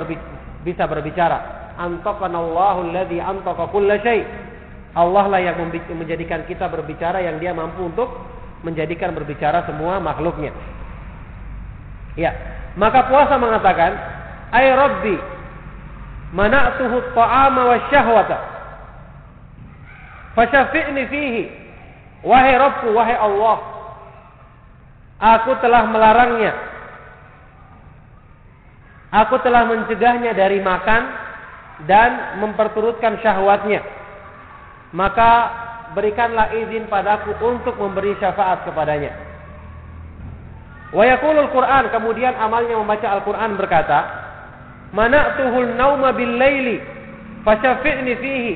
bisa 0.66 0.90
berbicara. 0.90 1.70
Antaqanallahu 1.78 2.90
alladzi 2.90 3.22
antaqa 3.22 3.70
kulla 3.70 4.02
syai. 4.02 4.26
Allah 4.98 5.30
lah 5.30 5.38
yang 5.38 5.62
menjadikan 5.70 6.42
kita 6.50 6.66
berbicara 6.66 7.22
yang 7.22 7.38
dia 7.38 7.54
mampu 7.54 7.86
untuk 7.86 8.10
menjadikan 8.66 9.14
berbicara 9.14 9.62
semua 9.70 10.02
makhluknya. 10.02 10.50
Ya, 12.18 12.34
maka 12.74 13.06
puasa 13.06 13.38
mengatakan, 13.38 13.94
"Ay 14.50 14.74
Rabbi, 14.74 15.22
mana'tuhu 16.34 17.14
at-ta'ama 17.14 17.62
wasyahwata. 17.78 18.57
Fasyafi'ni 20.38 21.04
fihi." 21.10 21.44
Wahai 22.26 22.58
Rabbku, 22.58 22.94
wahai 22.98 23.14
Allah, 23.14 23.58
aku 25.22 25.52
telah 25.62 25.86
melarangnya. 25.86 26.54
Aku 29.08 29.40
telah 29.40 29.64
mencegahnya 29.70 30.36
dari 30.36 30.60
makan 30.60 31.02
dan 31.88 32.42
memperturutkan 32.44 33.22
syahwatnya. 33.24 33.86
Maka 34.92 35.32
berikanlah 35.96 36.52
izin 36.58 36.90
padaku 36.92 37.38
untuk 37.40 37.80
memberi 37.80 38.18
syafaat 38.20 38.68
kepadanya. 38.68 39.16
Wa 40.92 41.04
yaqulul 41.08 41.52
Quran, 41.56 41.88
kemudian 41.92 42.36
amalnya 42.36 42.76
membaca 42.80 43.08
Al-Quran 43.08 43.56
berkata, 43.56 44.00
Mana'tuhul 44.92 45.76
nauma 45.76 46.16
bil 46.16 46.36
laili, 46.40 46.80
fasyafi'ni 47.44 48.14
fihi. 48.20 48.54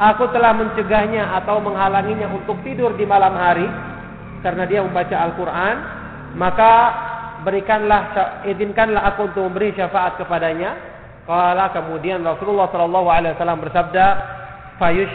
Aku 0.00 0.32
telah 0.32 0.56
mencegahnya 0.56 1.36
atau 1.44 1.60
menghalanginya 1.60 2.32
untuk 2.32 2.56
tidur 2.64 2.96
di 2.96 3.04
malam 3.04 3.36
hari 3.36 3.68
karena 4.40 4.64
dia 4.64 4.80
membaca 4.80 5.12
Al-Quran, 5.12 5.76
maka 6.40 6.72
berikanlah 7.44 8.08
izinkanlah 8.48 9.12
aku 9.12 9.28
untuk 9.28 9.44
memberi 9.52 9.76
syafaat 9.76 10.16
kepadanya. 10.16 10.72
Kala 11.28 11.68
kemudian 11.76 12.24
Rasulullah 12.24 12.72
Shallallahu 12.72 13.08
Alaihi 13.12 13.36
Wasallam 13.36 13.60
bersabda, 13.60 14.06
fayush. 14.80 15.14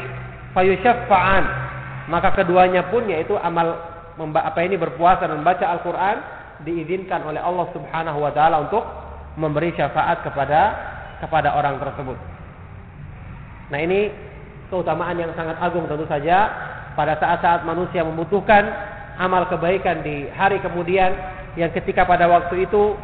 Maka 2.06 2.30
keduanya 2.38 2.88
pun 2.94 3.10
yaitu 3.10 3.36
amal 3.41 3.76
apa 4.16 4.60
ini 4.64 4.78
berpuasa 4.80 5.28
dan 5.28 5.41
membaca 5.41 5.66
Al-Quran 5.66 6.16
diizinkan 6.64 7.26
oleh 7.26 7.41
Allah 7.41 7.68
Subhanahu 7.74 8.24
Wa 8.24 8.32
Taala 8.32 8.70
untuk 8.70 8.86
memberi 9.36 9.76
syafaat 9.76 10.24
kepada 10.24 10.62
kepada 11.20 11.57
orang 11.57 11.82
tersebut. 11.82 12.16
Nah 13.74 13.80
ini 13.82 14.14
keutamaan 14.70 15.18
yang 15.20 15.32
sangat 15.38 15.58
agung 15.62 15.86
tentu 15.86 16.08
saja 16.10 16.50
pada 16.94 17.20
saat-saat 17.20 17.68
manusia 17.68 18.02
membutuhkan 18.02 18.64
amal 19.20 19.48
kebaikan 19.48 20.04
di 20.04 20.28
hari 20.32 20.60
kemudian 20.60 21.14
yang 21.56 21.72
ketika 21.72 22.04
pada 22.04 22.28
waktu 22.28 22.68
itu 22.68 22.96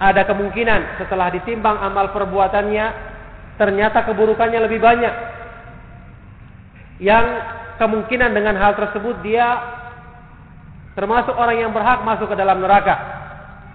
ada 0.00 0.24
kemungkinan 0.24 1.00
setelah 1.00 1.28
ditimbang 1.28 1.76
amal 1.76 2.12
perbuatannya 2.12 2.86
ternyata 3.60 4.08
keburukannya 4.08 4.60
lebih 4.64 4.80
banyak 4.80 5.14
yang 7.00 7.26
kemungkinan 7.80 8.36
dengan 8.36 8.60
hal 8.60 8.76
tersebut 8.76 9.24
dia 9.24 9.56
termasuk 10.92 11.32
orang 11.32 11.64
yang 11.64 11.72
berhak 11.72 12.04
masuk 12.04 12.28
ke 12.28 12.36
dalam 12.36 12.60
neraka. 12.60 13.18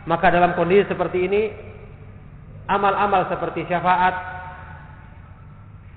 Maka 0.06 0.30
dalam 0.30 0.54
kondisi 0.54 0.86
seperti 0.86 1.26
ini 1.26 1.50
amal-amal 2.70 3.26
seperti 3.34 3.66
syafaat 3.66 4.14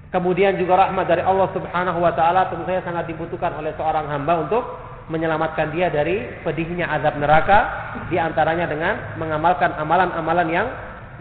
kemudian 0.09 0.57
juga 0.57 0.89
rahmat 0.89 1.05
dari 1.05 1.23
Allah 1.25 1.49
Subhanahu 1.53 1.99
wa 2.01 2.13
taala 2.17 2.49
tentu 2.49 2.65
saja 2.65 2.85
sangat 2.85 3.09
dibutuhkan 3.09 3.53
oleh 3.57 3.77
seorang 3.77 4.09
hamba 4.09 4.49
untuk 4.49 4.65
menyelamatkan 5.09 5.73
dia 5.73 5.89
dari 5.89 6.45
pedihnya 6.45 6.89
azab 6.89 7.17
neraka 7.17 7.59
di 8.13 8.21
antaranya 8.21 8.69
dengan 8.69 8.95
mengamalkan 9.17 9.73
amalan-amalan 9.81 10.49
yang 10.53 10.69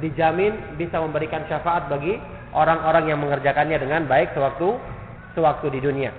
dijamin 0.04 0.76
bisa 0.76 1.00
memberikan 1.00 1.44
syafaat 1.48 1.88
bagi 1.88 2.20
orang-orang 2.52 3.12
yang 3.12 3.20
mengerjakannya 3.20 3.80
dengan 3.80 4.06
baik 4.06 4.36
sewaktu 4.36 4.76
sewaktu 5.34 5.68
di 5.72 5.80
dunia. 5.84 6.12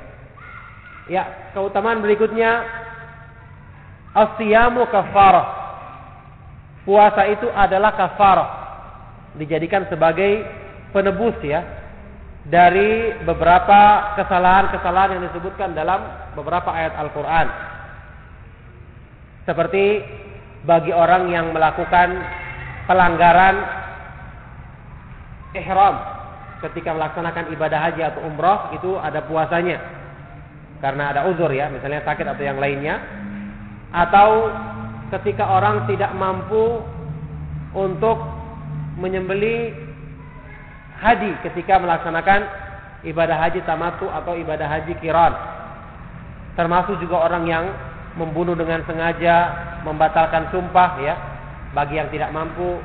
Ya, 1.09 1.53
keutamaan 1.57 2.05
berikutnya 2.05 2.65
as-siyamu 4.13 4.89
kafarah. 4.93 5.57
Puasa 6.85 7.29
itu 7.29 7.49
adalah 7.53 7.97
kafarah. 7.97 8.51
Dijadikan 9.37 9.89
sebagai 9.93 10.45
penebus 10.93 11.37
ya 11.45 11.78
dari 12.49 13.13
beberapa 13.29 14.13
kesalahan-kesalahan 14.17 15.21
yang 15.21 15.25
disebutkan 15.29 15.77
dalam 15.77 16.33
beberapa 16.33 16.73
ayat 16.73 16.97
Al-Qur'an. 16.97 17.49
Seperti 19.45 20.01
bagi 20.65 20.93
orang 20.93 21.29
yang 21.29 21.53
melakukan 21.53 22.25
pelanggaran 22.89 23.57
ihram 25.57 25.97
ketika 26.65 26.91
melaksanakan 26.93 27.53
ibadah 27.55 27.81
haji 27.89 28.03
atau 28.03 28.21
umroh 28.27 28.75
itu 28.75 28.97
ada 28.99 29.23
puasanya 29.25 29.79
karena 30.83 31.15
ada 31.15 31.21
uzur 31.31 31.49
ya 31.53 31.71
misalnya 31.71 32.03
sakit 32.03 32.27
atau 32.27 32.43
yang 32.43 32.59
lainnya 32.59 32.99
atau 33.95 34.53
ketika 35.17 35.49
orang 35.49 35.89
tidak 35.89 36.13
mampu 36.13 36.83
untuk 37.73 38.19
menyembeli 39.01 39.73
haji 40.99 41.31
ketika 41.47 41.79
melaksanakan 41.79 42.47
ibadah 43.07 43.39
haji 43.39 43.63
tamatu 43.63 44.11
atau 44.11 44.35
ibadah 44.35 44.67
haji 44.67 44.95
kiran. 44.99 45.35
Termasuk 46.59 46.99
juga 46.99 47.23
orang 47.23 47.47
yang 47.47 47.65
membunuh 48.19 48.59
dengan 48.59 48.83
sengaja 48.83 49.37
membatalkan 49.87 50.51
sumpah 50.51 50.91
ya. 50.99 51.15
Bagi 51.71 52.01
yang 52.01 52.11
tidak 52.11 52.35
mampu 52.35 52.81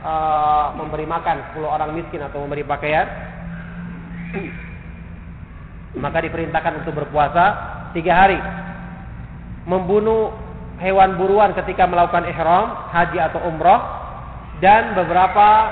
uh, 0.00 0.72
memberi 0.78 1.04
makan 1.04 1.52
10 1.52 1.60
orang 1.66 1.90
miskin 1.92 2.24
atau 2.24 2.40
memberi 2.40 2.64
pakaian. 2.64 3.04
Maka 6.02 6.24
diperintahkan 6.24 6.80
untuk 6.80 7.04
berpuasa 7.04 7.44
tiga 7.92 8.16
hari. 8.16 8.40
Membunuh 9.68 10.32
hewan 10.80 11.20
buruan 11.20 11.52
ketika 11.52 11.84
melakukan 11.84 12.26
ihram 12.32 12.72
haji 12.90 13.18
atau 13.20 13.44
umroh 13.44 13.80
dan 14.64 14.96
beberapa 14.96 15.68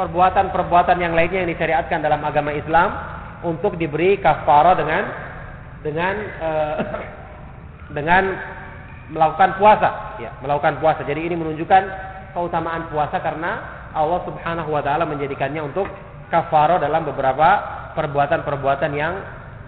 perbuatan-perbuatan 0.00 0.96
yang 0.96 1.12
lainnya 1.12 1.44
yang 1.44 1.52
disyariatkan 1.52 2.00
dalam 2.00 2.24
agama 2.24 2.56
Islam 2.56 2.88
untuk 3.44 3.76
diberi 3.76 4.16
kafarah 4.16 4.72
dengan 4.72 5.02
dengan 5.84 6.14
uh, 6.40 6.76
dengan 7.96 8.22
melakukan 9.12 9.60
puasa 9.60 10.16
ya 10.16 10.32
melakukan 10.40 10.80
puasa 10.80 11.04
jadi 11.04 11.20
ini 11.20 11.36
menunjukkan 11.36 11.82
keutamaan 12.32 12.88
puasa 12.88 13.20
karena 13.20 13.60
Allah 13.92 14.24
Subhanahu 14.24 14.70
wa 14.72 14.80
taala 14.80 15.04
menjadikannya 15.04 15.60
untuk 15.60 15.84
kafarah 16.30 16.78
dalam 16.78 17.04
beberapa 17.04 17.48
perbuatan-perbuatan 17.98 18.90
yang 18.94 19.18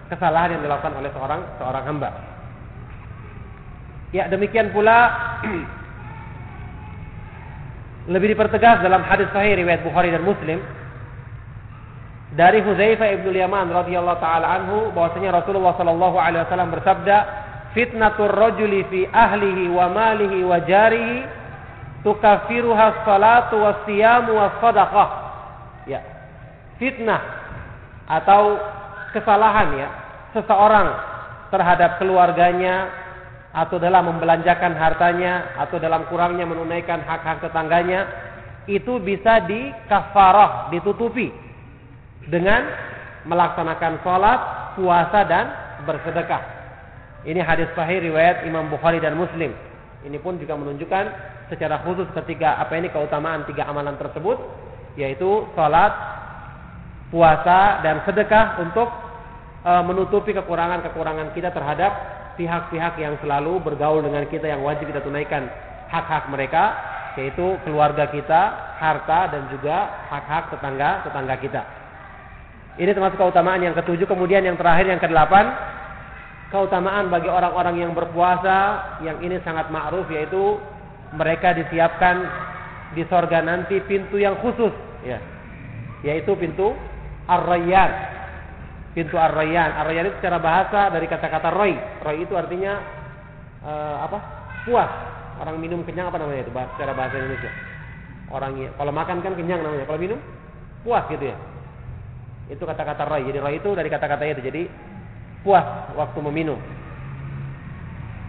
kesalahan 0.07 0.57
yang 0.57 0.61
dilakukan 0.63 0.95
oleh 0.95 1.11
seorang 1.11 1.41
seorang 1.59 1.83
hamba. 1.83 2.09
Ya, 4.15 4.29
demikian 4.29 4.71
pula 4.71 5.11
lebih 8.07 8.35
dipertegas 8.35 8.83
dalam 8.83 9.03
hadis 9.03 9.31
sahih 9.31 9.55
riwayat 9.55 9.83
Bukhari 9.83 10.11
dan 10.11 10.27
Muslim 10.27 10.59
dari 12.33 12.59
Huzaifah 12.65 13.13
ibnu 13.21 13.29
Yaman 13.29 13.69
radhiyallahu 13.69 14.19
taala 14.19 14.59
anhu 14.59 14.89
bahwasanya 14.91 15.39
Rasulullah 15.39 15.77
sallallahu 15.77 16.17
alaihi 16.17 16.43
wasallam 16.49 16.73
bersabda 16.73 17.17
fitnatur 17.77 18.33
rajuli 18.33 18.83
fi 18.89 18.99
ahlihi 19.07 19.69
wa 19.69 19.85
malihi 19.87 20.41
wa 20.43 20.57
jarihi 20.65 21.23
tukafiruha 22.03 23.07
salatu 23.07 23.63
wasiyamu 23.63 24.35
wassadaqah. 24.35 25.09
Ya. 25.87 26.01
Fitnah 26.81 27.21
atau 28.09 28.59
kesalahan 29.15 29.79
ya 29.79 29.89
seseorang 30.35 30.89
terhadap 31.53 32.01
keluarganya 32.01 32.89
atau 33.53 33.77
dalam 33.77 34.09
membelanjakan 34.09 34.73
hartanya 34.73 35.53
atau 35.61 35.77
dalam 35.77 36.09
kurangnya 36.09 36.49
menunaikan 36.49 37.05
hak-hak 37.05 37.45
tetangganya 37.45 38.09
itu 38.65 38.97
bisa 38.97 39.45
dikafarah, 39.45 40.73
ditutupi 40.73 41.29
dengan 42.25 42.65
melaksanakan 43.29 44.01
sholat, 44.01 44.39
puasa 44.73 45.21
dan 45.29 45.45
bersedekah. 45.85 46.43
Ini 47.23 47.39
hadis 47.39 47.69
sahih 47.77 48.03
riwayat 48.03 48.43
Imam 48.43 48.67
Bukhari 48.67 48.99
dan 48.99 49.15
Muslim. 49.15 49.53
Ini 50.03 50.17
pun 50.19 50.35
juga 50.35 50.59
menunjukkan 50.59 51.05
secara 51.47 51.79
khusus 51.87 52.09
ketika 52.11 52.59
apa 52.59 52.75
ini 52.75 52.91
keutamaan 52.91 53.47
tiga 53.47 53.69
amalan 53.69 53.95
tersebut 53.95 54.35
yaitu 54.99 55.47
salat, 55.55 55.93
puasa 57.07 57.79
dan 57.81 58.03
sedekah 58.03 58.59
untuk 58.61 58.89
e, 59.63 59.71
menutupi 59.87 60.35
kekurangan-kekurangan 60.35 61.31
kita 61.31 61.49
terhadap 61.55 61.91
pihak-pihak 62.35 62.97
yang 62.97 63.15
selalu 63.21 63.61
bergaul 63.61 64.01
dengan 64.01 64.25
kita 64.27 64.49
yang 64.49 64.61
wajib 64.65 64.89
kita 64.89 65.01
tunaikan 65.05 65.47
hak-hak 65.89 66.29
mereka 66.33 66.63
yaitu 67.13 67.61
keluarga 67.61 68.09
kita, 68.09 68.41
harta 68.81 69.29
dan 69.29 69.45
juga 69.53 70.09
hak-hak 70.09 70.49
tetangga-tetangga 70.49 71.35
kita. 71.45 71.61
Ini 72.73 72.89
termasuk 72.89 73.21
keutamaan 73.21 73.61
yang 73.61 73.77
ketujuh, 73.77 74.09
kemudian 74.09 74.41
yang 74.41 74.57
terakhir 74.57 74.89
yang 74.89 74.97
kedelapan, 74.97 75.53
keutamaan 76.49 77.13
bagi 77.13 77.29
orang-orang 77.29 77.85
yang 77.85 77.93
berpuasa 77.93 78.81
yang 79.05 79.21
ini 79.21 79.37
sangat 79.45 79.69
ma'ruf 79.69 80.09
yaitu 80.09 80.57
mereka 81.13 81.53
disiapkan 81.53 82.25
di 82.97 83.05
sorga 83.05 83.45
nanti 83.45 83.77
pintu 83.85 84.17
yang 84.17 84.33
khusus 84.41 84.73
ya. 85.05 85.21
Yaitu 86.01 86.33
pintu 86.33 86.73
ar-rayyan 87.29 87.89
pintu 88.93 89.17
ar-rayyan. 89.17 89.73
Ar-rayyan 89.83 90.09
itu 90.09 90.17
secara 90.21 90.37
bahasa 90.37 90.93
dari 90.93 91.09
kata-kata 91.09 91.49
roy. 91.49 91.73
Roy 92.05 92.23
itu 92.23 92.33
artinya 92.37 92.79
uh, 93.65 94.05
apa? 94.05 94.17
Puas 94.63 94.89
orang 95.41 95.59
minum 95.59 95.81
kenyang 95.83 96.07
apa 96.13 96.21
namanya 96.21 96.47
itu? 96.47 96.53
Secara 96.53 96.93
bahasa 96.93 97.17
Indonesia. 97.19 97.51
Orang 98.31 98.55
kalau 98.77 98.93
makan 98.93 99.17
kan 99.25 99.33
kenyang 99.33 99.61
namanya. 99.65 99.85
Kalau 99.89 99.99
minum 99.99 100.19
puas 100.85 101.03
gitu 101.09 101.25
ya. 101.25 101.37
Itu 102.47 102.63
kata-kata 102.63 103.03
roy. 103.09 103.25
Jadi 103.27 103.37
roy 103.41 103.53
itu 103.59 103.69
dari 103.73 103.89
kata-kata 103.89 104.23
itu. 104.29 104.41
Jadi 104.45 104.61
puas 105.41 105.65
waktu 105.97 106.19
meminum. 106.23 106.61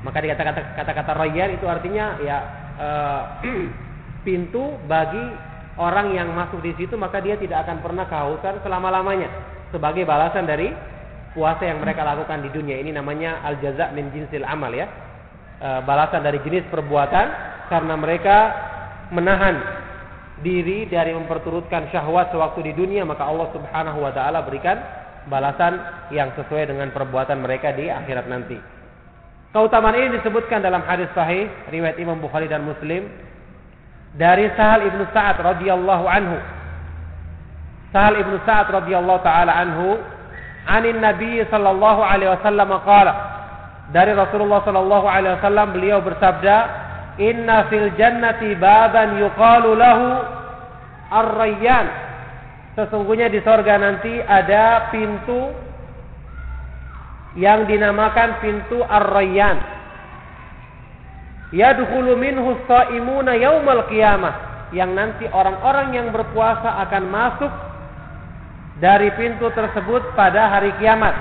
Maka 0.04 0.20
di 0.20 0.28
kata-kata 0.32 0.60
kata-kata 0.80 1.12
royal 1.16 1.48
itu 1.54 1.64
artinya 1.68 2.18
ya 2.20 2.38
uh, 2.80 3.22
pintu 4.26 4.76
bagi 4.88 5.22
orang 5.76 6.12
yang 6.16 6.28
masuk 6.32 6.60
di 6.64 6.72
situ 6.76 6.94
maka 6.94 7.18
dia 7.20 7.34
tidak 7.36 7.66
akan 7.66 7.82
pernah 7.82 8.04
kehausan 8.06 8.62
selama-lamanya 8.62 9.53
sebagai 9.74 10.06
balasan 10.06 10.46
dari 10.46 10.70
puasa 11.34 11.66
yang 11.66 11.82
mereka 11.82 12.06
lakukan 12.06 12.46
di 12.46 12.50
dunia 12.54 12.78
ini 12.78 12.94
namanya 12.94 13.42
al 13.42 13.58
jaza 13.58 13.90
min 13.90 14.14
jinsil 14.14 14.46
amal 14.46 14.70
ya. 14.70 14.86
E, 15.58 15.68
balasan 15.82 16.22
dari 16.22 16.38
jenis 16.46 16.62
perbuatan 16.70 17.26
karena 17.66 17.94
mereka 17.98 18.36
menahan 19.10 19.58
diri 20.46 20.86
dari 20.86 21.10
memperturutkan 21.10 21.90
syahwat 21.90 22.30
sewaktu 22.30 22.70
di 22.70 22.72
dunia 22.78 23.02
maka 23.02 23.26
Allah 23.26 23.50
Subhanahu 23.50 23.98
wa 23.98 24.14
taala 24.14 24.46
berikan 24.46 24.78
balasan 25.26 25.82
yang 26.14 26.30
sesuai 26.38 26.70
dengan 26.70 26.94
perbuatan 26.94 27.42
mereka 27.42 27.74
di 27.74 27.90
akhirat 27.90 28.30
nanti. 28.30 28.58
Keutamaan 29.54 29.94
ini 29.94 30.18
disebutkan 30.18 30.62
dalam 30.62 30.82
hadis 30.82 31.06
sahih 31.14 31.46
riwayat 31.70 31.98
Imam 32.02 32.18
Bukhari 32.18 32.50
dan 32.50 32.66
Muslim 32.66 33.06
dari 34.18 34.50
Sahal 34.58 34.86
ibnu 34.86 35.06
Sa'ad 35.14 35.38
radhiyallahu 35.38 36.04
anhu. 36.10 36.38
Sahal 37.94 38.18
ibnu 38.18 38.42
Sa'ad 38.42 38.74
radhiyallahu 38.74 39.22
taala 39.22 39.54
anhu 39.54 40.02
anin 40.66 40.98
Nabi 40.98 41.46
sallallahu 41.46 42.02
alaihi 42.02 42.34
wasallam 42.34 42.74
qala 42.82 43.14
dari 43.94 44.10
Rasulullah 44.18 44.66
sallallahu 44.66 45.06
alaihi 45.06 45.38
wasallam 45.38 45.70
beliau 45.70 46.02
bersabda 46.02 46.56
inna 47.22 47.70
fil 47.70 47.94
jannati 47.94 48.58
baban 48.58 49.22
yuqalu 49.22 49.78
lahu 49.78 50.26
ar-rayyan 51.14 51.86
sesungguhnya 52.74 53.30
di 53.30 53.38
sorga 53.46 53.78
nanti 53.78 54.18
ada 54.18 54.90
pintu 54.90 55.54
yang 57.38 57.66
dinamakan 57.66 58.42
pintu 58.42 58.82
ar-rayyan. 58.82 59.58
Yadkhulu 61.54 62.18
minhu 62.18 62.58
shaimuna 62.66 63.38
yaumal 63.38 63.86
qiyamah. 63.90 64.34
Yang 64.74 64.90
nanti 64.90 65.24
orang-orang 65.30 65.94
yang 65.94 66.08
berpuasa 66.10 66.82
akan 66.82 67.04
masuk 67.06 67.52
dari 68.84 69.08
pintu 69.16 69.48
tersebut 69.48 70.12
pada 70.12 70.52
hari 70.52 70.76
kiamat. 70.76 71.16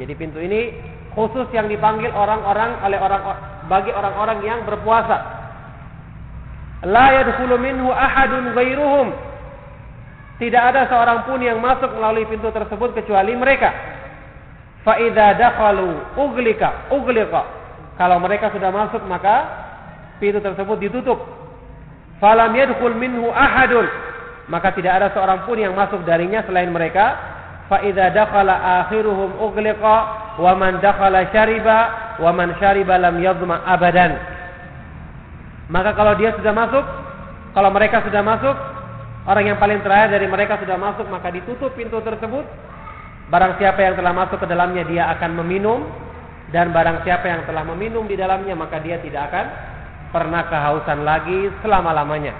Jadi 0.00 0.12
pintu 0.16 0.40
ini 0.40 0.72
khusus 1.12 1.44
yang 1.52 1.68
dipanggil 1.68 2.08
orang-orang 2.16 2.80
oleh 2.80 2.96
orang 2.96 3.22
bagi 3.68 3.92
orang-orang 3.92 4.40
yang 4.40 4.64
berpuasa. 4.64 5.36
La 6.88 7.12
yadkhulu 7.12 7.60
minhu 7.60 7.92
ahadun 7.92 8.56
ghairuhum. 8.56 9.12
Tidak 10.40 10.62
ada 10.64 10.88
seorang 10.88 11.28
pun 11.28 11.44
yang 11.44 11.60
masuk 11.60 11.92
melalui 11.92 12.24
pintu 12.24 12.48
tersebut 12.48 12.96
kecuali 12.96 13.36
mereka. 13.36 13.68
Fa 14.80 14.96
idza 14.96 15.36
dakhalu 15.36 15.92
uglika 16.16 16.88
uglika 16.88 17.44
kalau 18.00 18.16
mereka 18.22 18.48
sudah 18.54 18.72
masuk 18.72 19.04
maka 19.04 19.36
pintu 20.16 20.40
tersebut 20.40 20.80
ditutup. 20.80 21.20
Falam 22.16 22.56
yadkhul 22.56 22.96
minhu 22.96 23.28
ahadun. 23.28 23.84
Maka 24.48 24.72
tidak 24.72 24.92
ada 24.96 25.08
seorang 25.12 25.44
pun 25.44 25.60
yang 25.60 25.76
masuk 25.76 26.02
darinya 26.08 26.40
selain 26.48 26.72
mereka. 26.72 27.36
Fa 27.68 27.84
idza 27.84 28.08
akhiruhum 28.08 29.36
ughliqa 29.44 29.96
wa 30.40 30.52
man 30.56 30.80
dakhala 30.80 31.28
wa 32.16 32.32
lam 32.96 33.14
yadhma 33.20 33.60
abadan. 33.68 34.16
Maka 35.68 35.92
kalau 35.92 36.16
dia 36.16 36.32
sudah 36.32 36.56
masuk, 36.56 36.84
kalau 37.52 37.68
mereka 37.68 38.00
sudah 38.08 38.24
masuk, 38.24 38.56
orang 39.28 39.52
yang 39.52 39.58
paling 39.60 39.84
terakhir 39.84 40.16
dari 40.16 40.24
mereka 40.24 40.56
sudah 40.64 40.80
masuk, 40.80 41.04
maka 41.12 41.28
ditutup 41.28 41.76
pintu 41.76 42.00
tersebut. 42.00 42.48
Barang 43.28 43.60
siapa 43.60 43.84
yang 43.84 44.00
telah 44.00 44.16
masuk 44.16 44.40
ke 44.40 44.48
dalamnya 44.48 44.88
dia 44.88 45.12
akan 45.12 45.36
meminum 45.44 45.84
dan 46.48 46.72
barang 46.72 47.04
siapa 47.04 47.28
yang 47.28 47.44
telah 47.44 47.60
meminum 47.68 48.08
di 48.08 48.16
dalamnya 48.16 48.56
maka 48.56 48.80
dia 48.80 48.96
tidak 49.04 49.28
akan 49.28 49.46
pernah 50.08 50.48
kehausan 50.48 51.04
lagi 51.04 51.52
selama-lamanya. 51.60 52.32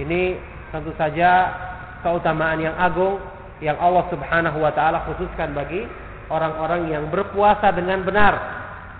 Ini 0.00 0.53
tentu 0.74 0.90
saja 0.98 1.54
keutamaan 2.02 2.58
yang 2.58 2.74
agung 2.74 3.22
yang 3.62 3.78
Allah 3.78 4.02
Subhanahu 4.10 4.58
wa 4.58 4.74
taala 4.74 5.06
khususkan 5.06 5.54
bagi 5.54 5.86
orang-orang 6.26 6.90
yang 6.90 7.06
berpuasa 7.14 7.70
dengan 7.70 8.02
benar, 8.02 8.34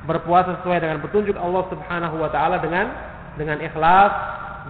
berpuasa 0.06 0.62
sesuai 0.62 0.78
dengan 0.78 1.02
petunjuk 1.02 1.34
Allah 1.34 1.66
Subhanahu 1.66 2.16
wa 2.22 2.30
taala 2.30 2.62
dengan 2.62 2.94
dengan 3.34 3.58
ikhlas 3.58 4.12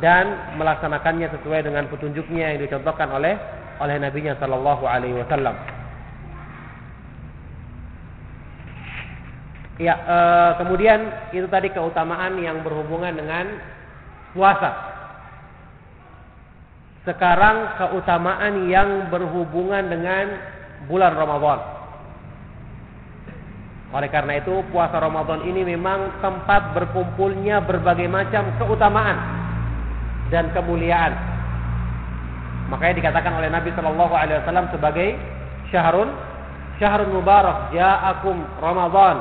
dan 0.01 0.57
melaksanakannya 0.57 1.29
sesuai 1.39 1.69
dengan 1.69 1.85
petunjuknya 1.93 2.57
yang 2.57 2.61
dicontohkan 2.65 3.13
oleh 3.13 3.37
oleh 3.79 4.01
nabinya 4.01 4.33
sallallahu 4.41 4.89
alaihi 4.89 5.21
wasallam. 5.21 5.55
Ya, 9.75 9.99
e, 9.99 10.17
kemudian 10.63 11.11
itu 11.35 11.51
tadi 11.51 11.67
keutamaan 11.75 12.39
yang 12.39 12.63
berhubungan 12.63 13.11
dengan 13.11 13.59
puasa. 14.31 14.94
Sekarang 17.05 17.77
keutamaan 17.77 18.65
yang 18.73 19.13
berhubungan 19.13 19.93
dengan 19.93 20.41
bulan 20.89 21.13
Ramadan. 21.13 21.61
Oleh 23.95 24.11
karena 24.11 24.41
itu 24.43 24.65
puasa 24.75 24.99
Ramadan 24.99 25.45
ini 25.47 25.63
memang 25.63 26.19
tempat 26.19 26.75
berkumpulnya 26.75 27.63
berbagai 27.63 28.11
macam 28.11 28.57
keutamaan 28.59 29.21
dan 30.33 30.51
kemuliaan. 30.51 31.15
Makanya 32.73 32.95
dikatakan 32.99 33.37
oleh 33.37 33.53
Nabi 33.53 33.71
Shallallahu 33.77 34.15
Alaihi 34.17 34.41
Wasallam 34.43 34.67
sebagai 34.73 35.15
syahrun 35.69 36.11
syahrun 36.81 37.13
mubarak 37.13 37.71
ja'akum 37.71 38.43
Ramadan 38.59 39.17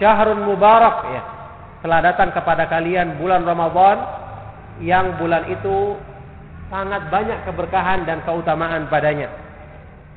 syahrun 0.00 0.40
mubarak 0.42 0.96
ya. 1.12 1.22
Telah 1.84 2.00
datang 2.02 2.32
kepada 2.32 2.66
kalian 2.66 3.20
bulan 3.20 3.44
Ramadan 3.44 3.96
yang 4.82 5.20
bulan 5.20 5.46
itu 5.52 5.94
sangat 6.66 7.06
banyak 7.10 7.46
keberkahan 7.46 8.06
dan 8.06 8.22
keutamaan 8.26 8.90
padanya. 8.90 9.30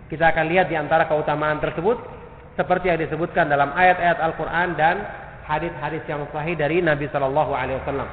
Kita 0.09 0.34
akan 0.34 0.49
lihat 0.49 0.73
di 0.73 0.76
antara 0.77 1.05
keutamaan 1.05 1.61
tersebut 1.61 1.97
seperti 2.57 2.89
yang 2.89 2.99
disebutkan 2.99 3.45
dalam 3.45 3.69
ayat-ayat 3.77 4.17
Al-Qur'an 4.19 4.73
dan 4.73 5.05
hadis-hadis 5.45 6.01
yang 6.09 6.26
sahih 6.34 6.57
dari 6.57 6.81
Nabi 6.81 7.05
sallallahu 7.13 7.53
alaihi 7.53 7.77
wasallam. 7.85 8.09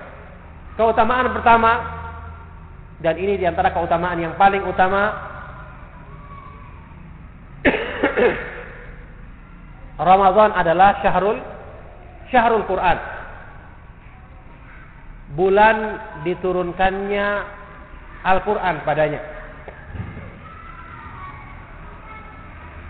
Keutamaan 0.77 1.33
pertama 1.33 1.73
dan 3.01 3.17
ini 3.17 3.41
di 3.41 3.49
antara 3.49 3.73
keutamaan 3.73 4.21
yang 4.21 4.37
paling 4.37 4.61
utama 4.65 5.33
Ramadan 10.13 10.53
adalah 10.53 11.01
syahrul 11.01 11.41
syahrul 12.29 12.69
Quran. 12.69 12.99
Bulan 15.37 15.77
diturunkannya 16.23 17.56
Al-Quran 18.27 18.83
padanya. 18.83 19.23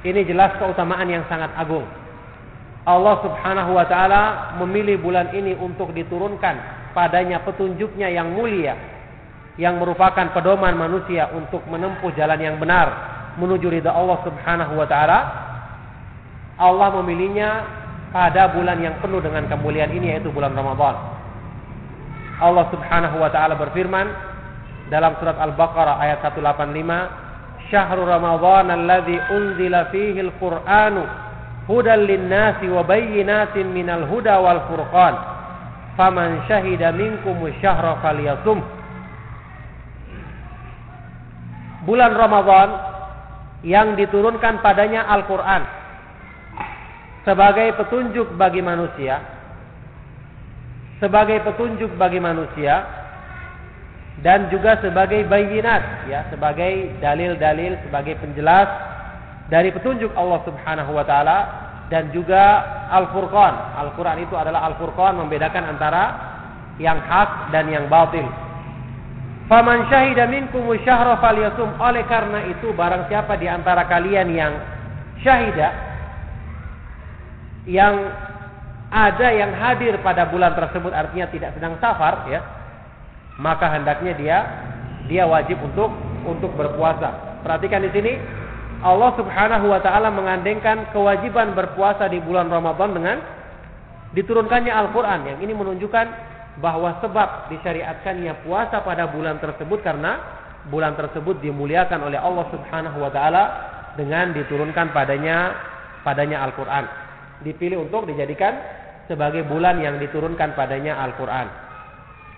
Ini 0.07 0.23
jelas 0.25 0.57
keutamaan 0.57 1.05
yang 1.13 1.29
sangat 1.29 1.53
agung. 1.59 1.85
Allah 2.87 3.19
subhanahu 3.21 3.75
wa 3.75 3.85
ta'ala 3.85 4.23
memilih 4.63 5.03
bulan 5.03 5.35
ini 5.35 5.59
untuk 5.59 5.91
diturunkan 5.91 6.89
padanya 6.95 7.43
petunjuknya 7.45 8.09
yang 8.09 8.33
mulia. 8.33 8.79
Yang 9.61 9.83
merupakan 9.83 10.33
pedoman 10.37 10.77
manusia 10.77 11.33
untuk 11.33 11.65
menempuh 11.69 12.13
jalan 12.17 12.39
yang 12.41 12.57
benar. 12.57 12.89
Menuju 13.37 13.69
ridha 13.69 13.93
Allah 13.93 14.21
subhanahu 14.25 14.73
wa 14.79 14.87
ta'ala. 14.89 15.19
Allah 16.57 16.89
memilihnya 17.03 17.51
pada 18.17 18.49
bulan 18.49 18.81
yang 18.81 18.97
penuh 19.05 19.21
dengan 19.21 19.45
kemuliaan 19.45 19.93
ini 19.93 20.17
yaitu 20.17 20.33
bulan 20.33 20.57
Ramadan. 20.57 20.97
Allah 22.37 22.69
Subhanahu 22.69 23.17
wa 23.21 23.29
taala 23.33 23.57
berfirman 23.57 24.07
dalam 24.87 25.19
surat 25.19 25.35
Al-Baqarah 25.39 25.99
ayat 25.99 26.23
185, 26.23 27.11
"Syahrul 27.69 28.07
Ramadan 28.07 28.71
alladzi 28.71 29.19
unzila 29.35 29.91
fihi 29.91 30.23
al-Qur'anu 30.23 31.03
hudan 31.67 32.07
lin-nasi 32.07 32.71
wa 32.71 32.87
bayyinatin 32.87 33.67
minal 33.75 34.07
huda 34.07 34.39
wal 34.39 34.63
furqan. 34.71 35.15
Faman 35.99 36.47
syahida 36.47 36.95
minkum 36.95 37.43
syahra 37.59 37.99
falyasum." 38.01 38.63
Bulan 41.87 42.13
Ramadan 42.15 42.69
yang 43.67 43.99
diturunkan 43.99 44.63
padanya 44.63 45.07
Al-Qur'an 45.11 45.63
sebagai 47.27 47.75
petunjuk 47.75 48.39
bagi 48.39 48.63
manusia 48.63 49.19
sebagai 51.03 51.43
petunjuk 51.45 51.93
bagi 51.99 52.23
manusia 52.23 52.96
dan 54.25 54.49
juga 54.49 54.81
sebagai 54.81 55.29
bayinat 55.29 56.09
ya 56.09 56.25
sebagai 56.33 56.97
dalil-dalil 57.05 57.77
sebagai 57.85 58.17
penjelas 58.17 58.69
dari 59.53 59.69
petunjuk 59.71 60.09
Allah 60.17 60.41
Subhanahu 60.49 60.97
wa 60.97 61.05
taala 61.05 61.39
dan 61.87 62.11
juga 62.11 62.65
Al-Furqan. 62.91 63.79
Al-Qur'an 63.79 64.19
itu 64.19 64.35
adalah 64.35 64.67
Al-Furqan 64.73 65.23
membedakan 65.23 65.77
antara 65.77 66.05
yang 66.83 66.99
hak 66.99 67.55
dan 67.55 67.71
yang 67.71 67.87
batil. 67.87 68.27
Faman 69.47 69.87
syahida 69.87 70.27
minkum 70.27 70.67
syahra 70.83 71.23
falyasum. 71.23 71.79
Oleh 71.79 72.03
karena 72.11 72.51
itu 72.51 72.75
barang 72.75 73.07
siapa 73.07 73.39
di 73.39 73.47
antara 73.47 73.87
kalian 73.87 74.35
yang 74.35 74.53
syahida 75.23 75.71
yang 77.67 77.95
ada 78.91 79.29
yang 79.35 79.51
hadir 79.59 79.99
pada 80.03 80.31
bulan 80.31 80.55
tersebut 80.55 80.95
artinya 80.95 81.27
tidak 81.31 81.51
sedang 81.59 81.75
safar 81.83 82.31
ya 82.31 82.56
maka 83.37 83.69
hendaknya 83.73 84.13
dia 84.17 84.39
dia 85.07 85.25
wajib 85.29 85.61
untuk 85.63 85.93
untuk 86.27 86.51
berpuasa 86.57 87.41
perhatikan 87.45 87.85
di 87.85 87.91
sini 87.93 88.13
Allah 88.85 89.15
Subhanahu 89.17 89.73
wa 89.73 89.81
taala 89.81 90.13
mengandengkan 90.13 90.93
kewajiban 90.93 91.57
berpuasa 91.57 92.11
di 92.13 92.21
bulan 92.21 92.53
Ramadan 92.53 92.93
dengan 92.93 93.17
diturunkannya 94.13 94.73
Al-Qur'an 94.73 95.25
yang 95.25 95.39
ini 95.41 95.53
menunjukkan 95.57 96.07
bahwa 96.61 97.01
sebab 97.05 97.53
disyariatkannya 97.53 98.45
puasa 98.45 98.81
pada 98.81 99.09
bulan 99.09 99.37
tersebut 99.41 99.81
karena 99.85 100.21
bulan 100.69 100.97
tersebut 100.97 101.41
dimuliakan 101.41 102.09
oleh 102.09 102.19
Allah 102.21 102.47
Subhanahu 102.53 102.99
wa 103.01 103.11
taala 103.13 103.45
dengan 103.97 104.33
diturunkan 104.37 104.93
padanya 104.93 105.57
padanya 106.05 106.45
Al-Qur'an. 106.45 106.85
Dipilih 107.45 107.89
untuk 107.89 108.09
dijadikan 108.09 108.57
sebagai 109.09 109.45
bulan 109.45 109.81
yang 109.81 109.97
diturunkan 110.01 110.57
padanya 110.57 111.01
Al-Qur'an. 111.01 111.66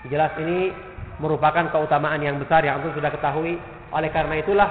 Jelas 0.06 0.30
ini 0.38 0.70
merupakan 1.18 1.66
keutamaan 1.74 2.22
yang 2.22 2.38
besar 2.38 2.62
yang 2.62 2.78
antum 2.78 2.94
sudah 2.94 3.10
ketahui. 3.10 3.58
Oleh 3.90 4.10
karena 4.14 4.38
itulah 4.38 4.70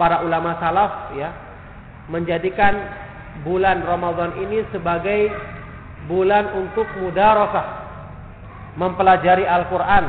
para 0.00 0.24
ulama 0.24 0.56
salaf 0.56 1.12
ya 1.18 1.28
menjadikan 2.08 2.72
bulan 3.44 3.84
Ramadan 3.84 4.40
ini 4.40 4.64
sebagai 4.72 5.28
bulan 6.08 6.54
untuk 6.56 6.86
mudarasah 7.00 7.84
mempelajari 8.78 9.46
Al-Qur'an 9.46 10.04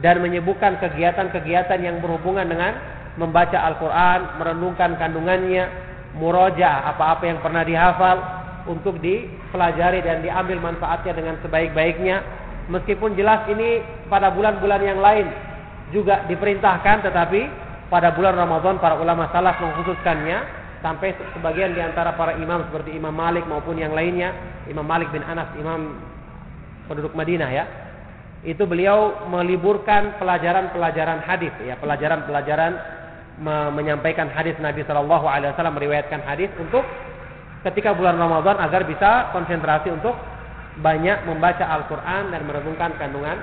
dan 0.00 0.22
menyebutkan 0.22 0.78
kegiatan-kegiatan 0.78 1.78
yang 1.82 1.98
berhubungan 1.98 2.46
dengan 2.46 2.72
membaca 3.18 3.58
Al-Quran, 3.58 4.38
merenungkan 4.38 4.94
kandungannya, 4.96 5.66
muroja 6.16 6.86
apa-apa 6.94 7.24
yang 7.26 7.38
pernah 7.42 7.66
dihafal 7.66 8.16
untuk 8.70 9.02
dipelajari 9.02 10.00
dan 10.06 10.22
diambil 10.22 10.62
manfaatnya 10.62 11.12
dengan 11.18 11.34
sebaik-baiknya. 11.42 12.22
Meskipun 12.68 13.16
jelas 13.16 13.48
ini 13.48 13.80
pada 14.12 14.28
bulan-bulan 14.28 14.80
yang 14.84 15.00
lain 15.00 15.26
juga 15.88 16.28
diperintahkan, 16.28 17.08
tetapi 17.08 17.40
pada 17.88 18.12
bulan 18.12 18.36
Ramadan 18.36 18.76
para 18.76 19.00
ulama 19.00 19.32
salaf 19.32 19.56
mengkhususkannya 19.56 20.38
sampai 20.84 21.16
sebagian 21.32 21.72
di 21.72 21.80
antara 21.80 22.12
para 22.14 22.36
imam 22.36 22.68
seperti 22.68 22.92
Imam 22.92 23.16
Malik 23.16 23.48
maupun 23.48 23.80
yang 23.80 23.96
lainnya, 23.96 24.36
Imam 24.68 24.84
Malik 24.84 25.08
bin 25.10 25.24
Anas, 25.24 25.48
imam 25.56 25.96
penduduk 26.86 27.16
Madinah 27.16 27.50
ya, 27.50 27.64
itu 28.46 28.62
beliau 28.68 29.26
meliburkan 29.26 30.14
pelajaran-pelajaran 30.22 31.26
hadis 31.26 31.50
ya 31.66 31.74
pelajaran-pelajaran 31.82 32.72
me 33.42 33.70
menyampaikan 33.74 34.30
hadis 34.30 34.54
Nabi 34.62 34.86
Shallallahu 34.86 35.26
Alaihi 35.26 35.50
Wasallam 35.54 35.74
meriwayatkan 35.74 36.22
hadis 36.22 36.50
untuk 36.58 36.86
ketika 37.66 37.94
bulan 37.94 38.14
Ramadan 38.14 38.62
agar 38.62 38.86
bisa 38.86 39.34
konsentrasi 39.34 39.90
untuk 39.90 40.14
banyak 40.78 41.26
membaca 41.26 41.64
Al-Quran 41.66 42.30
dan 42.30 42.40
merenungkan 42.46 42.94
kandungan 42.96 43.38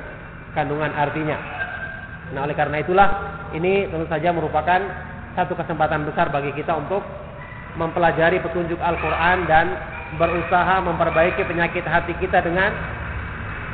kandungan 0.55 0.91
artinya. 0.95 1.37
Nah 2.31 2.47
oleh 2.47 2.55
karena 2.55 2.79
itulah 2.79 3.09
ini 3.51 3.91
tentu 3.91 4.07
saja 4.07 4.31
merupakan 4.31 4.79
satu 5.35 5.53
kesempatan 5.53 6.07
besar 6.07 6.31
bagi 6.31 6.55
kita 6.55 6.71
untuk 6.73 7.03
mempelajari 7.75 8.39
petunjuk 8.39 8.79
Al-Quran 8.79 9.45
dan 9.51 9.75
berusaha 10.15 10.79
memperbaiki 10.79 11.43
penyakit 11.43 11.83
hati 11.83 12.15
kita 12.23 12.39
dengan 12.39 12.71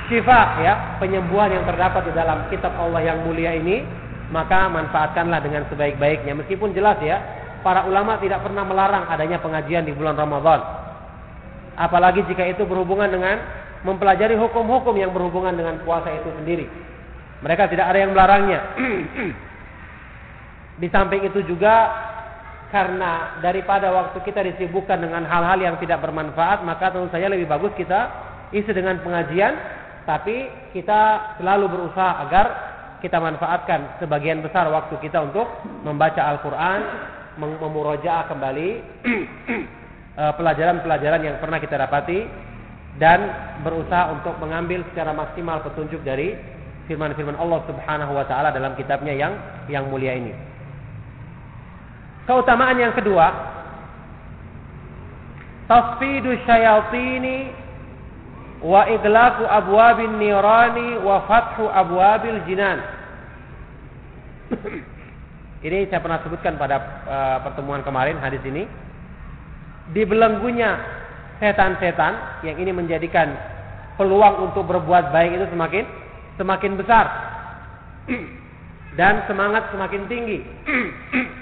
syifa 0.09 0.59
ya, 0.59 0.73
penyembuhan 0.97 1.53
yang 1.53 1.63
terdapat 1.63 2.09
di 2.09 2.13
dalam 2.17 2.49
kitab 2.49 2.73
Allah 2.75 2.99
yang 3.05 3.23
mulia 3.23 3.55
ini, 3.55 3.85
maka 4.33 4.67
manfaatkanlah 4.67 5.39
dengan 5.39 5.63
sebaik-baiknya. 5.69 6.33
Meskipun 6.35 6.73
jelas 6.73 6.97
ya, 6.99 7.21
para 7.61 7.85
ulama 7.85 8.17
tidak 8.19 8.41
pernah 8.41 8.65
melarang 8.65 9.05
adanya 9.07 9.38
pengajian 9.39 9.85
di 9.85 9.93
bulan 9.93 10.17
Ramadan. 10.17 10.90
Apalagi 11.82 12.22
jika 12.30 12.45
itu 12.45 12.62
berhubungan 12.70 13.10
dengan 13.10 13.41
mempelajari 13.82 14.38
hukum-hukum 14.38 14.94
yang 14.94 15.10
berhubungan 15.10 15.58
dengan 15.58 15.82
puasa 15.82 16.14
itu 16.14 16.30
sendiri. 16.38 16.70
Mereka 17.41 17.66
tidak 17.74 17.90
ada 17.90 17.98
yang 17.98 18.14
melarangnya. 18.14 18.62
di 20.82 20.88
samping 20.94 21.26
itu 21.26 21.41
juga 21.49 21.90
karena 22.70 23.41
daripada 23.41 23.90
waktu 23.90 24.22
kita 24.22 24.45
disibukkan 24.53 25.02
dengan 25.02 25.26
hal-hal 25.26 25.58
yang 25.58 25.76
tidak 25.82 26.06
bermanfaat, 26.06 26.62
maka 26.62 26.94
tentu 26.94 27.10
saja 27.10 27.28
lebih 27.28 27.49
bagus 27.49 27.74
kita 27.74 28.08
isi 28.53 28.70
dengan 28.70 29.02
pengajian 29.02 29.82
tapi 30.06 30.49
kita 30.74 31.34
selalu 31.38 31.66
berusaha 31.70 32.26
agar 32.26 32.45
kita 33.02 33.18
manfaatkan 33.18 34.02
sebagian 34.02 34.45
besar 34.45 34.70
waktu 34.70 34.98
kita 35.02 35.30
untuk 35.30 35.45
membaca 35.82 36.22
Al-Quran, 36.22 36.80
memurojaah 37.38 38.30
kembali 38.30 38.70
pelajaran-pelajaran 40.15 41.21
yang 41.23 41.35
pernah 41.39 41.59
kita 41.61 41.79
dapati 41.79 42.27
dan 42.99 43.19
berusaha 43.63 44.11
untuk 44.11 44.35
mengambil 44.43 44.83
secara 44.91 45.15
maksimal 45.15 45.63
petunjuk 45.63 46.03
dari 46.03 46.35
firman-firman 46.91 47.39
Allah 47.39 47.63
Subhanahu 47.69 48.11
wa 48.11 48.25
taala 48.27 48.51
dalam 48.51 48.75
kitabnya 48.75 49.15
yang 49.15 49.33
yang 49.71 49.88
mulia 49.88 50.17
ini. 50.17 50.35
Keutamaan 52.27 52.77
yang 52.77 52.91
kedua, 52.91 53.31
tasfidu 55.71 56.35
syayatini 56.43 57.49
wa 58.61 58.85
iglaqu 58.91 59.47
abwabin 59.47 60.19
nirani 60.21 61.01
wa 61.01 61.25
fathu 61.25 61.65
abwabil 61.71 62.43
jinan. 62.45 62.83
ini 65.65 65.88
saya 65.88 66.03
pernah 66.03 66.19
sebutkan 66.21 66.59
pada 66.59 66.77
uh, 67.07 67.38
pertemuan 67.47 67.81
kemarin 67.81 68.19
hadis 68.19 68.43
ini. 68.43 68.67
Dibelenggunya 69.91 70.80
setan-setan 71.41 72.45
yang 72.47 72.55
ini 72.55 72.72
menjadikan 72.72 73.34
peluang 73.99 74.49
untuk 74.51 74.63
berbuat 74.69 75.11
baik 75.11 75.35
itu 75.35 75.45
semakin 75.51 75.85
semakin 76.39 76.73
besar 76.80 77.05
dan 78.99 79.26
semangat 79.27 79.68
semakin 79.73 80.07
tinggi. 80.07 80.39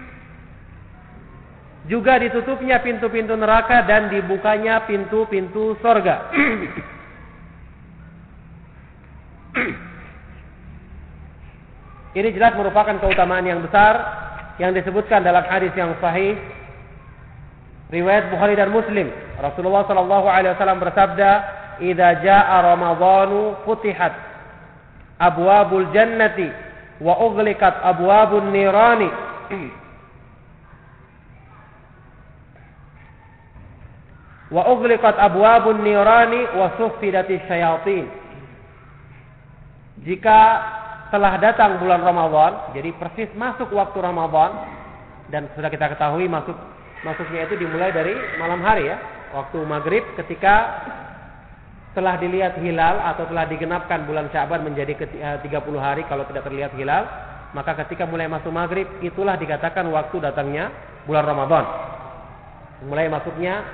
Juga 1.92 2.22
ditutupnya 2.22 2.82
pintu-pintu 2.86 3.34
neraka 3.38 3.82
dan 3.86 4.10
dibukanya 4.14 4.86
pintu-pintu 4.86 5.78
sorga. 5.82 6.30
Ini 12.20 12.34
jelas 12.34 12.58
merupakan 12.58 12.98
keutamaan 12.98 13.46
yang 13.46 13.62
besar 13.62 13.94
yang 14.58 14.74
disebutkan 14.74 15.22
dalam 15.22 15.46
hadis 15.46 15.72
yang 15.78 15.94
sahih 16.02 16.34
riwayat 17.90 18.30
Bukhari 18.34 18.56
dan 18.56 18.70
Muslim. 18.70 19.10
Rasulullah 19.42 19.86
sallallahu 19.90 20.28
alaihi 20.30 20.54
wasallam 20.58 20.80
bersabda, 20.82 21.30
"Idza 21.82 22.22
jaa 22.26 22.62
Ramadhanu 22.62 23.56
futihat 23.66 24.14
abwabul 25.20 25.90
jannati 25.94 26.50
wa 27.02 27.18
ughliqat 27.26 27.76
abwabun 27.84 28.54
nirani." 28.54 29.10
wa 34.56 34.66
ughliqat 34.74 35.18
abwabun 35.18 35.82
nirani 35.86 36.46
wa 36.58 36.74
suffidatis 36.78 37.42
syayatin 37.46 38.10
jika 40.00 40.40
telah 41.12 41.42
datang 41.42 41.82
bulan 41.82 42.00
Ramadan, 42.06 42.72
jadi 42.72 42.94
persis 42.96 43.30
masuk 43.36 43.74
waktu 43.74 43.98
Ramadan 44.00 44.52
dan 45.34 45.50
sudah 45.58 45.68
kita 45.68 45.92
ketahui 45.92 46.30
masuk 46.32 46.56
masuknya 47.04 47.48
itu 47.48 47.56
dimulai 47.60 47.96
dari 47.96 48.16
malam 48.38 48.60
hari 48.60 48.92
ya, 48.92 48.98
waktu 49.32 49.58
maghrib 49.64 50.04
ketika 50.20 50.84
telah 51.98 52.22
dilihat 52.22 52.60
hilal 52.62 53.02
atau 53.02 53.26
telah 53.28 53.50
digenapkan 53.50 54.06
bulan 54.06 54.30
Syaban 54.30 54.62
menjadi 54.62 54.94
30 54.96 55.42
eh, 55.44 55.82
hari 55.82 56.06
kalau 56.06 56.24
tidak 56.30 56.46
terlihat 56.46 56.72
hilal, 56.78 57.08
maka 57.52 57.74
ketika 57.86 58.06
mulai 58.06 58.30
masuk 58.30 58.54
maghrib 58.54 58.86
itulah 59.02 59.34
dikatakan 59.40 59.90
waktu 59.90 60.22
datangnya 60.22 60.70
bulan 61.10 61.26
Ramadan. 61.26 61.66
Mulai 62.86 63.10
masuknya 63.10 63.66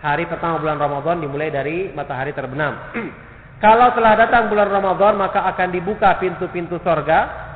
hari 0.00 0.24
pertama 0.30 0.62
bulan 0.62 0.78
Ramadan 0.78 1.20
dimulai 1.20 1.50
dari 1.50 1.90
matahari 1.90 2.30
terbenam. 2.30 2.78
Kalau 3.64 3.88
telah 3.96 4.14
datang 4.20 4.52
bulan 4.52 4.68
Ramadan 4.68 5.16
maka 5.18 5.42
akan 5.48 5.68
dibuka 5.72 6.20
pintu-pintu 6.20 6.78
sorga 6.84 7.48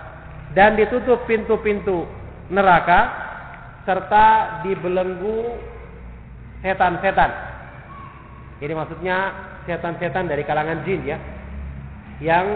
dan 0.57 0.75
ditutup 0.75 1.23
pintu-pintu 1.29 2.09
neraka 2.51 3.30
serta 3.85 4.61
dibelenggu 4.67 5.57
setan-setan. 6.61 7.31
Ini 8.61 8.73
maksudnya 8.77 9.17
setan-setan 9.65 10.29
dari 10.29 10.45
kalangan 10.45 10.85
jin 10.85 11.01
ya. 11.09 11.19
Yang 12.21 12.47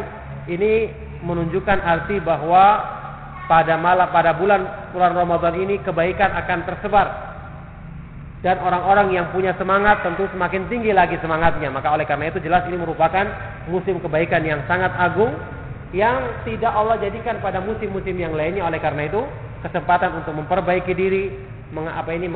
ini 0.53 0.93
menunjukkan 1.25 1.79
arti 1.81 2.21
bahwa 2.21 2.85
pada 3.49 3.81
malam 3.81 4.09
pada 4.13 4.37
bulan 4.37 4.93
bulan 4.93 5.13
Ramadan 5.17 5.57
ini 5.57 5.81
kebaikan 5.81 6.33
akan 6.33 6.59
tersebar 6.69 7.35
dan 8.45 8.61
orang-orang 8.61 9.17
yang 9.17 9.33
punya 9.33 9.57
semangat 9.57 10.05
tentu 10.05 10.29
semakin 10.29 10.69
tinggi 10.69 10.93
lagi 10.93 11.17
semangatnya. 11.25 11.73
Maka 11.73 11.97
oleh 11.97 12.05
karena 12.05 12.29
itu 12.29 12.45
jelas 12.45 12.69
ini 12.69 12.77
merupakan 12.77 13.25
musim 13.73 13.97
kebaikan 14.05 14.45
yang 14.45 14.61
sangat 14.69 14.93
agung 15.01 15.33
yang 15.97 16.45
tidak 16.45 16.69
Allah 16.69 17.01
jadikan 17.01 17.41
pada 17.41 17.65
musim-musim 17.65 18.13
yang 18.13 18.37
lainnya. 18.37 18.69
Oleh 18.69 18.77
karena 18.85 19.09
itu 19.09 19.25
kesempatan 19.65 20.21
untuk 20.21 20.37
memperbaiki 20.37 20.93
diri, 20.93 21.33
apa 21.73 22.11
ini 22.13 22.29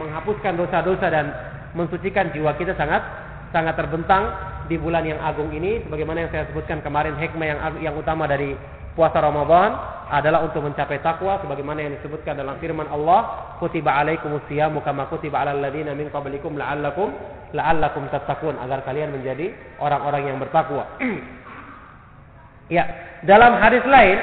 menghapuskan 0.00 0.56
dosa-dosa 0.56 1.06
dan 1.12 1.30
mensucikan 1.76 2.32
jiwa 2.32 2.56
kita 2.56 2.72
sangat 2.74 3.04
sangat 3.52 3.78
terbentang 3.78 4.32
di 4.66 4.74
bulan 4.80 5.06
yang 5.06 5.22
agung 5.22 5.52
ini 5.54 5.84
sebagaimana 5.86 6.26
yang 6.26 6.30
saya 6.34 6.48
sebutkan 6.50 6.82
kemarin 6.82 7.14
hikmah 7.14 7.46
yang 7.46 7.60
yang 7.78 7.94
utama 7.94 8.26
dari 8.26 8.58
puasa 8.98 9.22
Ramadan 9.22 9.76
adalah 10.08 10.42
untuk 10.42 10.64
mencapai 10.64 11.04
takwa 11.04 11.38
sebagaimana 11.44 11.84
yang 11.84 11.92
disebutkan 12.00 12.38
dalam 12.38 12.56
firman 12.58 12.88
Allah, 12.88 13.52
"Kutiba 13.60 13.92
alaikumusyamu 13.92 14.80
kama 14.82 15.06
kutiba 15.12 15.44
alal 15.44 15.60
ladzina 15.60 15.92
min 15.92 16.08
qablikum 16.08 16.56
la'allakum 16.56 17.12
la'allakum 17.52 18.08
tattaqun" 18.08 18.56
agar 18.62 18.82
kalian 18.88 19.12
menjadi 19.12 19.52
orang-orang 19.82 20.32
yang 20.32 20.38
bertakwa. 20.40 20.88
ya, 22.76 22.86
dalam 23.26 23.58
hadis 23.60 23.84
lain 23.84 24.18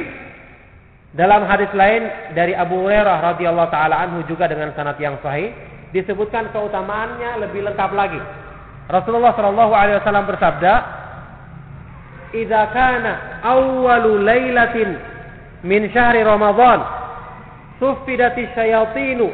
dalam 1.16 1.48
hadis 1.48 1.72
lain 1.72 2.04
dari 2.36 2.52
Abu 2.52 2.84
Hurairah 2.84 3.34
radhiyallahu 3.34 3.72
taala 3.72 4.04
anhu 4.04 4.20
juga 4.28 4.44
dengan 4.52 4.68
sanad 4.76 5.00
yang 5.00 5.16
sahih 5.24 5.48
disebutkan 5.96 6.52
keutamaannya 6.52 7.40
lebih 7.40 7.64
lengkap 7.64 7.90
lagi. 7.96 8.20
Rasulullah 8.86 9.32
Shallallahu 9.32 9.72
alaihi 9.72 9.96
wasallam 9.98 10.28
bersabda, 10.28 10.72
"Idza 12.36 12.62
kana 12.70 13.42
awwalu 13.42 14.22
lailatin 14.28 15.00
min 15.64 15.88
syahri 15.88 16.20
Ramadan, 16.20 16.84
suffidati 17.80 18.52
syayatinu 18.52 19.32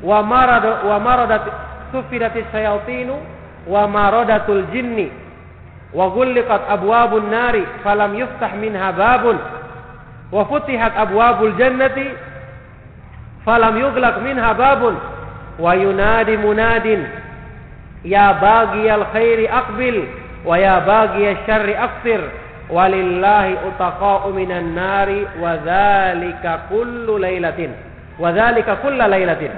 wa 0.00 0.24
marad 0.24 0.64
wa 0.88 0.96
maradat 0.96 1.44
suffidati 1.92 2.40
syayatinu 2.48 3.20
wa 3.68 3.84
maradatul 3.84 4.64
jinni 4.72 5.12
wa 5.92 6.08
ghulliqat 6.10 6.72
abwabun 6.72 7.30
nari 7.30 7.62
falam 7.84 8.16
yuftah 8.18 8.52
minha 8.58 8.90
babun 8.96 9.38
wa 10.34 10.42
futihat 10.50 10.98
abwabul 10.98 11.54
jannati 11.54 12.10
falam 13.46 13.78
yughlaq 13.78 14.18
minha 14.26 14.50
babun 14.58 14.98
wa 15.62 15.78
yunadi 15.78 16.34
munadin 16.34 17.06
ya 18.02 18.34
bagiyal 18.42 19.06
khairi 19.14 19.46
aqbil 19.46 20.10
wa 20.42 20.58
ya 20.58 20.82
bagiyal 20.82 21.38
syarri 21.46 21.78
aqsir 21.78 22.18
walillahi 22.66 23.62
utaqa'u 23.62 24.34
minan 24.34 24.74
nari 24.74 25.22
wa 25.38 25.54
dzalika 25.62 26.66
kullu 26.66 27.14
lailatin 27.14 27.70
wa 28.18 28.34
dzalika 28.34 28.82
kullu 28.82 29.06
lailatin 29.06 29.54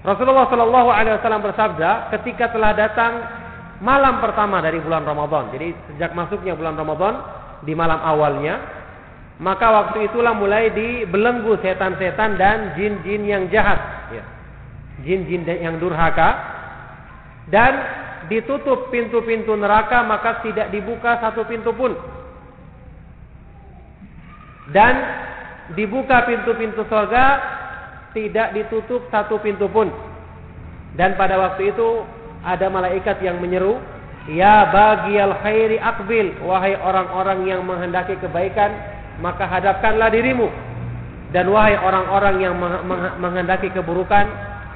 Rasulullah 0.00 0.48
Shallallahu 0.48 0.88
Alaihi 0.88 1.20
Wasallam 1.20 1.44
bersabda 1.44 2.08
ketika 2.16 2.48
telah 2.56 2.72
datang 2.72 3.20
malam 3.84 4.16
pertama 4.24 4.64
dari 4.64 4.80
bulan 4.80 5.04
Ramadan. 5.04 5.52
Jadi 5.52 5.76
sejak 5.92 6.16
masuknya 6.16 6.56
bulan 6.56 6.72
Ramadan 6.72 7.20
di 7.64 7.72
malam 7.76 8.00
awalnya, 8.00 8.80
maka 9.40 9.66
waktu 9.72 10.12
itulah 10.12 10.36
mulai 10.36 10.68
dibelenggu 10.68 11.56
setan-setan 11.64 12.36
dan 12.36 12.76
jin-jin 12.76 13.24
yang 13.24 13.44
jahat. 13.48 13.80
Ya. 14.12 14.24
Jin-jin 15.00 15.48
yang 15.48 15.80
durhaka. 15.80 16.60
Dan 17.48 17.72
ditutup 18.28 18.92
pintu-pintu 18.92 19.56
neraka 19.56 20.04
maka 20.04 20.44
tidak 20.44 20.68
dibuka 20.68 21.16
satu 21.24 21.48
pintu 21.48 21.72
pun. 21.72 21.96
Dan 24.70 24.94
dibuka 25.72 26.28
pintu-pintu 26.28 26.84
surga 26.84 27.24
tidak 28.12 28.52
ditutup 28.52 29.08
satu 29.08 29.40
pintu 29.40 29.72
pun. 29.72 29.88
Dan 30.94 31.16
pada 31.16 31.40
waktu 31.40 31.72
itu 31.72 32.04
ada 32.44 32.68
malaikat 32.68 33.24
yang 33.24 33.40
menyeru 33.40 33.80
ya 34.28 34.68
bagi 34.68 35.16
al 35.16 35.38
khairi 35.40 35.80
akbil. 35.80 36.36
Wahai 36.44 36.76
orang-orang 36.76 37.48
yang 37.48 37.64
menghendaki 37.64 38.18
kebaikan 38.20 38.74
maka 39.24 39.48
hadapkanlah 39.48 40.12
dirimu. 40.12 40.48
Dan 41.30 41.48
wahai 41.54 41.78
orang-orang 41.78 42.36
yang 42.42 42.54
menghendaki 43.22 43.70
keburukan 43.70 44.26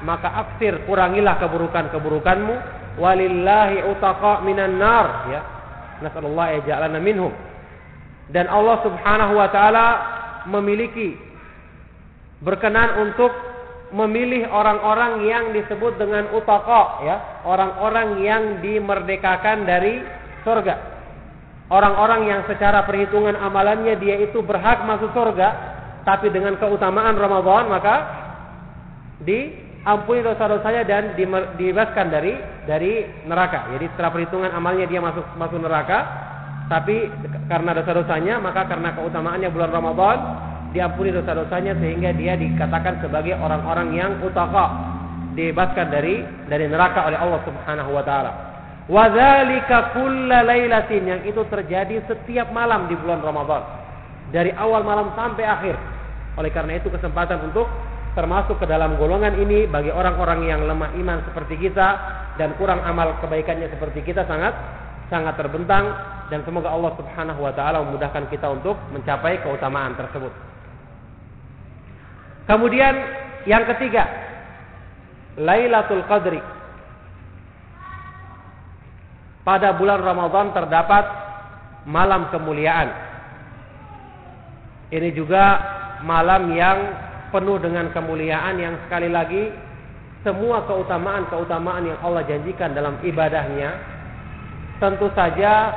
maka 0.07 0.47
aksir 0.47 0.85
kurangilah 0.87 1.35
keburukan-keburukanmu. 1.43 2.55
Walillahi 2.95 3.83
utaqa 3.91 4.39
minan 4.41 4.79
nar. 4.79 5.27
Ya. 5.27 5.41
Nasallallahu 5.99 6.63
yaj'alana 6.63 6.99
minhum. 7.03 7.33
Dan 8.31 8.49
Allah 8.49 8.81
Subhanahu 8.81 9.33
wa 9.37 9.47
taala 9.51 9.87
memiliki 10.49 11.17
berkenan 12.41 13.03
untuk 13.03 13.31
memilih 13.95 14.51
orang-orang 14.51 15.23
yang 15.23 15.55
disebut 15.55 15.95
dengan 15.95 16.27
utaqa 16.35 16.99
ya 17.07 17.15
orang-orang 17.47 18.19
yang 18.19 18.43
dimerdekakan 18.59 19.63
dari 19.63 20.03
surga 20.43 20.75
orang-orang 21.71 22.27
yang 22.27 22.41
secara 22.43 22.83
perhitungan 22.83 23.39
amalannya 23.39 23.95
dia 23.95 24.19
itu 24.19 24.43
berhak 24.43 24.83
masuk 24.83 25.15
surga 25.15 25.49
tapi 26.03 26.27
dengan 26.27 26.59
keutamaan 26.59 27.15
Ramadan 27.15 27.71
maka 27.71 27.95
di 29.23 29.65
ampuni 29.85 30.25
dosa-dosanya 30.25 30.83
dan 30.83 31.03
dibebaskan 31.55 32.09
dari 32.09 32.33
dari 32.65 33.05
neraka. 33.29 33.69
Jadi 33.77 33.85
setelah 33.93 34.11
perhitungan 34.11 34.51
amalnya 34.51 34.89
dia 34.89 34.97
masuk 34.99 35.23
masuk 35.37 35.61
neraka, 35.61 35.99
tapi 36.67 37.05
karena 37.45 37.71
dosa-dosanya 37.77 38.41
maka 38.41 38.65
karena 38.65 38.97
keutamaannya 38.97 39.49
bulan 39.53 39.71
Ramadan 39.71 40.17
diampuni 40.75 41.15
dosa-dosanya 41.15 41.79
sehingga 41.79 42.11
dia 42.11 42.35
dikatakan 42.35 42.99
sebagai 42.99 43.39
orang-orang 43.39 43.95
yang 43.95 44.11
utaka 44.19 44.91
dibebaskan 45.31 45.87
dari 45.87 46.23
dari 46.51 46.67
neraka 46.67 47.07
oleh 47.07 47.15
Allah 47.15 47.39
Subhanahu 47.47 47.91
wa 47.95 48.03
taala. 48.03 48.31
Wa 48.85 49.07
dzalika 49.09 49.95
lailatin 50.43 51.03
yang 51.07 51.21
itu 51.23 51.41
terjadi 51.47 52.03
setiap 52.05 52.51
malam 52.51 52.91
di 52.91 52.95
bulan 52.99 53.23
Ramadan. 53.23 53.63
Dari 54.29 54.51
awal 54.53 54.83
malam 54.83 55.15
sampai 55.15 55.47
akhir. 55.47 55.75
Oleh 56.35 56.51
karena 56.51 56.75
itu 56.75 56.91
kesempatan 56.91 57.47
untuk 57.47 57.65
termasuk 58.13 58.59
ke 58.59 58.67
dalam 58.67 58.99
golongan 58.99 59.35
ini 59.39 59.67
bagi 59.67 59.91
orang-orang 59.91 60.47
yang 60.47 60.61
lemah 60.63 60.91
iman 60.95 61.19
seperti 61.27 61.59
kita 61.67 61.87
dan 62.35 62.55
kurang 62.59 62.83
amal 62.83 63.15
kebaikannya 63.23 63.71
seperti 63.71 64.03
kita 64.03 64.23
sangat 64.27 64.55
sangat 65.11 65.35
terbentang 65.37 65.91
dan 66.31 66.41
semoga 66.47 66.71
Allah 66.71 66.95
Subhanahu 66.97 67.43
wa 67.45 67.53
taala 67.53 67.85
memudahkan 67.85 68.31
kita 68.31 68.47
untuk 68.49 68.79
mencapai 68.89 69.43
keutamaan 69.43 69.93
tersebut. 69.93 70.54
Kemudian 72.45 72.93
yang 73.49 73.65
ketiga, 73.73 74.05
Lailatul 75.41 76.05
Qadri. 76.05 76.41
Pada 79.45 79.77
bulan 79.77 80.01
Ramadan 80.01 80.57
terdapat 80.57 81.05
malam 81.85 82.33
kemuliaan. 82.33 82.89
Ini 84.89 85.09
juga 85.13 85.61
malam 86.01 86.53
yang 86.53 86.77
penuh 87.29 87.61
dengan 87.61 87.93
kemuliaan 87.93 88.57
yang 88.57 88.73
sekali 88.85 89.09
lagi 89.09 89.53
semua 90.25 90.65
keutamaan-keutamaan 90.65 91.85
yang 91.85 91.99
Allah 92.01 92.25
janjikan 92.25 92.73
dalam 92.73 92.97
ibadahnya 93.05 93.77
tentu 94.81 95.13
saja 95.13 95.73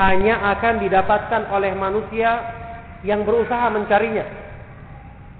hanya 0.00 0.56
akan 0.56 0.80
didapatkan 0.80 1.42
oleh 1.52 1.76
manusia 1.76 2.40
yang 3.04 3.22
berusaha 3.26 3.68
mencarinya. 3.70 4.47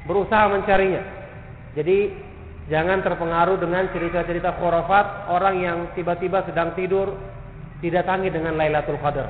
Berusaha 0.09 0.49
mencarinya. 0.49 1.05
Jadi 1.77 2.09
jangan 2.73 3.05
terpengaruh 3.05 3.61
dengan 3.61 3.93
cerita-cerita 3.93 4.57
khurafat 4.57 5.29
orang 5.29 5.55
yang 5.61 5.79
tiba-tiba 5.93 6.49
sedang 6.49 6.73
tidur 6.73 7.13
didatangi 7.85 8.33
dengan 8.33 8.57
Lailatul 8.57 8.97
Qadar. 9.05 9.29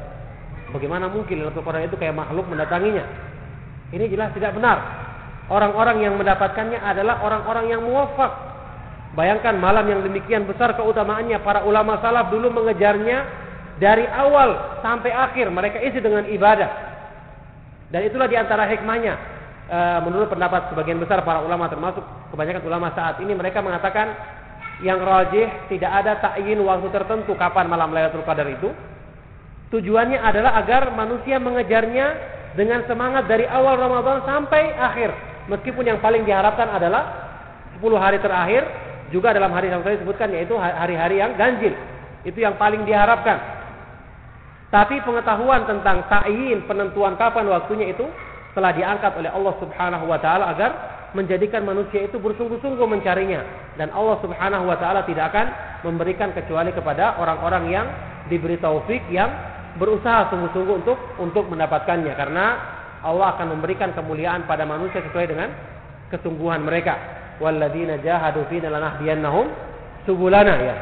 Bagaimana 0.70 1.10
mungkin 1.10 1.42
Lailatul 1.42 1.66
Qadar 1.66 1.82
itu 1.82 1.98
kayak 1.98 2.14
makhluk 2.14 2.46
mendatanginya? 2.46 3.02
Ini 3.90 4.06
jelas 4.06 4.30
tidak 4.38 4.54
benar. 4.54 4.78
Orang-orang 5.50 6.04
yang 6.04 6.14
mendapatkannya 6.14 6.78
adalah 6.78 7.26
orang-orang 7.26 7.74
yang 7.74 7.82
muwafak. 7.82 8.30
Bayangkan 9.18 9.58
malam 9.58 9.82
yang 9.90 10.06
demikian 10.06 10.46
besar 10.46 10.78
keutamaannya 10.78 11.42
para 11.42 11.66
ulama 11.66 11.98
salaf 11.98 12.30
dulu 12.30 12.54
mengejarnya 12.54 13.26
dari 13.82 14.06
awal 14.06 14.78
sampai 14.84 15.10
akhir 15.10 15.50
mereka 15.50 15.82
isi 15.82 15.98
dengan 15.98 16.22
ibadah. 16.28 16.70
Dan 17.88 18.04
itulah 18.04 18.28
di 18.28 18.36
antara 18.36 18.68
hikmahnya 18.68 19.37
e, 19.68 19.78
menurut 20.08 20.32
pendapat 20.32 20.72
sebagian 20.72 20.98
besar 20.98 21.20
para 21.22 21.44
ulama 21.44 21.68
termasuk 21.68 22.02
kebanyakan 22.32 22.64
ulama 22.64 22.88
saat 22.96 23.20
ini 23.20 23.36
mereka 23.36 23.60
mengatakan 23.60 24.16
yang 24.80 25.02
rajih 25.02 25.68
tidak 25.68 25.90
ada 25.90 26.12
takyin 26.22 26.62
waktu 26.62 26.88
tertentu 26.94 27.34
kapan 27.34 27.66
malam 27.66 27.90
Lailatul 27.90 28.24
Qadar 28.24 28.46
itu. 28.46 28.70
Tujuannya 29.68 30.16
adalah 30.16 30.56
agar 30.64 30.96
manusia 30.96 31.36
mengejarnya 31.36 32.06
dengan 32.56 32.86
semangat 32.88 33.28
dari 33.28 33.44
awal 33.44 33.76
Ramadan 33.76 34.24
sampai 34.24 34.72
akhir. 34.72 35.10
Meskipun 35.50 35.84
yang 35.84 36.00
paling 36.00 36.24
diharapkan 36.24 36.72
adalah 36.72 37.04
10 37.76 37.84
hari 38.00 38.18
terakhir 38.22 38.64
juga 39.12 39.32
dalam 39.32 39.52
hari 39.52 39.68
yang 39.68 39.84
saya 39.84 40.00
sebutkan 40.00 40.32
yaitu 40.32 40.56
hari-hari 40.56 41.20
yang 41.20 41.36
ganjil. 41.36 41.74
Itu 42.24 42.38
yang 42.40 42.56
paling 42.56 42.84
diharapkan. 42.88 43.58
Tapi 44.68 45.00
pengetahuan 45.00 45.64
tentang 45.64 46.04
ta'yin 46.12 46.68
penentuan 46.68 47.16
kapan 47.16 47.48
waktunya 47.48 47.92
itu 47.96 48.04
telah 48.52 48.72
diangkat 48.72 49.12
oleh 49.18 49.30
Allah 49.32 49.54
Subhanahu 49.60 50.04
wa 50.08 50.18
taala 50.20 50.52
agar 50.52 50.70
menjadikan 51.16 51.64
manusia 51.64 52.04
itu 52.04 52.20
bersungguh-sungguh 52.20 52.84
mencarinya 52.84 53.74
dan 53.80 53.88
Allah 53.96 54.20
Subhanahu 54.20 54.68
wa 54.68 54.76
taala 54.76 55.04
tidak 55.08 55.32
akan 55.32 55.46
memberikan 55.84 56.32
kecuali 56.36 56.74
kepada 56.74 57.16
orang-orang 57.16 57.64
yang 57.72 57.86
diberi 58.28 58.60
taufik 58.60 59.00
yang 59.08 59.30
berusaha 59.80 60.28
sungguh-sungguh 60.32 60.74
untuk 60.84 60.98
untuk 61.22 61.48
mendapatkannya 61.48 62.12
karena 62.12 62.46
Allah 63.00 63.38
akan 63.38 63.56
memberikan 63.56 63.94
kemuliaan 63.94 64.44
pada 64.50 64.66
manusia 64.66 64.98
sesuai 65.06 65.26
dengan 65.30 65.48
kesungguhan 66.10 66.66
mereka. 66.66 66.98
Walladzina 67.38 68.02
jahadu 68.02 68.42
fina 68.50 68.66
lanahdiyannahum 68.66 69.46
subulana 70.02 70.54
ya. 70.58 70.74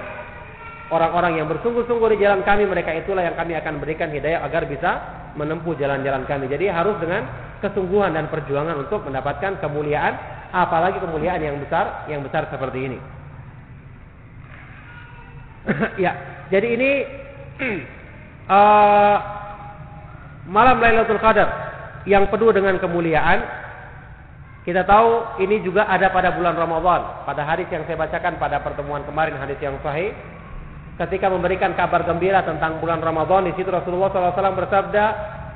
Orang-orang 0.90 1.42
yang 1.42 1.46
bersungguh-sungguh 1.50 2.14
di 2.14 2.18
jalan 2.22 2.46
kami, 2.46 2.66
mereka 2.66 2.94
itulah 2.94 3.22
yang 3.26 3.34
kami 3.34 3.58
akan 3.58 3.82
berikan 3.82 4.10
hidayah 4.10 4.42
agar 4.46 4.70
bisa 4.70 4.90
menempuh 5.34 5.74
jalan-jalan 5.74 6.22
kami. 6.24 6.46
Jadi 6.46 6.70
harus 6.70 6.94
dengan 7.02 7.26
kesungguhan 7.58 8.14
dan 8.14 8.30
perjuangan 8.30 8.78
untuk 8.78 9.02
mendapatkan 9.02 9.58
kemuliaan, 9.58 10.14
apalagi 10.54 11.02
kemuliaan 11.02 11.42
yang 11.42 11.58
besar, 11.58 12.06
yang 12.06 12.22
besar 12.22 12.46
seperti 12.46 12.78
ini. 12.92 12.98
ya, 16.04 16.12
jadi 16.54 16.68
ini 16.78 16.90
uh, 18.46 19.18
malam 20.56 20.78
Lailatul 20.78 21.18
Qadar 21.18 21.48
yang 22.06 22.30
penuh 22.30 22.54
dengan 22.54 22.78
kemuliaan. 22.78 23.66
Kita 24.66 24.82
tahu 24.82 25.38
ini 25.46 25.62
juga 25.62 25.86
ada 25.86 26.10
pada 26.10 26.34
bulan 26.34 26.58
Ramadan. 26.58 27.22
Pada 27.22 27.46
hadis 27.46 27.70
yang 27.70 27.86
saya 27.86 28.02
bacakan 28.02 28.34
pada 28.34 28.58
pertemuan 28.58 29.06
kemarin 29.06 29.38
hadis 29.38 29.54
yang 29.62 29.78
sahih 29.78 30.10
ketika 30.96 31.28
memberikan 31.28 31.76
kabar 31.76 32.04
gembira 32.08 32.40
tentang 32.42 32.80
bulan 32.80 33.04
Ramadan 33.04 33.48
di 33.48 33.52
situ 33.56 33.68
Rasulullah 33.68 34.08
SAW 34.08 34.56
bersabda 34.56 35.04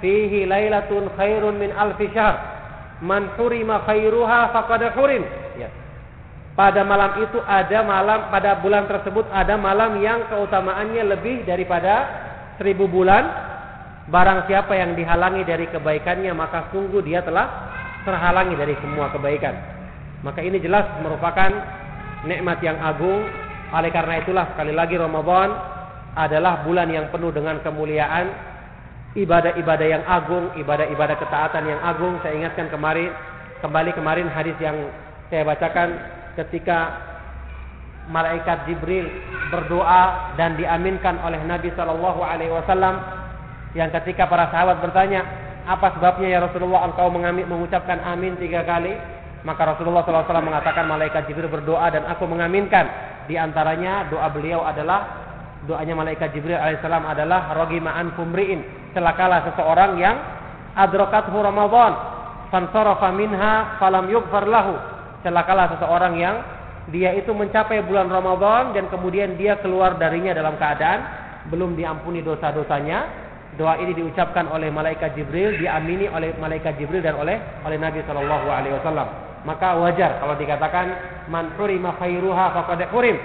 fihi 0.04 0.44
lailatun 0.44 1.08
khairun 1.16 1.56
min 1.56 1.72
alfi 1.72 2.12
syahr 2.12 2.36
man 3.00 3.32
hurima 3.40 3.80
khairuha 3.88 4.52
faqad 4.52 4.92
hurim 4.92 5.24
ya. 5.56 5.72
pada 6.52 6.84
malam 6.84 7.24
itu 7.24 7.40
ada 7.48 7.80
malam 7.80 8.28
pada 8.28 8.60
bulan 8.60 8.84
tersebut 8.84 9.24
ada 9.32 9.56
malam 9.56 10.00
yang 10.04 10.28
keutamaannya 10.28 11.16
lebih 11.16 11.48
daripada 11.48 12.04
seribu 12.60 12.84
bulan 12.84 13.24
barang 14.12 14.44
siapa 14.44 14.76
yang 14.76 14.92
dihalangi 14.92 15.46
dari 15.48 15.64
kebaikannya 15.72 16.32
maka 16.36 16.68
sungguh 16.68 17.00
dia 17.00 17.24
telah 17.24 17.70
terhalangi 18.04 18.56
dari 18.56 18.74
semua 18.80 19.12
kebaikan. 19.12 19.54
Maka 20.20 20.40
ini 20.44 20.60
jelas 20.60 20.84
merupakan 21.00 21.50
nikmat 22.28 22.60
yang 22.60 22.76
agung. 22.80 23.24
Oleh 23.70 23.90
karena 23.94 24.18
itulah 24.18 24.50
sekali 24.54 24.74
lagi 24.74 24.98
Ramadan 24.98 25.54
adalah 26.18 26.66
bulan 26.66 26.90
yang 26.90 27.06
penuh 27.14 27.30
dengan 27.30 27.62
kemuliaan, 27.62 28.34
ibadah-ibadah 29.14 29.86
yang 29.86 30.04
agung, 30.10 30.50
ibadah-ibadah 30.58 31.16
ketaatan 31.22 31.64
yang 31.70 31.80
agung. 31.86 32.18
Saya 32.22 32.34
ingatkan 32.34 32.66
kemarin 32.66 33.14
kembali 33.62 33.90
kemarin 33.94 34.26
hadis 34.26 34.56
yang 34.58 34.74
saya 35.30 35.46
bacakan 35.46 35.88
ketika 36.34 36.98
malaikat 38.10 38.66
Jibril 38.66 39.06
berdoa 39.54 40.34
dan 40.34 40.58
diaminkan 40.58 41.22
oleh 41.22 41.38
Nabi 41.46 41.70
Shallallahu 41.78 42.20
Alaihi 42.26 42.50
Wasallam 42.50 42.98
yang 43.78 43.94
ketika 44.02 44.26
para 44.26 44.50
sahabat 44.50 44.82
bertanya 44.82 45.22
apa 45.68 45.94
sebabnya 45.94 46.26
ya 46.26 46.38
Rasulullah 46.42 46.90
engkau 46.90 47.06
mengucapkan 47.14 48.02
amin 48.02 48.34
tiga 48.42 48.66
kali? 48.66 48.98
Maka 49.40 49.76
Rasulullah 49.76 50.04
SAW 50.04 50.44
mengatakan 50.44 50.84
malaikat 50.84 51.24
Jibril 51.24 51.48
berdoa 51.48 51.88
dan 51.88 52.04
aku 52.04 52.28
mengaminkan. 52.28 52.84
Di 53.24 53.40
antaranya 53.40 54.10
doa 54.12 54.28
beliau 54.28 54.66
adalah 54.66 55.22
doanya 55.64 55.96
malaikat 55.96 56.32
Jibril 56.36 56.60
alaihissalam 56.60 57.08
adalah 57.08 57.56
rogima 57.56 57.96
an 57.96 58.12
kumriin. 58.16 58.60
Celakalah 58.92 59.48
seseorang 59.52 59.96
yang 59.96 60.16
adrokathu 60.76 61.36
Ramadan 61.40 61.92
fansarafa 62.52 63.08
minha 63.16 63.80
falam 63.80 64.12
yughfar 64.12 64.44
lahu. 64.44 64.76
Celakalah 65.24 65.72
seseorang 65.78 66.14
yang 66.20 66.36
dia 66.92 67.16
itu 67.16 67.32
mencapai 67.32 67.80
bulan 67.86 68.12
Ramadan 68.12 68.76
dan 68.76 68.88
kemudian 68.92 69.38
dia 69.40 69.56
keluar 69.62 69.96
darinya 69.96 70.36
dalam 70.36 70.58
keadaan 70.60 71.00
belum 71.48 71.78
diampuni 71.78 72.20
dosa-dosanya 72.20 73.30
doa 73.56 73.76
ini 73.82 73.92
diucapkan 73.92 74.46
oleh 74.48 74.70
malaikat 74.70 75.12
Jibril, 75.18 75.58
diamini 75.58 76.06
oleh 76.06 76.32
malaikat 76.38 76.78
Jibril 76.78 77.02
dan 77.02 77.18
oleh 77.18 77.36
oleh 77.66 77.76
Nabi 77.80 78.00
Wasallam. 78.04 79.29
Maka 79.42 79.80
wajar 79.80 80.20
kalau 80.20 80.36
dikatakan 80.36 80.86
man 81.32 81.56
hurima 81.56 81.96
khairuha 81.96 82.52
faqad 82.52 82.80
hurim. 82.92 83.16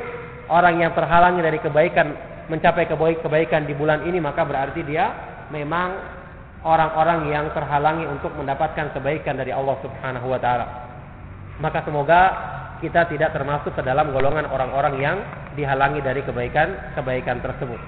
Orang 0.46 0.78
yang 0.78 0.94
terhalangi 0.94 1.42
dari 1.42 1.58
kebaikan 1.58 2.14
mencapai 2.46 2.86
kebaikan 2.86 3.66
di 3.66 3.74
bulan 3.74 4.06
ini 4.06 4.22
maka 4.22 4.46
berarti 4.46 4.86
dia 4.86 5.10
memang 5.50 5.98
orang-orang 6.66 7.30
yang 7.30 7.46
terhalangi 7.54 8.06
untuk 8.10 8.34
mendapatkan 8.38 8.94
kebaikan 8.94 9.38
dari 9.38 9.54
Allah 9.54 9.78
Subhanahu 9.82 10.28
wa 10.30 10.40
taala. 10.42 10.66
Maka 11.62 11.82
semoga 11.86 12.22
kita 12.84 13.08
tidak 13.08 13.32
termasuk 13.32 13.72
ke 13.74 13.82
dalam 13.82 14.12
golongan 14.12 14.50
orang-orang 14.50 14.96
yang 15.00 15.18
dihalangi 15.56 16.04
dari 16.04 16.22
kebaikan-kebaikan 16.26 17.40
tersebut. 17.40 17.80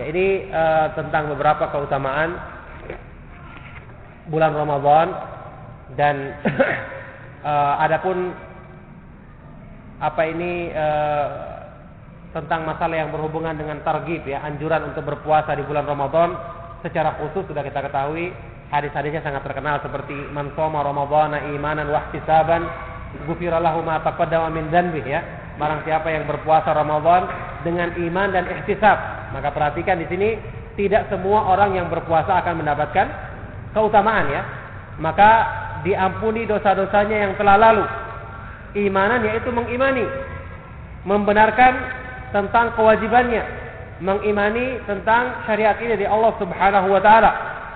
Ya 0.00 0.04
ini 0.08 0.48
uh, 0.48 0.92
tentang 0.96 1.32
beberapa 1.32 1.68
keutamaan 1.72 2.36
bulan 4.28 4.52
Ramadan 4.54 5.08
dan 5.98 6.36
uh, 7.44 7.74
adapun 7.82 8.34
apa 10.02 10.22
ini 10.26 10.72
uh, 10.74 11.26
tentang 12.32 12.64
masalah 12.64 12.96
yang 12.96 13.10
berhubungan 13.12 13.54
dengan 13.54 13.84
targib 13.84 14.24
ya 14.24 14.42
anjuran 14.42 14.90
untuk 14.90 15.04
berpuasa 15.04 15.52
di 15.54 15.62
bulan 15.62 15.84
Ramadan 15.84 16.34
secara 16.80 17.14
khusus 17.20 17.46
sudah 17.46 17.62
kita 17.62 17.84
ketahui 17.84 18.32
hadis-hadisnya 18.72 19.22
sangat 19.22 19.44
terkenal 19.46 19.78
seperti 19.84 20.16
man 20.32 20.50
shoma 20.56 20.82
ramadhana 20.82 21.52
imanan 21.52 21.92
wa 21.92 22.08
ihtisaban 22.08 22.66
ghufira 23.28 23.60
lahu 23.60 23.84
ma 23.84 24.00
taqaddama 24.00 24.48
min 24.48 24.72
dhanbi 24.72 25.04
ya 25.04 25.20
barang 25.60 25.84
siapa 25.84 26.08
yang 26.08 26.24
berpuasa 26.24 26.72
Ramadan 26.72 27.28
dengan 27.60 27.92
iman 27.92 28.28
dan 28.32 28.48
ihtisab 28.48 28.98
maka 29.36 29.52
perhatikan 29.52 30.00
di 30.00 30.08
sini 30.08 30.40
tidak 30.76 31.12
semua 31.12 31.52
orang 31.52 31.76
yang 31.76 31.86
berpuasa 31.92 32.40
akan 32.44 32.64
mendapatkan 32.64 33.06
keutamaan 33.76 34.26
ya. 34.32 34.42
Maka 35.00 35.30
diampuni 35.82 36.46
dosa-dosanya 36.46 37.28
yang 37.28 37.32
telah 37.38 37.56
lalu. 37.58 37.84
Imanan 38.72 39.20
yaitu 39.28 39.52
mengimani, 39.52 40.08
membenarkan 41.04 41.76
tentang 42.32 42.72
kewajibannya, 42.72 43.44
mengimani 44.00 44.80
tentang 44.88 45.44
syariat 45.44 45.76
ini 45.76 46.00
dari 46.00 46.08
Allah 46.08 46.32
Subhanahu 46.40 46.88
wa 46.88 47.00
taala, 47.04 47.30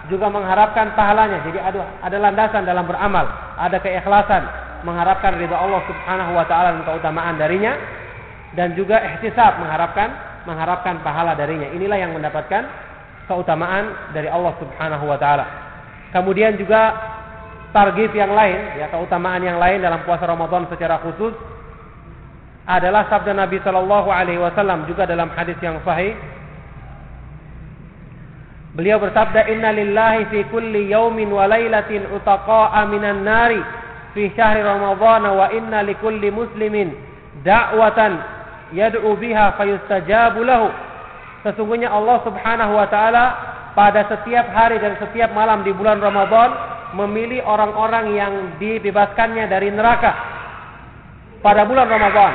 juga 0.08 0.32
mengharapkan 0.32 0.96
pahalanya. 0.96 1.44
Jadi 1.44 1.58
ada 1.60 1.84
ada 2.00 2.16
landasan 2.16 2.64
dalam 2.64 2.88
beramal, 2.88 3.28
ada 3.60 3.76
keikhlasan, 3.76 4.48
mengharapkan 4.88 5.36
ridha 5.36 5.52
Allah 5.52 5.84
Subhanahu 5.84 6.32
wa 6.32 6.44
taala 6.48 6.80
dan 6.80 6.82
keutamaan 6.88 7.36
darinya 7.36 7.76
dan 8.56 8.72
juga 8.72 8.96
ihtisab 9.14 9.60
mengharapkan 9.60 10.08
mengharapkan 10.48 11.04
pahala 11.04 11.36
darinya. 11.36 11.68
Inilah 11.76 11.98
yang 12.00 12.16
mendapatkan 12.16 12.64
keutamaan 13.26 14.14
dari 14.14 14.30
Allah 14.30 14.54
Subhanahu 14.62 15.04
wa 15.04 15.18
taala. 15.20 15.44
Kemudian 16.14 16.56
juga 16.56 16.94
target 17.76 18.16
yang 18.16 18.32
lain, 18.32 18.80
ya 18.80 18.88
keutamaan 18.88 19.44
yang 19.44 19.60
lain 19.60 19.84
dalam 19.84 20.00
puasa 20.08 20.24
Ramadan 20.24 20.64
secara 20.72 20.96
khusus 21.04 21.36
adalah 22.64 23.04
sabda 23.12 23.36
Nabi 23.36 23.60
Shallallahu 23.60 24.08
alaihi 24.08 24.40
wasallam 24.40 24.88
juga 24.88 25.04
dalam 25.04 25.28
hadis 25.36 25.60
yang 25.60 25.76
sahih. 25.84 26.16
Beliau 28.72 28.96
bersabda, 28.96 29.52
"Inna 29.52 29.76
lillahi 29.76 30.32
fi 30.32 30.38
kulli 30.48 30.88
yaumin 30.88 31.28
wa 31.28 31.44
lailatin 31.44 32.08
utaqa'a 32.16 32.88
minan 32.88 33.28
nari 33.28 33.60
fi 34.16 34.32
syahri 34.32 34.64
Ramadan 34.64 35.28
wa 35.36 35.52
inna 35.52 35.84
likulli 35.84 36.32
muslimin 36.32 36.96
da'watan 37.44 38.16
yad'u 38.72 39.12
biha 39.20 39.52
fayustajabu 39.60 40.40
lahu. 40.40 40.72
Sesungguhnya 41.44 41.92
Allah 41.92 42.24
Subhanahu 42.24 42.72
wa 42.72 42.88
taala 42.88 43.24
pada 43.76 44.08
setiap 44.08 44.48
hari 44.56 44.80
dan 44.80 44.96
setiap 44.96 45.30
malam 45.36 45.60
di 45.60 45.70
bulan 45.76 46.00
Ramadan 46.00 46.75
memilih 46.94 47.42
orang-orang 47.42 48.14
yang 48.14 48.32
dibebaskannya 48.62 49.50
dari 49.50 49.72
neraka 49.74 50.12
pada 51.42 51.66
bulan 51.66 51.90
Ramadan. 51.90 52.32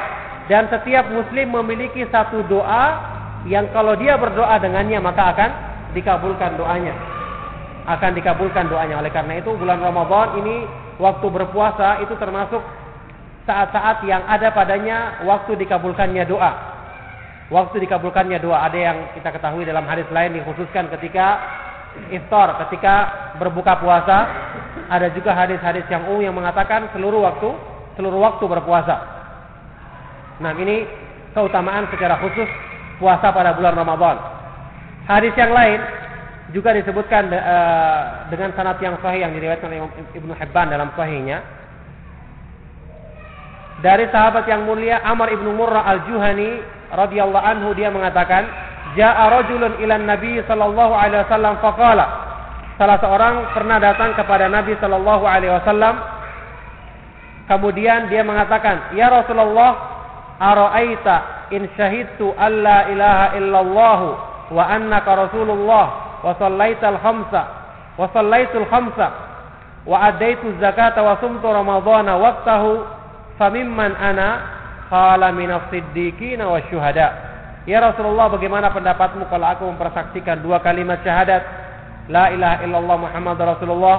Dan 0.50 0.68
setiap 0.68 1.08
muslim 1.14 1.54
memiliki 1.56 2.04
satu 2.12 2.44
doa 2.50 2.86
yang 3.48 3.72
kalau 3.72 3.96
dia 3.96 4.20
berdoa 4.20 4.60
dengannya 4.60 5.00
maka 5.00 5.32
akan 5.32 5.52
dikabulkan 5.96 6.60
doanya. 6.60 6.96
Akan 7.88 8.12
dikabulkan 8.12 8.68
doanya. 8.68 9.00
Oleh 9.00 9.14
karena 9.14 9.40
itu 9.40 9.56
bulan 9.56 9.80
Ramadan 9.80 10.44
ini 10.44 10.68
waktu 11.00 11.28
berpuasa 11.32 12.04
itu 12.04 12.14
termasuk 12.20 12.60
saat-saat 13.48 14.06
yang 14.06 14.22
ada 14.28 14.54
padanya 14.54 15.24
waktu 15.26 15.56
dikabulkannya 15.56 16.24
doa. 16.28 16.52
Waktu 17.52 17.84
dikabulkannya 17.84 18.40
doa. 18.40 18.64
Ada 18.70 18.80
yang 18.80 18.98
kita 19.18 19.34
ketahui 19.34 19.64
dalam 19.68 19.84
hadis 19.88 20.08
lain 20.14 20.40
dikhususkan 20.40 20.88
ketika 21.00 21.42
iftar, 22.12 22.60
ketika 22.68 22.96
berbuka 23.40 23.80
puasa. 23.80 24.18
Ada 24.92 25.08
juga 25.16 25.32
hadis-hadis 25.32 25.88
yang 25.88 26.04
umum 26.12 26.20
yang 26.20 26.36
mengatakan 26.36 26.92
seluruh 26.92 27.24
waktu 27.24 27.48
seluruh 27.96 28.20
waktu 28.20 28.44
berpuasa. 28.44 28.96
Nah, 30.44 30.52
ini 30.60 30.84
keutamaan 31.32 31.88
secara 31.92 32.20
khusus 32.20 32.48
puasa 33.00 33.32
pada 33.32 33.56
bulan 33.56 33.76
Ramadan. 33.76 34.20
Hadis 35.08 35.32
yang 35.40 35.56
lain 35.56 35.80
juga 36.52 36.76
disebutkan 36.76 37.32
uh, 37.32 38.28
dengan 38.28 38.52
sanad 38.56 38.80
yang 38.84 39.00
sahih 39.00 39.24
yang 39.24 39.32
diriwayatkan 39.32 39.72
oleh 39.72 39.88
Ibnu 40.12 40.36
Hibban 40.36 40.68
dalam 40.68 40.92
sahihnya 41.00 41.40
dari 43.82 44.06
sahabat 44.14 44.46
yang 44.46 44.70
mulia 44.70 45.02
Amr 45.02 45.34
ibnu 45.34 45.58
Murrah 45.58 45.82
al-Juhani 45.90 46.62
radhiyallahu 46.94 47.42
anhu 47.42 47.74
dia 47.74 47.90
mengatakan, 47.90 48.46
"Ja'a 48.98 49.32
rajulun 49.32 49.80
ila 49.80 49.96
Nabi 50.00 50.42
sallallahu 50.46 50.94
alaihi 50.96 51.24
wasallam 51.28 51.56
faqala" 51.64 52.06
Salah 52.82 52.98
seorang 52.98 53.54
pernah 53.54 53.78
datang 53.78 54.18
kepada 54.18 54.50
Nabi 54.50 54.74
sallallahu 54.82 55.22
alaihi 55.22 55.54
wasallam. 55.54 56.02
Kemudian 57.46 58.10
dia 58.10 58.26
mengatakan, 58.26 58.96
"Ya 58.98 59.06
Rasulullah, 59.12 59.92
ara'aita 60.42 61.16
in 61.54 61.70
syahidtu 61.78 62.34
alla 62.34 62.90
ilaha 62.90 63.38
illallah 63.38 64.00
wa 64.50 64.64
annaka 64.66 65.30
rasulullah 65.30 65.86
wa 66.26 66.34
sallaital 66.42 66.98
khamsa 66.98 67.42
wa 68.02 68.10
sallaitul 68.10 68.66
khamsa 68.66 69.08
wa 69.86 70.10
adaitu 70.10 70.58
zakata 70.58 71.06
wa 71.06 71.14
sumtu 71.22 71.46
ramadhana 71.46 72.18
waqtahu 72.18 72.82
famimman 73.38 73.94
ana 73.94 74.30
qala 74.90 75.30
minas 75.30 75.70
siddiqina 75.70 76.50
wa 76.50 76.58
syuhada 76.74 77.31
Ya 77.70 77.78
Rasulullah 77.78 78.26
bagaimana 78.26 78.74
pendapatmu 78.74 79.30
kalau 79.30 79.48
aku 79.54 79.70
mempersaksikan 79.70 80.42
dua 80.42 80.66
kalimat 80.66 80.98
syahadat? 81.06 81.46
La 82.10 82.34
ilaha 82.34 82.66
illallah 82.66 82.98
Muhammad 82.98 83.38
Rasulullah. 83.38 83.98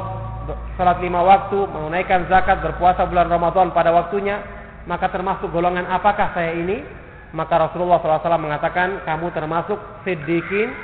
Salat 0.75 0.99
lima 0.99 1.23
waktu 1.23 1.55
Menunaikan 1.71 2.27
zakat 2.27 2.59
Berpuasa 2.59 3.07
bulan 3.07 3.31
Ramadan 3.31 3.71
pada 3.71 3.95
waktunya. 3.95 4.43
Maka 4.91 5.07
termasuk 5.15 5.55
golongan 5.55 5.87
apakah 5.87 6.35
saya 6.35 6.59
ini? 6.59 6.83
Maka 7.31 7.71
Rasulullah 7.71 8.03
SAW 8.03 8.43
mengatakan 8.43 9.07
Kamu 9.07 9.31
termasuk 9.31 9.79
siddiqin 10.03 10.75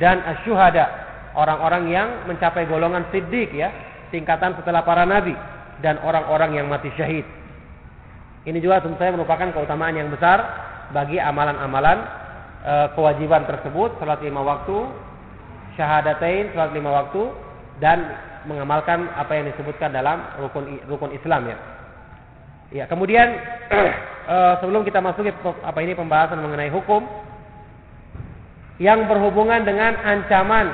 Dan 0.00 0.24
asyuhada. 0.24 0.88
Orang-orang 1.36 1.92
yang 1.92 2.08
mencapai 2.24 2.64
golongan 2.64 3.04
siddiq 3.12 3.52
ya 3.52 3.68
Tingkatan 4.08 4.56
setelah 4.56 4.80
para 4.80 5.04
nabi 5.04 5.36
Dan 5.84 6.00
orang-orang 6.00 6.56
yang 6.56 6.64
mati 6.64 6.88
syahid. 6.96 7.28
Ini 8.48 8.56
juga 8.64 8.80
tentu 8.80 8.96
saya 8.96 9.12
merupakan 9.12 9.52
keutamaan 9.52 10.00
yang 10.00 10.08
besar 10.08 10.40
bagi 10.90 11.18
amalan-amalan 11.22 11.98
e, 12.62 12.74
kewajiban 12.94 13.46
tersebut 13.46 13.96
salat 13.98 14.20
lima 14.22 14.42
waktu 14.42 14.90
syahadatain 15.78 16.52
salat 16.52 16.72
lima 16.74 16.90
waktu 16.92 17.30
dan 17.78 18.04
mengamalkan 18.48 19.08
apa 19.16 19.36
yang 19.36 19.48
disebutkan 19.52 19.92
dalam 19.92 20.20
rukun 20.40 20.80
rukun 20.88 21.12
Islam 21.12 21.48
ya. 21.48 21.58
Ya, 22.70 22.84
kemudian 22.86 23.26
e, 24.32 24.36
sebelum 24.62 24.86
kita 24.86 25.02
masuk 25.02 25.26
ke 25.26 25.32
apa 25.64 25.78
ini 25.82 25.98
pembahasan 25.98 26.38
mengenai 26.38 26.70
hukum 26.70 27.02
yang 28.80 29.04
berhubungan 29.04 29.60
dengan 29.66 29.92
ancaman 30.00 30.72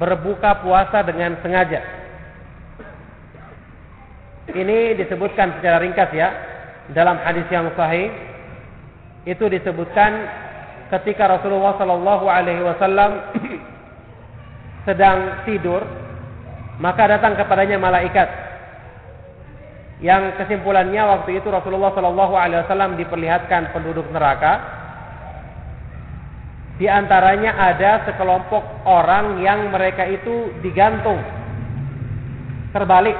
berbuka 0.00 0.64
puasa 0.64 1.04
dengan 1.06 1.38
sengaja. 1.44 1.80
Ini 4.50 4.98
disebutkan 4.98 5.60
secara 5.60 5.78
ringkas 5.78 6.10
ya 6.10 6.28
dalam 6.90 7.14
hadis 7.22 7.46
yang 7.46 7.70
sahih 7.78 8.10
itu 9.22 9.44
disebutkan 9.46 10.10
ketika 10.90 11.38
Rasulullah 11.38 11.78
Shallallahu 11.78 12.26
Alaihi 12.26 12.62
Wasallam 12.66 13.10
sedang 14.86 15.46
tidur, 15.46 15.86
maka 16.82 17.06
datang 17.06 17.38
kepadanya 17.38 17.78
malaikat. 17.78 18.28
Yang 20.02 20.34
kesimpulannya 20.42 20.98
waktu 21.06 21.38
itu 21.38 21.46
Rasulullah 21.46 21.94
Shallallahu 21.94 22.34
Alaihi 22.34 22.60
Wasallam 22.66 22.98
diperlihatkan 22.98 23.70
penduduk 23.70 24.10
neraka. 24.10 24.82
Di 26.82 26.90
antaranya 26.90 27.54
ada 27.54 28.02
sekelompok 28.10 28.82
orang 28.90 29.38
yang 29.38 29.70
mereka 29.70 30.02
itu 30.02 30.50
digantung 30.66 31.22
terbalik 32.74 33.14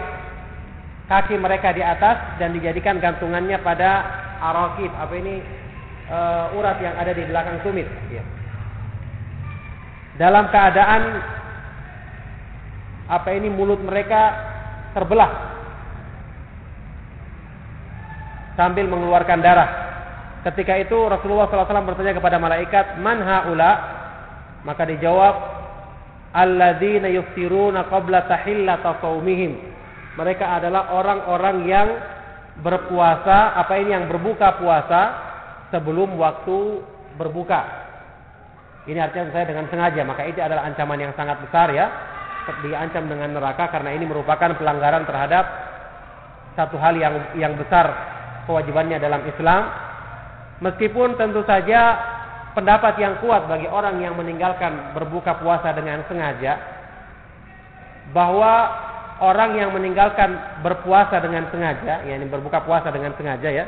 kaki 1.06 1.36
mereka 1.36 1.70
di 1.76 1.84
atas 1.84 2.40
dan 2.40 2.56
dijadikan 2.56 2.98
gantungannya 2.98 3.60
pada 3.60 4.02
arakib 4.40 4.90
apa 4.96 5.14
ini 5.14 5.61
uh, 6.08 6.56
urat 6.58 6.78
yang 6.82 6.94
ada 6.98 7.12
di 7.14 7.22
belakang 7.26 7.60
tumit. 7.62 7.86
Ya. 8.10 8.24
Dalam 10.18 10.48
keadaan 10.50 11.02
apa 13.12 13.28
ini 13.34 13.52
mulut 13.52 13.80
mereka 13.82 14.32
terbelah 14.96 15.30
sambil 18.56 18.88
mengeluarkan 18.88 19.40
darah. 19.40 19.70
Ketika 20.42 20.74
itu 20.74 20.98
Rasulullah 21.06 21.46
SAW 21.46 21.86
bertanya 21.86 22.18
kepada 22.18 22.36
malaikat, 22.36 22.98
"Man 22.98 23.22
haula?" 23.22 23.72
Maka 24.66 24.86
dijawab, 24.86 25.34
"Alladzina 26.34 27.06
yuftiruna 27.10 27.86
qabla 27.86 28.26
tahillata 28.26 28.98
shaumihim." 29.00 29.58
Mereka 30.18 30.44
adalah 30.44 30.92
orang-orang 30.92 31.56
yang 31.64 31.88
berpuasa, 32.60 33.56
apa 33.56 33.80
ini 33.80 33.96
yang 33.96 34.12
berbuka 34.12 34.60
puasa 34.60 35.31
sebelum 35.72 36.14
waktu 36.20 36.84
berbuka. 37.16 37.88
Ini 38.84 38.98
artinya 38.98 39.32
saya 39.32 39.48
dengan 39.48 39.66
sengaja, 39.72 40.02
maka 40.04 40.26
itu 40.28 40.38
adalah 40.38 40.68
ancaman 40.68 41.00
yang 41.00 41.14
sangat 41.16 41.40
besar 41.40 41.72
ya. 41.72 41.86
Diancam 42.42 43.06
dengan 43.06 43.38
neraka 43.38 43.70
karena 43.70 43.94
ini 43.94 44.02
merupakan 44.02 44.58
pelanggaran 44.58 45.06
terhadap 45.06 45.44
satu 46.58 46.74
hal 46.76 46.98
yang 46.98 47.38
yang 47.38 47.54
besar 47.54 47.86
kewajibannya 48.50 48.98
dalam 48.98 49.22
Islam. 49.24 49.62
Meskipun 50.58 51.14
tentu 51.14 51.46
saja 51.46 51.98
pendapat 52.52 52.98
yang 52.98 53.22
kuat 53.22 53.46
bagi 53.46 53.70
orang 53.70 54.02
yang 54.02 54.18
meninggalkan 54.18 54.94
berbuka 54.94 55.38
puasa 55.38 55.70
dengan 55.74 56.02
sengaja 56.10 56.58
bahwa 58.10 58.52
orang 59.22 59.54
yang 59.54 59.70
meninggalkan 59.70 60.60
berpuasa 60.66 61.22
dengan 61.22 61.46
sengaja, 61.54 62.02
yakni 62.02 62.26
berbuka 62.26 62.66
puasa 62.66 62.90
dengan 62.90 63.14
sengaja 63.14 63.48
ya, 63.48 63.64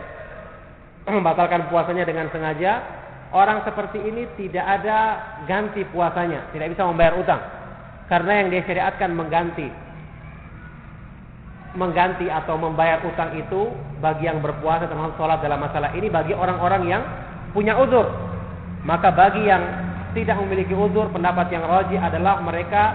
membatalkan 1.18 1.68
puasanya 1.68 2.04
dengan 2.08 2.28
sengaja, 2.32 2.80
orang 3.32 3.64
seperti 3.64 4.00
ini 4.00 4.28
tidak 4.40 4.64
ada 4.64 4.98
ganti 5.44 5.84
puasanya, 5.88 6.48
tidak 6.52 6.72
bisa 6.72 6.82
membayar 6.88 7.14
utang. 7.20 7.40
Karena 8.08 8.44
yang 8.44 8.48
dia 8.52 8.62
syariatkan 8.68 9.10
mengganti 9.16 9.68
mengganti 11.74 12.30
atau 12.30 12.54
membayar 12.54 13.02
utang 13.02 13.34
itu 13.34 13.74
bagi 13.98 14.30
yang 14.30 14.38
berpuasa 14.38 14.86
termasuk 14.86 15.18
sholat 15.18 15.42
dalam 15.42 15.58
masalah 15.58 15.90
ini 15.98 16.06
bagi 16.06 16.30
orang-orang 16.30 16.86
yang 16.86 17.02
punya 17.50 17.74
uzur. 17.74 18.06
Maka 18.86 19.10
bagi 19.10 19.42
yang 19.42 19.62
tidak 20.14 20.38
memiliki 20.38 20.70
uzur, 20.70 21.10
pendapat 21.10 21.50
yang 21.50 21.66
roji 21.66 21.98
adalah 21.98 22.38
mereka 22.38 22.94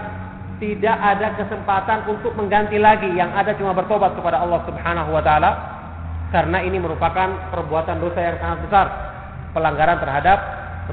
tidak 0.60 0.96
ada 0.96 1.36
kesempatan 1.40 2.08
untuk 2.08 2.32
mengganti 2.36 2.76
lagi 2.80 3.08
yang 3.12 3.32
ada 3.32 3.52
cuma 3.56 3.76
bertobat 3.76 4.16
kepada 4.16 4.40
Allah 4.40 4.60
Subhanahu 4.64 5.10
wa 5.12 5.22
taala 5.24 5.50
karena 6.30 6.62
ini 6.62 6.78
merupakan 6.78 7.50
perbuatan 7.50 7.98
dosa 7.98 8.18
yang 8.22 8.38
sangat 8.38 8.58
besar, 8.70 8.86
pelanggaran 9.50 9.98
terhadap 9.98 10.38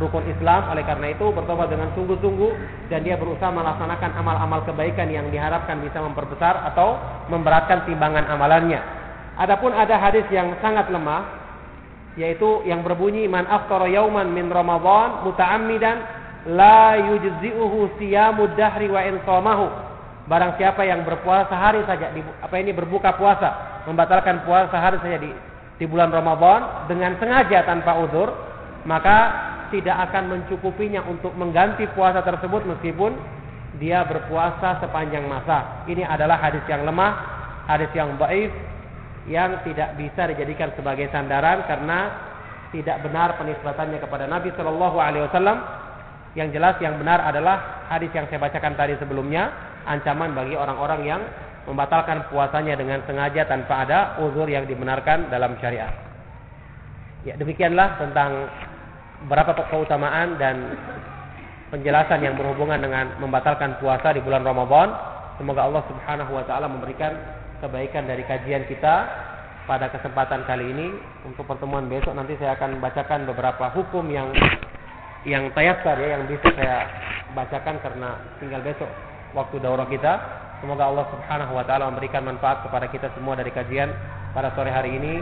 rukun 0.02 0.26
Islam. 0.30 0.70
Oleh 0.74 0.82
karena 0.86 1.14
itu 1.14 1.30
bertobat 1.30 1.70
dengan 1.70 1.94
sungguh-sungguh 1.94 2.52
dan 2.90 3.06
dia 3.06 3.18
berusaha 3.22 3.54
melaksanakan 3.54 4.12
amal-amal 4.18 4.66
kebaikan 4.66 5.10
yang 5.14 5.30
diharapkan 5.30 5.78
bisa 5.82 6.02
memperbesar 6.02 6.74
atau 6.74 6.98
memberatkan 7.30 7.86
timbangan 7.86 8.26
amalannya. 8.30 8.82
Adapun 9.38 9.70
ada 9.74 10.02
hadis 10.02 10.26
yang 10.34 10.58
sangat 10.66 10.90
lemah 10.90 11.46
yaitu 12.18 12.66
yang 12.66 12.82
berbunyi 12.82 13.30
man 13.30 13.46
aftara 13.46 13.86
yauman 13.86 14.34
min 14.34 14.50
ramadhan 14.50 15.22
muta'ammidan 15.22 15.98
la 16.50 16.98
yujzi'uhu 16.98 18.02
siyamud 18.02 18.58
dahri 18.58 18.90
wa 18.90 19.06
in 19.06 19.22
Barang 20.28 20.60
siapa 20.60 20.84
yang 20.84 21.08
berpuasa 21.08 21.48
sehari 21.48 21.88
saja, 21.88 22.12
di, 22.12 22.20
apa 22.20 22.56
ini 22.60 22.76
berbuka 22.76 23.16
puasa, 23.16 23.84
membatalkan 23.88 24.44
puasa 24.44 24.68
sehari 24.68 25.00
saja 25.00 25.18
di, 25.24 25.32
di 25.80 25.86
bulan 25.88 26.12
Ramadan 26.12 26.88
dengan 26.92 27.16
sengaja 27.16 27.64
tanpa 27.64 27.96
uzur, 27.96 28.36
maka 28.84 29.18
tidak 29.72 30.12
akan 30.12 30.36
mencukupinya 30.36 31.00
untuk 31.08 31.32
mengganti 31.36 31.88
puasa 31.96 32.20
tersebut 32.24 32.68
meskipun 32.68 33.16
dia 33.80 34.04
berpuasa 34.04 34.84
sepanjang 34.84 35.24
masa. 35.32 35.88
Ini 35.88 36.04
adalah 36.04 36.40
hadis 36.44 36.64
yang 36.68 36.84
lemah, 36.84 37.14
hadis 37.68 37.92
yang 37.96 38.20
baik, 38.20 38.52
yang 39.32 39.64
tidak 39.64 39.96
bisa 39.96 40.28
dijadikan 40.28 40.76
sebagai 40.76 41.08
sandaran 41.12 41.68
karena 41.72 42.00
tidak 42.76 43.00
benar 43.04 43.40
penisbatannya 43.40 44.00
kepada 44.04 44.28
Nabi 44.28 44.52
Shallallahu 44.56 44.98
Alaihi 45.00 45.24
Wasallam. 45.32 45.60
Yang 46.36 46.60
jelas 46.60 46.76
yang 46.84 47.00
benar 47.00 47.24
adalah 47.24 47.88
hadis 47.88 48.12
yang 48.14 48.28
saya 48.28 48.38
bacakan 48.38 48.78
tadi 48.78 48.94
sebelumnya 49.00 49.50
ancaman 49.88 50.36
bagi 50.36 50.60
orang-orang 50.60 51.02
yang 51.08 51.22
membatalkan 51.68 52.28
puasanya 52.32 52.80
dengan 52.80 53.04
sengaja 53.04 53.44
tanpa 53.44 53.84
ada 53.84 54.00
uzur 54.24 54.48
yang 54.48 54.64
dibenarkan 54.64 55.28
dalam 55.28 55.56
syariat. 55.60 55.92
Ya, 57.28 57.36
demikianlah 57.36 58.00
tentang 58.00 58.48
berapa 59.28 59.52
keutamaan 59.68 60.40
dan 60.40 60.56
penjelasan 61.74 62.24
yang 62.24 62.40
berhubungan 62.40 62.80
dengan 62.80 63.20
membatalkan 63.20 63.76
puasa 63.84 64.16
di 64.16 64.24
bulan 64.24 64.48
Ramadan. 64.48 64.96
Semoga 65.36 65.68
Allah 65.68 65.84
Subhanahu 65.92 66.32
wa 66.32 66.44
taala 66.48 66.72
memberikan 66.72 67.12
kebaikan 67.60 68.08
dari 68.08 68.24
kajian 68.24 68.64
kita 68.72 68.96
pada 69.68 69.92
kesempatan 69.92 70.48
kali 70.48 70.72
ini. 70.72 70.88
Untuk 71.28 71.44
pertemuan 71.44 71.92
besok 71.92 72.16
nanti 72.16 72.40
saya 72.40 72.56
akan 72.56 72.80
bacakan 72.80 73.28
beberapa 73.28 73.68
hukum 73.76 74.08
yang 74.08 74.32
yang 75.28 75.52
tayasar 75.52 76.00
ya 76.00 76.16
yang 76.16 76.24
bisa 76.32 76.48
saya 76.56 76.88
bacakan 77.36 77.76
karena 77.84 78.16
tinggal 78.40 78.64
besok 78.64 78.88
waktu 79.38 79.62
daurah 79.62 79.86
kita. 79.86 80.14
Semoga 80.58 80.90
Allah 80.90 81.06
Subhanahu 81.14 81.54
wa 81.54 81.62
taala 81.70 81.94
memberikan 81.94 82.26
manfaat 82.26 82.66
kepada 82.66 82.90
kita 82.90 83.14
semua 83.14 83.38
dari 83.38 83.54
kajian 83.54 83.94
pada 84.34 84.50
sore 84.58 84.74
hari 84.74 84.98
ini. 84.98 85.22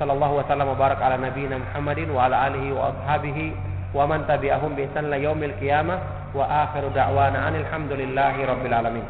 Sallallahu 0.00 0.40
wasallam 0.40 0.72
wa 0.72 0.78
barak 0.80 1.04
ala 1.04 1.20
nabiyina 1.20 1.60
Muhammadin 1.60 2.08
wa 2.08 2.24
ala 2.24 2.48
alihi 2.48 2.72
wa 2.72 2.96
ashabihi 2.96 3.46
wa 3.92 4.08
man 4.08 4.24
tabi'ahum 4.24 4.72
bi 4.72 4.88
ihsan 4.88 5.12
la 5.12 5.20
yaumil 5.20 5.52
qiyamah 5.60 6.32
wa 6.32 6.48
akhiru 6.64 6.88
da'wana 6.96 7.52
anil 7.52 7.68
hamdulillahi 7.68 8.40
rabbil 8.48 8.72
alamin. 8.72 9.04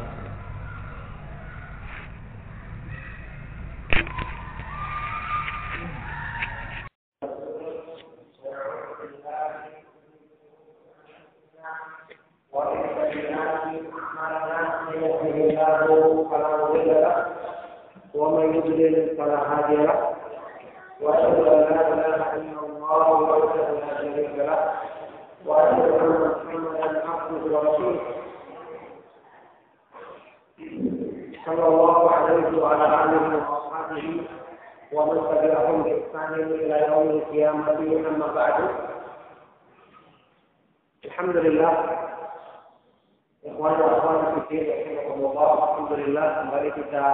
أعمالنا 14.19 14.81
من 14.89 15.03
يهده 15.03 15.35
الله 15.85 16.27
فلا 16.31 16.57
مضل 16.57 16.87
له 16.87 17.25
ومن 18.15 18.55
يضلل 18.55 19.15
فلا 19.17 19.37
هادي 19.37 19.75
له 19.75 20.09
وأشهد 21.01 21.47
أن 21.47 21.59
لا 21.59 21.87
إله 21.93 22.33
إلا 22.35 22.59
الله 22.65 23.11
وحده 23.21 23.71
لا 23.71 23.97
شريك 23.97 24.35
له 24.37 24.71
وأشهد 25.45 25.91
أن 25.91 26.31
محمدا 26.45 27.03
عبده 27.09 27.57
ورسوله 27.57 28.01
صلى 31.45 31.67
الله 31.67 32.11
عليه 32.11 32.61
وعلى 32.63 32.85
آله 33.03 33.51
وأصحابه 33.51 34.21
ومن 34.93 35.17
تبعهم 35.21 35.83
بإحسان 35.83 36.33
إلى 36.33 36.85
يوم 36.87 37.09
القيامة 37.09 38.07
أما 38.09 38.27
بعد 38.35 38.69
الحمد 41.05 41.37
لله 41.37 41.73
Ikhwan 43.43 43.75
wa 43.75 43.87
akhwat 43.99 44.47
fillah 44.47 44.71
rahimakumullah 44.87 45.47
alhamdulillah 45.67 46.27
kembali 46.39 46.69
kita 46.79 47.05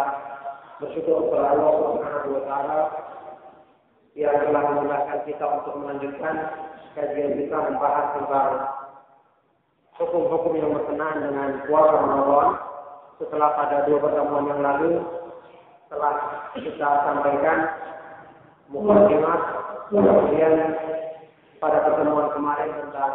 bersyukur 0.78 1.26
kepada 1.26 1.58
Allah 1.58 1.74
Subhanahu 1.74 2.30
wa 2.38 2.44
taala 2.46 2.80
yang 4.14 4.38
telah 4.46 4.64
memudahkan 4.70 5.20
kita 5.26 5.42
untuk 5.42 5.82
melanjutkan 5.82 6.36
kajian 6.94 7.34
kita 7.34 7.58
membahas 7.58 8.06
tentang 8.14 8.50
hukum-hukum 9.98 10.54
yang 10.54 10.70
berkenaan 10.78 11.18
dengan 11.18 11.50
puasa 11.66 11.98
Ramadan. 11.98 12.48
Setelah 13.18 13.50
pada 13.58 13.78
dua 13.90 13.98
pertemuan 13.98 14.46
yang 14.54 14.62
lalu 14.62 15.02
telah 15.90 16.14
kita 16.54 16.90
sampaikan 17.10 17.58
mukadimah 18.70 19.40
kemudian 19.90 20.54
pada 21.58 21.90
pertemuan 21.90 22.30
kemarin 22.38 22.70
tentang 22.86 23.14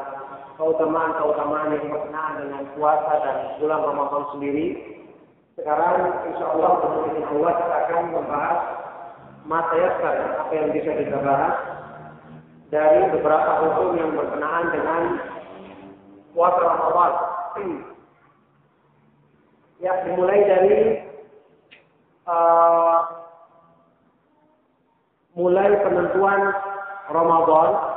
keutamaan-keutamaan 0.55 1.74
yang 1.74 1.86
berkenaan 1.90 2.35
dengan 2.47 2.62
puasa 2.78 3.12
dan 3.22 3.36
bulan 3.59 3.81
Ramadan 3.82 4.24
sendiri. 4.36 4.66
Sekarang 5.55 6.26
insya 6.31 6.47
Allah 6.51 6.70
kemudian 6.82 7.26
Allah 7.31 7.52
kita 7.59 7.74
akan 7.86 8.05
membahas 8.10 8.60
yasar 9.78 10.16
apa 10.40 10.52
yang 10.55 10.68
bisa 10.74 10.90
kita 10.98 11.18
bahas 11.20 11.55
dari 12.74 13.06
beberapa 13.14 13.52
hukum 13.62 13.94
yang 13.98 14.10
berkenaan 14.18 14.66
dengan 14.74 15.02
puasa 16.35 16.62
Ramadan. 16.62 17.12
Ya, 19.82 19.93
dimulai 20.06 20.40
dari 20.48 20.78
uh, 22.26 22.98
mulai 25.35 25.70
penentuan 25.82 26.40
Ramadan 27.10 27.94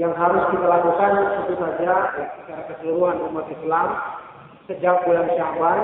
yang 0.00 0.16
harus 0.16 0.48
kita 0.48 0.64
lakukan 0.64 1.12
tentu 1.12 1.60
saja 1.60 1.92
secara 2.16 2.62
keseluruhan 2.72 3.20
umat 3.28 3.44
Islam 3.52 3.88
sejak 4.64 4.96
bulan 5.04 5.28
Syawal 5.36 5.78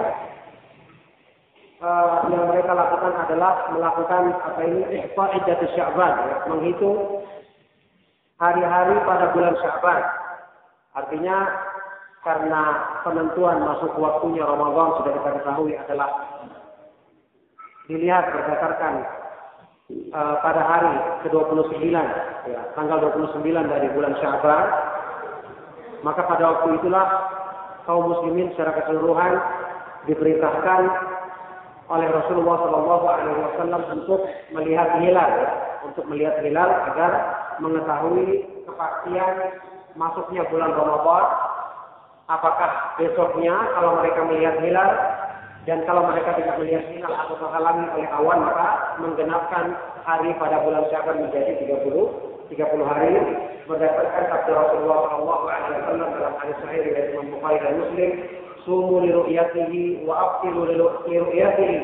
uh, 1.85 2.25
yang 2.33 2.49
mereka 2.49 2.73
lakukan 2.73 3.13
adalah 3.13 3.69
melakukan 3.77 4.33
apa 4.41 4.61
ini 4.65 5.05
ihfa'iddat 5.05 5.61
Sya'ban 5.77 6.13
ya, 6.17 6.37
menghitung 6.49 7.29
hari-hari 8.41 8.97
pada 9.05 9.37
bulan 9.37 9.53
Sya'ban. 9.61 10.01
Artinya 10.97 11.37
karena 12.25 12.63
penentuan 13.05 13.69
masuk 13.69 14.01
waktunya 14.01 14.49
Ramadan 14.49 14.97
sudah 14.97 15.13
kita 15.13 15.31
ketahui 15.45 15.77
adalah 15.77 16.11
dilihat 17.85 18.33
berdasarkan 18.33 19.05
uh, 19.91 20.37
pada 20.43 20.63
hari 20.67 20.95
ke-29 21.27 21.95
ya, 22.51 22.61
tanggal 22.75 22.99
29 23.15 23.43
dari 23.45 23.89
bulan 23.95 24.15
Sya'ban 24.19 24.67
maka 26.03 26.23
pada 26.27 26.45
waktu 26.55 26.79
itulah 26.79 27.07
kaum 27.87 28.11
muslimin 28.11 28.51
secara 28.55 28.75
keseluruhan 28.83 29.33
diperintahkan 30.07 30.83
oleh 31.87 32.09
Rasulullah 32.11 32.57
Shallallahu 32.67 33.05
Alaihi 33.07 33.39
Wasallam 33.47 33.83
untuk 33.95 34.21
melihat 34.51 34.99
hilal, 34.99 35.31
ya, 35.39 35.51
untuk 35.87 36.05
melihat 36.11 36.43
hilal 36.43 36.67
agar 36.67 37.11
mengetahui 37.63 38.43
kepastian 38.67 39.35
masuknya 39.95 40.43
bulan 40.51 40.75
Ramadan. 40.75 41.25
Apakah 42.27 42.99
besoknya 42.99 43.55
kalau 43.79 44.03
mereka 44.03 44.21
melihat 44.27 44.59
hilal 44.59 44.91
dan 45.67 45.83
kalau 45.83 46.07
mereka 46.07 46.39
tidak 46.39 46.63
melihat 46.63 46.87
hilal 46.95 47.11
atau 47.11 47.35
terhalangi 47.43 47.87
oleh 47.99 48.09
awan 48.15 48.39
maka 48.47 48.97
menggenapkan 49.03 49.75
hari 50.07 50.31
pada 50.39 50.63
bulan 50.63 50.87
Syawal 50.95 51.19
menjadi 51.27 51.59
30 51.59 51.91
30 52.47 52.87
hari. 52.87 53.11
Berdasarkan 53.67 54.25
sabda 54.31 54.53
Rasulullah 54.55 54.99
Shallallahu 55.11 55.45
Alaihi 55.51 55.75
Wasallam 55.83 56.09
dalam 56.15 56.35
hadis 56.39 56.57
sahih 56.63 56.81
dari 56.87 57.11
Imam 57.11 57.35
Bukhari 57.35 57.59
dan 57.59 57.75
Muslim 57.83 58.11
sumu 58.63 59.03
li 59.03 59.11
ru'yatihi 59.11 60.07
wa 60.07 60.15
aftiru 60.15 60.71
li 60.71 60.79
ru'yatihi 61.19 61.77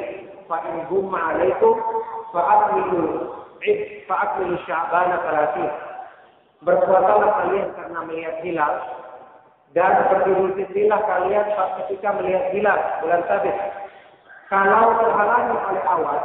fa 0.47 0.63
in 0.71 0.87
gumma 0.87 1.35
alaikum 1.35 1.75
fa 2.31 2.43
akmilu 2.43 3.35
id 3.67 4.07
fa 4.07 4.15
akmilu 4.31 4.55
sya'bana 4.63 5.27
talatin 5.27 5.71
berpuasalah 6.63 7.31
kalian 7.43 7.69
karena 7.75 7.99
melihat 8.07 8.37
hilal 8.47 8.75
dan 9.73 10.05
berdulur 10.13 10.53
fitrilah 10.57 11.01
kalian 11.05 11.47
ketika 11.85 12.09
melihat 12.21 12.45
hilal 12.53 12.79
bulan 13.01 13.21
sabit 13.25 13.57
kalau 14.53 15.01
terhalangi 15.01 15.57
oleh 15.57 15.83
awan 15.89 16.23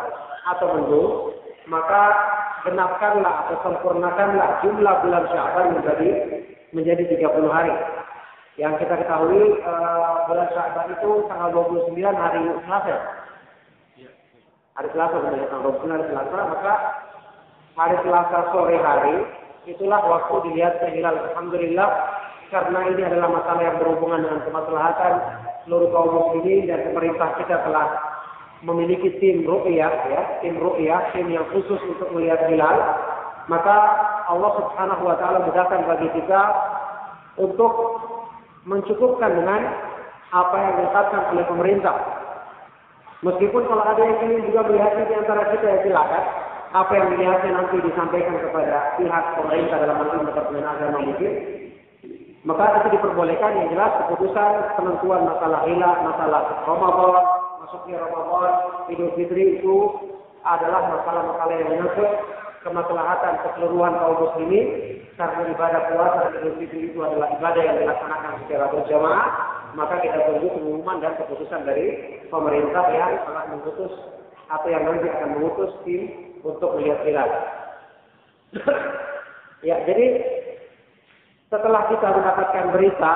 atau 0.51 0.67
mendung 0.75 1.11
maka 1.67 2.03
genapkanlah 2.63 3.47
atau 3.47 3.55
sempurnakanlah 3.63 4.63
jumlah 4.63 4.95
bulan 5.03 5.23
Sya'ban 5.31 5.75
menjadi 5.79 6.09
menjadi 6.71 7.03
30 7.15 7.47
hari. 7.51 7.75
Yang 8.57 8.83
kita 8.83 8.95
ketahui 9.03 9.61
uh, 9.61 10.25
bulan 10.31 10.47
Sya'ban 10.55 10.87
itu 10.95 11.11
tanggal 11.29 11.49
29 11.51 11.95
hari 12.15 12.41
Selasa. 12.65 12.97
Hari 14.79 14.87
Selasa 14.95 15.15
benar 15.21 15.47
tanggal 15.51 15.71
29 15.75 15.91
hari 15.91 16.05
Selasa, 16.07 16.39
maka 16.55 16.73
hari 17.75 17.95
Selasa 18.01 18.37
sore 18.55 18.77
hari 18.79 19.15
itulah 19.67 19.99
waktu 20.07 20.35
dilihat 20.47 20.79
hilal. 20.87 21.15
Alhamdulillah 21.31 21.89
karena 22.47 22.79
ini 22.95 23.01
adalah 23.03 23.29
masalah 23.31 23.61
yang 23.63 23.77
berhubungan 23.79 24.23
dengan 24.23 24.41
kemaslahatan 24.47 25.13
seluruh 25.67 25.89
kaum 25.91 26.11
muslimin 26.15 26.67
dan 26.67 26.79
pemerintah 26.87 27.35
kita 27.43 27.59
telah 27.67 27.87
memiliki 28.63 29.13
tim 29.19 29.43
ru'yah 29.43 29.93
ya, 30.09 30.21
tim 30.41 30.57
ru'yah, 30.57 31.11
tim 31.13 31.27
yang 31.29 31.45
khusus 31.53 31.77
untuk 31.85 32.09
melihat 32.15 32.47
hilal, 32.49 32.77
maka 33.51 33.75
Allah 34.31 34.51
Subhanahu 34.63 35.03
wa 35.05 35.15
taala 35.19 35.45
mudahkan 35.45 35.85
bagi 35.85 36.09
kita 36.15 36.41
untuk 37.37 37.73
mencukupkan 38.65 39.31
dengan 39.31 39.61
apa 40.31 40.55
yang 40.57 40.73
ditetapkan 40.81 41.21
oleh 41.35 41.45
pemerintah. 41.47 41.95
Meskipun 43.23 43.63
kalau 43.65 43.81
ada 43.81 44.01
yang 44.03 44.19
ingin 44.29 44.51
juga 44.51 44.67
melihatnya 44.67 45.05
di 45.09 45.15
antara 45.15 45.41
kita 45.53 45.65
ya 45.65 45.79
silakan. 45.85 46.25
Apa 46.67 46.91
yang 46.99 47.07
dilihatnya 47.15 47.51
nanti 47.55 47.79
disampaikan 47.79 48.35
kepada 48.43 48.99
pihak 48.99 49.23
pemerintah 49.39 49.77
dalam 49.79 50.03
hal 50.03 50.07
ini 50.19 50.27
Departemen 50.27 50.67
Agama. 50.67 50.99
Maka 52.47 52.79
itu 52.79 52.95
diperbolehkan 52.95 53.59
yang 53.59 53.67
jelas 53.75 53.91
keputusan 54.07 54.79
penentuan 54.79 55.27
masalah 55.27 55.67
hilal, 55.67 55.95
masalah 55.99 56.63
Ramadan, 56.63 57.23
masuknya 57.59 57.99
Ramadan, 57.99 58.51
Idul 58.87 59.11
Fitri 59.19 59.59
itu 59.59 59.75
adalah 60.47 60.95
masalah-masalah 60.95 61.55
yang 61.59 61.75
menyangkut 61.75 62.07
kemaslahatan 62.63 63.43
keseluruhan 63.43 63.99
kaum 63.99 64.15
muslimin 64.23 64.67
karena 65.19 65.43
ibadah 65.51 65.81
puasa 65.91 66.17
dan 66.23 66.31
Idul 66.39 66.55
Fitri 66.63 66.87
itu 66.87 66.99
adalah 67.03 67.35
ibadah 67.35 67.61
yang 67.67 67.83
dilaksanakan 67.83 68.33
secara 68.47 68.65
berjamaah 68.71 69.27
maka 69.75 69.99
kita 69.99 70.19
tunggu 70.31 70.47
pengumuman 70.47 71.03
dan 71.03 71.19
keputusan 71.19 71.67
dari 71.67 71.85
pemerintah 72.31 72.85
yang 72.95 73.27
telah 73.27 73.43
memutus 73.51 73.91
atau 74.47 74.67
yang 74.71 74.87
nanti 74.87 75.11
akan 75.11 75.29
memutus 75.35 75.75
tim 75.83 76.31
untuk 76.47 76.79
melihat 76.79 77.03
hilal. 77.03 77.29
ya, 79.67 79.83
jadi 79.83 80.05
setelah 81.47 81.87
kita 81.87 82.07
mendapatkan 82.11 82.65
berita, 82.75 83.13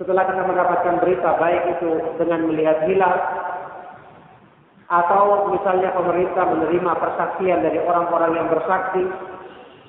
setelah 0.00 0.24
kita 0.24 0.42
mendapatkan 0.48 0.94
berita 1.04 1.30
baik 1.36 1.62
itu 1.76 1.90
dengan 2.16 2.40
melihat 2.48 2.88
hilal 2.88 3.16
atau 4.88 5.48
misalnya 5.52 5.92
pemerintah 5.96 6.44
menerima 6.44 6.92
persaksian 6.96 7.64
dari 7.64 7.80
orang-orang 7.80 8.36
yang 8.36 8.48
bersaksi 8.52 9.04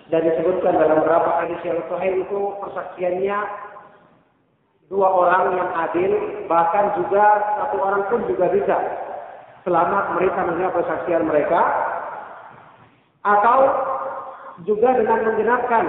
dan 0.08 0.22
disebutkan 0.24 0.76
dalam 0.80 1.04
beberapa 1.04 1.30
hadis 1.44 1.60
yang 1.68 1.84
sahih 1.92 2.24
itu 2.24 2.40
persaksiannya 2.64 3.40
dua 4.88 5.10
orang 5.10 5.58
yang 5.58 5.70
adil 5.76 6.12
bahkan 6.46 6.94
juga 6.96 7.26
satu 7.60 7.76
orang 7.82 8.04
pun 8.08 8.22
juga 8.30 8.46
bisa 8.54 8.78
selama 9.66 10.16
mereka 10.16 10.40
menerima 10.46 10.72
persaksian 10.78 11.24
mereka 11.26 11.62
atau 13.26 13.60
juga 14.64 14.96
dengan 14.96 15.26
menggenapkan 15.26 15.86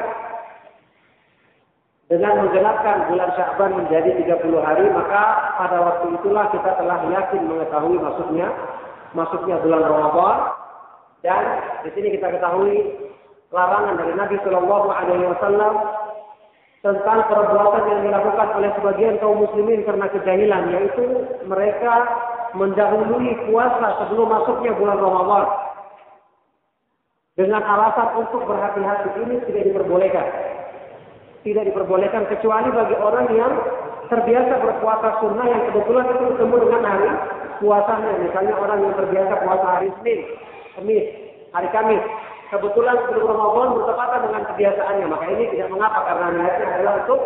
dengan 2.07 2.39
menggenapkan 2.39 3.11
bulan 3.11 3.31
Sya'ban 3.35 3.71
menjadi 3.83 4.15
30 4.23 4.63
hari, 4.63 4.87
maka 4.95 5.23
pada 5.59 5.79
waktu 5.83 6.15
itulah 6.15 6.47
kita 6.55 6.71
telah 6.79 7.03
yakin 7.11 7.43
mengetahui 7.51 7.99
masuknya 7.99 8.49
masuknya 9.17 9.57
bulan 9.65 9.83
Ramadan 9.83 10.37
dan 11.25 11.43
di 11.83 11.91
sini 11.97 12.15
kita 12.15 12.37
ketahui 12.37 12.95
larangan 13.51 13.97
dari 13.97 14.13
Nabi 14.15 14.37
Shallallahu 14.45 14.89
Alaihi 14.93 15.27
Wasallam 15.33 15.75
tentang 16.85 17.19
perbuatan 17.27 17.85
yang 17.91 18.01
dilakukan 18.07 18.49
oleh 18.61 18.71
sebagian 18.79 19.19
kaum 19.19 19.43
muslimin 19.43 19.83
karena 19.83 20.07
kejahilan 20.13 20.63
yaitu 20.71 21.05
mereka 21.49 21.95
mendahului 22.55 23.51
puasa 23.51 24.07
sebelum 24.07 24.31
masuknya 24.31 24.71
bulan 24.79 24.99
Ramadan 25.01 25.47
dengan 27.37 27.63
alasan 27.65 28.09
untuk 28.23 28.49
berhati-hati 28.49 29.09
ini 29.27 29.37
tidak 29.51 29.63
diperbolehkan. 29.73 30.56
Tidak 31.43 31.65
diperbolehkan 31.67 32.29
kecuali 32.31 32.69
bagi 32.73 32.97
orang 32.97 33.27
yang 33.35 33.53
terbiasa 34.07 34.55
berpuasa 34.63 35.09
sunnah 35.23 35.47
yang 35.47 35.63
kebetulan 35.71 36.07
itu 36.11 36.23
bertemu 36.33 36.57
dengan 36.69 36.83
hari 36.87 37.11
puasanya. 37.59 38.13
Misalnya 38.23 38.55
orang 38.59 38.79
yang 38.83 38.95
terbiasa 38.95 39.35
puasa 39.43 39.67
hari 39.79 39.89
Senin, 40.01 40.21
Kamis, 40.79 41.07
hari 41.53 41.69
Kamis. 41.75 42.03
Kebetulan 42.47 42.95
sebelum 43.11 43.27
Ramadan 43.27 43.75
bertepatan 43.75 44.21
dengan 44.31 44.43
kebiasaannya. 44.55 45.07
Maka 45.11 45.25
ini 45.35 45.45
tidak 45.51 45.69
mengapa 45.75 45.99
karena 46.07 46.27
niatnya 46.31 46.67
adalah 46.79 46.95
untuk 47.03 47.21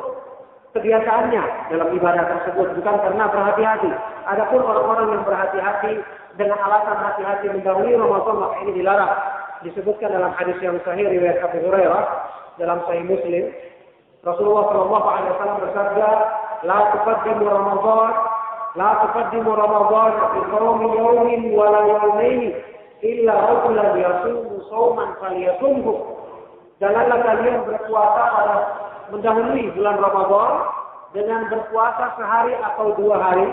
kebiasaannya 0.72 1.42
dalam 1.68 1.88
ibadah 1.92 2.24
tersebut. 2.24 2.66
Bukan 2.80 2.96
karena 3.04 3.24
berhati-hati. 3.28 3.90
Adapun 4.24 4.60
orang-orang 4.64 5.06
yang 5.12 5.22
berhati-hati 5.28 5.92
dengan 6.40 6.56
alasan 6.56 6.96
hati-hati 6.96 7.46
mendahului 7.52 8.00
Ramadan 8.00 8.36
maka 8.40 8.56
ini 8.64 8.72
dilarang. 8.80 9.12
Disebutkan 9.60 10.08
dalam 10.08 10.32
hadis 10.40 10.56
yang 10.64 10.80
sahih 10.88 11.04
riwayat 11.04 11.36
Abu 11.44 11.68
Hurairah 11.68 12.04
dalam 12.56 12.80
Sahih 12.88 13.04
Muslim 13.04 13.52
Rasulullah 14.20 14.68
Shallallahu 14.68 15.06
Alaihi 15.08 15.30
Wasallam 15.32 15.58
bersabda, 15.64 16.08
"La 16.68 16.78
tuqaddimu 16.92 17.44
Ramadan, 17.48 18.12
la 18.76 18.90
tuqaddimu 19.08 19.50
Ramadan 19.56 20.10
fi 20.12 20.40
kaum 20.52 20.78
yaumin 20.84 21.42
wa 21.56 21.66
la 21.72 21.80
yaumaini 21.88 22.52
illa 23.00 23.34
rajulan 23.48 23.96
yasumu 23.96 24.60
sauman 24.68 25.16
falyasumhu." 25.24 26.20
Janganlah 26.84 27.18
kalian 27.24 27.64
berpuasa 27.64 28.22
pada 28.28 28.56
mendahului 29.08 29.72
bulan 29.72 29.96
Ramadan 30.00 30.52
dengan 31.16 31.40
berpuasa 31.48 32.04
sehari 32.20 32.54
atau 32.60 32.92
dua 33.00 33.16
hari 33.16 33.48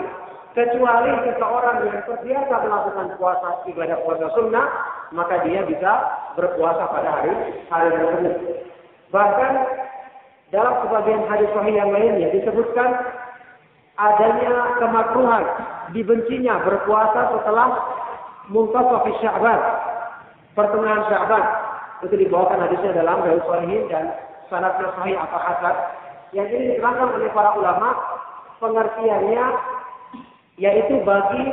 kecuali 0.52 1.12
seseorang 1.28 1.76
yang 1.86 2.00
terbiasa 2.04 2.54
melakukan 2.64 3.06
puasa 3.16 3.48
ibadah 3.68 3.98
puasa 4.04 4.26
sunnah 4.36 4.66
maka 5.12 5.44
dia 5.44 5.64
bisa 5.64 5.92
berpuasa 6.34 6.88
pada 6.88 7.08
hari 7.20 7.34
hari 7.68 7.88
tersebut 7.94 8.36
bahkan 9.12 9.52
dalam 10.48 10.74
sebagian 10.84 11.28
hadis 11.28 11.48
sahih 11.52 11.76
yang 11.76 11.92
lainnya 11.92 12.32
disebutkan 12.32 12.88
adanya 14.00 14.80
kemakruhan, 14.80 15.44
dibencinya 15.92 16.62
berpuasa 16.64 17.36
setelah 17.36 17.68
muntasaf 18.48 19.04
Sya'ban, 19.20 19.60
pertengahan 20.56 21.04
Sya'ban. 21.10 21.44
Itu 22.06 22.14
dibawakan 22.14 22.62
hadisnya 22.62 22.94
dalam 22.94 23.26
Sahih 23.26 23.42
Sahihin 23.42 23.82
dan 23.90 24.04
sanadnya 24.46 24.88
sahih 24.96 25.18
atau 25.18 25.40
hasan. 25.42 25.76
Yang 26.30 26.48
ini 26.54 26.64
diterangkan 26.76 27.08
oleh 27.18 27.30
para 27.34 27.50
ulama 27.58 27.88
pengertiannya 28.62 29.44
yaitu 30.58 30.94
bagi 31.02 31.44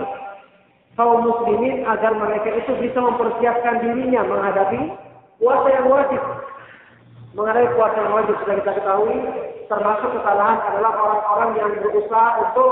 kaum 0.96 1.26
muslimin 1.26 1.84
agar 1.86 2.14
mereka 2.16 2.50
itu 2.56 2.72
bisa 2.82 3.00
mempersiapkan 3.02 3.84
dirinya 3.84 4.22
menghadapi 4.26 4.82
puasa 5.42 5.68
yang 5.70 5.88
wajib 5.92 6.22
mengenai 7.36 7.68
puasa 7.76 8.00
yang 8.00 8.16
wajib 8.16 8.36
sudah 8.42 8.56
kita 8.64 8.72
ketahui, 8.80 9.16
termasuk 9.68 10.10
kesalahan 10.16 10.60
adalah 10.72 10.92
orang-orang 10.96 11.52
yang 11.60 11.72
berusaha 11.84 12.30
untuk 12.48 12.72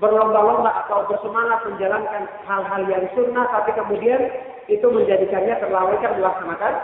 berlomba-lomba 0.00 0.88
atau 0.88 1.04
bersemangat 1.12 1.60
menjalankan 1.68 2.24
hal-hal 2.48 2.82
yang 2.88 3.04
sunnah, 3.12 3.44
tapi 3.52 3.76
kemudian 3.76 4.32
itu 4.72 4.86
menjadikannya 4.88 5.60
terlalaikan 5.60 6.16
melaksanakan 6.16 6.74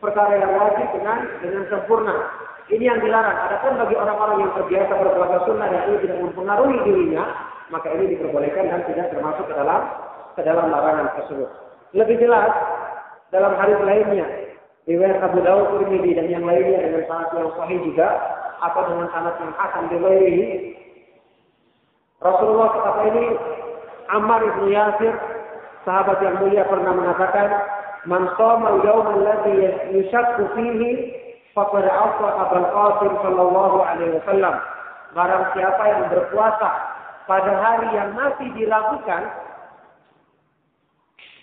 perkara 0.00 0.40
yang 0.40 0.52
wajib 0.56 0.88
dengan 0.96 1.18
dengan 1.44 1.62
sempurna. 1.68 2.16
Ini 2.72 2.84
yang 2.86 3.02
dilarang. 3.04 3.36
Adapun 3.50 3.76
bagi 3.76 3.98
orang-orang 3.98 4.46
yang 4.46 4.52
terbiasa 4.56 4.92
berpuasa 4.94 5.36
sunnah 5.44 5.68
dan 5.68 5.82
ini 5.90 5.98
tidak 6.06 6.18
mempengaruhi 6.22 6.80
dirinya, 6.86 7.24
maka 7.68 7.92
ini 7.92 8.16
diperbolehkan 8.16 8.72
dan 8.72 8.80
tidak 8.88 9.12
termasuk 9.12 9.44
ke 9.44 9.52
dalam 9.52 9.80
ke 10.32 10.40
dalam 10.48 10.72
larangan 10.72 11.12
tersebut. 11.18 11.50
Lebih 11.92 12.16
jelas 12.24 12.48
dalam 13.34 13.52
hadis 13.58 13.76
lainnya 13.84 14.49
riwayat 14.88 15.20
Abu 15.20 15.44
Dawud, 15.44 15.82
Tirmidzi 15.84 16.16
dan 16.16 16.26
yang 16.32 16.44
lainnya 16.48 16.80
dengan 16.80 17.02
sanad 17.08 17.30
yang 17.36 17.52
sahih 17.56 17.78
juga 17.84 18.08
atau 18.60 18.82
dengan 18.88 19.08
sanad 19.12 19.34
yang 19.40 19.52
hasan 19.56 19.84
riwayat 19.92 20.80
Rasulullah 22.20 22.68
kata 22.68 23.02
ini 23.12 23.24
Ammar 24.12 24.40
ibnu 24.44 24.68
Yasir 24.68 25.14
sahabat 25.88 26.20
yang 26.20 26.36
mulia 26.44 26.68
pernah 26.68 26.92
mengatakan 26.92 27.48
man 28.04 28.28
shoma 28.36 28.84
yawm 28.84 29.08
alladhi 29.08 29.72
yushakku 29.96 30.52
fihi 30.52 31.16
faqad 31.56 31.88
asa 31.88 32.28
Abul 32.44 32.68
Qasim 32.68 33.12
sallallahu 33.24 33.78
alaihi 33.80 34.20
wasallam. 34.20 34.54
Barang 35.16 35.44
siapa 35.56 35.82
yang 35.88 36.02
berpuasa 36.12 36.70
pada 37.24 37.52
hari 37.56 37.88
yang 37.96 38.12
masih 38.12 38.52
diragukan 38.52 39.22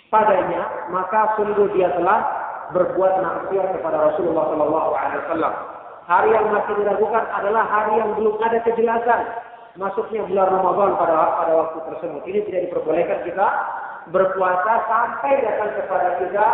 padanya 0.07 0.87
maka 0.93 1.35
sungguh 1.35 1.67
dia 1.75 1.91
telah 1.97 2.21
berbuat 2.75 3.13
maksiat 3.23 3.67
kepada 3.79 3.97
Rasulullah 4.11 4.45
Shallallahu 4.51 4.91
Alaihi 4.95 5.19
Wasallam. 5.27 5.53
Hari 6.07 6.29
yang 6.31 6.47
masih 6.55 6.73
diragukan 6.79 7.23
adalah 7.35 7.63
hari 7.67 7.93
yang 7.99 8.15
belum 8.15 8.35
ada 8.39 8.63
kejelasan 8.63 9.21
masuknya 9.75 10.23
bulan 10.23 10.47
Ramadan 10.49 10.95
pada 10.95 11.15
pada 11.35 11.53
waktu 11.53 11.77
tersebut. 11.91 12.21
Ini 12.25 12.39
tidak 12.47 12.61
diperbolehkan 12.71 13.19
kita 13.27 13.47
berpuasa 14.11 14.73
sampai 14.87 15.33
datang 15.43 15.71
kepada 15.75 16.09
kita 16.23 16.45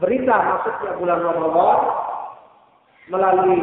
berita 0.00 0.34
masuknya 0.34 0.92
bulan 0.96 1.18
Ramadan 1.24 1.78
melalui 3.06 3.60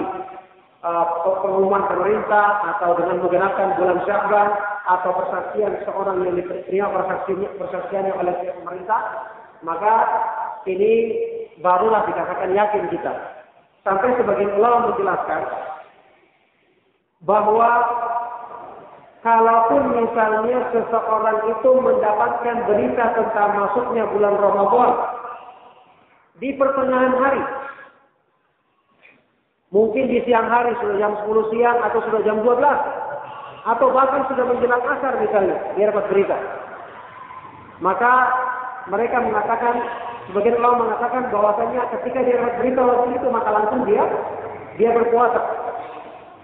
uh, 0.85 1.05
pengumuman 1.41 1.83
pemerintah 1.89 2.47
atau 2.75 2.95
dengan 2.97 3.21
menggunakan 3.21 3.67
bulan 3.75 3.97
Sya'ban 4.07 4.49
atau 4.83 5.11
persaksian 5.15 5.73
seorang 5.87 6.23
yang 6.27 6.35
diterima 6.37 6.91
persaksiannya 6.91 7.49
persaksiannya 7.59 8.13
oleh 8.19 8.33
pemerintah 8.59 9.01
maka 9.63 9.93
ini 10.67 10.93
barulah 11.61 12.07
dikatakan 12.07 12.55
yakin 12.55 12.89
kita. 12.89 13.13
Sampai 13.83 14.15
sebagian 14.15 14.55
ulama 14.55 14.89
menjelaskan 14.95 15.41
bahwa 17.27 17.69
kalaupun 19.19 19.81
misalnya 19.99 20.59
seseorang 20.71 21.39
itu 21.51 21.69
mendapatkan 21.83 22.57
berita 22.67 23.05
tentang 23.19 23.49
masuknya 23.59 24.07
bulan 24.07 24.35
Ramadan 24.39 24.91
di 26.39 26.49
pertengahan 26.55 27.13
hari, 27.19 27.43
mungkin 29.73 30.05
di 30.07 30.21
siang 30.23 30.47
hari 30.47 30.71
sudah 30.79 30.95
jam 31.01 31.13
10 31.25 31.51
siang 31.51 31.77
atau 31.81 31.99
sudah 32.07 32.21
jam 32.21 32.37
12 32.45 32.61
atau 33.63 33.87
bahkan 33.89 34.21
sudah 34.29 34.45
menjelang 34.45 34.83
asar 34.85 35.17
misalnya 35.17 35.57
dia 35.73 35.89
dapat 35.89 36.05
berita 36.13 36.37
maka 37.81 38.13
mereka 38.91 39.17
mengatakan 39.23 39.75
Sebagian 40.31 40.55
ulama 40.59 40.87
mengatakan 40.87 41.27
bahwasanya 41.29 41.81
ketika 41.99 42.19
dia 42.23 42.39
dapat 42.39 42.55
berita 42.63 42.81
waktu 42.83 43.07
itu 43.19 43.27
maka 43.27 43.49
langsung 43.51 43.81
dia 43.83 44.03
dia 44.79 44.89
berpuasa. 44.95 45.41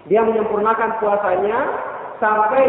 Dia 0.08 0.20
menyempurnakan 0.24 1.00
puasanya 1.00 1.58
sampai 2.20 2.64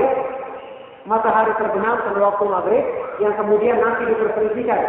matahari 1.03 1.51
terbenam 1.57 1.97
pada 1.99 2.19
waktu 2.21 2.43
maghrib 2.45 2.85
yang 3.19 3.33
kemudian 3.35 3.77
nanti 3.81 4.05
diperselisihkan 4.07 4.81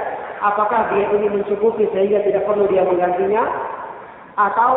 apakah 0.43 0.93
dia 0.93 1.07
ini 1.17 1.27
mencukupi 1.33 1.89
sehingga 1.95 2.21
tidak 2.27 2.45
perlu 2.45 2.69
dia 2.69 2.85
menggantinya 2.85 3.43
atau 4.37 4.73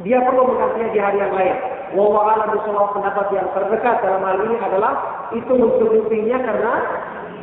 dia 0.00 0.18
perlu 0.24 0.48
menggantinya 0.48 0.88
di 0.94 1.00
hari 1.00 1.18
yang 1.20 1.34
lain. 1.34 1.56
Wallahu 1.90 2.22
a'lam 2.22 2.54
pendapat 2.94 3.26
yang 3.34 3.46
terdekat 3.50 3.96
dalam 4.00 4.22
hal 4.22 4.38
ini 4.46 4.56
adalah 4.62 4.92
itu 5.34 5.52
mencukupinya 5.52 6.38
karena 6.38 6.74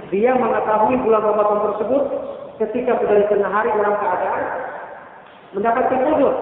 dia 0.07 0.31
mengetahui 0.39 0.95
bulan 1.03 1.21
Ramadan 1.21 1.59
tersebut 1.67 2.03
ketika 2.57 2.97
di 2.97 3.25
tengah 3.29 3.51
hari 3.53 3.69
dalam 3.73 3.95
keadaan 4.01 4.43
mendapatkan 5.53 5.99
udur. 6.13 6.33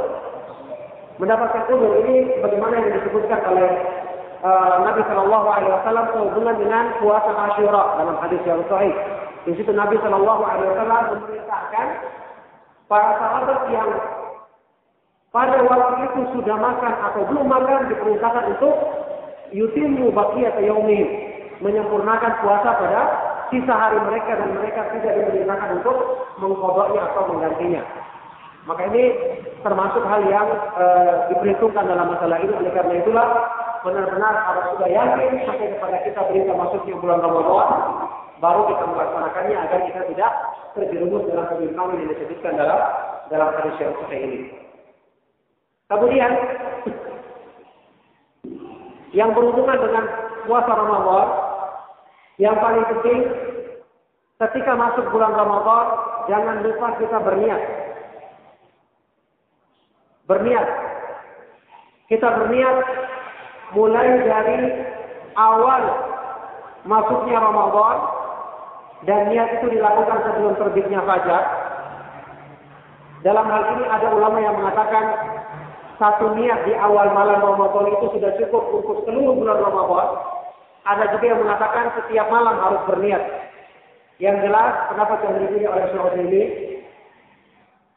Mendapatkan 1.16 1.64
udur 1.72 1.92
ini 2.04 2.44
bagaimana 2.44 2.76
yang 2.84 2.92
disebutkan 3.00 3.40
oleh 3.48 3.72
uh, 4.44 4.84
Nabi 4.84 5.02
Shallallahu 5.08 5.48
Alaihi 5.48 5.72
Wasallam 5.72 6.06
sehubungan 6.12 6.56
dengan 6.60 6.84
puasa 7.00 7.32
Ashura 7.32 7.84
dalam 8.00 8.16
hadis 8.20 8.42
yang 8.44 8.64
sahih. 8.68 8.96
Di 9.48 9.54
situ 9.56 9.72
Nabi 9.72 9.96
Shallallahu 10.04 10.44
Alaihi 10.44 10.68
Wasallam 10.76 11.02
memerintahkan 11.16 11.88
para 12.92 13.12
sahabat 13.20 13.60
yang 13.72 13.90
pada 15.36 15.58
waktu 15.68 15.94
itu 16.08 16.22
sudah 16.32 16.56
makan 16.56 16.94
atau 17.12 17.22
belum 17.28 17.46
makan 17.52 17.92
diperintahkan 17.92 18.56
untuk 18.56 18.76
yutimu 19.52 20.16
atau 20.16 20.64
yaumihim 20.64 21.08
menyempurnakan 21.60 22.32
puasa 22.44 22.70
pada 22.76 23.04
sisa 23.56 23.72
hari 23.72 23.96
mereka 24.04 24.36
dan 24.36 24.52
mereka 24.52 24.82
tidak 24.92 25.14
diperintahkan 25.16 25.80
untuk 25.80 25.98
mengkodoknya 26.44 27.02
atau 27.08 27.24
menggantinya. 27.32 27.84
Maka 28.68 28.82
ini 28.92 29.04
termasuk 29.64 30.04
hal 30.04 30.26
yang 30.28 30.50
e, 30.76 30.86
diperhitungkan 31.32 31.86
dalam 31.88 32.12
masalah 32.12 32.42
ini. 32.44 32.52
Oleh 32.52 32.74
karena 32.76 33.00
itulah 33.00 33.28
benar-benar 33.86 34.34
harus 34.44 34.66
sudah 34.76 34.90
yakin 34.90 35.32
sampai 35.46 35.70
kepada 35.78 35.98
kita 36.04 36.20
berita 36.28 36.52
masuknya 36.58 36.96
bulan 36.98 37.22
Ramadan, 37.22 37.70
baru 38.42 38.62
kita 38.74 38.84
melaksanakannya 38.90 39.58
agar 39.70 39.80
kita 39.86 40.02
tidak 40.12 40.32
terjerumus 40.74 41.24
dalam 41.30 41.46
kebimbangan 41.54 42.02
yang 42.02 42.10
disebutkan 42.12 42.54
dalam 42.58 42.80
dalam 43.30 43.50
hadis 43.54 43.76
yang 43.80 43.94
ini. 44.12 44.40
Kemudian 45.86 46.32
yang 49.14 49.30
berhubungan 49.32 49.78
dengan 49.78 50.04
puasa 50.50 50.72
Ramadan, 50.74 51.28
yang 52.36 52.60
paling 52.60 52.84
penting 52.92 53.20
ketika 54.44 54.76
masuk 54.76 55.08
bulan 55.16 55.32
Ramadan, 55.32 55.86
jangan 56.28 56.56
lupa 56.68 56.88
kita 57.00 57.18
berniat. 57.24 57.62
Berniat. 60.28 60.68
Kita 62.12 62.28
berniat 62.28 62.78
mulai 63.72 64.08
dari 64.28 64.60
awal 65.40 65.84
masuknya 66.86 67.40
Ramadan 67.40 67.98
dan 69.08 69.20
niat 69.32 69.50
itu 69.62 69.80
dilakukan 69.80 70.20
sebelum 70.28 70.54
terbitnya 70.60 71.02
fajar. 71.08 71.44
Dalam 73.26 73.48
hal 73.50 73.64
ini 73.80 73.84
ada 73.90 74.08
ulama 74.14 74.38
yang 74.38 74.60
mengatakan 74.60 75.06
satu 75.98 76.36
niat 76.36 76.68
di 76.68 76.76
awal 76.76 77.10
malam 77.16 77.42
Ramadan 77.42 77.96
itu 77.96 78.06
sudah 78.20 78.32
cukup 78.38 78.64
untuk 78.84 78.98
seluruh 79.08 79.34
bulan 79.40 79.58
Ramadan. 79.64 80.35
Ada 80.86 81.18
juga 81.18 81.26
yang 81.34 81.42
mengatakan 81.42 81.86
setiap 81.98 82.30
malam 82.30 82.56
harus 82.62 82.82
berniat. 82.86 83.24
Yang 84.22 84.48
jelas 84.48 84.74
kenapa 84.94 85.14
yang 85.26 85.36
dipilih 85.44 85.70
oleh 85.74 85.86
Syekh 85.92 86.16
ini 86.24 86.44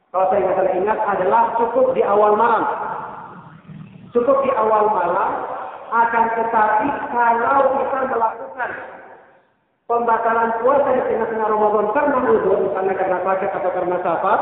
kalau 0.09 0.27
saya 0.33 0.41
nggak 0.41 0.57
salah 0.57 0.73
ingat 0.73 0.99
adalah 1.05 1.43
cukup 1.61 1.87
di 1.93 2.01
awal 2.01 2.33
malam. 2.33 2.65
Cukup 4.17 4.41
di 4.41 4.51
awal 4.57 4.89
malam 4.89 5.31
akan 5.89 6.25
tetapi 6.33 6.89
kalau 7.13 7.65
kita 7.77 7.99
melakukan 8.09 8.71
pembatalan 9.85 10.51
puasa 10.65 10.89
di 10.97 11.03
tengah-tengah 11.13 11.49
Ramadan 11.49 11.87
karena 11.93 12.19
uzur, 12.25 12.57
misalnya 12.61 12.95
karena 12.97 13.19
sakit 13.25 13.51
atau 13.53 13.71
karena 13.73 13.97
safar, 14.01 14.39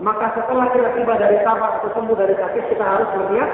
maka 0.00 0.26
setelah 0.40 0.66
kita 0.72 0.88
tiba 0.96 1.14
dari 1.20 1.36
safar 1.44 1.70
atau 1.80 1.88
sembuh 1.92 2.16
dari 2.16 2.36
sakit, 2.36 2.64
kita 2.72 2.84
harus 2.84 3.08
berniat 3.16 3.50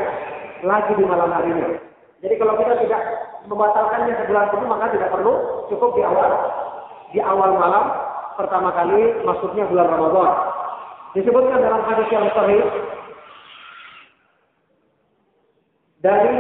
lagi 0.63 0.93
di 0.95 1.05
malam 1.07 1.31
hari 1.35 1.51
ini. 1.51 1.90
Jadi 2.21 2.35
kalau 2.37 2.55
kita 2.61 2.77
tidak 2.85 3.03
membatalkannya 3.49 4.13
sebulan 4.21 4.47
penuh, 4.53 4.69
maka 4.69 4.93
tidak 4.93 5.09
perlu 5.09 5.35
cukup 5.73 5.91
di 5.97 6.03
awal 6.05 6.31
di 7.11 7.19
awal 7.25 7.51
malam 7.57 7.85
pertama 8.37 8.71
kali 8.77 9.25
masuknya 9.25 9.65
bulan 9.67 9.89
Ramadan. 9.89 10.33
Disebutkan 11.17 11.59
dalam 11.65 11.83
hadis 11.89 12.09
yang 12.13 12.29
sahih 12.37 12.63
dari 16.01 16.37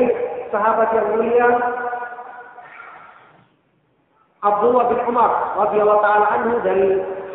sahabat 0.53 0.89
yang 0.95 1.07
mulia 1.17 1.49
Abdullah 4.41 4.85
bin 4.89 5.01
Umar 5.05 5.31
radhiyallahu 5.65 6.01
taala 6.01 6.27
anhu 6.39 6.53
dari 6.65 6.87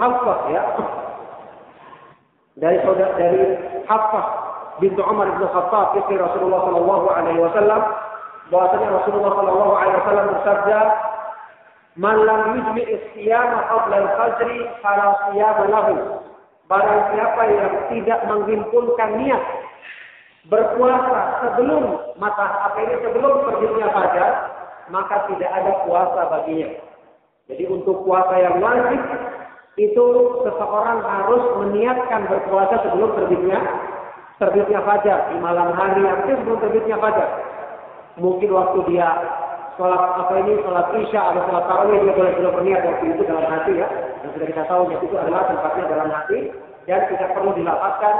Hafsah 0.01 0.39
ya. 0.49 0.63
Dari 2.55 2.77
saudara 2.81 3.13
dari 3.19 3.41
Hafsah 3.85 4.25
bintu 4.79 5.01
Umar 5.05 5.27
bin 5.37 5.45
Khattab 5.45 6.01
istri 6.01 6.15
Rasulullah 6.17 6.65
sallallahu 6.65 7.07
alaihi 7.13 7.39
wasallam 7.43 7.81
bahwasanya 8.53 8.89
Rasulullah 9.01 9.31
sallallahu 9.33 9.73
alaihi 9.73 9.97
wasallam 10.01 10.27
bersabda 10.37 10.79
Man 11.95 12.27
lam 12.27 12.59
yujmi' 12.59 12.91
siyama 13.15 13.71
qabla 13.71 13.95
al-fajr 14.03 14.49
fala 14.83 15.15
siyama 15.31 15.63
lahu. 15.71 15.95
Barang 16.67 17.01
siapa 17.15 17.41
yang 17.47 17.71
tidak 17.87 18.19
menghimpunkan 18.27 19.09
niat 19.23 19.43
berpuasa 20.51 21.39
sebelum 21.39 21.83
mata 22.19 22.67
apa 22.67 22.83
ini 22.83 22.99
sebelum 22.99 23.47
terbitnya 23.47 23.87
fajar, 23.95 24.31
maka 24.91 25.23
tidak 25.31 25.47
ada 25.47 25.71
puasa 25.87 26.21
baginya. 26.35 26.69
Jadi 27.47 27.63
untuk 27.71 28.03
puasa 28.03 28.43
yang 28.43 28.59
wajib 28.59 29.01
itu 29.79 30.05
seseorang 30.43 30.99
harus 30.99 31.43
meniatkan 31.63 32.27
berpuasa 32.27 32.75
sebelum 32.91 33.15
terbitnya 33.15 33.59
terbitnya 34.35 34.83
fajar 34.83 35.31
di 35.31 35.39
malam 35.39 35.71
hari 35.71 36.03
artinya 36.03 36.43
sebelum 36.43 36.59
terbitnya 36.59 36.97
fajar. 36.99 37.29
Mungkin 38.15 38.49
waktu 38.55 38.79
dia 38.87 39.09
sholat 39.75 40.01
apa 40.15 40.33
ini 40.39 40.55
sholat 40.63 40.87
isya 40.95 41.21
atau 41.35 41.41
sholat 41.51 41.63
tarawih 41.67 41.99
dia 41.99 42.15
boleh 42.15 42.31
sudah 42.39 42.51
berniat 42.55 42.81
waktu 42.87 43.05
itu 43.11 43.21
dalam 43.27 43.45
hati 43.51 43.73
ya. 43.75 43.87
Dan 44.23 44.29
sudah 44.31 44.47
kita 44.47 44.63
tahu 44.71 44.83
itu 44.91 45.15
adalah 45.19 45.43
tempatnya 45.51 45.83
dalam 45.91 46.09
hati 46.15 46.39
dan 46.87 46.99
tidak 47.11 47.29
perlu 47.35 47.51
dilapaskan 47.59 48.15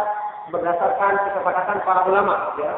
berdasarkan 0.51 1.13
kesepakatan 1.31 1.77
para 1.87 2.01
ulama 2.11 2.35
ya. 2.59 2.71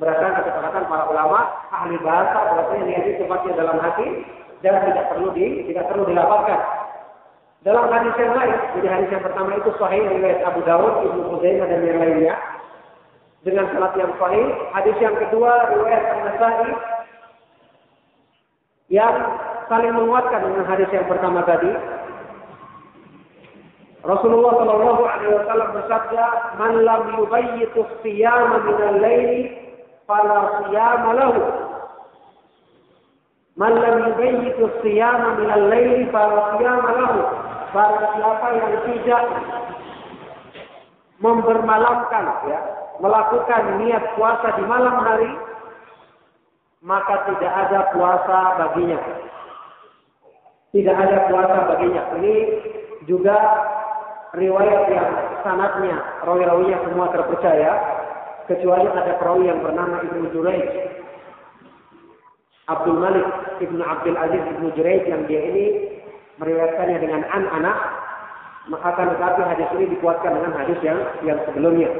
Berdasarkan 0.00 0.32
kesepakatan 0.40 0.84
para 0.88 1.04
ulama 1.12 1.38
ahli 1.76 1.96
bahasa 2.00 2.38
berarti 2.56 2.74
niat 2.88 3.04
itu 3.04 3.20
tempatnya 3.20 3.52
dalam 3.52 3.76
hati 3.76 4.08
dan 4.64 4.80
tidak 4.88 5.04
perlu 5.12 5.28
di 5.36 5.68
tidak 5.68 5.84
perlu 5.92 6.08
dilaporkan. 6.08 6.60
Dalam 7.62 7.86
hadis 7.94 8.10
yang 8.18 8.34
lain, 8.34 8.58
jadi 8.74 8.88
hadis 8.90 9.08
yang 9.14 9.22
pertama 9.22 9.54
itu 9.54 9.70
sahih 9.78 10.02
riwayat 10.02 10.42
Abu 10.42 10.66
Dawud, 10.66 11.06
Ibnu 11.06 11.30
Huzaimah 11.30 11.70
dan 11.70 11.86
yang 11.86 12.02
lainnya 12.02 12.34
dengan 13.42 13.66
salat 13.74 13.92
yang 13.98 14.12
sahih. 14.18 14.46
Hadis 14.74 14.96
yang 15.02 15.14
kedua 15.18 15.50
riwayat 15.74 16.04
An-Nasa'i 16.14 16.70
yang 18.92 19.16
saling 19.72 19.94
menguatkan 19.94 20.40
dengan 20.46 20.64
hadis 20.68 20.88
yang 20.90 21.06
pertama 21.08 21.42
tadi. 21.46 21.70
Rasulullah 24.02 24.58
Shallallahu 24.58 25.02
Alaihi 25.06 25.32
Wasallam 25.38 25.68
bersabda, 25.78 26.24
"Man 26.58 26.72
lam 26.82 27.02
yubayyitu 27.22 27.86
siyama 28.02 28.66
min 28.66 28.78
al-laili, 28.82 29.42
fala 30.10 30.66
siyama 30.66 31.10
lahu." 31.14 31.42
Man 33.54 33.78
lam 33.78 33.96
yubayyitu 34.10 34.64
siyama 34.82 35.38
min 35.38 35.48
al-laili 35.54 36.10
fala 36.10 36.58
siyama 36.58 36.90
lahu. 36.98 37.20
Barang 37.72 38.04
siapa 38.18 38.46
yang 38.52 38.72
tidak 38.84 39.24
membermalamkan 41.22 42.24
ya, 42.50 42.60
melakukan 43.02 43.82
niat 43.82 44.14
puasa 44.14 44.54
di 44.54 44.64
malam 44.70 44.94
hari, 45.02 45.32
maka 46.86 47.26
tidak 47.26 47.52
ada 47.66 47.80
puasa 47.90 48.38
baginya. 48.62 49.00
Tidak 50.70 50.96
ada 50.96 51.26
puasa 51.26 51.58
baginya. 51.74 52.02
Ini 52.22 52.34
juga 53.10 53.36
riwayat 54.38 54.82
yang 54.88 55.10
sanatnya, 55.42 55.98
rawi-rawinya 56.22 56.78
semua 56.86 57.10
terpercaya, 57.10 57.76
kecuali 58.46 58.86
ada 58.86 59.18
perawi 59.18 59.50
yang 59.50 59.60
bernama 59.62 60.02
Ibnu 60.02 60.30
Jurayj 60.34 60.66
Abdul 62.70 62.98
Malik 62.98 63.26
Ibnu 63.62 63.82
Abdul 63.82 64.18
Aziz 64.18 64.42
Ibnu 64.54 64.68
Jurayj 64.74 65.02
yang 65.06 65.22
dia 65.26 65.42
ini 65.42 65.64
meriwayatkannya 66.38 66.98
dengan 67.02 67.22
an 67.30 67.44
anak 67.50 67.78
maka 68.70 68.94
akan 68.94 69.06
tetapi 69.18 69.40
hadis 69.42 69.68
ini 69.74 69.84
dikuatkan 69.98 70.38
dengan 70.38 70.52
hadis 70.54 70.78
yang 70.86 70.98
yang 71.26 71.38
sebelumnya. 71.50 71.90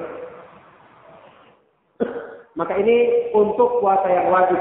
Maka 2.53 2.77
ini 2.77 3.31
untuk 3.33 3.81
puasa 3.81 4.09
yang 4.13 4.29
wajib. 4.29 4.61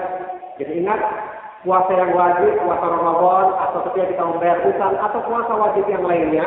Jadi 0.60 0.80
ingat 0.80 1.00
puasa 1.68 1.92
yang 1.92 2.12
wajib, 2.16 2.52
puasa 2.64 2.86
Ramadan 2.88 3.48
atau 3.68 3.80
ketika 3.92 4.06
kita 4.16 4.24
membayar 4.24 4.58
utang 4.64 4.96
atau 4.96 5.20
puasa 5.28 5.54
wajib 5.60 5.86
yang 5.92 6.04
lainnya, 6.08 6.46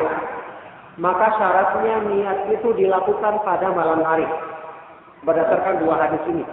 maka 0.96 1.26
syaratnya 1.36 1.94
niat 2.08 2.38
itu 2.48 2.68
dilakukan 2.74 3.34
pada 3.44 3.68
malam 3.74 4.00
hari 4.02 4.26
berdasarkan 5.26 5.84
dua 5.84 5.94
hadis 6.00 6.22
ini. 6.32 6.44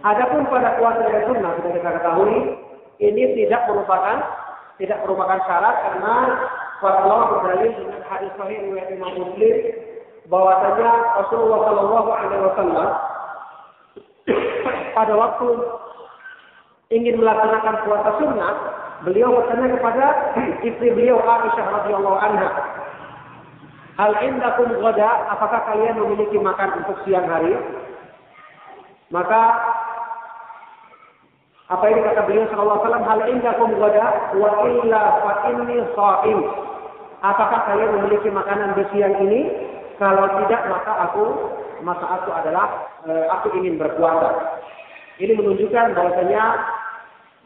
Adapun 0.00 0.48
pada 0.48 0.80
puasa 0.80 1.04
yang 1.04 1.24
sunnah 1.28 1.52
sudah 1.60 1.72
kita 1.76 1.90
ketahui 2.00 2.38
ini 3.00 3.22
tidak 3.44 3.68
merupakan 3.68 4.16
tidak 4.80 4.98
merupakan 5.04 5.38
syarat 5.44 5.76
karena 5.84 6.14
ulama 6.80 7.24
berdalil 7.36 7.72
dengan 7.76 8.00
hadis 8.08 8.32
sahih 8.40 8.56
riwayat 8.64 8.88
Imam 8.96 9.12
Muslim 9.20 9.56
bahwasanya 10.32 10.90
Rasulullah 11.20 11.60
Shallallahu 11.68 12.08
Alaihi 12.08 12.42
Wasallam 12.48 12.88
pada 14.96 15.14
waktu 15.16 15.48
ingin 16.90 17.22
melaksanakan 17.22 17.74
puasa 17.86 18.10
sunnah, 18.18 18.52
beliau 19.06 19.32
bertanya 19.38 19.78
kepada 19.78 20.06
istri 20.66 20.88
beliau 20.92 21.22
Aisyah 21.22 21.66
radhiyallahu 21.80 22.18
anha, 22.18 22.50
Hal 24.00 24.16
indakum 24.24 24.80
ghada, 24.80 25.28
apakah 25.28 25.60
kalian 25.68 26.00
memiliki 26.00 26.40
makan 26.40 26.80
untuk 26.80 26.96
siang 27.04 27.28
hari? 27.28 27.52
Maka 29.12 29.60
apa 31.68 31.84
ini 31.84 32.00
kata 32.02 32.24
beliau 32.24 32.48
sallallahu 32.48 32.80
alaihi 32.80 32.86
wasallam 32.88 33.06
hal 33.06 33.20
indakum 33.28 33.70
ghada 33.76 34.06
wa 34.40 34.50
illa 34.72 35.02
fa 35.20 35.32
inni 35.52 35.84
shaim. 35.92 36.38
Apakah 37.20 37.60
kalian 37.68 38.00
memiliki 38.00 38.32
makanan 38.32 38.72
di 38.72 38.84
siang 38.88 39.14
ini? 39.20 39.68
Kalau 40.00 40.24
tidak 40.40 40.62
maka 40.72 40.92
aku 41.12 41.24
maka 41.84 42.06
aku 42.08 42.30
adalah 42.32 42.88
eh, 43.04 43.26
aku 43.28 43.52
ingin 43.60 43.76
berpuasa. 43.76 44.56
Ini 45.20 45.36
menunjukkan 45.36 45.92
bahwasanya 45.92 46.44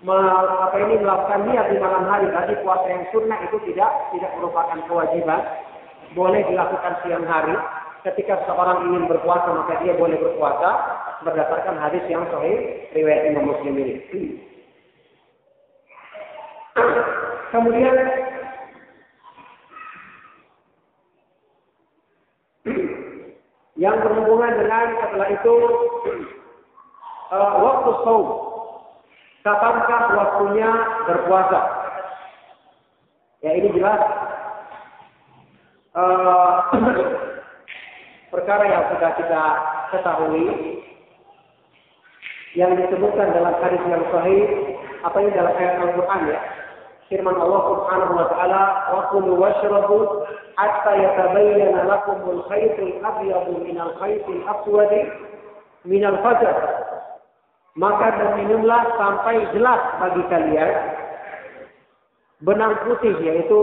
apa 0.04 0.76
ini 0.84 1.00
melakukan 1.00 1.48
niat 1.50 1.66
di 1.72 1.76
malam 1.80 2.06
hari 2.06 2.30
tadi 2.30 2.54
puasa 2.62 2.86
yang 2.86 3.04
sunnah 3.10 3.40
itu 3.42 3.56
tidak 3.72 3.90
tidak 4.14 4.30
merupakan 4.38 4.78
kewajiban 4.86 5.40
boleh 6.12 6.44
dilakukan 6.44 6.94
siang 7.02 7.24
hari 7.24 7.56
ketika 8.04 8.36
seorang 8.44 8.84
ingin 8.86 9.08
berpuasa 9.08 9.48
maka 9.50 9.80
dia 9.80 9.96
boleh 9.96 10.14
berpuasa 10.20 10.70
berdasarkan 11.24 11.80
hadis 11.80 12.04
yang 12.06 12.22
sahih 12.28 12.86
riwayat 12.92 13.32
Imam 13.32 13.48
Muslim 13.48 13.74
ini. 13.80 13.94
Kemudian 17.48 17.96
yang 23.74 23.98
berhubungan 24.02 24.54
dengan 24.54 24.86
setelah 25.02 25.28
itu 25.34 25.54
uh, 27.34 27.54
waktu 27.66 27.90
saum. 28.06 28.26
kapankah 29.44 30.02
waktunya 30.16 30.70
berpuasa? 31.04 31.60
Ya 33.44 33.52
ini 33.60 33.68
jelas 33.76 34.00
uh, 35.92 36.72
perkara 38.32 38.64
yang 38.66 38.84
sudah 38.94 39.10
kita 39.20 39.42
ketahui 39.92 40.46
yang 42.54 42.72
disebutkan 42.78 43.34
dalam 43.34 43.54
hadis 43.58 43.82
yang 43.90 44.02
sahih 44.14 44.42
apa 45.02 45.16
ini 45.20 45.30
dalam 45.34 45.54
ayat 45.58 45.74
Al-Qur'an 45.82 46.20
ya 46.30 46.40
firman 47.12 47.36
Allah 47.36 47.62
Subhanahu 47.68 48.12
wa 48.16 48.26
taala 48.32 48.62
wa 48.96 49.02
kulu 49.12 49.36
washrabu 49.36 50.24
hatta 50.56 50.92
yatabayyana 50.96 51.84
lakum 51.84 52.18
al-khayt 52.24 52.76
al-abyad 52.80 53.46
min 53.60 53.76
al-khayt 53.76 54.24
al-aswad 54.24 54.92
min 55.84 56.02
al-fajr 56.04 56.56
maka 57.76 58.38
minumlah 58.40 58.82
sampai 58.96 59.44
jelas 59.52 59.82
bagi 60.00 60.22
kalian 60.32 60.72
benang 62.40 62.74
putih 62.86 63.14
yaitu 63.20 63.60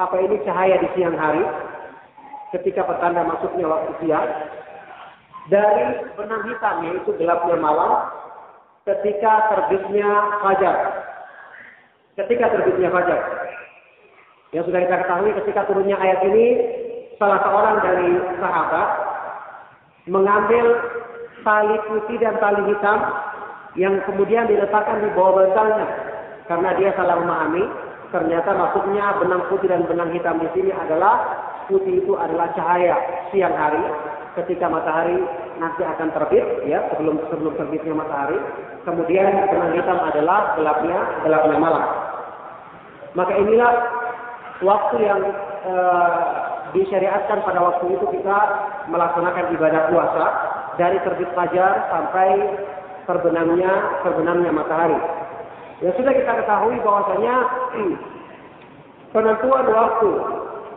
apa 0.00 0.16
ini 0.18 0.40
cahaya 0.42 0.80
di 0.80 0.88
siang 0.96 1.14
hari 1.14 1.44
ketika 2.56 2.88
petanda 2.88 3.22
masuknya 3.22 3.68
waktu 3.68 3.92
siang 4.02 4.28
dari 5.52 6.08
benang 6.18 6.42
hitam 6.46 6.76
yaitu 6.88 7.10
gelapnya 7.20 7.56
malam 7.58 7.92
ketika 8.88 9.52
terbitnya 9.54 10.08
fajar 10.42 10.76
ketika 12.18 12.50
terbitnya 12.50 12.90
fajar 12.90 13.20
yang 14.50 14.66
sudah 14.66 14.80
kita 14.82 14.96
ketahui 15.06 15.30
ketika 15.42 15.60
turunnya 15.70 15.94
ayat 15.94 16.26
ini 16.26 16.46
salah 17.22 17.38
seorang 17.44 17.76
dari 17.84 18.10
sahabat 18.42 18.88
mengambil 20.10 20.64
tali 21.46 21.76
putih 21.86 22.18
dan 22.18 22.34
tali 22.42 22.66
hitam 22.66 22.98
yang 23.78 24.02
kemudian 24.08 24.50
diletakkan 24.50 25.04
di 25.04 25.08
bawah 25.14 25.44
bantalnya. 25.44 25.86
Karena 26.50 26.74
dia 26.74 26.90
salah 26.98 27.22
memahami 27.22 27.62
ternyata 28.10 28.50
maksudnya 28.58 29.22
benang 29.22 29.46
putih 29.46 29.70
dan 29.70 29.86
benang 29.86 30.10
hitam 30.10 30.42
di 30.42 30.48
sini 30.50 30.74
adalah 30.74 31.22
putih 31.70 32.02
itu 32.02 32.18
adalah 32.18 32.50
cahaya 32.58 32.98
siang 33.30 33.54
hari. 33.54 33.78
Ketika 34.34 34.66
matahari 34.66 35.14
nanti 35.62 35.82
akan 35.84 36.10
terbit 36.16 36.42
ya 36.66 36.82
sebelum 36.90 37.22
sebelum 37.28 37.52
terbitnya 37.54 37.92
matahari 37.92 38.38
kemudian 38.88 39.28
benang 39.52 39.76
hitam 39.76 39.98
adalah 40.00 40.56
gelapnya 40.56 40.98
gelapnya 41.26 41.56
malam 41.60 41.84
maka 43.18 43.32
inilah 43.34 43.72
waktu 44.62 44.96
yang 45.02 45.20
e, 45.66 45.74
disyariatkan 46.76 47.42
pada 47.42 47.58
waktu 47.58 47.84
itu 47.98 48.06
kita 48.20 48.38
melaksanakan 48.86 49.50
ibadah 49.56 49.82
puasa 49.90 50.26
dari 50.78 50.98
terbit 51.02 51.30
fajar 51.34 51.90
sampai 51.90 52.28
terbenamnya 53.10 53.72
terbenamnya 54.06 54.50
matahari. 54.54 54.98
Ya 55.80 55.90
sudah 55.96 56.12
kita 56.12 56.32
ketahui 56.44 56.76
bahwasanya 56.84 57.34
penentuan 59.16 59.66
waktu 59.66 60.10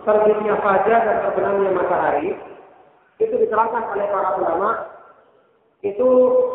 terbitnya 0.03 0.55
fajar 0.63 0.99
dan 1.05 1.17
terbenamnya 1.29 1.71
matahari 1.75 2.33
itu 3.21 3.35
diterangkan 3.37 3.83
oleh 3.93 4.07
para 4.09 4.29
ulama 4.41 4.69
itu 5.83 6.09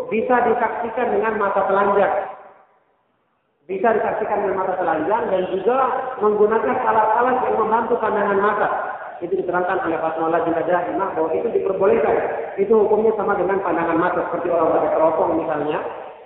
bisa 0.08 0.36
disaksikan 0.48 1.12
dengan 1.12 1.36
mata 1.36 1.62
telanjang. 1.68 2.37
Bisa 3.68 3.92
disaksikan 3.92 4.48
dengan 4.48 4.64
mata 4.64 4.80
telanjang 4.80 5.28
dan 5.28 5.42
juga 5.52 5.76
menggunakan 6.24 6.76
alat-alat 6.88 7.36
yang 7.44 7.56
membantu 7.60 8.00
pandangan 8.00 8.40
mata 8.40 8.68
itu 9.18 9.34
diterangkan 9.34 9.82
oleh 9.82 9.98
Fatwa 9.98 10.30
Lajin 10.30 10.54
Dahimah 10.54 11.08
bahwa 11.12 11.30
itu 11.34 11.48
diperbolehkan. 11.50 12.16
Itu 12.56 12.86
hukumnya 12.86 13.12
sama 13.18 13.34
dengan 13.34 13.58
pandangan 13.60 13.98
mata 13.98 14.24
seperti 14.30 14.48
orang 14.48 14.72
baca 14.72 14.88
teropong 14.94 15.42
misalnya, 15.42 15.78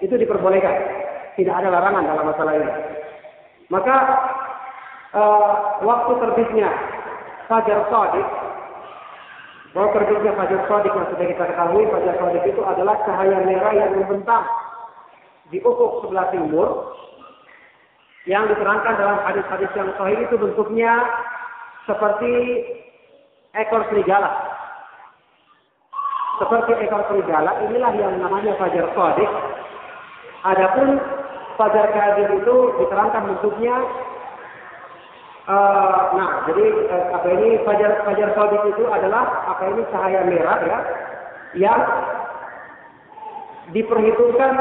itu 0.05 0.15
diperbolehkan. 0.15 0.77
Tidak 1.33 1.51
ada 1.51 1.73
larangan 1.73 2.05
dalam 2.05 2.25
masalah 2.29 2.53
ini. 2.61 2.71
Maka 3.73 3.97
uh, 5.17 5.51
waktu 5.81 6.13
terbitnya 6.21 6.69
Fajar 7.49 7.89
Sadiq, 7.89 8.29
bahwa 9.73 9.89
terbitnya 9.97 10.33
Fajar 10.37 10.61
Sadiq 10.69 10.93
yang 10.93 11.09
sudah 11.09 11.27
kita 11.33 11.45
ketahui, 11.49 11.89
Fajar 11.89 12.15
Sadiq 12.21 12.45
itu 12.53 12.61
adalah 12.61 13.01
cahaya 13.09 13.41
merah 13.49 13.73
yang 13.73 13.97
membentang 13.97 14.45
di 15.49 15.57
ufuk 15.65 16.05
sebelah 16.05 16.29
timur, 16.29 16.93
yang 18.27 18.47
diterangkan 18.47 18.95
dalam 18.95 19.19
hadis-hadis 19.27 19.71
yang 19.75 19.91
sahih 19.99 20.19
itu 20.23 20.35
bentuknya 20.39 20.95
seperti 21.91 22.33
ekor 23.59 23.83
serigala. 23.91 24.31
Seperti 26.39 26.73
ekor 26.87 27.03
serigala, 27.11 27.59
inilah 27.67 27.93
yang 27.99 28.15
namanya 28.23 28.55
fajar 28.59 28.87
sodik. 28.95 29.31
Adapun 30.43 30.99
fajar 31.59 31.87
kadir 31.95 32.31
itu 32.39 32.57
diterangkan 32.83 33.23
bentuknya 33.37 33.77
Uh, 35.43 36.15
nah, 36.15 36.47
jadi 36.47 36.71
uh, 36.87 37.19
apa 37.19 37.27
ini 37.35 37.59
fajar 37.67 38.07
fajar 38.07 38.31
sodik 38.31 38.63
itu 38.63 38.87
adalah 38.87 39.27
apa 39.51 39.75
ini 39.75 39.83
cahaya 39.91 40.23
merah 40.23 40.59
ya, 40.63 40.79
yang 41.59 41.83
diperhitungkan 43.75 44.55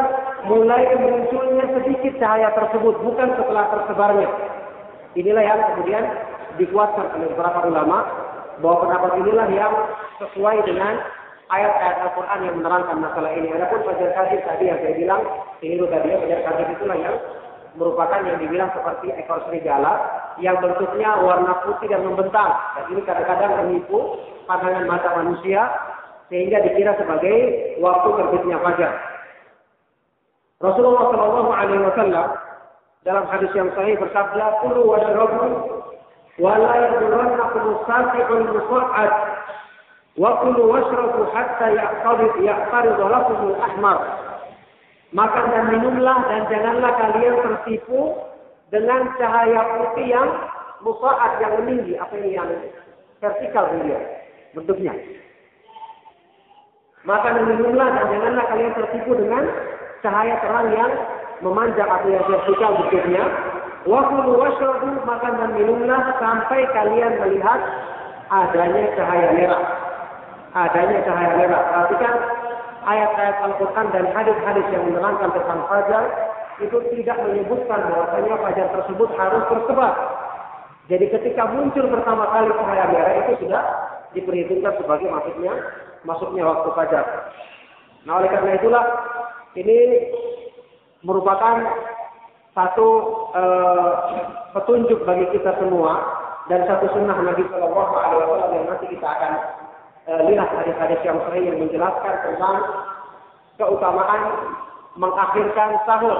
mulai 0.47 0.89
munculnya 0.97 1.65
sedikit 1.77 2.13
cahaya 2.17 2.49
tersebut, 2.57 2.95
bukan 3.03 3.29
setelah 3.37 3.65
tersebarnya. 3.73 4.29
Inilah 5.17 5.43
yang 5.43 5.59
kemudian 5.73 6.03
dikuatkan 6.55 7.19
oleh 7.19 7.27
beberapa 7.35 7.67
ulama 7.67 7.97
bahwa 8.63 8.77
pendapat 8.87 9.11
inilah 9.25 9.47
yang 9.51 9.73
sesuai 10.23 10.63
dengan 10.63 10.93
ayat-ayat 11.51 11.97
Al-Quran 12.07 12.39
yang 12.47 12.55
menerangkan 12.63 12.97
masalah 13.03 13.31
ini. 13.35 13.51
Adapun 13.51 13.83
fajar 13.83 14.09
kadir 14.15 14.39
tadi 14.47 14.63
yang 14.71 14.79
saya 14.79 14.93
bilang, 14.95 15.21
keliru 15.59 15.85
tadi 15.91 16.07
ya, 16.15 16.17
fajar 16.23 16.39
kadir 16.47 16.67
itulah 16.79 16.97
yang 16.97 17.15
merupakan 17.75 18.19
yang 18.23 18.37
dibilang 18.39 18.71
seperti 18.75 19.15
ekor 19.15 19.39
serigala 19.47 19.99
yang 20.39 20.59
bentuknya 20.59 21.15
warna 21.23 21.59
putih 21.67 21.87
dan 21.91 22.03
membentang. 22.03 22.51
Dan 22.79 22.83
ini 22.95 23.01
kadang-kadang 23.03 23.51
menipu 23.63 24.19
pandangan 24.47 24.87
mata 24.87 25.09
manusia 25.19 25.67
sehingga 26.31 26.63
dikira 26.63 26.95
sebagai 26.95 27.35
waktu 27.83 28.09
terbitnya 28.15 28.57
fajar. 28.63 29.10
Rasulullah 30.61 31.09
Shallallahu 31.09 31.49
Alaihi 31.49 31.81
Wasallam 31.81 32.27
dalam 33.01 33.25
hadis 33.33 33.49
yang 33.57 33.73
sahih 33.73 33.97
bersabda, 33.97 34.61
"Kulu 34.61 34.93
washrabu, 34.93 35.45
wala 36.37 36.69
kumusati 37.01 37.59
musafi'un 37.65 38.41
musaat, 38.53 39.13
wa 40.21 40.37
kulu 40.45 40.61
washrabu 40.69 41.25
hatta 41.33 41.65
yaqtarid 41.73 42.33
yaqtarid 42.45 42.93
lakumul 42.93 43.57
ahmar." 43.57 43.99
Makan 45.11 45.45
dan 45.49 45.65
minumlah 45.75 46.17
dan 46.29 46.41
janganlah 46.47 46.93
kalian 46.95 47.35
tertipu 47.41 48.15
dengan 48.69 49.11
cahaya 49.17 49.81
putih 49.81 50.07
yang 50.13 50.29
musaat 50.85 51.41
yang 51.41 51.57
meninggi, 51.57 51.97
apa 51.97 52.13
ini 52.21 52.37
yang 52.37 52.47
vertikal 53.17 53.65
dia 53.81 53.99
bentuknya. 54.53 54.93
Makan 57.01 57.31
dan 57.33 57.45
minumlah 57.49 57.87
dan 57.97 58.05
janganlah 58.13 58.45
kalian 58.45 58.73
tertipu 58.77 59.11
dengan 59.17 59.43
cahaya 60.01 60.35
terang 60.41 60.69
yang 60.73 60.91
memanjang 61.41 61.89
atau 61.89 62.09
yang 62.09 62.25
vertikal 62.25 62.71
bentuknya. 62.77 63.23
Wakulu 63.81 64.37
washrabu 64.37 64.93
makan 65.09 65.33
dan 65.41 65.51
minumlah 65.57 66.01
sampai 66.21 66.69
kalian 66.69 67.17
melihat 67.17 67.59
adanya 68.29 68.83
cahaya 68.93 69.27
merah. 69.33 69.63
Adanya 70.53 71.01
cahaya 71.01 71.31
merah. 71.41 71.61
Perhatikan 71.65 72.15
ayat-ayat 72.85 73.37
Al-Quran 73.41 73.87
dan 73.89 74.05
hadis-hadis 74.13 74.65
yang 74.69 74.83
menerangkan 74.85 75.33
tentang 75.33 75.65
fajar 75.65 76.03
itu 76.61 76.77
tidak 76.93 77.17
menyebutkan 77.25 77.79
bahwasanya 77.89 78.35
fajar 78.37 78.67
tersebut 78.69 79.09
harus 79.17 79.43
tersebar. 79.49 79.93
Jadi 80.85 81.05
ketika 81.09 81.49
muncul 81.49 81.85
pertama 81.89 82.29
kali 82.29 82.53
cahaya 82.53 82.85
merah 82.93 83.13
itu 83.25 83.33
sudah 83.41 83.63
diperhitungkan 84.13 84.77
sebagai 84.77 85.09
masuknya 85.09 85.53
masuknya 86.05 86.43
waktu 86.45 86.69
fajar. 86.77 87.05
Nah 88.05 88.21
oleh 88.21 88.29
karena 88.29 88.57
itulah 88.57 88.83
ini 89.59 89.77
merupakan 91.03 91.59
satu 92.51 92.87
uh, 93.31 93.91
petunjuk 94.55 95.03
bagi 95.07 95.27
kita 95.35 95.55
semua 95.59 95.99
dan 96.51 96.67
satu 96.67 96.87
sunnah 96.91 97.15
Nabi 97.15 97.47
Shallallahu 97.47 97.93
Alaihi 97.95 98.19
Wasallam 98.27 98.51
yang 98.51 98.67
nanti 98.67 98.85
kita 98.91 99.07
akan 99.07 99.33
uh, 100.07 100.21
lihat 100.27 100.49
hadis-hadis 100.51 100.99
yang 101.03 101.17
sahih 101.27 101.43
yang 101.47 101.57
menjelaskan 101.59 102.13
tentang 102.27 102.55
keutamaan 103.55 104.21
mengakhirkan 104.99 105.79
sahur, 105.87 106.17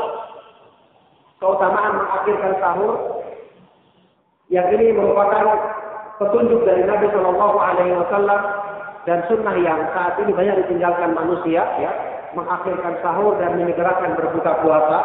keutamaan 1.44 2.00
mengakhirkan 2.00 2.54
sahur 2.64 2.94
yang 4.48 4.68
ini 4.72 4.96
merupakan 4.96 5.44
petunjuk 6.20 6.64
dari 6.64 6.84
Nabi 6.88 7.12
Shallallahu 7.12 7.58
Alaihi 7.60 7.96
Wasallam 7.96 8.42
dan 9.04 9.24
sunnah 9.28 9.56
yang 9.60 9.80
saat 9.92 10.16
ini 10.22 10.32
banyak 10.32 10.64
ditinggalkan 10.68 11.12
manusia 11.12 11.64
ya 11.80 11.92
mengakhirkan 12.38 12.96
sahur 13.04 13.36
dan 13.40 13.60
menyegerakan 13.60 14.16
berbuka 14.16 14.52
puasa 14.64 15.00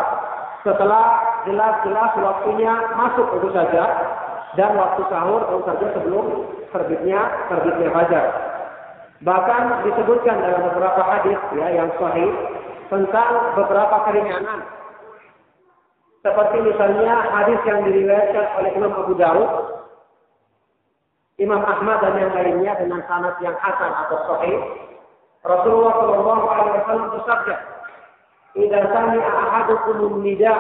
setelah 0.66 1.22
jelas-jelas 1.46 2.12
waktunya 2.18 2.74
masuk 2.98 3.26
tentu 3.38 3.48
saja 3.55 3.84
dan 4.58 4.74
waktu 4.74 5.02
sahur 5.06 5.46
tentu 5.46 5.62
saja 5.68 5.86
sebelum 5.94 6.26
terbitnya 6.74 7.20
terbitnya 7.46 7.88
fajar. 7.94 8.26
Bahkan 9.22 9.62
disebutkan 9.88 10.36
dalam 10.44 10.60
beberapa 10.68 11.02
hadis 11.06 11.38
ya 11.56 11.68
yang 11.72 11.88
sahih 11.96 12.30
tentang 12.92 13.32
beberapa 13.56 13.96
keringanan 14.10 14.60
Seperti 16.26 16.58
misalnya 16.58 17.22
hadis 17.30 17.60
yang 17.70 17.86
diriwayatkan 17.86 18.46
oleh 18.58 18.70
Imam 18.74 18.90
Abu 18.98 19.14
Daud, 19.14 19.46
Imam 21.38 21.62
Ahmad 21.62 22.02
dan 22.02 22.18
yang 22.18 22.34
lainnya 22.34 22.74
dengan 22.82 22.98
sanad 23.06 23.38
yang 23.38 23.55
hasan 23.62 23.94
atau 23.94 24.18
sahih. 24.26 24.58
Rasulullah 25.47 25.92
Shallallahu 26.02 26.44
Alaihi 26.50 26.75
Wasallam 26.83 27.08
bersabda, 27.15 27.55
"Idza 28.58 28.81
sami'a 28.91 29.31
ahadukum 29.31 30.26
nida 30.26 30.55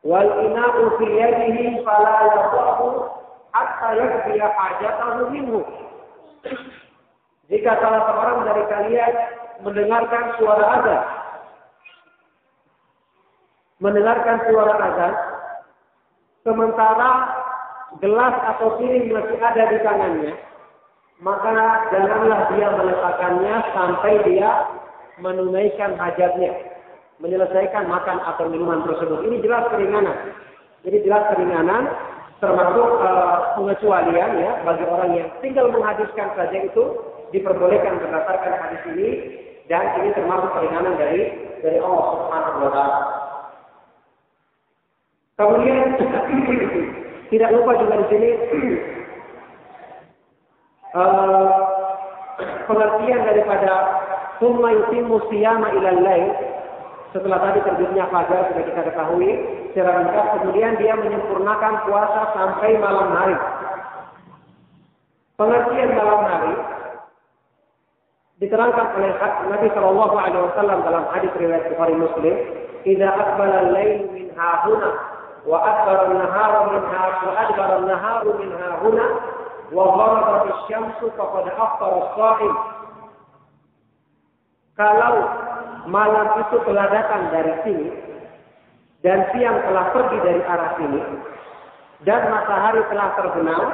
wal 0.00 0.30
ina'u 0.48 0.96
fi 0.96 1.04
yadihi 1.04 1.84
fala 1.84 2.14
yaqahu 2.24 2.86
hatta 3.52 3.88
yakfiya 4.00 4.48
hajatahu 4.48 5.28
minhu." 5.28 5.60
Jika 7.52 7.78
salah 7.78 8.02
seorang 8.10 8.38
dari 8.48 8.64
kalian 8.66 9.12
mendengarkan 9.62 10.24
suara 10.40 10.64
azan, 10.80 11.02
mendengarkan 13.84 14.36
suara 14.48 14.74
azan, 14.74 15.14
sementara 16.42 17.10
gelas 18.00 18.34
atau 18.56 18.80
piring 18.80 19.12
masih 19.12 19.38
ada 19.38 19.62
di 19.68 19.78
tangannya, 19.84 20.32
maka 21.20 21.88
janganlah 21.88 22.52
dia 22.52 22.68
meletakkannya 22.76 23.54
sampai 23.72 24.12
dia 24.28 24.50
menunaikan 25.16 25.96
hajatnya, 25.96 26.52
menyelesaikan 27.24 27.88
makan 27.88 28.20
atau 28.20 28.44
minuman 28.52 28.84
tersebut. 28.84 29.24
Ini 29.24 29.40
jelas 29.40 29.64
keringanan. 29.72 30.16
Jadi 30.84 30.96
jelas 31.08 31.24
keringanan 31.32 31.88
termasuk 32.36 32.88
uh, 33.00 33.56
pengecualian 33.56 34.30
ya 34.36 34.52
bagi 34.68 34.84
orang 34.84 35.10
yang 35.16 35.28
tinggal 35.40 35.72
menghabiskan 35.72 36.36
saja 36.36 36.58
itu 36.68 36.84
diperbolehkan 37.32 37.96
berdasarkan 37.96 38.52
hadis 38.60 38.82
ini 38.92 39.08
dan 39.72 39.96
ini 40.04 40.12
termasuk 40.12 40.52
keringanan 40.52 41.00
dari 41.00 41.32
dari 41.64 41.80
Allah 41.80 42.06
Subhanahu 42.12 42.58
wa 42.60 42.70
taala. 42.76 43.00
Kemudian 45.40 45.80
tidak 47.32 47.50
lupa 47.56 47.72
juga 47.80 47.94
di 48.04 48.06
sini 48.12 48.30
uh, 50.94 51.58
pengertian 52.68 53.20
daripada 53.24 53.72
summa 54.38 54.68
yutimmu 54.70 55.16
siyama 55.32 55.72
ilal 55.72 56.04
setelah 57.16 57.38
tadi 57.40 57.64
terbitnya 57.64 58.04
fajar 58.12 58.52
sudah 58.52 58.64
kita 58.68 58.82
ketahui 58.92 59.30
secara 59.72 60.04
ringkas 60.04 60.26
kemudian 60.36 60.72
dia 60.76 60.94
menyempurnakan 61.00 61.74
puasa 61.88 62.22
sampai 62.36 62.76
malam 62.76 63.08
hari. 63.12 63.36
Pengertian 65.36 65.90
malam 65.96 66.20
hari 66.28 66.54
diterangkan 68.40 68.86
oleh 69.00 69.12
Nabi 69.48 69.68
Shallallahu 69.72 70.16
Alaihi 70.16 70.44
Wasallam 70.52 70.78
dalam 70.84 71.04
hadis 71.08 71.32
riwayat 71.40 71.72
Bukhari 71.72 71.96
Muslim, 71.96 72.34
"Idza 72.84 73.08
aqbala 73.08 73.56
al-lail 73.68 74.12
min 74.12 74.28
hahuna 74.36 74.90
wa 75.48 75.56
adbara 75.60 76.12
an-nahar 76.12 76.52
min 76.68 76.82
wa 76.84 77.32
adbara 77.32 77.74
an-nahar 77.80 78.24
min 78.28 78.50
wa 79.74 79.84
gharabat 79.94 80.36
asy-syamsu 80.50 81.10
faqad 81.14 81.46
aftara 81.54 81.96
as-sha'im." 82.06 82.54
Kalau 84.76 85.14
malam 85.88 86.26
itu 86.44 86.56
telah 86.68 86.86
datang 86.92 87.32
dari 87.32 87.54
sini 87.64 87.88
dan 89.00 89.24
siang 89.32 89.56
telah 89.64 89.88
pergi 89.96 90.18
dari 90.20 90.42
arah 90.44 90.70
sini 90.76 91.00
dan 92.04 92.28
matahari 92.28 92.84
telah 92.92 93.08
terbenam, 93.16 93.64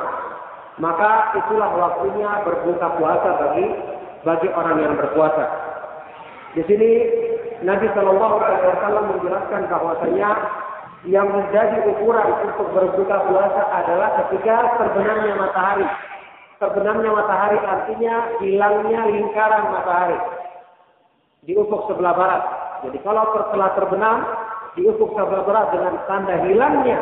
maka 0.79 1.35
itulah 1.43 1.71
waktunya 1.75 2.31
berbuka 2.47 2.87
puasa 3.03 3.31
bagi 3.43 3.67
bagi 4.23 4.49
orang 4.55 4.79
yang 4.79 4.95
berpuasa. 4.95 5.45
Di 6.55 6.63
sini 6.71 6.91
Nabi 7.67 7.91
Shallallahu 7.97 8.37
Alaihi 8.39 8.67
Wasallam 8.77 9.05
menjelaskan 9.19 9.63
bahwasanya 9.67 10.31
yang 11.11 11.27
menjadi 11.35 11.83
ukuran 11.91 12.29
untuk 12.47 12.69
berbuka 12.71 13.17
puasa 13.27 13.63
adalah 13.75 14.11
ketika 14.23 14.79
terbenamnya 14.79 15.35
matahari. 15.35 15.87
Terbenamnya 16.63 17.11
matahari 17.11 17.59
artinya 17.59 18.15
hilangnya 18.39 19.01
lingkaran 19.11 19.65
matahari 19.75 20.19
di 21.43 21.59
ufuk 21.59 21.91
sebelah 21.91 22.15
barat. 22.15 22.43
Jadi 22.87 22.99
kalau 23.03 23.35
setelah 23.35 23.75
terbenam 23.75 24.17
di 24.79 24.87
ufuk 24.87 25.11
sebelah 25.19 25.43
barat 25.43 25.67
dengan 25.75 25.95
tanda 26.07 26.37
hilangnya 26.47 26.99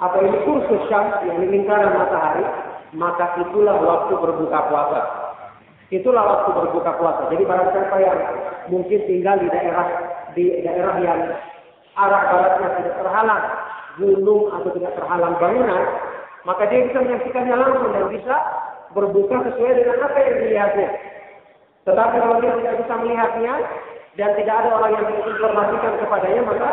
atau 0.00 0.18
ini 0.24 0.38
kursus 0.48 0.82
yang 0.88 1.36
lingkaran 1.52 1.92
matahari, 1.92 2.48
maka 2.96 3.36
itulah 3.44 3.76
waktu 3.76 4.16
berbuka 4.16 4.58
puasa. 4.72 5.00
Itulah 5.92 6.24
waktu 6.24 6.50
berbuka 6.56 6.96
puasa. 6.96 7.28
Jadi 7.28 7.44
barang 7.44 7.68
siapa 7.76 7.96
yang 8.00 8.18
mungkin 8.72 9.00
tinggal 9.04 9.36
di 9.36 9.52
daerah 9.52 9.86
di 10.32 10.48
daerah 10.64 10.96
yang 11.04 11.20
arah 11.98 12.22
baratnya 12.32 12.68
tidak 12.80 12.94
terhalang 13.00 13.44
gunung 14.00 14.42
atau 14.48 14.70
tidak 14.72 14.92
terhalang 14.96 15.34
bangunan, 15.36 15.82
maka 16.48 16.62
dia 16.72 16.88
bisa 16.88 16.98
menyaksikannya 17.04 17.56
langsung 17.56 17.90
dan 17.92 18.06
bisa 18.08 18.36
berbuka 18.96 19.36
sesuai 19.52 19.72
dengan 19.76 19.98
apa 20.04 20.18
yang 20.20 20.34
dilihatnya. 20.40 20.88
Tetapi 21.82 22.16
kalau 22.16 22.36
dia 22.40 22.52
tidak 22.62 22.74
bisa 22.84 22.94
melihatnya 23.00 23.54
dan 24.16 24.30
tidak 24.38 24.54
ada 24.64 24.70
orang 24.76 24.92
yang 24.96 25.06
menginformasikan 25.08 25.92
kepadanya, 26.00 26.42
maka 26.46 26.70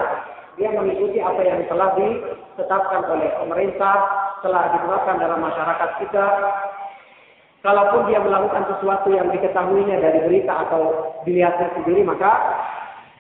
dia 0.60 0.70
mengikuti 0.76 1.20
apa 1.24 1.42
yang 1.44 1.60
telah 1.68 1.90
ditetapkan 1.96 3.02
oleh 3.08 3.30
pemerintah, 3.40 3.96
telah 4.44 4.64
diterapkan 4.76 5.16
dalam 5.20 5.40
masyarakat 5.44 5.90
kita, 6.04 6.26
Kalaupun 7.60 8.08
dia 8.08 8.24
melakukan 8.24 8.72
sesuatu 8.72 9.12
yang 9.12 9.28
diketahuinya 9.36 10.00
dari 10.00 10.24
berita 10.24 10.64
atau 10.64 11.12
dilihatnya 11.28 11.76
sendiri, 11.76 12.08
maka 12.08 12.32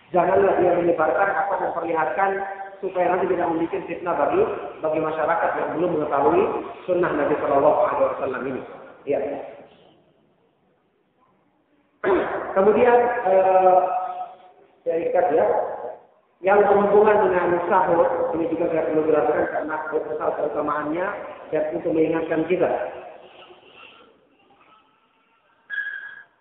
janganlah 0.10 0.54
dia 0.58 0.72
menyebarkan 0.74 1.30
atau 1.46 1.58
memperlihatkan 1.70 2.32
supaya 2.80 3.12
nanti 3.12 3.28
tidak 3.30 3.48
membuat 3.52 3.84
fitnah 3.86 4.16
bagi 4.16 4.42
bagi 4.80 5.00
masyarakat 5.04 5.50
yang 5.60 5.70
belum 5.76 5.92
mengetahui 6.00 6.44
sunnah 6.88 7.12
Nabi 7.12 7.36
Shallallahu 7.38 7.80
Alaihi 7.84 8.08
Wasallam 8.16 8.42
ini. 8.48 8.62
Ya. 9.04 9.20
Kemudian 12.56 12.98
eh, 13.28 13.80
saya 14.88 14.98
ikat 15.12 15.26
ya, 15.36 15.46
yang 16.40 16.64
berhubungan 16.64 17.28
dengan 17.28 17.60
sahur 17.68 18.32
ini 18.40 18.48
juga 18.48 18.72
saya 18.72 18.88
perlu 18.88 19.04
jelaskan 19.04 19.44
karena 19.52 19.76
besar 19.92 20.30
keutamaannya 20.40 21.08
dan 21.52 21.64
untuk 21.76 21.92
mengingatkan 21.92 22.48
kita 22.48 22.72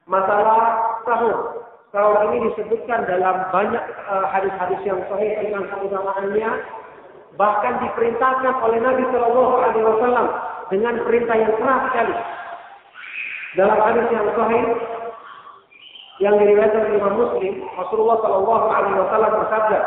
masalah 0.09 0.59
sahur. 1.05 1.68
Sahur 1.89 2.21
ini 2.29 2.53
disebutkan 2.53 3.09
dalam 3.09 3.49
banyak 3.49 3.81
eh, 3.81 4.27
hadis-hadis 4.29 4.81
yang 4.85 5.01
sahih 5.09 5.41
tentang 5.41 5.73
keutamaannya, 5.73 6.51
bahkan 7.41 7.81
diperintahkan 7.81 8.55
oleh 8.61 8.79
Nabi 8.85 9.09
Shallallahu 9.09 9.55
Alaihi 9.57 9.87
Wasallam 9.89 10.27
dengan 10.69 11.01
perintah 11.01 11.37
yang 11.41 11.53
keras 11.57 11.81
sekali. 11.89 12.17
Dalam 13.57 13.79
hadis 13.81 14.07
yang 14.13 14.29
sahih 14.37 14.65
yang 16.21 16.35
diriwayatkan 16.37 16.93
oleh 16.93 17.01
Imam 17.01 17.15
Muslim, 17.17 17.55
Rasulullah 17.81 18.19
Shallallahu 18.21 18.67
Alaihi 18.69 18.99
Wasallam 19.01 19.33
bersabda, 19.41 19.81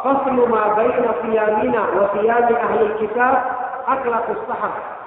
"Faslu 0.00 0.42
ma 0.48 0.64
baina 0.80 1.10
siyamina 1.28 1.82
wa 1.92 2.04
siyami 2.16 2.54
ahli 2.56 2.86
kitab 3.04 3.34
akhlaqus 3.84 4.40
sahab." 4.48 4.99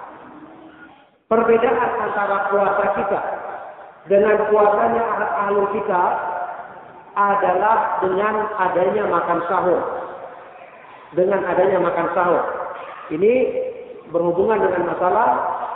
Perbedaan 1.33 1.91
antara 1.97 2.53
puasa 2.53 2.85
kita 2.93 3.19
dengan 4.05 4.37
puasanya 4.53 5.01
ahli 5.17 5.65
kita 5.73 6.03
adalah 7.17 8.05
dengan 8.05 8.35
adanya 8.61 9.03
makan 9.09 9.39
sahur. 9.49 9.81
Dengan 11.17 11.41
adanya 11.41 11.81
makan 11.81 12.07
sahur. 12.13 12.43
Ini 13.17 13.33
berhubungan 14.13 14.61
dengan 14.61 14.93
masalah 14.93 15.27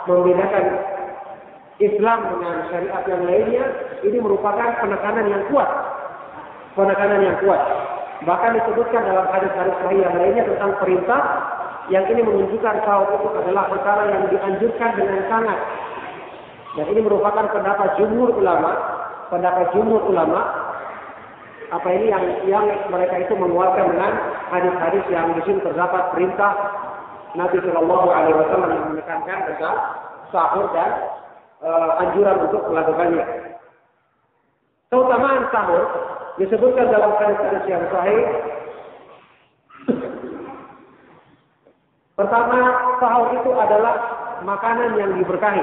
membedakan 0.06 0.66
Islam 1.82 2.18
dengan 2.38 2.54
syariat 2.70 3.02
yang 3.10 3.22
lainnya. 3.26 3.64
Ini 4.06 4.18
merupakan 4.22 4.78
penekanan 4.78 5.26
yang 5.26 5.42
kuat. 5.50 5.70
Penekanan 6.78 7.18
yang 7.18 7.36
kuat. 7.42 7.62
Bahkan 8.22 8.62
disebutkan 8.62 9.10
dalam 9.10 9.26
hadis-hadis 9.26 9.74
sahih 9.82 10.06
yang 10.06 10.14
lainnya 10.22 10.46
tentang 10.54 10.78
perintah 10.78 11.22
yang 11.88 12.04
ini 12.08 12.20
menunjukkan 12.20 12.76
sahur 12.84 13.08
itu 13.16 13.28
adalah 13.32 13.64
perkara 13.72 14.02
yang 14.12 14.22
dianjurkan 14.28 14.90
dengan 14.96 15.20
sangat. 15.32 15.58
Dan 16.76 16.84
ini 16.92 17.00
merupakan 17.00 17.48
pendapat 17.48 17.96
jumhur 17.96 18.30
ulama, 18.36 18.76
pendapat 19.32 19.72
jumhur 19.72 20.04
ulama 20.04 20.68
apa 21.68 21.88
ini 21.92 22.08
yang 22.08 22.24
yang 22.48 22.64
mereka 22.88 23.20
itu 23.20 23.36
menguatkan 23.36 23.92
dengan 23.92 24.12
hadis-hadis 24.48 25.04
yang 25.12 25.36
di 25.36 25.40
sini 25.44 25.60
terdapat 25.60 26.16
perintah 26.16 26.52
Nabi 27.36 27.60
Shallallahu 27.60 28.08
Alaihi 28.08 28.36
Wasallam 28.40 28.70
yang 28.72 28.86
menekankan 28.96 29.38
tentang 29.52 29.76
sahur 30.32 30.72
dan 30.72 30.90
uh, 31.60 32.00
anjuran 32.04 32.36
untuk 32.48 32.62
melakukannya. 32.72 33.24
Keutamaan 34.88 35.44
sahur 35.52 35.82
disebutkan 36.40 36.88
dalam 36.88 37.12
hadis-hadis 37.20 37.64
yang 37.68 37.84
sahih 37.92 38.20
Pertama, 42.18 42.58
sahur 42.98 43.30
itu 43.30 43.50
adalah 43.54 43.94
makanan 44.42 44.98
yang 44.98 45.14
diberkahi. 45.22 45.62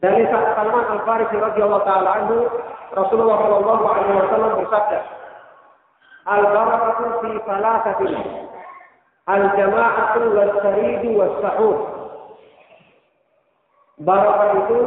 Dari 0.00 0.24
Salman 0.32 0.84
Al 0.96 1.04
Farisi 1.04 1.36
radhiyallahu 1.36 1.84
taala 1.84 2.24
anhu 2.24 2.48
Rasulullah 2.96 3.36
Shallallahu 3.36 3.84
Alaihi 3.84 4.16
Wasallam 4.16 4.52
bersabda, 4.64 4.98
al 6.24 6.42
barakatu 6.56 7.04
fi 7.20 7.30
salasatin, 7.44 8.12
al 9.28 9.44
jama'atu 9.60 10.20
was 10.32 10.52
saridu 10.64 11.10
was 11.20 11.34
sahur. 11.44 11.76
Barakah 14.00 14.50
itu 14.56 14.80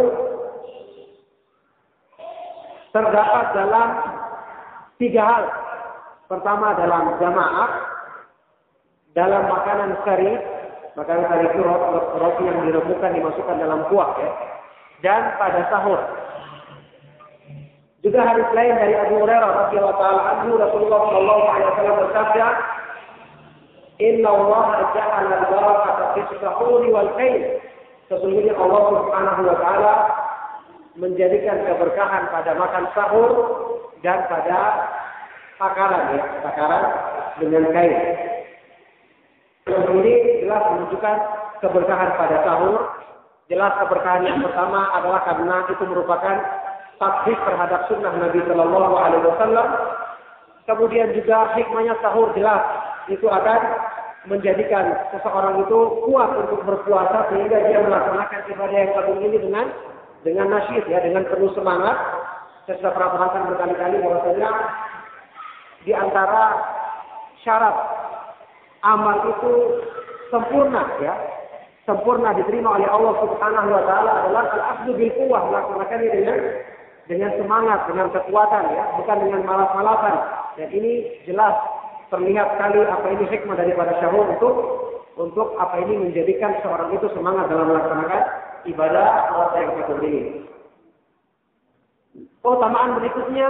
terdapat 2.89 3.45
dalam 3.53 3.89
tiga 4.97 5.21
hal. 5.21 5.45
Pertama 6.25 6.73
dalam 6.73 7.21
jamaah, 7.21 7.92
dalam 9.13 9.45
makanan 9.45 9.93
sari, 10.01 10.33
makanan 10.97 11.25
sari 11.29 11.45
itu 11.53 11.61
roti 12.17 12.43
yang 12.49 12.59
direbuskan 12.65 13.13
dimasukkan 13.13 13.57
dalam 13.61 13.85
kuah 13.93 14.09
ya, 14.17 14.29
dan 15.05 15.37
pada 15.37 15.69
sahur. 15.69 16.01
Juga 18.03 18.19
hadis 18.19 18.49
lain 18.51 18.75
dari 18.75 18.99
Abu 18.99 19.23
Hurairah 19.23 19.51
radhiyallahu 19.63 19.95
taala 19.95 20.21
anhu 20.35 20.59
Rasulullah 20.59 21.01
sallallahu 21.07 21.43
alaihi 21.47 21.67
wasallam 21.71 21.95
bersabda, 22.03 22.45
"Inna 24.03 24.29
Allah 24.33 24.65
ja'ala 24.91 25.33
al-barakata 25.39 26.03
fi 26.17 26.21
sahuri 26.43 26.91
wal 26.91 27.11
khair." 27.15 27.63
Sesungguhnya 28.11 28.59
Allah 28.59 28.81
Subhanahu 28.91 29.41
wa 29.47 29.57
taala 29.61 29.93
menjadikan 30.99 31.63
keberkahan 31.63 32.27
pada 32.27 32.51
makan 32.59 32.83
sahur 32.91 33.31
dan 34.03 34.27
pada 34.27 34.59
takaran 35.55 36.03
ya, 36.19 36.23
takaran 36.43 36.83
dengan 37.39 37.63
kain. 37.71 37.95
Ini 39.63 40.43
jelas 40.43 40.63
menunjukkan 40.75 41.15
keberkahan 41.63 42.09
pada 42.19 42.37
sahur. 42.43 42.91
Jelas 43.47 43.71
keberkahan 43.79 44.23
yang 44.27 44.39
pertama 44.43 44.91
adalah 44.91 45.23
karena 45.23 45.67
itu 45.71 45.83
merupakan 45.87 46.35
takdir 46.99 47.37
terhadap 47.43 47.87
sunnah 47.87 48.11
Nabi 48.11 48.39
Shallallahu 48.43 48.95
Alaihi 48.95 49.23
Wasallam. 49.23 49.67
Kemudian 50.63 51.11
juga 51.15 51.51
hikmahnya 51.55 51.95
sahur 51.99 52.31
jelas 52.35 52.63
itu 53.11 53.27
akan 53.27 53.59
menjadikan 54.31 54.95
seseorang 55.11 55.59
itu 55.59 55.79
kuat 56.07 56.31
untuk 56.39 56.63
berpuasa 56.63 57.27
sehingga 57.27 57.67
dia 57.67 57.83
melaksanakan 57.83 58.41
ibadah 58.47 58.77
yang 58.79 58.93
agung 58.95 59.19
ini 59.19 59.37
dengan 59.43 59.65
dengan 60.23 60.47
nasyid 60.55 60.87
ya 60.87 61.03
dengan 61.03 61.27
penuh 61.27 61.51
semangat. 61.55 61.95
Saya 62.63 62.79
sudah 62.79 62.95
pernah 62.95 63.43
berkali-kali 63.43 63.99
bahwasanya 63.99 64.49
di 65.83 65.91
antara 65.91 66.63
syarat 67.43 67.75
amal 68.83 69.17
itu 69.31 69.53
sempurna 70.29 70.83
ya 70.99 71.15
sempurna 71.83 72.31
diterima 72.35 72.79
oleh 72.79 72.87
Allah 72.87 73.13
Subhanahu 73.19 73.69
wa 73.71 73.83
taala 73.83 74.11
adalah 74.23 74.43
al-akhdhu 74.55 74.95
bil 74.95 75.11
quwwah 75.19 75.41
melaksanakannya 75.51 76.09
dengan 76.11 76.37
dengan 77.03 77.31
semangat, 77.35 77.79
dengan 77.91 78.07
kekuatan 78.15 78.63
ya, 78.71 78.83
bukan 78.95 79.17
dengan 79.27 79.41
malas-malasan. 79.43 80.15
Dan 80.55 80.67
ini 80.71 81.19
jelas 81.27 81.51
terlihat 82.07 82.55
sekali 82.55 82.79
apa 82.87 83.07
ini 83.11 83.25
hikmah 83.27 83.57
daripada 83.59 83.91
syahur 83.99 84.31
untuk 84.31 84.55
untuk 85.19 85.57
apa 85.59 85.83
ini 85.83 86.09
menjadikan 86.09 86.55
seorang 86.63 86.95
itu 86.95 87.11
semangat 87.11 87.51
dalam 87.51 87.69
melaksanakan 87.69 88.23
ibadah 88.69 89.07
puasa 89.33 89.55
yang 89.59 89.71
satu 89.83 89.93
ini. 89.99 90.21
Oh, 92.43 92.59
tamaan 92.59 92.99
berikutnya, 92.99 93.49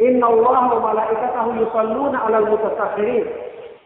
Inna 0.00 0.26
Allah 0.28 0.56
wa 0.72 0.80
malaikatahu 0.92 1.60
yusalluna 1.60 2.18
ala 2.28 2.38
mutasakhirin. 2.48 3.41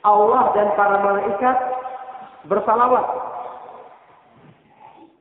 Allah 0.07 0.55
dan 0.55 0.71
para 0.79 1.03
malaikat 1.03 1.57
bersalawat 2.47 3.07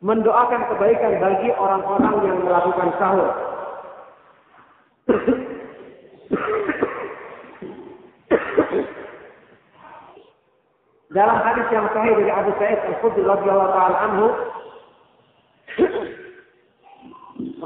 mendoakan 0.05 0.61
kebaikan 0.69 1.17
bagi 1.17 1.49
orang-orang 1.57 2.15
yang 2.29 2.37
melakukan 2.45 2.89
sahur. 3.01 3.29
Dalam 11.15 11.37
hadis 11.47 11.67
yang 11.71 11.87
sahih 11.95 12.11
dari 12.11 12.27
Abu 12.27 12.51
Sa'id 12.59 12.75
Al-Khudri 12.91 13.23
radhiyallahu 13.23 13.71
taala 13.71 13.97
anhu, 14.03 14.27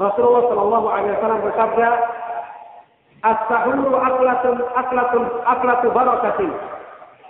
Rasulullah 0.00 0.44
Shallallahu 0.48 0.86
alaihi 0.86 1.12
wasallam 1.18 1.40
bersabda, 1.44 1.88
"As-sahuru 3.26 3.90
aklatun 4.00 4.56
aklatun 4.70 5.24
aklatu 5.44 5.86
barakatin. 5.92 6.52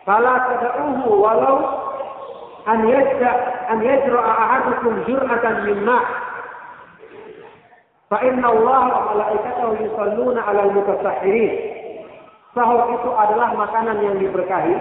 Walau 0.06 1.56
an 2.64 2.78
yajda 2.88 3.30
an 3.68 3.78
yajra'a 3.84 4.32
ahadukum 4.32 4.92
jur'atan 5.08 5.56
min 5.68 5.78
ma' 5.84 6.04
Fa 8.10 8.18
inna 8.26 8.42
Allah 8.42 8.82
wa 8.90 9.00
malaikatahu 9.14 9.78
yusalluna 9.86 10.42
'alal 10.42 10.74
mutasahhirin. 10.74 11.52
Sahur 12.50 12.90
itu 12.90 13.10
adalah 13.14 13.54
makanan 13.54 14.02
yang 14.02 14.18
diberkahi. 14.18 14.74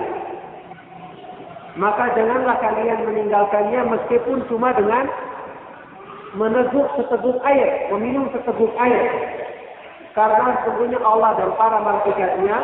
Maka 1.78 2.10
janganlah 2.18 2.58
kalian 2.58 3.06
meninggalkannya 3.06 3.86
meskipun 3.86 4.50
cuma 4.50 4.74
dengan 4.74 5.06
meneguk 6.34 6.90
seteguk 6.98 7.38
air, 7.46 7.94
meminum 7.94 8.34
seteguk 8.34 8.74
air. 8.82 9.06
Karena 10.18 10.66
sesungguhnya 10.66 10.98
Allah 10.98 11.38
dan 11.38 11.54
para 11.54 11.78
malaikatnya 11.86 12.58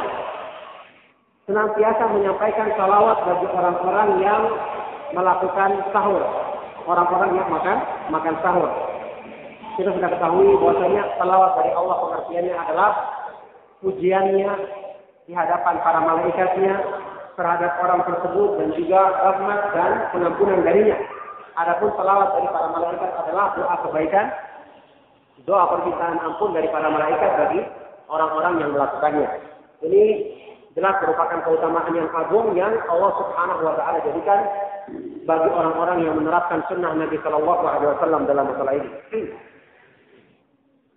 senantiasa 1.45 2.03
menyampaikan 2.13 2.73
salawat 2.77 3.17
bagi 3.25 3.47
orang-orang 3.49 4.09
yang 4.21 4.41
melakukan 5.13 5.71
sahur. 5.93 6.21
Orang-orang 6.85 7.33
yang 7.33 7.49
makan 7.49 7.77
makan 8.13 8.35
sahur 8.45 8.69
kita 9.75 9.91
sudah 9.91 10.07
ketahui 10.07 10.55
bahwasanya 10.59 11.03
salawat 11.19 11.51
dari 11.59 11.71
Allah 11.75 11.95
pengertiannya 11.99 12.55
adalah 12.55 12.91
pujiannya 13.83 14.51
di 15.27 15.33
hadapan 15.35 15.75
para 15.83 15.99
malaikatnya 15.99 16.75
terhadap 17.35 17.71
orang 17.83 18.01
tersebut 18.07 18.49
dan 18.55 18.67
juga 18.79 19.01
rahmat 19.19 19.61
dan 19.75 19.91
pengampunan 20.15 20.63
darinya. 20.63 20.95
Adapun 21.59 21.91
salawat 21.99 22.39
dari 22.39 22.47
para 22.51 22.67
malaikat 22.71 23.11
adalah 23.19 23.45
doa 23.55 23.75
kebaikan, 23.87 24.25
doa 25.43 25.63
permintaan 25.75 26.17
ampun 26.23 26.55
dari 26.55 26.67
para 26.71 26.87
malaikat 26.87 27.31
bagi 27.35 27.61
orang-orang 28.07 28.53
yang 28.63 28.69
melakukannya. 28.71 29.27
Ini 29.83 30.03
jelas 30.75 30.95
merupakan 30.99 31.39
keutamaan 31.47 31.93
yang 31.95 32.11
agung 32.11 32.51
yang 32.51 32.75
Allah 32.91 33.11
Subhanahu 33.15 33.61
wa 33.63 33.73
taala 33.79 33.97
jadikan 34.03 34.39
bagi 35.25 35.49
orang-orang 35.49 35.97
yang 36.03 36.15
menerapkan 36.19 36.61
sunnah 36.67 36.93
Nabi 36.93 37.17
Shallallahu 37.23 37.63
alaihi 37.63 37.89
wasallam 37.95 38.27
dalam 38.27 38.45
masalah 38.51 38.75
ini. 38.75 38.91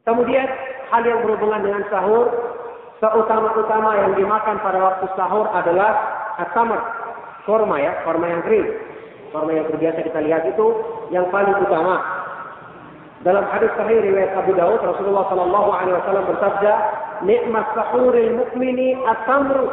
Kemudian 0.04 0.46
hal 0.90 1.02
yang 1.04 1.20
berhubungan 1.22 1.62
dengan 1.62 1.82
sahur, 1.92 2.26
seutama-utama 2.98 3.92
yang 4.02 4.12
dimakan 4.18 4.56
pada 4.60 4.78
waktu 4.82 5.06
sahur 5.14 5.46
adalah 5.52 5.94
asamar, 6.42 6.80
korma 7.44 7.76
ya, 7.78 7.92
korma 8.02 8.26
yang 8.26 8.42
kering. 8.44 8.68
Korma 9.30 9.52
yang 9.52 9.68
terbiasa 9.68 10.00
kita 10.02 10.20
lihat 10.24 10.42
itu 10.48 10.66
yang 11.12 11.28
paling 11.28 11.54
utama. 11.60 12.00
Dalam 13.26 13.42
hadis 13.50 13.74
sahih 13.74 13.98
riwayat 13.98 14.30
Abu 14.38 14.54
Dawud, 14.54 14.78
Rasulullah 14.78 15.26
Shallallahu 15.26 15.70
Alaihi 15.74 15.96
Wasallam 15.98 16.24
bersabda, 16.30 16.72
"Nikmat 17.26 17.66
sahuril 17.74 18.30
mukmini 18.38 18.94
asamru." 19.10 19.66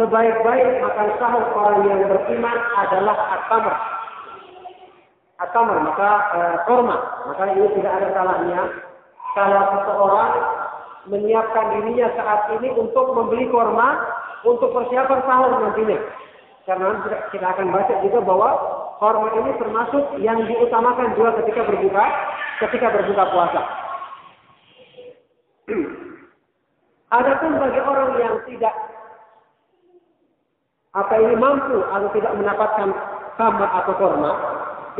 Sebaik-baik 0.00 0.80
makan 0.80 1.08
sahur 1.20 1.44
orang 1.52 1.84
yang 1.84 2.00
beriman 2.08 2.58
adalah 2.80 3.16
asamar, 3.36 3.76
atamar 5.44 5.78
maka 5.84 6.10
e, 6.32 6.40
korma 6.64 6.96
maka 7.28 7.42
ini 7.52 7.68
tidak 7.76 7.92
ada 8.00 8.08
salahnya. 8.16 8.60
Kalau 9.36 9.62
seseorang 9.76 10.32
menyiapkan 11.12 11.64
dirinya 11.76 12.08
saat 12.16 12.48
ini 12.56 12.72
untuk 12.72 13.12
membeli 13.12 13.52
korma 13.52 14.00
untuk 14.48 14.72
persiapan 14.72 15.20
sahur 15.28 15.52
nantinya. 15.60 16.00
Karena 16.64 16.96
kita 17.28 17.46
akan 17.52 17.68
baca 17.68 17.94
juga 18.00 18.18
bahwa 18.24 18.50
korma 19.02 19.34
ini 19.34 19.50
termasuk 19.58 20.04
yang 20.22 20.38
diutamakan 20.46 21.18
juga 21.18 21.34
ketika 21.42 21.66
berbuka 21.66 22.04
ketika 22.62 22.86
berbuka 22.94 23.24
puasa. 23.34 23.62
Adapun 27.18 27.58
bagi 27.58 27.80
orang 27.82 28.10
yang 28.22 28.38
tidak 28.46 28.70
apa 30.94 31.14
ini 31.18 31.34
mampu 31.34 31.82
atau 31.82 32.08
tidak 32.14 32.32
mendapatkan 32.38 32.88
kamar 33.34 33.68
atau 33.82 33.94
korma, 33.98 34.32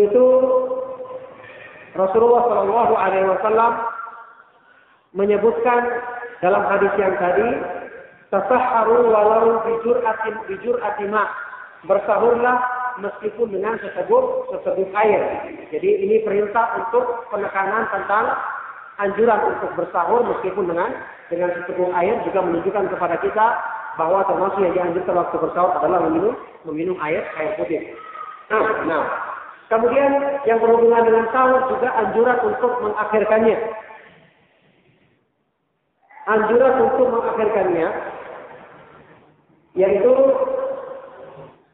itu 0.02 0.24
Rasulullah 1.94 2.42
Shallallahu 2.50 2.94
Alaihi 2.98 3.30
Wasallam 3.30 3.72
menyebutkan 5.14 5.80
dalam 6.42 6.66
hadis 6.66 6.90
yang 6.98 7.14
tadi 7.22 7.48
tasaharu 8.34 9.14
walau 9.14 9.62
bijur 9.62 10.02
atim 10.02 10.34
bijur 10.50 10.80
atima 10.82 11.28
bersahurlah 11.86 12.81
meskipun 13.00 13.48
dengan 13.54 13.78
seteguk 13.80 14.50
seteguk 14.52 14.90
air. 14.92 15.22
Jadi 15.72 15.90
ini 16.04 16.20
perintah 16.26 16.82
untuk 16.84 17.28
penekanan 17.32 17.88
tentang 17.88 18.36
anjuran 19.00 19.40
untuk 19.56 19.70
bersahur 19.78 20.26
meskipun 20.36 20.68
dengan 20.68 20.90
dengan 21.32 21.48
seteguk 21.56 21.88
air 21.96 22.20
juga 22.28 22.40
menunjukkan 22.44 22.92
kepada 22.92 23.16
kita 23.24 23.46
bahwa 23.96 24.24
termasuk 24.28 24.60
yang 24.60 24.74
dianjurkan 24.76 25.16
waktu 25.16 25.36
bersahur 25.40 25.72
adalah 25.80 26.00
meminum 26.08 26.34
meminum 26.68 26.96
air 27.00 27.24
air 27.40 27.56
putih. 27.56 27.80
Nah, 28.52 28.64
nah 28.84 29.04
Kemudian 29.72 30.12
yang 30.44 30.60
berhubungan 30.60 31.00
dengan 31.00 31.24
sahur 31.32 31.64
juga 31.72 31.88
anjuran 31.96 32.38
untuk 32.44 32.72
mengakhirkannya. 32.84 33.56
anjuran 36.22 36.74
untuk 36.86 37.06
mengakhirkannya 37.10 37.88
yaitu 39.74 40.12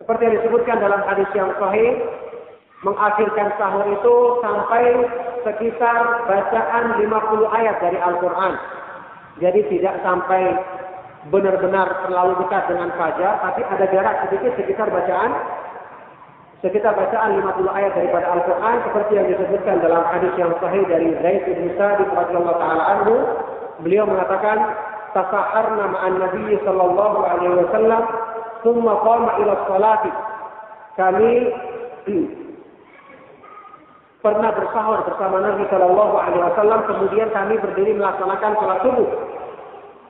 seperti 0.09 0.25
yang 0.25 0.37
disebutkan 0.41 0.81
dalam 0.81 1.05
hadis 1.05 1.29
yang 1.37 1.53
sahih 1.61 2.01
mengakhirkan 2.81 3.53
sahur 3.61 3.85
itu 3.93 4.15
sampai 4.41 5.05
sekitar 5.45 6.25
bacaan 6.25 6.97
50 6.97 7.13
ayat 7.61 7.77
dari 7.77 8.01
Al-Quran. 8.01 8.57
Jadi 9.37 9.61
tidak 9.69 10.01
sampai 10.01 10.57
benar-benar 11.29 12.09
terlalu 12.09 12.41
dekat 12.41 12.73
dengan 12.73 12.89
fajar, 12.97 13.37
tapi 13.45 13.61
ada 13.69 13.85
jarak 13.93 14.17
sedikit 14.25 14.57
sekitar 14.57 14.89
bacaan 14.89 15.29
sekitar 16.65 16.97
bacaan 16.97 17.45
50 17.45 17.69
ayat 17.69 17.93
daripada 17.93 18.33
Al-Quran 18.33 18.77
seperti 18.89 19.13
yang 19.13 19.29
disebutkan 19.29 19.77
dalam 19.85 20.09
hadis 20.09 20.33
yang 20.41 20.57
sahih 20.57 20.89
dari 20.89 21.13
Zaid 21.21 21.53
bin 21.53 21.69
Sa'id 21.77 22.09
radhiyallahu 22.17 22.57
taala 22.57 22.85
anhu 22.97 23.15
beliau 23.85 24.09
mengatakan 24.09 24.73
tasaharna 25.13 25.85
ma'an 25.93 26.17
Nabi 26.17 26.57
sallallahu 26.65 27.19
alaihi 27.29 27.61
wasallam 27.61 28.03
thumma 28.65 28.95
qama 29.03 29.31
ila 29.43 29.53
salati 29.67 30.13
kami 30.99 31.31
pernah 34.19 34.51
bersahur 34.51 34.99
bersama 35.07 35.39
Nabi 35.39 35.63
Shallallahu 35.71 36.15
Alaihi 36.19 36.43
Wasallam 36.43 36.81
kemudian 36.91 37.31
kami 37.31 37.55
berdiri 37.63 37.95
melaksanakan 37.95 38.53
sholat 38.59 38.79
subuh. 38.83 39.11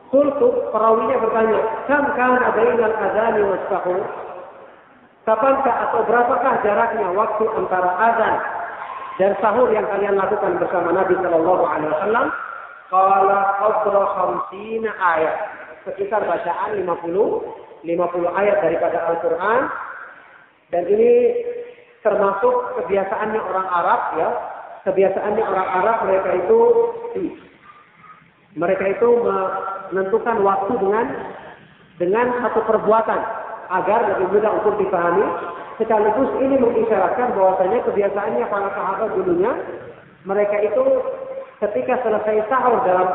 Kultu 0.09 0.49
perawinya 0.73 1.21
bertanya, 1.21 1.61
kam 1.85 2.05
kana 2.17 2.49
bainal 2.57 2.97
adzani 2.97 3.41
was 3.45 3.65
sahur? 3.69 4.01
Kapankah 5.29 5.77
atau 5.85 6.01
berapakah 6.09 6.65
jaraknya 6.65 7.13
waktu 7.13 7.45
antara 7.53 7.93
azan 8.09 8.37
dan 9.21 9.37
sahur 9.45 9.69
yang 9.69 9.85
kalian 9.93 10.17
lakukan 10.17 10.57
bersama 10.57 10.97
Nabi 10.97 11.13
Shallallahu 11.21 11.65
Alaihi 11.69 11.93
Wasallam? 11.93 12.27
Qala 12.89 13.39
qadra 13.61 14.03
khamsina 14.17 14.91
ayat. 14.97 15.37
Sekitar 15.85 16.25
bacaan 16.25 16.81
50 16.81 17.68
50 17.85 18.41
ayat 18.41 18.57
daripada 18.63 18.99
Al-Qur'an. 19.13 19.63
Dan 20.69 20.85
ini 20.89 21.13
termasuk 22.03 22.55
kebiasaannya 22.83 23.41
orang 23.41 23.69
Arab 23.69 24.01
ya. 24.17 24.29
Kebiasaannya 24.87 25.45
orang 25.45 25.69
Arab 25.83 25.97
mereka 26.07 26.31
itu 26.39 26.59
mereka 28.57 28.85
itu 28.89 29.09
menentukan 29.91 30.37
waktu 30.43 30.73
dengan 30.81 31.07
dengan 31.99 32.27
satu 32.41 32.63
perbuatan 32.65 33.21
agar 33.69 33.99
lebih 34.15 34.27
mudah 34.33 34.53
untuk 34.63 34.75
dipahami. 34.81 35.27
Sekaligus 35.79 36.31
ini 36.43 36.59
mengisyaratkan 36.59 37.39
bahwasanya 37.39 37.87
kebiasaannya 37.87 38.45
para 38.51 38.69
sahabat 38.75 39.15
dulunya 39.15 39.53
mereka 40.27 40.59
itu 40.59 40.85
ketika 41.63 42.03
selesai 42.03 42.51
sahur 42.51 42.83
dalam 42.83 43.09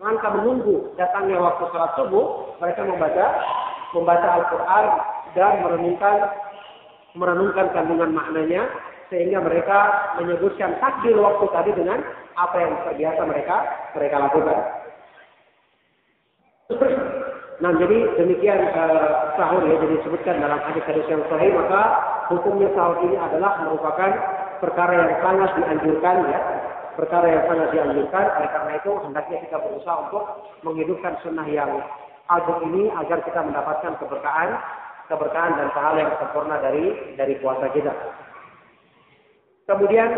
rangka 0.00 0.28
menunggu 0.40 0.90
datangnya 0.96 1.38
waktu 1.38 1.64
sholat 1.70 1.92
subuh, 1.94 2.56
mereka 2.58 2.82
membaca 2.88 3.26
membaca 3.94 4.28
Al-Quran 4.40 4.86
dan 5.34 5.52
merenungkan 5.62 6.16
merenungkan 7.14 7.66
kandungan 7.74 8.14
maknanya 8.14 8.70
sehingga 9.10 9.42
mereka 9.42 9.78
menyebutkan 10.22 10.78
takdir 10.78 11.18
waktu 11.18 11.46
tadi 11.50 11.70
dengan 11.74 11.98
apa 12.38 12.56
yang 12.62 12.72
terbiasa 12.86 13.22
mereka 13.26 13.56
mereka 13.98 14.16
lakukan. 14.22 14.58
Nah, 17.60 17.76
jadi 17.76 17.98
demikian 18.16 18.72
uh, 18.72 19.36
sahur 19.36 19.60
ya, 19.68 19.76
jadi 19.84 20.00
disebutkan 20.00 20.40
dalam 20.40 20.64
hadis-hadis 20.64 21.04
yang 21.12 21.20
sahih 21.28 21.52
maka 21.52 21.82
hukumnya 22.32 22.72
sahur 22.72 23.04
ini 23.04 23.20
adalah 23.20 23.60
merupakan 23.68 24.10
perkara 24.64 24.92
yang 24.96 25.12
sangat 25.20 25.50
dianjurkan 25.60 26.16
ya, 26.24 26.40
perkara 26.96 27.26
yang 27.28 27.44
sangat 27.44 27.68
dianjurkan. 27.76 28.24
Oleh 28.32 28.48
karena 28.48 28.72
itu 28.80 28.90
hendaknya 29.04 29.38
kita 29.44 29.56
berusaha 29.60 29.96
untuk 30.08 30.24
menghidupkan 30.64 31.20
sunnah 31.20 31.44
yang 31.52 31.84
agung 32.28 32.60
ini 32.72 32.92
agar 32.92 33.24
kita 33.24 33.40
mendapatkan 33.40 33.96
keberkahan 33.96 34.50
keberkahan 35.10 35.58
dan 35.58 35.68
pahala 35.74 35.98
yang 36.06 36.14
sempurna 36.22 36.56
dari 36.62 37.14
dari 37.18 37.34
puasa 37.42 37.66
kita. 37.74 37.90
Kemudian 39.66 40.08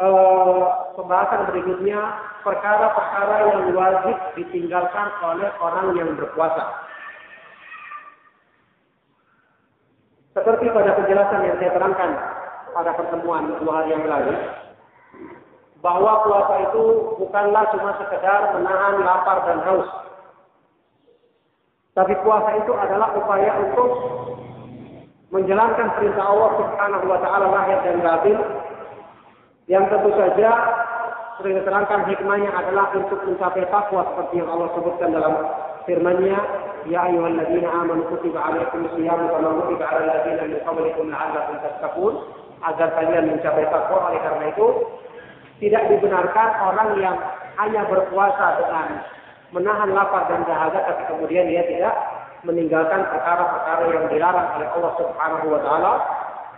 eh, 0.00 0.64
pembahasan 0.96 1.48
berikutnya 1.48 2.00
perkara-perkara 2.44 3.36
yang 3.52 3.62
wajib 3.72 4.16
ditinggalkan 4.36 5.08
oleh 5.24 5.48
orang 5.60 5.96
yang 5.96 6.10
berpuasa. 6.14 6.88
Seperti 10.36 10.70
pada 10.70 10.94
penjelasan 10.94 11.40
yang 11.50 11.56
saya 11.58 11.72
terangkan 11.74 12.10
pada 12.70 12.94
pertemuan 12.94 13.58
dua 13.58 13.82
hari 13.82 13.90
yang 13.96 14.06
lalu, 14.06 14.38
bahwa 15.82 16.22
puasa 16.22 16.54
itu 16.70 16.84
bukanlah 17.18 17.64
cuma 17.74 17.90
sekedar 17.98 18.54
menahan 18.54 19.02
lapar 19.02 19.42
dan 19.50 19.58
haus, 19.66 19.88
tapi 21.98 22.14
puasa 22.22 22.54
itu 22.62 22.70
adalah 22.78 23.10
upaya 23.18 23.58
untuk 23.58 23.90
menjalankan 25.34 25.98
perintah 25.98 26.30
Allah 26.30 26.50
Subhanahu 26.54 27.04
wa 27.10 27.18
taala 27.18 27.46
lahir 27.50 27.78
dan 27.82 27.98
batin. 27.98 28.38
Yang 29.66 29.84
tentu 29.90 30.10
saja 30.14 30.50
sering 31.42 31.58
diterangkan 31.58 32.06
hikmahnya 32.06 32.54
adalah 32.54 32.94
untuk 32.94 33.18
mencapai 33.26 33.66
takwa 33.66 34.06
seperti 34.14 34.38
yang 34.38 34.46
Allah 34.46 34.70
sebutkan 34.78 35.10
dalam 35.10 35.34
firman-Nya 35.90 36.38
ya 36.86 37.10
ayyuhalladzina 37.10 37.66
amanu 37.66 38.06
kutiba 38.14 38.46
alaikumus 38.46 38.94
shiyam 38.94 39.18
kama 39.18 39.58
kutiba 39.66 39.84
alal 39.90 40.06
ladzina 40.06 40.42
min 40.54 40.58
qablikum 40.62 41.10
la'allakum 41.10 41.54
tattaqun. 41.66 42.14
Agar 42.62 42.94
kalian 42.94 43.26
mencapai 43.26 43.66
takwa 43.74 44.06
oleh 44.06 44.22
karena 44.22 44.44
itu 44.54 44.66
tidak 45.66 45.82
dibenarkan 45.90 46.48
orang 46.62 46.90
yang 47.02 47.16
hanya 47.58 47.82
berpuasa 47.90 48.46
dengan 48.62 49.17
menahan 49.52 49.90
lapar 49.96 50.28
dan 50.28 50.44
dahaga 50.44 50.84
tapi 50.84 51.02
kemudian 51.08 51.48
dia 51.48 51.64
tidak 51.64 51.94
meninggalkan 52.46 53.02
perkara-perkara 53.08 53.84
yang 53.90 54.04
dilarang 54.12 54.48
oleh 54.60 54.68
Allah 54.76 54.92
Subhanahu 55.00 55.46
wa 55.50 55.60
taala 55.64 55.92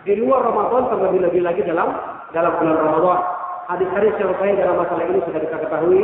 di 0.03 0.13
luar 0.17 0.45
Ramadan 0.45 0.89
terlebih-lebih 0.91 1.41
lagi 1.45 1.61
dalam 1.65 1.93
dalam 2.33 2.53
bulan 2.57 2.77
Ramadan. 2.77 3.19
Hadis-hadis 3.69 4.13
yang 4.19 4.33
sahih 4.35 4.55
dalam 4.57 4.75
masalah 4.81 5.05
ini 5.07 5.19
sudah 5.23 5.39
kita 5.39 5.57
ketahui. 5.61 6.01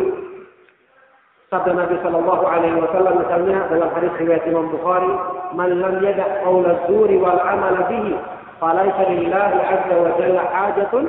Sabda 1.47 1.71
Nabi 1.79 1.95
Shallallahu 2.03 2.43
Alaihi 2.43 2.75
Wasallam 2.75 3.23
misalnya 3.23 3.71
dalam 3.71 3.89
hadis 3.95 4.11
riwayat 4.19 4.43
Imam 4.47 4.67
Bukhari, 4.67 5.11
"Man 5.55 5.79
lam 5.79 6.03
yada' 6.03 6.43
qaula 6.43 6.75
dzuri 6.87 7.15
wal 7.23 7.39
amal 7.39 7.87
bihi, 7.87 8.19
falaysa 8.59 9.03
lillahi 9.07 9.59
azza 9.63 9.95
wa 9.95 10.11
jalla 10.19 10.43
hajatun 10.43 11.03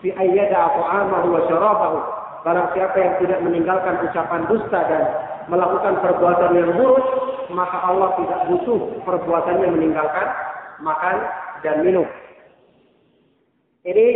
fi 0.00 0.08
ayyada 0.16 0.72
ta'amahu 0.72 1.26
wa 1.36 1.40
syarabahu." 1.48 1.98
Barang 2.44 2.68
siapa 2.76 2.96
yang 3.00 3.14
tidak 3.24 3.40
meninggalkan 3.40 4.04
ucapan 4.04 4.44
dusta 4.52 4.80
dan 4.84 5.02
melakukan 5.48 5.96
perbuatan 6.04 6.52
yang 6.52 6.70
buruk, 6.76 7.06
maka 7.56 7.78
Allah 7.88 8.12
tidak 8.20 8.40
butuh 8.52 8.80
perbuatannya 9.08 9.68
meninggalkan 9.72 10.28
makan 10.84 11.16
dan 11.64 11.80
minum. 11.80 12.04
Ini 13.84 14.06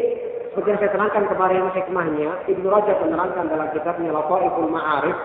seperti 0.53 0.69
yang 0.69 0.81
saya 0.81 0.93
terangkan 0.93 1.25
kemarin 1.29 1.73
hikmahnya, 1.73 2.31
Ibnu 2.53 2.69
Rajab 2.69 3.01
menerangkan 3.05 3.49
dalam 3.49 3.69
kitabnya 3.73 4.13
Lafaiful 4.13 4.69
Ma'arif 4.73 5.17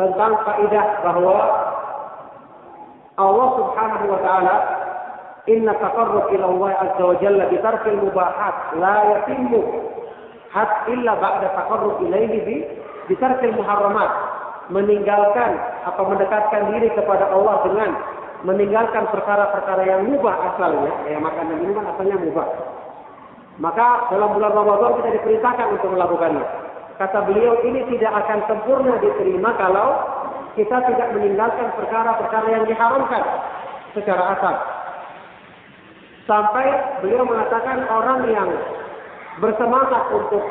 tentang 0.00 0.32
kaidah 0.48 0.86
bahwa 1.04 1.36
Allah 3.20 3.48
Subhanahu 3.60 4.04
wa 4.08 4.20
taala 4.24 4.56
inna 5.44 5.76
taqarrub 5.76 6.32
ila 6.32 6.44
Allah 6.48 6.70
azza 6.88 7.04
wa 7.04 7.16
jalla 7.20 7.44
bi 7.52 7.56
tarkil 7.60 8.00
mubahat 8.00 8.56
la 8.80 8.96
yatimmu 9.16 9.60
hat 10.50 10.90
illa 10.90 11.14
ba'da 11.18 11.48
taqarrub 11.54 12.02
ilaihi 12.06 12.38
bi 12.42 12.56
bitarkil 13.10 13.54
muharramat. 13.54 14.10
Meninggalkan 14.70 15.58
atau 15.82 16.06
mendekatkan 16.06 16.70
diri 16.70 16.94
kepada 16.94 17.26
Allah 17.34 17.58
dengan 17.66 17.90
meninggalkan 18.46 19.02
perkara-perkara 19.10 19.82
yang 19.82 20.06
mubah 20.06 20.54
asalnya 20.54 20.94
ya 21.10 21.18
makan 21.18 21.50
dan 21.50 21.58
minuman 21.58 21.90
asalnya 21.90 22.16
mubah. 22.22 22.46
Maka 23.58 24.08
dalam 24.14 24.30
bulan 24.32 24.54
Ramadan 24.54 24.96
kita 25.02 25.10
diperintahkan 25.20 25.66
untuk 25.74 25.90
melakukannya. 25.92 26.44
Kata 27.02 27.18
beliau 27.26 27.60
ini 27.66 27.82
tidak 27.92 28.12
akan 28.24 28.38
sempurna 28.46 28.94
diterima 29.02 29.52
kalau 29.58 29.88
kita 30.56 30.76
tidak 30.86 31.08
meninggalkan 31.18 31.68
perkara-perkara 31.76 32.48
yang 32.48 32.64
diharamkan 32.64 33.24
secara 33.92 34.38
asal. 34.38 34.54
Sampai 36.24 36.66
beliau 37.02 37.26
mengatakan 37.26 37.84
orang 37.90 38.20
yang 38.30 38.48
bersemangat 39.40 40.04
untuk 40.12 40.44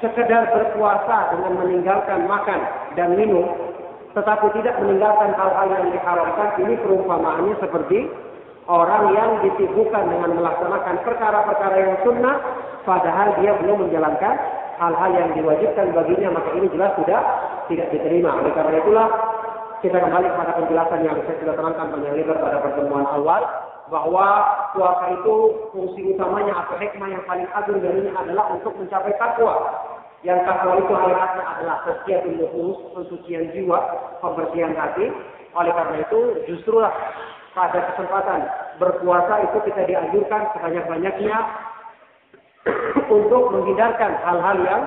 sekedar 0.00 0.48
berpuasa 0.50 1.36
dengan 1.36 1.60
meninggalkan 1.60 2.24
makan 2.24 2.60
dan 2.96 3.14
minum, 3.14 3.46
tetapi 4.16 4.48
tidak 4.58 4.80
meninggalkan 4.80 5.30
hal-hal 5.36 5.68
yang 5.70 5.86
diharamkan, 5.92 6.48
ini 6.64 6.74
perumpamaannya 6.80 7.54
seperti 7.60 8.08
orang 8.66 9.12
yang 9.12 9.30
disibukkan 9.44 10.04
dengan 10.08 10.40
melaksanakan 10.40 10.94
perkara-perkara 11.04 11.76
yang 11.78 11.94
sunnah, 12.02 12.36
padahal 12.88 13.38
dia 13.38 13.52
belum 13.60 13.86
menjalankan 13.86 14.34
hal-hal 14.80 15.10
yang 15.12 15.28
diwajibkan 15.36 15.92
baginya, 15.92 16.40
maka 16.40 16.48
ini 16.56 16.66
jelas 16.72 16.96
sudah 16.96 17.20
tidak 17.68 17.92
diterima. 17.92 18.40
Oleh 18.40 18.52
karena 18.56 18.80
itulah, 18.80 19.08
kita 19.80 19.96
kembali 19.96 20.28
kepada 20.28 20.52
penjelasan 20.60 21.00
yang 21.08 21.16
saya 21.24 21.36
sudah 21.40 21.54
terangkan 21.56 21.86
panjang 21.88 22.14
lebar 22.20 22.36
pada 22.36 22.58
pertemuan 22.60 23.06
awal, 23.08 23.42
bahwa 23.88 24.26
puasa 24.76 25.04
itu 25.18 25.34
fungsi 25.74 26.00
utamanya 26.14 26.54
atau 26.64 26.78
hikmah 26.78 27.08
yang 27.10 27.24
paling 27.26 27.48
agung 27.50 27.82
darinya 27.82 28.12
adalah 28.22 28.54
untuk 28.54 28.76
mencapai 28.78 29.12
takwa. 29.18 29.56
yang 30.20 30.36
takwa 30.44 30.76
itu 30.76 30.92
hakikatnya 30.92 31.44
adalah 31.48 31.76
tasfiyatul 31.88 32.36
nufus, 32.36 32.76
pensucian 32.92 33.48
jiwa, 33.56 33.80
pembersihan 34.20 34.76
hati. 34.76 35.08
Oleh 35.56 35.72
karena 35.72 35.96
itu, 36.04 36.20
justru 36.44 36.76
lah 36.76 36.92
pada 37.56 37.88
kesempatan 37.88 38.44
berpuasa 38.76 39.48
itu 39.48 39.64
kita 39.64 39.88
dianjurkan 39.88 40.52
sebanyak-banyaknya 40.52 41.36
untuk 43.16 43.42
menghindarkan 43.48 44.12
hal-hal 44.20 44.56
yang 44.60 44.82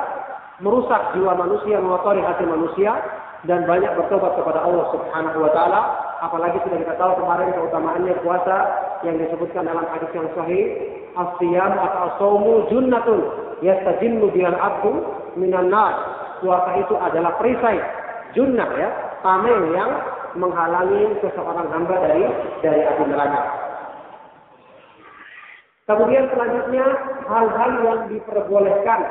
merusak 0.62 1.02
jiwa 1.18 1.34
manusia, 1.34 1.82
mengotori 1.82 2.22
hati 2.22 2.46
manusia, 2.46 2.94
dan 3.44 3.68
banyak 3.68 3.92
bertobat 4.00 4.40
kepada 4.40 4.64
Allah 4.64 4.86
Subhanahu 4.96 5.44
wa 5.44 5.52
taala. 5.52 5.82
Apalagi 6.24 6.64
sudah 6.64 6.80
kita 6.80 6.96
tahu 6.96 7.20
kemarin 7.20 7.52
keutamaannya 7.52 8.16
puasa 8.24 8.58
yang 9.04 9.20
disebutkan 9.20 9.68
dalam 9.68 9.84
hadis 9.92 10.08
yang 10.16 10.28
sahih 10.32 10.64
as-siyam 11.20 11.72
atau 11.76 12.00
as-saumu 12.08 12.54
junnatun 12.72 13.20
yastajinnu 13.60 14.32
bil 14.32 14.56
abdu 14.56 14.92
minan 15.36 15.68
nar. 15.68 15.94
Puasa 16.40 16.80
itu 16.80 16.96
adalah 16.96 17.36
perisai 17.40 17.80
junnah 18.32 18.68
ya 18.80 18.90
tameng 19.24 19.72
yang 19.76 19.92
menghalangi 20.40 21.14
seseorang 21.22 21.68
hamba 21.70 21.96
dari 22.00 22.24
dari 22.64 22.82
api 22.84 23.04
neraka. 23.12 23.42
Kemudian 25.84 26.32
selanjutnya 26.32 26.86
hal-hal 27.28 27.72
yang 27.84 28.00
diperbolehkan 28.08 29.04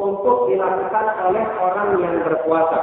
untuk 0.00 0.48
dilakukan 0.48 1.06
oleh 1.28 1.44
orang 1.60 1.88
yang 2.00 2.16
berpuasa. 2.24 2.80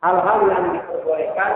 Hal-hal 0.00 0.38
yang 0.48 0.64
diperbolehkan 0.80 1.52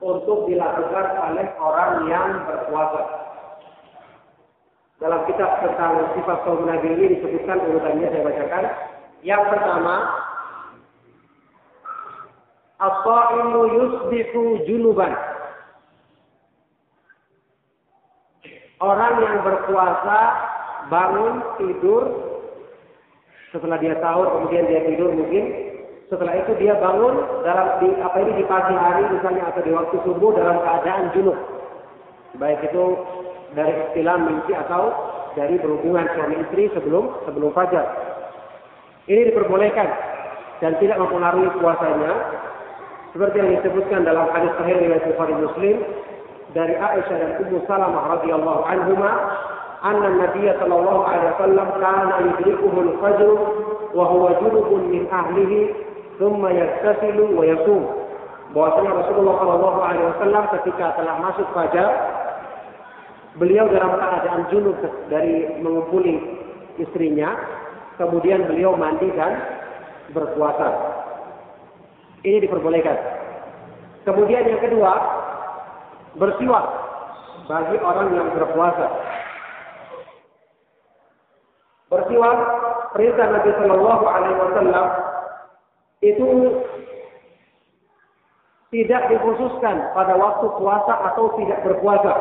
untuk 0.00 0.48
dilakukan 0.48 1.06
oleh 1.20 1.46
orang 1.58 1.92
yang 2.08 2.28
berpuasa. 2.46 3.02
Dalam 4.98 5.26
kitab 5.30 5.62
tentang 5.62 6.10
sifat 6.16 6.38
kaum 6.42 6.64
Nabi 6.64 6.96
ini 6.96 7.18
disebutkan 7.18 7.60
urutannya 7.66 8.08
saya 8.08 8.24
bacakan. 8.24 8.64
Yang 9.22 9.42
pertama, 9.52 9.94
As-sa'imu 12.78 13.60
yusbihu 13.74 14.62
junuban. 14.70 15.37
Orang 18.78 19.14
yang 19.18 19.42
berpuasa 19.42 20.18
bangun 20.86 21.42
tidur. 21.58 22.02
Setelah 23.50 23.80
dia 23.82 23.98
sahur 23.98 24.30
kemudian 24.38 24.70
dia 24.70 24.86
tidur 24.86 25.10
mungkin. 25.10 25.74
Setelah 26.08 26.40
itu 26.40 26.56
dia 26.62 26.78
bangun 26.78 27.44
dalam 27.44 27.84
di, 27.84 27.88
apa 28.00 28.16
ini 28.24 28.40
di 28.40 28.44
pagi 28.48 28.72
hari 28.72 29.04
misalnya 29.12 29.50
atau 29.52 29.60
di 29.60 29.72
waktu 29.74 29.96
subuh 30.06 30.30
dalam 30.32 30.56
keadaan 30.62 31.10
junub. 31.12 31.36
Baik 32.38 32.64
itu 32.70 32.84
dari 33.52 33.74
istilah 33.88 34.16
mimpi 34.16 34.52
atau 34.54 34.94
dari 35.34 35.58
berhubungan 35.58 36.06
suami 36.14 36.36
istri 36.46 36.70
sebelum 36.72 37.12
sebelum 37.28 37.50
fajar. 37.52 37.86
Ini 39.08 39.32
diperbolehkan 39.32 39.88
dan 40.62 40.78
tidak 40.78 41.02
mempengaruhi 41.02 41.50
puasanya. 41.58 42.12
Seperti 43.10 43.40
yang 43.40 43.50
disebutkan 43.58 44.04
dalam 44.04 44.28
hadis 44.30 44.52
sahih 44.60 44.76
riwayat 44.84 45.04
Bukhari 45.08 45.34
Muslim 45.34 45.76
dari 46.58 46.74
Aisyah 46.74 47.16
dan 47.22 47.32
Ummu 47.46 47.62
Salamah 47.70 48.18
radhiyallahu 48.18 48.66
anhuma 48.66 49.10
anna 49.86 50.10
Nabi 50.10 50.50
sallallahu 50.58 51.06
alaihi 51.06 51.30
wasallam 51.38 51.68
kana 51.78 52.14
yudrikuhu 52.26 52.78
al-fajr 52.82 53.30
wa 53.94 54.04
huwa 54.10 54.34
junubun 54.42 54.90
min 54.90 55.06
ahlihi 55.06 55.70
thumma 56.18 56.50
yaktasilu 56.50 57.30
wa 57.30 57.46
yasum. 57.46 57.86
Bahwasanya 58.58 58.90
Rasulullah 58.90 59.34
sallallahu 59.38 59.78
alaihi 59.86 60.06
wasallam 60.10 60.44
ketika 60.58 60.98
telah 60.98 61.14
masuk 61.22 61.46
fajar 61.54 61.90
beliau 63.38 63.70
dalam 63.70 63.94
keadaan 63.94 64.42
junub 64.50 64.82
dari 65.06 65.62
mengumpuli 65.62 66.18
istrinya 66.82 67.38
kemudian 68.02 68.50
beliau 68.50 68.74
mandi 68.74 69.06
dan 69.14 69.38
berpuasa. 70.10 70.74
Ini 72.26 72.42
diperbolehkan. 72.42 72.98
Kemudian 74.02 74.42
yang 74.42 74.58
kedua 74.58 75.17
bersiwak 76.16 76.64
bagi 77.48 77.76
orang 77.80 78.08
yang 78.16 78.28
berpuasa. 78.32 78.86
Bersiwak 81.88 82.38
perintah 82.92 83.26
Nabi 83.32 83.50
Shallallahu 83.56 84.04
Alaihi 84.04 84.36
Wasallam 84.36 84.86
itu 86.04 86.28
tidak 88.68 89.02
dikhususkan 89.08 89.96
pada 89.96 90.12
waktu 90.20 90.46
puasa 90.60 90.94
atau 91.12 91.32
tidak 91.40 91.64
berpuasa. 91.64 92.12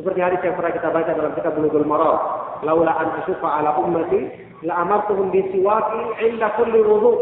Seperti 0.00 0.20
hadis 0.22 0.40
yang 0.40 0.56
pernah 0.56 0.72
kita 0.72 0.88
baca 0.88 1.10
dalam 1.10 1.32
kitab 1.36 1.52
Bulughul 1.58 1.84
Maram. 1.84 2.16
Laula 2.64 2.94
an 2.96 3.08
asyqa 3.22 3.44
ala 3.44 3.76
ummati 3.82 4.30
la 4.64 4.86
amartuhum 4.86 5.28
bisiwaki 5.28 6.24
inda 6.24 6.54
kulli 6.56 6.80
wudu. 6.80 7.12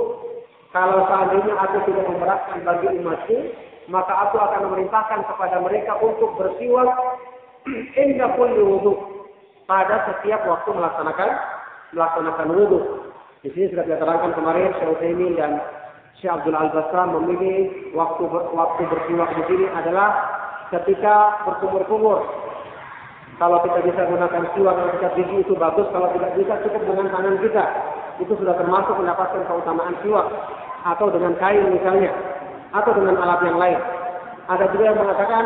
Kalau 0.70 1.08
seandainya 1.08 1.56
aku 1.56 1.88
tidak 1.88 2.04
memberatkan 2.04 2.58
bagi 2.62 2.86
umatku, 3.00 3.38
maka 3.86 4.12
aku 4.28 4.36
akan 4.38 4.60
memerintahkan 4.70 5.20
kepada 5.30 5.62
mereka 5.62 5.94
untuk 6.02 6.34
bersiwak 6.34 6.90
indah 8.02 8.30
kulli 8.34 8.62
wudhu 8.62 8.94
pada 9.66 10.06
setiap 10.10 10.42
waktu 10.46 10.70
melaksanakan 10.74 11.30
melaksanakan 11.94 12.48
wudhu. 12.50 12.80
Di 13.46 13.54
sini 13.54 13.70
sudah 13.70 13.86
kita 13.86 14.02
terangkan 14.02 14.34
kemarin 14.34 14.74
Syekh 14.78 14.90
Utsaimin 14.90 15.38
dan 15.38 15.62
Syekh 16.18 16.34
Abdul 16.34 16.58
Al 16.58 16.70
Basra 16.74 17.06
memilih 17.14 17.94
waktu 17.94 18.26
waktu 18.30 18.82
bersiwak 18.90 19.30
di 19.38 19.42
sini 19.46 19.66
adalah 19.70 20.10
ketika 20.74 21.46
berkumur-kumur. 21.46 22.26
Kalau 23.36 23.60
kita 23.68 23.84
bisa 23.84 24.08
gunakan 24.08 24.48
siwak 24.56 24.74
yang 24.80 24.90
kita 24.96 25.08
gigi 25.12 25.36
itu 25.44 25.52
bagus, 25.60 25.84
kalau 25.92 26.08
tidak 26.16 26.32
bisa 26.40 26.56
cukup 26.64 26.82
dengan 26.88 27.12
tangan 27.12 27.36
kita. 27.44 27.64
Itu 28.16 28.32
sudah 28.32 28.56
termasuk 28.56 28.96
mendapatkan 28.96 29.44
keutamaan 29.44 29.92
siwak 30.00 30.24
atau 30.88 31.12
dengan 31.12 31.36
kain 31.36 31.68
misalnya 31.68 32.35
atau 32.74 32.92
dengan 32.96 33.14
alat 33.20 33.40
yang 33.46 33.58
lain. 33.58 33.78
Ada 34.46 34.64
juga 34.70 34.84
yang 34.94 34.98
mengatakan 34.98 35.44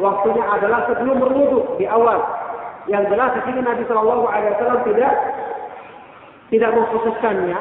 waktunya 0.00 0.44
adalah 0.44 0.84
sebelum 0.88 1.16
berwudu 1.20 1.80
di 1.80 1.84
awal. 1.88 2.20
Yang 2.88 3.12
jelas 3.12 3.30
di 3.36 3.40
sini 3.44 3.60
Nabi 3.60 3.82
Shallallahu 3.84 4.24
Alaihi 4.28 4.52
Wasallam 4.56 4.80
tidak 4.88 5.12
tidak 6.48 6.70
mengkhususkannya. 6.72 7.58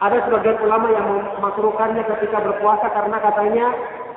Ada 0.00 0.16
sebagian 0.28 0.56
ulama 0.64 0.88
yang 0.92 1.06
memakruhkannya 1.36 2.00
ketika 2.08 2.40
berpuasa 2.40 2.88
karena 2.88 3.20
katanya 3.20 3.66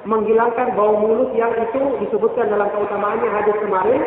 menghilangkan 0.07 0.75
bau 0.75 0.99
mulut 0.99 1.31
yang 1.35 1.51
itu 1.59 1.99
disebutkan 2.03 2.51
dalam 2.51 2.67
keutamaannya 2.71 3.27
hadis 3.27 3.55
kemarin 3.59 4.03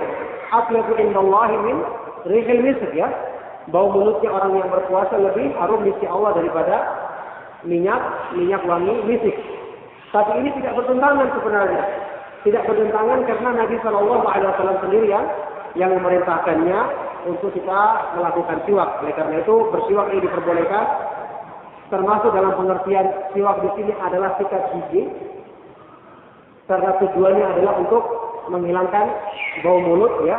atyabu 0.52 0.92
indallahi 1.00 1.57
min 1.65 1.76
rihil 2.28 2.62
misk 2.65 2.84
ya. 2.97 3.08
Bau 3.68 3.91
mulutnya 3.91 4.31
orang 4.31 4.62
yang 4.62 4.68
berpuasa 4.70 5.18
lebih 5.18 5.50
harum 5.58 5.83
di 5.83 5.92
Allah 6.07 6.39
daripada 6.39 6.76
minyak 7.66 7.99
minyak 8.39 8.62
wangi 8.62 8.94
misik. 9.05 9.36
Tapi 10.14 10.32
ini 10.38 10.50
tidak 10.62 10.78
bertentangan 10.78 11.28
sebenarnya. 11.34 11.82
Tidak 12.46 12.62
bertentangan 12.62 13.18
karena 13.26 13.50
Nabi 13.58 13.76
Shallallahu 13.82 14.24
Alaihi 14.30 14.48
Wasallam 14.54 14.78
sendiri 14.86 15.06
yang 15.10 15.26
yang 15.76 15.90
memerintahkannya 15.98 16.78
untuk 17.26 17.50
kita 17.52 17.80
melakukan 18.14 18.62
siwak. 18.64 19.02
Oleh 19.02 19.14
karena 19.18 19.42
itu 19.42 19.54
bersiwak 19.74 20.06
ini 20.14 20.20
diperbolehkan. 20.24 20.84
Termasuk 21.86 22.30
dalam 22.34 22.54
pengertian 22.54 23.06
siwak 23.34 23.62
di 23.62 23.70
sini 23.78 23.92
adalah 23.98 24.34
sikat 24.38 24.62
gigi. 24.74 25.10
Karena 26.66 26.98
tujuannya 26.98 27.46
adalah 27.46 27.74
untuk 27.78 28.02
menghilangkan 28.50 29.06
bau 29.66 29.78
mulut 29.82 30.22
ya. 30.26 30.38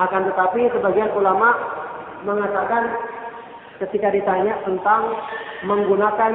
Akan 0.00 0.28
tetapi 0.28 0.68
sebagian 0.74 1.12
ulama 1.16 1.54
mengatakan 2.24 2.92
ketika 3.84 4.12
ditanya 4.12 4.58
tentang 4.64 5.12
menggunakan 5.64 6.32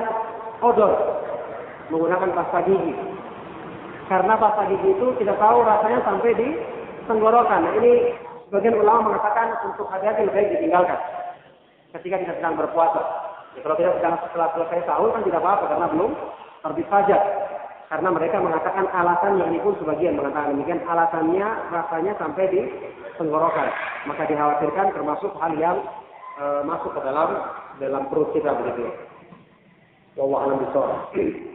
odor 0.61 0.93
menggunakan 1.89 2.29
pasta 2.33 2.59
gigi. 2.65 2.93
Karena 4.09 4.33
pasta 4.37 4.63
gigi 4.69 4.89
itu 4.89 5.07
tidak 5.21 5.37
tahu 5.37 5.61
rasanya 5.61 5.99
sampai 6.05 6.31
di 6.33 6.47
tenggorokan. 7.05 7.61
Nah, 7.65 7.73
ini 7.81 8.13
sebagian 8.49 8.77
ulama 8.77 9.13
mengatakan 9.13 9.53
untuk 9.69 9.89
hati-hati 9.89 10.25
lebih 10.25 10.33
baik 10.33 10.49
ditinggalkan 10.57 10.99
ketika 11.97 12.15
kita 12.21 12.33
sedang 12.37 12.57
berpuasa. 12.57 13.01
Ya, 13.57 13.65
kalau 13.65 13.75
kita 13.77 13.91
sedang 13.97 14.15
setelah 14.29 14.47
selesai 14.53 14.85
sahur 14.85 15.09
kan 15.09 15.25
tidak 15.25 15.41
apa-apa 15.41 15.65
karena 15.73 15.87
belum 15.89 16.11
terbit 16.61 16.87
fajar. 16.89 17.21
Karena 17.89 18.09
mereka 18.13 18.37
mengatakan 18.37 18.85
alasannya 18.85 19.49
ini 19.49 19.59
pun 19.65 19.73
sebagian 19.81 20.13
mengatakan 20.13 20.53
demikian 20.53 20.85
alasannya 20.85 21.47
rasanya 21.73 22.13
sampai 22.21 22.45
di 22.53 22.61
tenggorokan. 23.17 23.69
Maka 24.05 24.29
dikhawatirkan 24.29 24.93
termasuk 24.93 25.33
hal 25.41 25.57
yang 25.57 25.81
e, 26.37 26.45
masuk 26.69 26.93
ke 26.93 27.01
dalam 27.01 27.29
dalam 27.81 28.05
perut 28.13 28.29
kita 28.37 28.53
begitu. 28.61 28.93
Wallahu 30.21 30.53
a'lam 30.53 30.61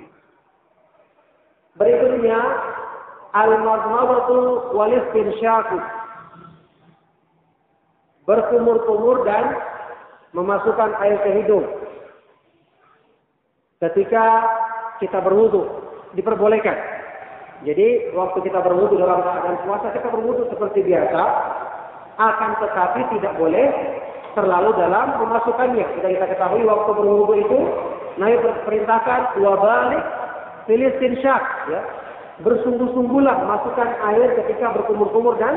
Berikutnya 1.75 2.39
al-madmadatu 3.35 4.70
wal 4.78 4.94
istinsyaku. 4.94 5.78
Berkumur-kumur 8.25 9.27
dan 9.27 9.59
memasukkan 10.33 10.97
air 11.03 11.19
ke 11.20 11.31
hidung. 11.43 11.67
Ketika 13.83 14.25
kita 15.03 15.19
berwudu 15.20 15.67
diperbolehkan. 16.15 16.78
Jadi 17.67 18.12
waktu 18.15 18.39
kita 18.44 18.61
berwudu 18.62 18.97
dalam 18.97 19.25
keadaan 19.25 19.59
puasa 19.67 19.93
kita 19.93 20.09
berwudu 20.09 20.47
seperti 20.53 20.85
biasa, 20.85 21.23
akan 22.17 22.51
tetapi 22.62 23.01
tidak 23.19 23.35
boleh 23.35 23.67
terlalu 24.39 24.70
dalam 24.78 25.19
memasukkannya. 25.19 25.86
Kita 25.99 26.07
kita 26.07 26.27
ketahui 26.35 26.62
waktu 26.67 26.91
berwudu 26.94 27.35
itu 27.35 27.59
Nabi 28.15 28.36
perintahkan 28.62 29.39
dua 29.39 29.53
balik 29.59 30.05
Filistin 30.65 31.20
syak, 31.20 31.43
ya. 31.68 31.81
Bersungguh-sungguhlah 32.43 33.47
masukkan 33.47 33.89
air 34.10 34.34
ketika 34.43 34.75
berkumur-kumur 34.75 35.39
dan 35.39 35.55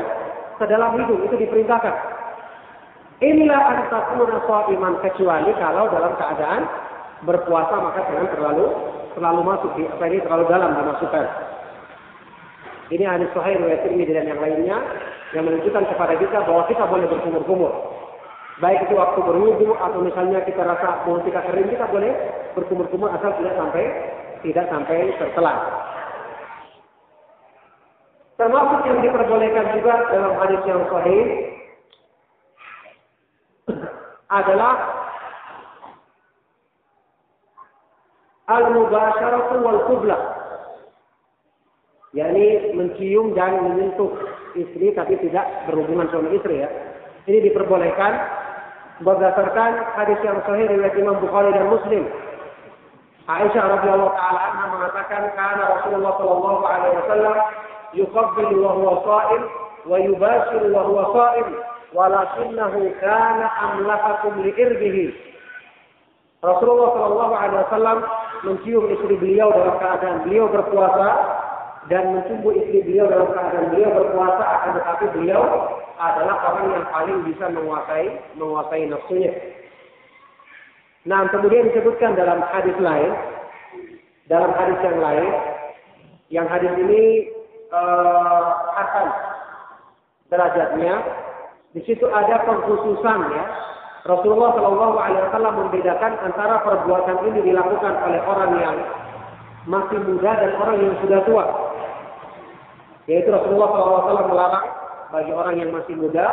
sedalam 0.62 0.94
hidung 0.94 1.26
itu 1.26 1.34
diperintahkan. 1.34 1.94
Inilah 3.18 3.60
antakuna 3.74 4.38
iman 4.46 4.94
kecuali 5.02 5.50
kalau 5.58 5.90
dalam 5.90 6.14
keadaan 6.14 6.62
berpuasa 7.26 7.74
maka 7.82 8.06
jangan 8.06 8.30
terlalu 8.30 8.66
terlalu 9.18 9.40
masuk 9.42 9.70
di 9.74 9.82
apa 9.90 10.04
ini 10.06 10.22
terlalu 10.22 10.44
dalam 10.46 10.70
dimasukkan. 10.78 11.26
Ini 12.94 13.04
hadis 13.04 13.28
sahih 13.34 13.58
riwayat 13.58 13.82
Tirmidzi 13.84 14.14
dan 14.14 14.30
yang 14.30 14.38
lainnya 14.38 14.78
yang 15.34 15.44
menunjukkan 15.44 15.82
kepada 15.92 16.14
kita 16.14 16.46
bahwa 16.46 16.62
kita 16.70 16.86
boleh 16.86 17.06
berkumur-kumur. 17.10 17.72
Baik 18.62 18.86
itu 18.86 18.94
waktu 18.94 19.20
berwudu 19.22 19.74
atau 19.76 19.98
misalnya 20.02 20.42
kita 20.46 20.62
rasa 20.62 21.02
mau 21.06 21.18
kita 21.22 21.42
kering 21.42 21.68
kita 21.74 21.90
boleh 21.90 22.10
berkumur-kumur 22.54 23.10
asal 23.12 23.34
tidak 23.38 23.54
sampai 23.58 23.84
tidak 24.42 24.66
sampai 24.70 25.10
tertelan. 25.18 25.58
Termasuk 28.38 28.80
yang 28.86 29.02
diperbolehkan 29.02 29.66
juga 29.74 29.94
dalam 30.14 30.32
hadis 30.38 30.62
yang 30.62 30.82
sahih 30.86 31.24
adalah 34.30 34.74
al-mubasharatu 38.46 39.56
wal 39.58 39.82
qublah. 39.90 40.22
yakni 42.16 42.72
mencium 42.72 43.36
dan 43.36 43.60
menyentuh 43.60 44.08
istri 44.56 44.96
tapi 44.96 45.20
tidak 45.20 45.44
berhubungan 45.68 46.08
suami 46.08 46.38
istri 46.38 46.62
ya. 46.62 46.70
Ini 47.28 47.52
diperbolehkan 47.52 48.12
berdasarkan 49.02 49.98
hadis 49.98 50.18
yang 50.24 50.40
sahih 50.46 50.66
riwayat 50.72 50.94
Imam 50.96 51.20
Bukhari 51.20 51.52
dan 51.52 51.68
Muslim. 51.68 52.06
Aisyah 53.28 53.60
radhiyallahu 53.60 54.16
taala 54.16 54.40
anha 54.40 54.64
mengatakan 54.72 55.28
karena 55.36 55.64
Rasulullah 55.76 56.16
sallallahu 56.16 56.62
alaihi 56.64 56.96
wasallam 56.96 57.36
yuqabbilu 57.92 58.56
wa 58.64 58.72
huwa 58.72 58.94
sha'im 59.04 59.42
wa 59.84 59.96
yubashiru 60.00 60.66
wa 60.72 60.82
huwa 60.88 61.04
sha'im 61.12 61.48
walakinnahu 61.92 62.88
kana 63.04 63.46
amlakakum 63.68 64.32
li 64.40 64.48
irbihi. 64.56 65.06
Rasulullah 66.40 66.88
sallallahu 66.96 67.34
alaihi 67.36 67.60
wasallam 67.68 67.98
mencium 68.48 68.84
istri 68.96 69.14
beliau 69.20 69.52
dalam 69.52 69.76
keadaan 69.76 70.16
beliau 70.24 70.48
berpuasa 70.48 71.08
dan 71.92 72.16
mencumbu 72.16 72.56
istri 72.56 72.80
beliau 72.80 73.12
dalam 73.12 73.28
keadaan 73.28 73.76
beliau 73.76 73.92
berpuasa 73.92 74.40
akan 74.56 74.70
tetapi 74.80 75.04
beliau 75.12 75.42
adalah 76.00 76.36
orang 76.48 76.80
yang 76.80 76.86
paling 76.88 77.18
bisa 77.28 77.44
menguasai 77.52 78.08
menguasai 78.40 78.88
nafsunya. 78.88 79.57
Nah, 81.06 81.30
kemudian 81.30 81.70
disebutkan 81.70 82.18
dalam 82.18 82.42
hadis 82.50 82.74
lain, 82.82 83.12
dalam 84.26 84.50
hadis 84.58 84.78
yang 84.82 84.98
lain, 84.98 85.28
yang 86.28 86.46
hadis 86.50 86.72
ini 86.74 87.30
uh, 87.70 88.74
hasan 88.74 89.06
derajatnya, 90.32 90.94
di 91.76 91.80
situ 91.86 92.08
ada 92.10 92.42
pengkhususan 92.42 93.20
ya. 93.30 93.46
Rasulullah 94.08 94.56
Shallallahu 94.56 94.96
Alaihi 94.96 95.22
Wasallam 95.28 95.54
membedakan 95.68 96.12
antara 96.24 96.64
perbuatan 96.64 97.28
ini 97.28 97.52
dilakukan 97.52 97.92
oleh 98.08 98.20
orang 98.24 98.52
yang 98.56 98.76
masih 99.68 100.00
muda 100.00 100.32
dan 100.32 100.56
orang 100.56 100.76
yang 100.80 100.94
sudah 101.04 101.20
tua. 101.28 101.44
Yaitu 103.04 103.28
Rasulullah 103.32 103.68
SAW 103.72 104.28
melarang 104.32 104.77
bagi 105.08 105.32
orang 105.32 105.56
yang 105.60 105.70
masih 105.72 105.94
muda 105.96 106.26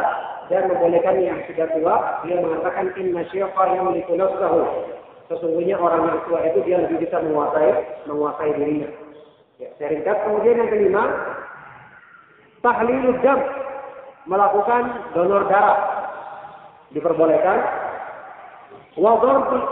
dan 0.51 0.69
membolehkan 0.69 1.17
yang 1.23 1.39
sudah 1.49 1.67
tua. 1.73 1.95
Dia 2.27 2.37
mengatakan 2.39 2.91
inna 2.99 3.23
syaiqa 3.31 3.63
yang 3.73 3.91
nafsahu. 3.95 4.61
Sesungguhnya 5.25 5.81
orang 5.81 6.05
yang 6.05 6.19
tua 6.29 6.39
itu 6.45 6.59
dia 6.69 6.77
lebih 6.85 7.01
bisa 7.01 7.17
menguasai 7.17 8.05
menguasai 8.05 8.51
dirinya. 8.61 8.89
Ya, 9.57 9.69
seringkat 9.79 10.17
kemudian 10.27 10.59
yang 10.61 10.69
kelima, 10.69 11.03
tahlilud 12.61 13.17
dam 13.23 13.39
melakukan 14.29 14.83
donor 15.17 15.47
darah 15.49 15.79
diperbolehkan. 16.93 17.59
Wa 18.95 19.17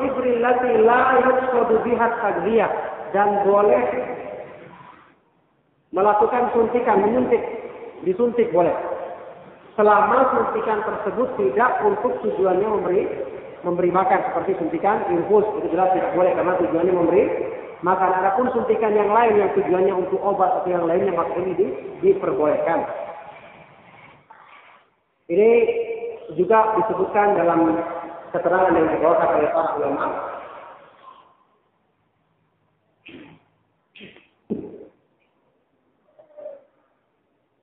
ibri 0.03 0.41
allati 0.41 0.71
la 0.83 1.01
yuqsadu 1.21 1.75
biha 1.85 2.07
dan 3.13 3.45
boleh 3.45 3.83
melakukan 5.93 6.49
suntikan, 6.57 6.97
menyuntik, 7.05 7.39
disuntik 8.01 8.49
boleh. 8.49 8.73
Selama 9.73 10.29
suntikan 10.29 10.85
tersebut 10.85 11.33
tidak 11.41 11.81
untuk 11.81 12.13
tujuannya 12.21 12.67
memberi 12.67 13.03
memberi 13.65 13.89
makan 13.89 14.19
seperti 14.29 14.59
suntikan 14.59 15.01
infus 15.09 15.47
itu 15.57 15.73
jelas 15.73 15.89
tidak 15.97 16.13
boleh 16.13 16.29
karena 16.35 16.53
tujuannya 16.61 16.93
memberi 16.93 17.23
makan. 17.81 18.09
Adapun 18.21 18.53
suntikan 18.53 18.93
yang 18.93 19.09
lain 19.09 19.33
yang 19.39 19.49
tujuannya 19.57 19.93
untuk 19.97 20.21
obat 20.21 20.61
atau 20.61 20.69
yang 20.69 20.85
lainnya 20.85 21.15
maka 21.15 21.33
ini 21.41 21.51
di, 21.57 21.67
diperbolehkan. 22.05 22.85
Ini 25.33 25.51
juga 26.37 26.77
disebutkan 26.77 27.33
dalam 27.33 27.73
keterangan 28.29 28.77
yang 28.77 28.87
dibawakan 28.93 29.29
oleh 29.41 29.49
para 29.57 29.71
ulama 29.81 30.05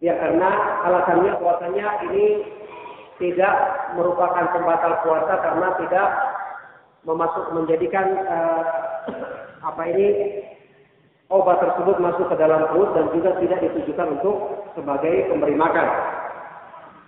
Ya 0.01 0.17
karena 0.17 0.49
alasannya 0.89 1.37
puasanya 1.37 2.09
ini 2.09 2.41
tidak 3.21 3.55
merupakan 4.01 4.49
pembatal 4.49 5.05
puasa 5.05 5.35
karena 5.45 5.69
tidak 5.77 6.09
memasuk 7.05 7.53
menjadikan 7.53 8.09
uh, 8.25 8.65
apa 9.61 9.83
ini 9.93 10.41
obat 11.29 11.61
tersebut 11.61 12.01
masuk 12.01 12.33
ke 12.33 12.37
dalam 12.41 12.65
perut 12.73 12.97
dan 12.97 13.13
juga 13.13 13.37
tidak 13.45 13.61
ditujukan 13.61 14.09
untuk 14.17 14.37
sebagai 14.73 15.29
pemberi 15.29 15.53
makan. 15.53 15.89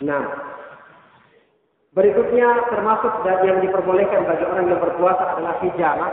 Nah, 0.05 0.23
berikutnya 1.97 2.77
termasuk 2.77 3.12
yang 3.25 3.65
diperbolehkan 3.65 4.29
bagi 4.29 4.45
orang 4.45 4.69
yang 4.69 4.81
berpuasa 4.85 5.33
adalah 5.33 5.57
hijamah, 5.65 6.12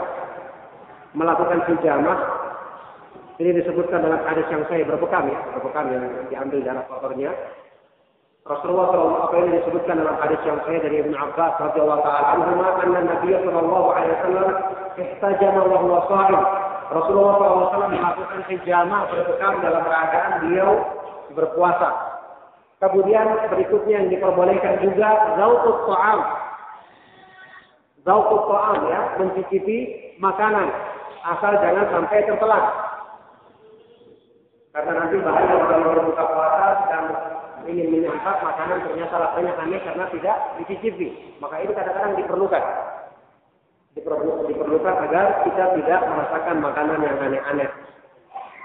melakukan 1.12 1.60
hijamah 1.68 2.39
ini 3.40 3.56
disebutkan 3.56 4.04
dalam 4.04 4.20
hadis 4.28 4.44
yang 4.52 4.60
saya 4.68 4.84
berbekam 4.84 5.32
ya, 5.32 5.40
berbekam 5.56 5.88
yang 5.88 6.04
diambil 6.28 6.60
darah 6.60 6.84
kotornya. 6.92 7.32
Rasulullah 8.44 8.92
SAW 8.92 9.16
apa 9.16 9.34
ini 9.40 9.60
disebutkan 9.64 9.96
dalam 9.96 10.16
hadis 10.20 10.40
yang 10.44 10.60
saya 10.68 10.80
dari 10.84 11.00
Ibn 11.00 11.12
Abbas 11.12 11.52
radhiyallahu 11.56 12.02
taala 12.04 12.36
anhu 12.36 12.60
anna 12.60 13.00
Nabi 13.00 13.32
sallallahu 13.32 13.88
alaihi 13.96 14.12
wasallam 14.16 14.48
ihtajama 14.96 15.60
wa 15.64 15.76
huwa 15.80 15.98
sha'im. 16.08 16.40
Rasulullah 16.90 17.34
SAW 17.40 17.88
melakukan 17.88 18.40
hijamah 18.50 19.00
berbekam 19.08 19.52
dalam 19.64 19.82
keadaan 19.88 20.32
beliau 20.44 20.70
berpuasa. 21.32 21.90
Kemudian 22.80 23.24
berikutnya 23.48 24.04
yang 24.04 24.08
diperbolehkan 24.12 24.84
juga 24.84 25.08
zautut 25.40 25.78
ta'am. 25.88 26.20
Zautut 28.04 28.42
ta'am 28.52 28.78
ya, 28.88 29.00
mencicipi 29.16 29.78
makanan 30.20 30.68
asal 31.24 31.52
jangan 31.60 31.86
sampai 31.88 32.24
tertelan. 32.28 32.89
Karena 34.70 34.92
nanti 35.02 35.16
bahaya 35.18 35.54
kalau 35.66 35.90
berbuka 35.98 36.24
puasa 36.30 36.66
dan 36.86 37.04
ingin 37.66 37.90
menyantap 37.90 38.38
makanan 38.38 38.86
ternyata 38.86 39.14
rasanya 39.18 39.52
aneh 39.58 39.80
karena 39.82 40.04
tidak 40.14 40.36
dicicipi. 40.62 41.08
Maka 41.42 41.58
itu 41.66 41.74
kadang-kadang 41.74 42.14
diperlukan. 42.22 42.64
Diperlukan, 43.98 44.46
diperlukan 44.46 44.94
agar 45.10 45.42
kita 45.42 45.64
tidak 45.74 46.00
merasakan 46.06 46.56
makanan 46.62 46.98
yang 47.02 47.16
aneh-aneh 47.18 47.70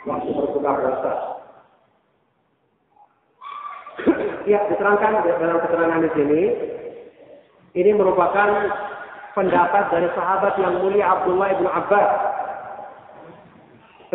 waktu 0.06 0.30
berbuka 0.30 0.72
puasa. 0.78 1.14
ya, 4.52 4.60
diterangkan 4.70 5.26
dalam 5.26 5.58
keterangan 5.66 6.06
di 6.06 6.10
sini, 6.14 6.42
ini 7.74 7.92
merupakan 7.98 8.50
pendapat 9.34 9.84
dari 9.90 10.08
sahabat 10.14 10.54
yang 10.62 10.86
mulia 10.86 11.18
Abdullah 11.18 11.50
ibn 11.58 11.66
Abbas 11.66 12.35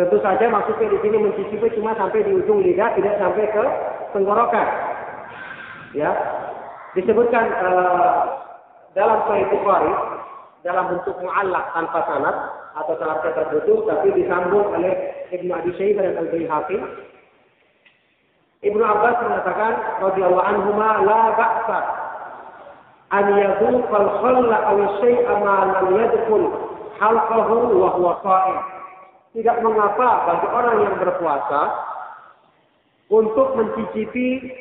Tentu 0.01 0.17
saja 0.17 0.49
maksudnya 0.49 0.89
di 0.89 0.97
sini 1.05 1.17
mencicipi 1.21 1.77
cuma 1.77 1.93
sampai 1.93 2.25
di 2.25 2.33
ujung 2.33 2.65
lidah, 2.65 2.89
tidak 2.97 3.21
sampai 3.21 3.45
ke 3.53 3.63
tenggorokan. 4.17 4.67
Ya, 5.93 6.09
disebutkan 6.97 7.45
uh, 7.61 8.41
dalam 8.97 9.21
Sahih 9.29 9.45
Bukhari 9.53 9.93
dalam 10.65 10.89
bentuk 10.89 11.13
mu'allak 11.21 11.69
tanpa 11.77 12.01
sanad 12.09 12.33
atau 12.81 12.97
sanadnya 12.97 13.29
tertutup 13.29 13.85
tapi 13.85 14.09
disambung 14.17 14.73
oleh 14.73 14.89
Ibnu 15.29 15.53
Abi 15.53 15.69
Syaibah 15.77 16.01
dan 16.01 16.17
Al-Baihaqi. 16.25 16.77
Ibnu 18.65 18.81
Abbas 18.81 19.21
mengatakan 19.21 19.73
radhiyallahu 20.01 20.47
anhu 20.49 20.69
ma 20.81 20.97
la 21.05 21.21
ba'sa 21.37 21.79
an 23.13 23.25
yadhuqa 23.37 23.95
al-khalla 24.01 24.57
aw 24.65 24.77
syai'a 24.97 25.33
ma 25.45 25.55
lam 25.77 25.93
yadkhul 25.93 26.45
halqahu 26.97 27.69
wa 27.77 27.89
huwa 27.93 28.17
qa'im 28.25 28.80
tidak 29.31 29.63
mengapa 29.63 30.27
bagi 30.27 30.47
orang 30.51 30.77
yang 30.83 30.95
berpuasa 30.99 31.61
untuk 33.07 33.55
mencicipi 33.55 34.51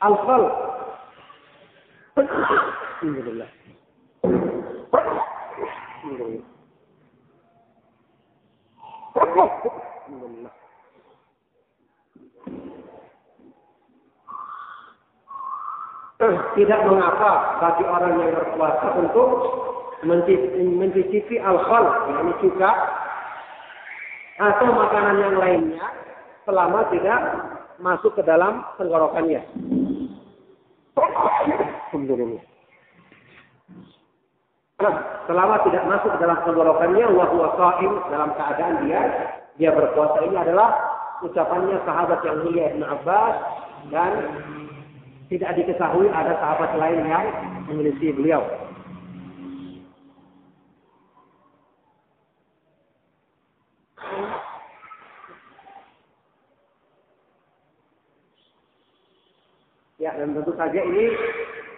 al-khal. 0.00 0.48
Alhamdulillah. 2.16 3.50
Alhamdulillah. 9.12 10.56
Tidak 16.58 16.80
mengapa 16.90 17.30
bagi 17.62 17.84
orang 17.86 18.14
yang 18.24 18.32
berpuasa 18.34 18.88
untuk 18.98 19.28
mencicipi 20.02 21.36
al-khal, 21.38 21.84
yakni 22.08 22.32
cuka 22.40 22.72
atau 24.38 24.68
makanan 24.70 25.16
yang 25.18 25.34
lainnya 25.36 25.86
selama 26.46 26.86
tidak 26.94 27.20
masuk 27.82 28.14
ke 28.14 28.22
dalam 28.22 28.62
tenggorokannya. 28.78 29.42
Nah, 34.78 34.94
selama 35.26 35.54
tidak 35.66 35.84
masuk 35.90 36.10
ke 36.14 36.18
dalam 36.22 36.38
tenggorokannya, 36.46 37.06
wa 37.10 37.26
huwa 37.34 37.48
dalam 38.10 38.30
keadaan 38.38 38.74
dia 38.86 39.02
dia 39.58 39.74
berpuasa 39.74 40.22
ini 40.22 40.38
adalah 40.38 40.70
ucapannya 41.26 41.82
sahabat 41.82 42.22
yang 42.22 42.46
mulia 42.46 42.70
Ibn 42.78 42.82
Abbas 42.86 43.34
dan 43.90 44.12
tidak 45.28 45.50
diketahui 45.58 46.06
ada 46.14 46.38
sahabat 46.38 46.78
lain 46.78 47.02
yang 47.04 47.26
memiliki 47.66 48.14
beliau. 48.14 48.46
Ya, 59.98 60.14
dan 60.14 60.30
tentu 60.30 60.54
saja 60.54 60.78
ini 60.78 61.10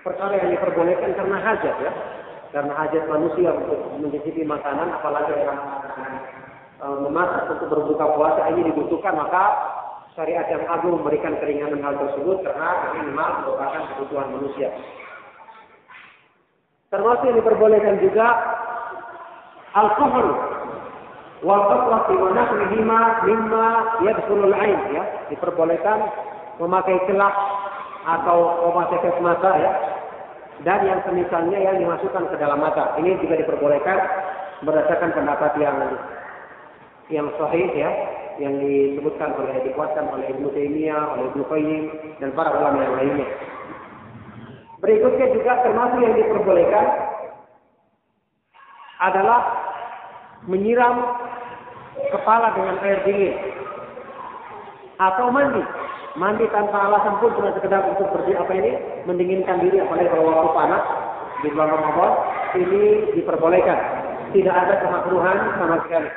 perkara 0.04 0.36
yang 0.36 0.52
diperbolehkan 0.52 1.16
karena 1.16 1.40
hajat 1.40 1.76
ya. 1.80 1.92
Karena 2.52 2.76
hajat 2.76 3.08
manusia 3.08 3.48
untuk 3.56 3.80
mencicipi 3.96 4.44
makanan, 4.44 4.92
apalagi 4.92 5.32
yang 5.40 5.56
e, 6.84 6.86
memasak 7.08 7.48
untuk 7.56 7.72
berbuka 7.72 8.04
puasa 8.20 8.52
ini 8.52 8.68
dibutuhkan, 8.68 9.16
maka 9.16 9.56
syariat 10.12 10.44
yang 10.52 10.68
agung 10.68 11.00
memberikan 11.00 11.32
keringanan 11.40 11.80
hal 11.80 11.96
tersebut 11.96 12.44
karena 12.44 12.92
ini 12.92 13.00
memang 13.08 13.40
merupakan 13.40 13.82
kebutuhan 13.96 14.28
manusia. 14.36 14.68
Termasuk 16.92 17.24
yang 17.24 17.40
diperbolehkan 17.40 18.04
juga 18.04 18.26
alkohol 19.72 20.28
wal 21.40 21.62
qatwati 21.72 22.14
wa 22.20 22.30
nahwihima 22.36 23.00
mimma 23.24 23.66
yadkhulul 24.04 24.52
ain 24.52 24.80
ya 24.92 25.04
diperbolehkan 25.32 26.04
memakai 26.60 27.00
celah 27.08 27.32
atau 28.04 28.70
obat 28.70 28.92
tetes 28.92 29.16
mata 29.20 29.52
ya. 29.56 29.72
Dan 30.60 30.84
yang 30.84 31.00
semisalnya 31.08 31.56
yang 31.56 31.76
dimasukkan 31.80 32.28
ke 32.28 32.36
dalam 32.36 32.60
mata. 32.60 32.92
Ini 33.00 33.16
juga 33.24 33.40
diperbolehkan 33.40 33.98
berdasarkan 34.60 35.16
pendapat 35.16 35.56
yang 35.56 35.76
yang 37.08 37.26
sahih 37.40 37.68
ya 37.72 37.90
yang 38.40 38.56
disebutkan 38.60 39.36
oleh 39.36 39.56
dikuatkan 39.68 40.08
oleh 40.12 40.32
Ibnu 40.32 40.48
Taimiyah, 40.52 41.16
oleh 41.16 41.24
Ibnu 41.32 41.44
Qayyim 41.48 41.84
dan 42.20 42.32
para 42.32 42.52
ulama 42.56 42.80
yang 42.80 42.94
lainnya. 42.96 43.28
Berikutnya 44.80 45.26
juga 45.36 45.60
termasuk 45.60 46.00
yang 46.00 46.14
diperbolehkan 46.16 46.86
adalah 49.00 49.40
menyiram 50.48 50.96
kepala 52.16 52.56
dengan 52.56 52.76
air 52.80 53.00
dingin 53.04 53.34
atau 55.00 55.28
mandi 55.32 55.64
mandi 56.18 56.46
tanpa 56.50 56.90
alasan 56.90 57.22
pun 57.22 57.30
cuma 57.38 57.54
sekedar 57.54 57.86
untuk 57.86 58.10
berdi 58.10 58.34
apa 58.34 58.52
ini? 58.56 58.72
Mendinginkan 59.06 59.62
diri 59.62 59.78
apalagi 59.78 60.10
kalau 60.10 60.30
waktu 60.30 60.50
panas 60.56 60.84
di 61.40 61.48
bulan 61.54 61.70
Ramadan 61.70 62.12
ini 62.58 62.82
diperbolehkan. 63.14 63.78
Tidak 64.30 64.54
ada 64.54 64.74
kemakruhan 64.82 65.38
sama 65.58 65.76
sekali. 65.86 66.10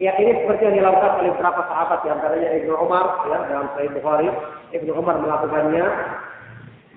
Ya 0.00 0.16
ini 0.16 0.32
seperti 0.32 0.64
yang 0.64 0.80
dilakukan 0.80 1.12
oleh 1.20 1.30
beberapa 1.36 1.60
sahabat, 1.68 2.00
antaranya 2.08 2.56
Ibnu 2.56 2.72
Umar, 2.72 3.20
ya 3.28 3.38
dalam 3.52 3.68
Sahih 3.76 3.92
Bukhari, 3.92 4.32
Ibnu 4.72 4.96
Umar 4.96 5.20
melakukannya. 5.20 5.84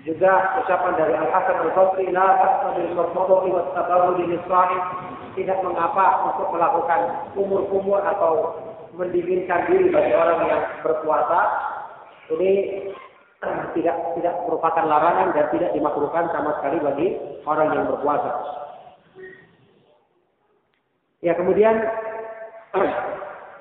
Juga 0.07 0.59
ucapan 0.63 0.99
dari 0.99 1.15
Al 1.15 1.31
Hasan 1.31 1.63
Al 1.63 1.71
Basri, 1.75 2.11
la 2.11 2.27
tasbil 2.39 2.91
masmadu 2.95 3.43
wa 3.43 3.71
tabarrud 3.75 4.19
Tidak 5.35 5.59
mengapa 5.63 6.05
untuk 6.31 6.47
melakukan 6.55 6.99
umur-umur 7.35 8.03
atau 8.07 8.55
mendinginkan 8.93 9.69
diri 9.69 9.89
bagi 9.89 10.13
orang 10.13 10.39
yang 10.45 10.61
berpuasa 10.85 11.39
ini 12.29 12.51
tidak 13.75 13.97
tidak 14.17 14.35
merupakan 14.45 14.83
larangan 14.85 15.33
dan 15.33 15.45
tidak 15.51 15.71
dimakruhkan 15.73 16.25
sama 16.31 16.57
sekali 16.61 16.77
bagi 16.79 17.07
orang 17.43 17.67
yang 17.73 17.85
berpuasa. 17.89 18.31
Ya 21.23 21.33
kemudian 21.35 21.75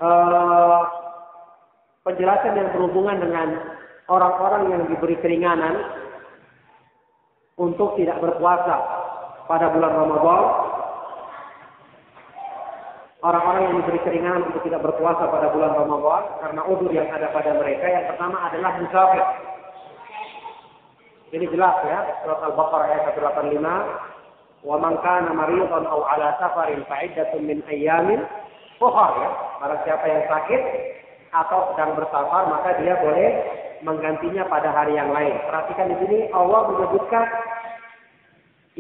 uh, 0.03 0.83
penjelasan 2.07 2.59
yang 2.59 2.69
berhubungan 2.75 3.19
dengan 3.23 3.49
orang-orang 4.11 4.63
yang 4.75 4.83
diberi 4.91 5.17
keringanan 5.23 5.79
untuk 7.57 7.95
tidak 7.95 8.19
berpuasa 8.19 8.77
pada 9.47 9.71
bulan 9.71 9.93
Ramadan 9.93 10.72
orang-orang 13.23 13.63
yang 13.71 13.75
diberi 13.81 14.01
keringanan 14.03 14.43
untuk 14.51 14.67
tidak 14.67 14.83
berpuasa 14.83 15.31
pada 15.31 15.55
bulan 15.55 15.73
Ramadan 15.79 16.23
karena 16.43 16.61
udur 16.67 16.91
yang 16.91 17.09
ada 17.09 17.31
pada 17.31 17.55
mereka 17.55 17.87
yang 17.87 18.05
pertama 18.11 18.37
adalah 18.51 18.71
musafir. 18.83 19.25
Ini 21.33 21.49
jelas 21.49 21.77
ya, 21.89 21.99
surat 22.21 22.45
Al-Baqarah 22.45 22.87
ayat 22.93 23.03
185. 23.17 24.69
Wa 24.69 24.77
man 24.79 24.95
kana 25.01 25.33
maridan 25.33 25.89
aw 25.89 26.07
ala 26.07 26.39
safarin 26.39 26.85
fa'iddatun 26.87 27.41
min 27.43 27.65
ayyamin 27.67 28.21
ukhra 28.79 29.09
ya. 29.17 29.31
Barang 29.59 29.81
siapa 29.87 30.05
yang 30.07 30.23
sakit 30.29 30.63
atau 31.33 31.73
sedang 31.73 31.97
bersafar 31.97 32.47
maka 32.53 32.77
dia 32.85 33.01
boleh 33.01 33.31
menggantinya 33.81 34.45
pada 34.47 34.71
hari 34.71 34.95
yang 34.95 35.11
lain. 35.11 35.35
Perhatikan 35.49 35.91
di 35.91 35.97
sini 36.05 36.19
Allah 36.37 36.69
menyebutkan 36.69 37.25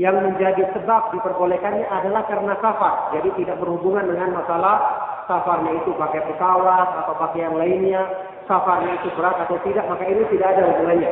yang 0.00 0.16
menjadi 0.24 0.72
sebab 0.72 1.12
diperbolehkannya 1.12 1.84
adalah 1.84 2.24
karena 2.24 2.56
safar. 2.64 3.12
Jadi 3.12 3.44
tidak 3.44 3.60
berhubungan 3.60 4.08
dengan 4.08 4.40
masalah 4.40 4.80
safarnya 5.28 5.76
itu 5.84 5.92
pakai 5.92 6.24
pesawat 6.32 6.88
atau 7.04 7.14
pakai 7.20 7.44
yang 7.44 7.56
lainnya, 7.60 8.02
safarnya 8.48 8.96
itu 9.00 9.12
berat 9.12 9.36
atau 9.44 9.60
tidak, 9.68 9.84
maka 9.84 10.04
ini 10.08 10.24
tidak 10.32 10.48
ada 10.56 10.62
hubungannya. 10.72 11.10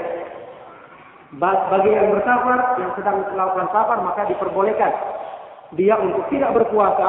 Bagi 1.40 1.90
yang 1.94 2.10
bersafar, 2.10 2.58
yang 2.82 2.90
sedang 2.98 3.22
melakukan 3.36 3.68
safar, 3.70 3.98
maka 4.02 4.26
diperbolehkan 4.26 4.92
dia 5.78 5.94
untuk 6.00 6.26
tidak 6.32 6.50
berpuasa, 6.50 7.08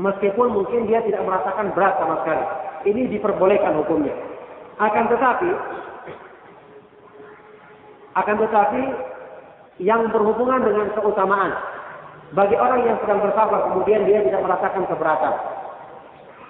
meskipun 0.00 0.48
mungkin 0.50 0.90
dia 0.90 0.98
tidak 1.06 1.22
merasakan 1.22 1.70
berat 1.76 1.94
sama 2.02 2.24
sekali. 2.24 2.44
Ini 2.90 3.02
diperbolehkan 3.14 3.78
hukumnya. 3.78 4.16
Akan 4.82 5.06
tetapi, 5.06 5.46
akan 8.14 8.36
tetapi 8.38 8.82
yang 9.82 10.06
berhubungan 10.14 10.62
dengan 10.62 10.86
keutamaan. 10.94 11.52
Bagi 12.34 12.58
orang 12.58 12.82
yang 12.86 12.98
sedang 13.02 13.22
bersabar 13.22 13.70
kemudian 13.70 14.06
dia 14.06 14.22
tidak 14.22 14.42
merasakan 14.42 14.86
keberatan. 14.90 15.34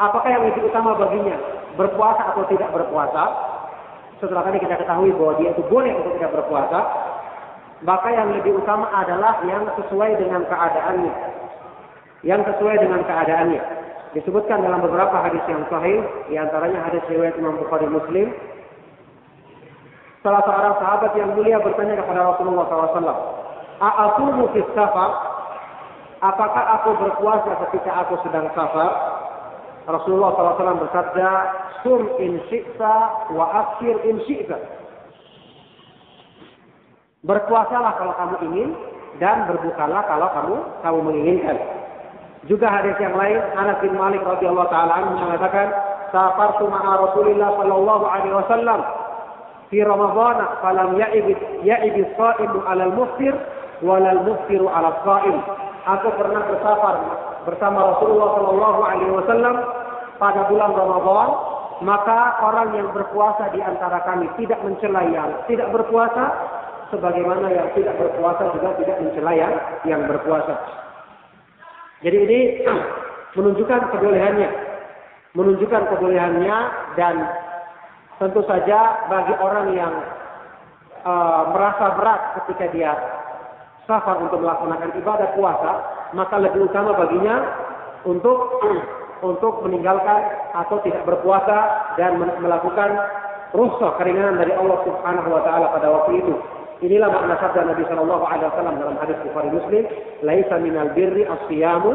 Apakah 0.01 0.31
yang 0.33 0.45
lebih 0.49 0.69
utama 0.69 0.97
baginya? 0.97 1.37
Berpuasa 1.77 2.35
atau 2.35 2.45
tidak 2.49 2.73
berpuasa? 2.73 3.25
Setelah 4.23 4.43
tadi 4.49 4.59
kita 4.63 4.81
ketahui 4.81 5.13
bahwa 5.13 5.37
dia 5.37 5.53
itu 5.53 5.63
boleh 5.69 5.93
untuk 5.93 6.13
tidak 6.17 6.33
berpuasa. 6.33 6.81
Maka 7.85 8.09
yang 8.17 8.33
lebih 8.33 8.65
utama 8.65 8.89
adalah 8.97 9.45
yang 9.45 9.69
sesuai 9.77 10.17
dengan 10.17 10.47
keadaannya. 10.49 11.15
Yang 12.25 12.41
sesuai 12.55 12.77
dengan 12.81 13.05
keadaannya. 13.05 13.63
Disebutkan 14.17 14.63
dalam 14.63 14.81
beberapa 14.81 15.21
hadis 15.21 15.43
yang 15.51 15.67
sahih, 15.69 16.01
di 16.31 16.39
antaranya 16.39 16.87
hadis 16.87 17.03
riwayat 17.11 17.35
Imam 17.37 17.59
Bukhari 17.61 17.91
Muslim, 17.91 18.31
Salah 20.25 20.41
seorang 20.49 20.81
sahabat 20.81 21.13
yang 21.21 21.37
mulia 21.37 21.61
bertanya 21.61 22.01
kepada 22.01 22.33
Rasulullah 22.33 22.65
SAW, 22.65 23.13
A'asumu 23.77 24.49
fis 24.57 24.65
safar? 24.73 25.13
Apakah 26.25 26.65
aku 26.81 26.97
berpuasa 26.97 27.53
ketika 27.69 27.93
aku 28.01 28.17
sedang 28.25 28.49
safar? 28.57 28.89
Rasulullah 29.85 30.33
SAW 30.33 30.81
bersabda, 30.81 31.29
Sum 31.85 32.09
in 32.17 32.41
syi'ta 32.49 33.29
wa 33.37 33.53
akhir 33.53 34.01
in 34.09 34.17
syi'ta. 34.25 34.57
Berpuasalah 37.29 37.93
kalau 38.01 38.17
kamu 38.17 38.37
ingin 38.49 38.69
dan 39.21 39.45
berbukalah 39.45 40.09
kalau 40.09 40.33
kamu 40.33 40.57
kamu 40.81 40.99
menginginkan. 41.05 41.57
Juga 42.49 42.73
hadis 42.73 42.97
yang 42.97 43.13
lain 43.13 43.45
Anas 43.61 43.77
bin 43.85 43.93
Malik 43.93 44.25
radhiyallahu 44.25 44.73
taala 44.73 45.05
mengatakan, 45.21 45.69
"Safartu 46.17 46.65
ma'a 46.65 47.13
Rasulillah 47.13 47.61
sallallahu 47.61 48.05
alaihi 48.09 48.37
wasallam 48.41 49.04
fi 49.73 49.79
Ramadan 49.81 50.61
falam 50.61 50.97
ya'ib 51.01 51.27
ya'ib 51.65 51.95
as-sha'imu 51.95 52.59
'ala 52.65 52.83
al-muftir 52.93 53.35
wala 53.85 54.09
al-muftiru 54.21 54.67
'ala 54.69 55.01
as-sha'im. 55.01 55.37
Aku 55.85 56.09
pernah 56.17 56.43
bersafar 56.49 56.97
bersama 57.45 57.93
Rasulullah 57.93 58.29
Shallallahu 58.41 58.81
Alaihi 58.81 59.13
Wasallam 59.13 59.57
pada 60.17 60.49
bulan 60.49 60.73
Ramadan, 60.73 61.29
maka 61.85 62.41
orang 62.41 62.73
yang 62.73 62.89
berpuasa 62.97 63.53
di 63.53 63.61
antara 63.61 64.01
kami 64.09 64.31
tidak 64.41 64.65
mencela 64.65 65.05
yang 65.13 65.29
tidak 65.45 65.69
berpuasa, 65.75 66.25
sebagaimana 66.89 67.53
yang 67.53 67.69
tidak 67.77 67.99
berpuasa 68.01 68.49
juga 68.57 68.73
tidak 68.81 68.97
mencela 69.03 69.33
yang, 69.37 69.55
yang 69.85 70.03
berpuasa. 70.09 70.55
Jadi 72.01 72.17
ini 72.17 72.41
menunjukkan 73.37 73.81
kebolehannya, 73.93 74.51
menunjukkan 75.35 75.83
kebolehannya 75.93 76.57
dan 76.97 77.15
tentu 78.25 78.41
saja 78.49 79.05
bagi 79.13 79.37
orang 79.37 79.77
yang 79.77 79.93
uh, 81.05 81.53
merasa 81.53 81.93
berat 82.01 82.21
ketika 82.41 82.73
dia 82.73 82.93
safar 83.85 84.17
untuk 84.25 84.41
melaksanakan 84.41 84.97
ibadah 84.97 85.29
puasa, 85.37 85.73
maka 86.17 86.41
lebih 86.41 86.65
utama 86.65 86.97
baginya 86.97 87.37
untuk 88.09 88.65
untuk 89.29 89.61
meninggalkan 89.65 90.21
atau 90.57 90.81
tidak 90.85 91.05
berpuasa 91.05 91.93
dan 92.01 92.17
melakukan 92.41 92.97
rukhsah 93.53 93.97
keringanan 94.01 94.41
dari 94.41 94.53
Allah 94.57 94.81
Subhanahu 94.85 95.29
wa 95.29 95.43
taala 95.45 95.69
pada 95.77 95.89
waktu 95.93 96.25
itu. 96.25 96.35
Inilah 96.85 97.09
makna 97.09 97.39
sabda 97.41 97.65
Nabi 97.65 97.87
Shallallahu 97.89 98.25
alaihi 98.25 98.51
wasallam 98.51 98.77
dalam 98.77 98.97
hadis 99.01 99.17
Bukhari 99.25 99.49
Muslim, 99.53 99.85
"Laisa 100.27 100.57
minal 100.61 100.93
birri 100.93 101.25
as-siyamu 101.25 101.93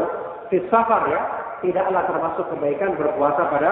fi 0.49 0.57
safar" 0.69 1.09
ya. 1.09 1.21
Tidaklah 1.59 2.07
termasuk 2.07 2.45
kebaikan 2.55 2.95
berpuasa 2.95 3.43
pada 3.51 3.71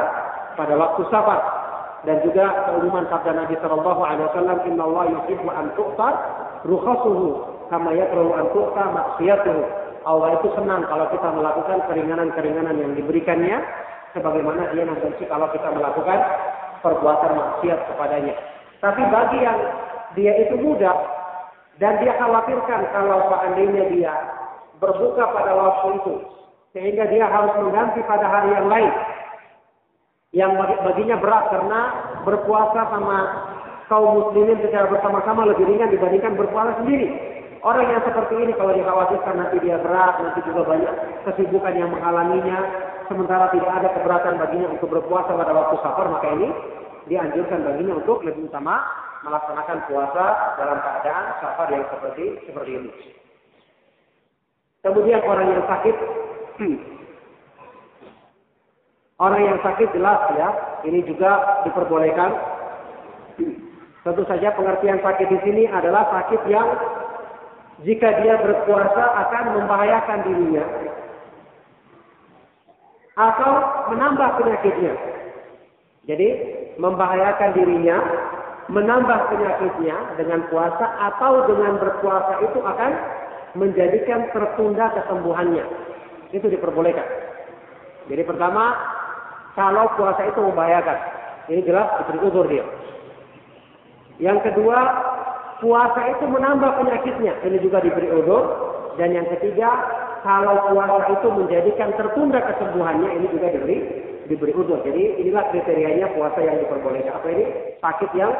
pada 0.59 0.73
waktu 0.75 1.01
safar. 1.07 1.66
Dan 2.07 2.23
juga 2.23 2.71
keumuman 2.71 3.03
sabda 3.11 3.35
Nabi 3.35 3.59
Shallallahu 3.59 3.99
alaihi 3.99 4.25
wasallam, 4.31 4.57
"Inna 4.63 4.83
Allah 4.87 5.03
yuhibbu 5.11 5.51
an 5.51 5.75
tu'tar 5.75 6.13
rukhasuhu 6.63 7.43
kama 7.67 7.91
yakrahu 7.99 8.31
an 8.31 8.47
tu'ta 8.55 8.83
maksiyatuhu." 8.95 9.63
Allah 10.07 10.39
itu 10.39 10.47
senang 10.55 10.87
kalau 10.87 11.11
kita 11.11 11.27
melakukan 11.35 11.83
keringanan-keringanan 11.91 12.79
yang 12.79 12.95
diberikannya, 12.95 13.59
sebagaimana 14.15 14.71
dia 14.71 14.87
membenci 14.87 15.27
kalau 15.27 15.51
kita 15.51 15.67
melakukan 15.67 16.19
perbuatan 16.79 17.31
maksiat 17.35 17.79
kepadanya. 17.91 18.35
Tapi 18.79 19.03
bagi 19.11 19.39
yang 19.43 19.59
dia 20.15 20.31
itu 20.47 20.55
mudah 20.63 20.95
dan 21.83 21.99
dia 21.99 22.15
khawatirkan 22.15 22.87
kalau 22.95 23.19
seandainya 23.27 23.83
dia 23.91 24.13
berbuka 24.79 25.27
pada 25.35 25.51
waktu 25.59 25.99
itu, 25.99 26.13
sehingga 26.71 27.03
dia 27.11 27.27
harus 27.27 27.51
mengganti 27.59 27.99
pada 28.07 28.31
hari 28.31 28.55
yang 28.55 28.71
lain, 28.71 28.91
yang 30.35 30.59
baginya 30.59 31.15
berat 31.19 31.45
karena 31.51 31.81
berpuasa 32.27 32.81
sama 32.91 33.17
kaum 33.87 34.19
muslimin 34.19 34.59
secara 34.59 34.91
bersama-sama 34.91 35.47
lebih 35.47 35.63
ringan 35.63 35.91
dibandingkan 35.91 36.35
berpuasa 36.35 36.83
sendiri. 36.83 37.07
Orang 37.63 37.89
yang 37.89 38.03
seperti 38.05 38.37
ini 38.37 38.53
kalau 38.53 38.75
dikhawatirkan 38.75 39.35
nanti 39.39 39.57
dia 39.63 39.81
berat, 39.81 40.21
nanti 40.21 40.39
juga 40.45 40.61
banyak 40.67 40.93
kesibukan 41.25 41.73
yang 41.73 41.89
menghalanginya, 41.89 42.59
sementara 43.09 43.49
tidak 43.49 43.71
ada 43.81 43.89
keberatan 43.97 44.37
baginya 44.37 44.67
untuk 44.77 44.87
berpuasa 44.93 45.33
pada 45.33 45.51
waktu 45.55 45.75
safar, 45.81 46.07
maka 46.11 46.27
ini 46.37 46.49
dianjurkan 47.09 47.65
baginya 47.65 47.93
untuk 47.97 48.21
lebih 48.21 48.51
utama 48.51 48.83
melaksanakan 49.25 49.77
puasa 49.89 50.25
dalam 50.59 50.77
keadaan 50.79 51.25
safar 51.41 51.67
yang 51.73 51.85
seperti 51.89 52.25
seperti 52.45 52.71
ini. 52.77 52.91
Kemudian 54.85 55.19
orang 55.25 55.47
yang 55.51 55.65
sakit, 55.65 55.95
orang 59.17 59.41
yang 59.45 59.57
sakit 59.65 59.89
jelas 59.97 60.21
ya, 60.37 60.49
ini 60.85 61.01
juga 61.05 61.61
diperbolehkan. 61.65 62.31
Tentu 64.05 64.23
saja 64.23 64.55
pengertian 64.55 65.03
sakit 65.03 65.27
di 65.27 65.39
sini 65.43 65.63
adalah 65.67 66.07
sakit 66.07 66.41
yang 66.47 66.67
jika 67.83 68.23
dia 68.23 68.39
berpuasa 68.39 69.03
akan 69.27 69.43
membahayakan 69.59 70.19
dirinya 70.25 70.65
atau 73.17 73.51
menambah 73.91 74.29
penyakitnya. 74.39 74.93
Jadi 76.07 76.27
membahayakan 76.79 77.51
dirinya, 77.51 77.97
menambah 78.71 79.19
penyakitnya 79.33 79.97
dengan 80.15 80.47
puasa 80.47 80.85
atau 81.11 81.51
dengan 81.51 81.75
berpuasa 81.81 82.47
itu 82.47 82.59
akan 82.63 82.91
menjadikan 83.59 84.31
tertunda 84.31 84.93
kesembuhannya. 84.95 85.65
Itu 86.31 86.47
diperbolehkan. 86.47 87.03
Jadi 88.07 88.23
pertama, 88.23 88.71
kalau 89.57 89.89
puasa 89.97 90.21
itu 90.29 90.37
membahayakan, 90.37 90.97
ini 91.49 91.65
jelas 91.65 91.89
diberi 92.05 92.19
uzur 92.29 92.45
dia. 92.45 92.61
Yang 94.21 94.53
kedua, 94.53 94.77
puasa 95.57 96.01
itu 96.13 96.29
menambah 96.29 96.77
penyakitnya. 96.77 97.33
Ini 97.41 97.57
juga 97.65 97.81
diberi 97.81 98.05
udur. 98.13 98.43
Dan 99.01 99.17
yang 99.17 99.25
ketiga, 99.33 99.69
kalau 100.21 100.61
puasa 100.69 101.09
itu 101.09 101.27
menjadikan 101.33 101.89
tertunda 101.97 102.37
kesembuhannya, 102.53 103.09
ini 103.17 103.25
juga 103.33 103.49
diberi 103.49 103.77
diberi 104.29 104.53
udur. 104.53 104.77
Jadi 104.85 105.25
inilah 105.25 105.49
kriterianya 105.49 106.13
puasa 106.13 106.37
yang 106.37 106.61
diperbolehkan. 106.61 107.17
Apa 107.17 107.27
ini? 107.33 107.45
Sakit 107.81 108.11
yang 108.13 108.33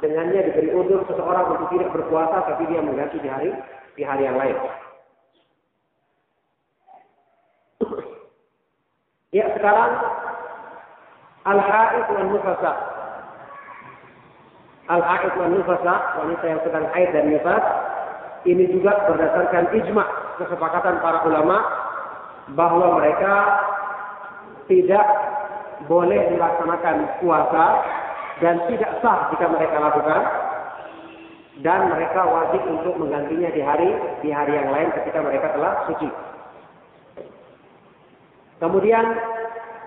dengannya 0.00 0.40
diberi 0.52 0.72
udur 0.72 1.04
seseorang 1.04 1.52
untuk 1.52 1.68
tidak 1.76 1.92
berpuasa, 1.92 2.48
tapi 2.48 2.64
dia 2.72 2.80
mengganti 2.80 3.20
di 3.20 3.28
hari 3.28 3.52
di 3.92 4.02
hari 4.08 4.24
yang 4.24 4.40
lain. 4.40 4.56
Ya 9.32 9.48
sekarang 9.56 9.90
al-haid 11.42 12.06
wal 12.12 12.28
nufasa 12.30 12.72
al-haid 14.90 15.32
wa 15.38 15.46
nufasa, 15.46 15.94
wanita 16.18 16.44
yang 16.44 16.60
sedang 16.66 16.84
haid 16.90 17.08
dan 17.14 17.30
nifas, 17.30 17.64
ini 18.44 18.66
juga 18.74 19.06
berdasarkan 19.06 19.70
ijma 19.70 20.04
kesepakatan 20.42 20.98
para 20.98 21.22
ulama 21.22 21.62
bahwa 22.58 22.98
mereka 22.98 23.34
tidak 24.66 25.06
boleh 25.86 26.18
melaksanakan 26.34 27.22
puasa 27.22 27.66
dan 28.42 28.58
tidak 28.66 28.90
sah 28.98 29.30
jika 29.30 29.46
mereka 29.46 29.76
lakukan 29.78 30.22
dan 31.62 31.94
mereka 31.94 32.26
wajib 32.26 32.62
untuk 32.66 32.94
menggantinya 32.98 33.50
di 33.54 33.62
hari 33.62 33.90
di 34.24 34.30
hari 34.34 34.58
yang 34.58 34.72
lain 34.72 34.90
ketika 34.98 35.22
mereka 35.22 35.54
telah 35.54 35.86
suci. 35.86 36.10
Kemudian 38.58 39.04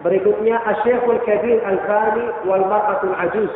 berikutnya 0.03 0.59
Asy-Syekhul 0.65 1.22
Kabir 1.24 1.64
Al-Fani 1.64 2.25
wal 2.49 2.65
Mar'atul 2.67 3.15
Ajuz 3.15 3.53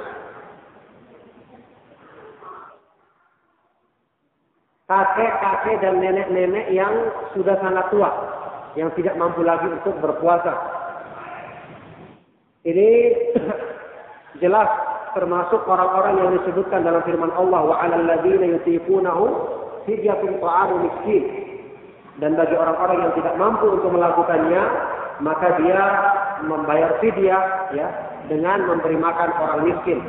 kakek-kakek 4.90 5.86
dan 5.86 6.02
nenek-nenek 6.02 6.74
yang 6.74 7.14
sudah 7.38 7.54
sangat 7.62 7.86
tua, 7.94 8.10
yang 8.74 8.90
tidak 8.98 9.14
mampu 9.22 9.46
lagi 9.46 9.70
untuk 9.70 9.94
berpuasa. 10.02 10.50
Ini 12.66 12.90
jelas 14.44 14.68
termasuk 15.14 15.62
orang-orang 15.70 16.14
yang 16.18 16.30
disebutkan 16.42 16.82
dalam 16.82 17.06
firman 17.06 17.30
Allah 17.38 17.62
wa 17.70 17.76
'alal 17.78 18.02
ladzina 18.02 18.50
yutiqunahu 18.58 19.26
fidyatun 19.86 20.42
ta'amu 20.42 20.76
miskin. 20.90 21.24
Dan 22.20 22.36
bagi 22.36 22.52
orang-orang 22.52 23.00
yang 23.00 23.14
tidak 23.16 23.38
mampu 23.40 23.80
untuk 23.80 23.96
melakukannya, 23.96 24.62
maka 25.24 25.56
dia 25.64 25.84
membayar 26.46 27.00
fidyah 27.04 27.74
ya 27.76 27.88
dengan 28.30 28.64
memberi 28.70 28.96
makan 28.96 29.30
orang 29.36 29.62
miskin. 29.66 30.00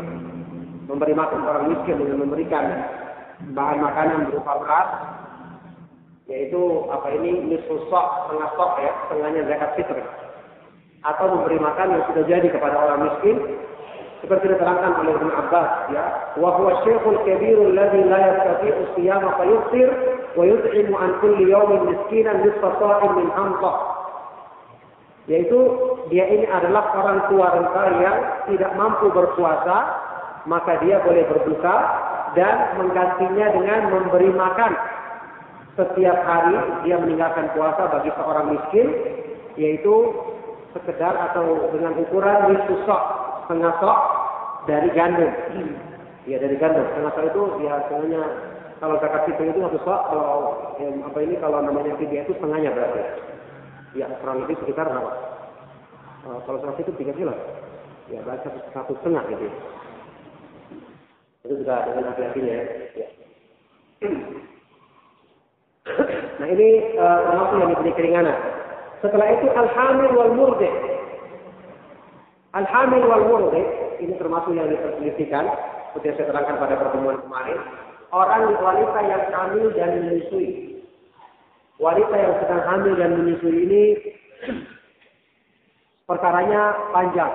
Memberi 0.86 1.14
makan 1.14 1.40
orang 1.46 1.64
miskin 1.74 1.96
dengan 1.98 2.26
memberikan 2.26 2.64
bahan 3.56 3.78
makanan 3.80 4.28
berupa 4.28 4.52
beras 4.60 4.88
yaitu 6.30 6.86
apa 6.86 7.10
ini 7.10 7.50
nisfu 7.50 7.90
sok 7.90 8.06
setengah 8.26 8.50
sok 8.54 8.72
ya 8.78 8.92
setengahnya 9.02 9.42
zakat 9.50 9.70
fitr 9.74 9.98
atau 11.02 11.26
memberi 11.26 11.58
makan 11.58 11.96
yang 11.96 12.02
sudah 12.06 12.24
jadi 12.28 12.48
kepada 12.54 12.76
orang 12.78 13.10
miskin 13.10 13.36
seperti 14.20 14.52
diterangkan 14.52 15.00
oleh 15.00 15.16
Ibnu 15.16 15.32
Abbas 15.32 15.90
ya 15.90 16.04
wa 16.38 16.54
huwa 16.54 16.84
syekhul 16.86 17.18
kabirul 17.24 17.72
ladzi 17.72 18.04
la 18.06 18.18
yastati'u 18.20 18.82
siyama 18.94 19.34
fa 19.34 19.44
yuftir 19.48 19.88
wa 20.38 20.44
yut'imu 20.44 20.94
an 20.94 21.10
kulli 21.18 21.50
yawmin 21.50 21.88
miskinan 21.88 22.44
nisfa 22.46 22.68
min 23.16 23.26
hamqah 23.32 23.76
yaitu 25.30 25.58
dia 26.10 26.26
ini 26.26 26.42
adalah 26.50 26.90
orang 26.98 27.22
tua 27.30 27.46
renta 27.54 27.84
yang 28.02 28.18
tidak 28.50 28.74
mampu 28.74 29.14
berpuasa 29.14 30.10
maka 30.50 30.82
dia 30.82 30.98
boleh 31.06 31.22
berbuka 31.30 31.76
dan 32.34 32.74
menggantinya 32.82 33.46
dengan 33.54 33.80
memberi 33.94 34.30
makan. 34.34 34.72
Setiap 35.78 36.18
hari 36.26 36.58
dia 36.82 36.98
meninggalkan 36.98 37.46
puasa 37.54 37.86
bagi 37.94 38.10
seorang 38.18 38.58
miskin 38.58 38.86
yaitu 39.54 39.94
sekedar 40.74 41.14
atau 41.30 41.70
dengan 41.74 41.94
ukuran 41.94 42.50
nisfu 42.50 42.74
sok 42.82 43.02
setengah 43.46 43.74
sok 43.78 43.98
dari 44.66 44.90
gandum. 44.98 45.30
Ya 46.26 46.42
dari 46.42 46.58
gandum. 46.58 46.90
Setengah 46.90 47.12
sok 47.14 47.24
itu 47.30 47.42
ya 47.70 47.72
setengahnya 47.86 48.22
kalau 48.82 48.98
zakat 48.98 49.30
fitur 49.30 49.46
itu 49.46 49.62
satu 49.62 49.78
sok 49.86 50.00
kalau 50.10 50.38
ya, 50.82 50.90
apa 51.06 51.18
ini 51.22 51.38
kalau 51.38 51.62
namanya 51.62 51.94
fidyah 52.02 52.26
itu 52.26 52.34
setengahnya 52.34 52.74
berarti 52.74 53.29
ya 53.96 54.06
kurang 54.22 54.46
lebih 54.46 54.56
sekitar 54.62 54.86
berapa 54.86 55.12
uh, 56.28 56.38
kalau 56.46 56.58
zakat 56.62 56.86
itu 56.86 56.92
tiga 57.00 57.12
kilo 57.16 57.34
ya 58.10 58.22
berarti 58.22 58.50
satu, 58.74 58.94
setengah 59.00 59.22
gitu 59.34 59.48
itu 61.40 61.54
juga 61.64 61.88
dengan 61.88 62.12
hati-hatinya 62.12 62.56
ya. 62.94 63.08
Nah 66.40 66.48
ini 66.48 66.96
uh, 66.96 67.18
termasuk 67.26 67.56
yang 67.60 67.70
diberi 67.74 67.92
keringanan. 67.96 68.36
Setelah 69.00 69.28
itu 69.32 69.46
al-hamil 69.48 70.12
wal. 70.12 70.30
Al-hamil 72.50 73.02
wal 73.08 73.24
murdi 73.28 73.62
ini 74.04 74.14
termasuk 74.16 74.52
yang 74.52 74.68
diperselisihkan 74.68 75.44
seperti 75.90 76.06
yang 76.06 76.16
saya 76.16 76.28
terangkan 76.32 76.56
pada 76.60 76.74
pertemuan 76.80 77.18
kemarin. 77.24 77.58
Orang 78.10 78.52
wanita 78.58 79.00
yang 79.06 79.22
hamil 79.30 79.66
dan 79.74 79.90
menyusui. 80.02 80.69
Wanita 81.80 82.12
yang 82.12 82.34
sedang 82.44 82.62
hamil 82.68 82.92
dan 83.00 83.16
menyusui 83.16 83.64
ini 83.64 83.84
perkaranya 86.04 86.76
panjang. 86.92 87.32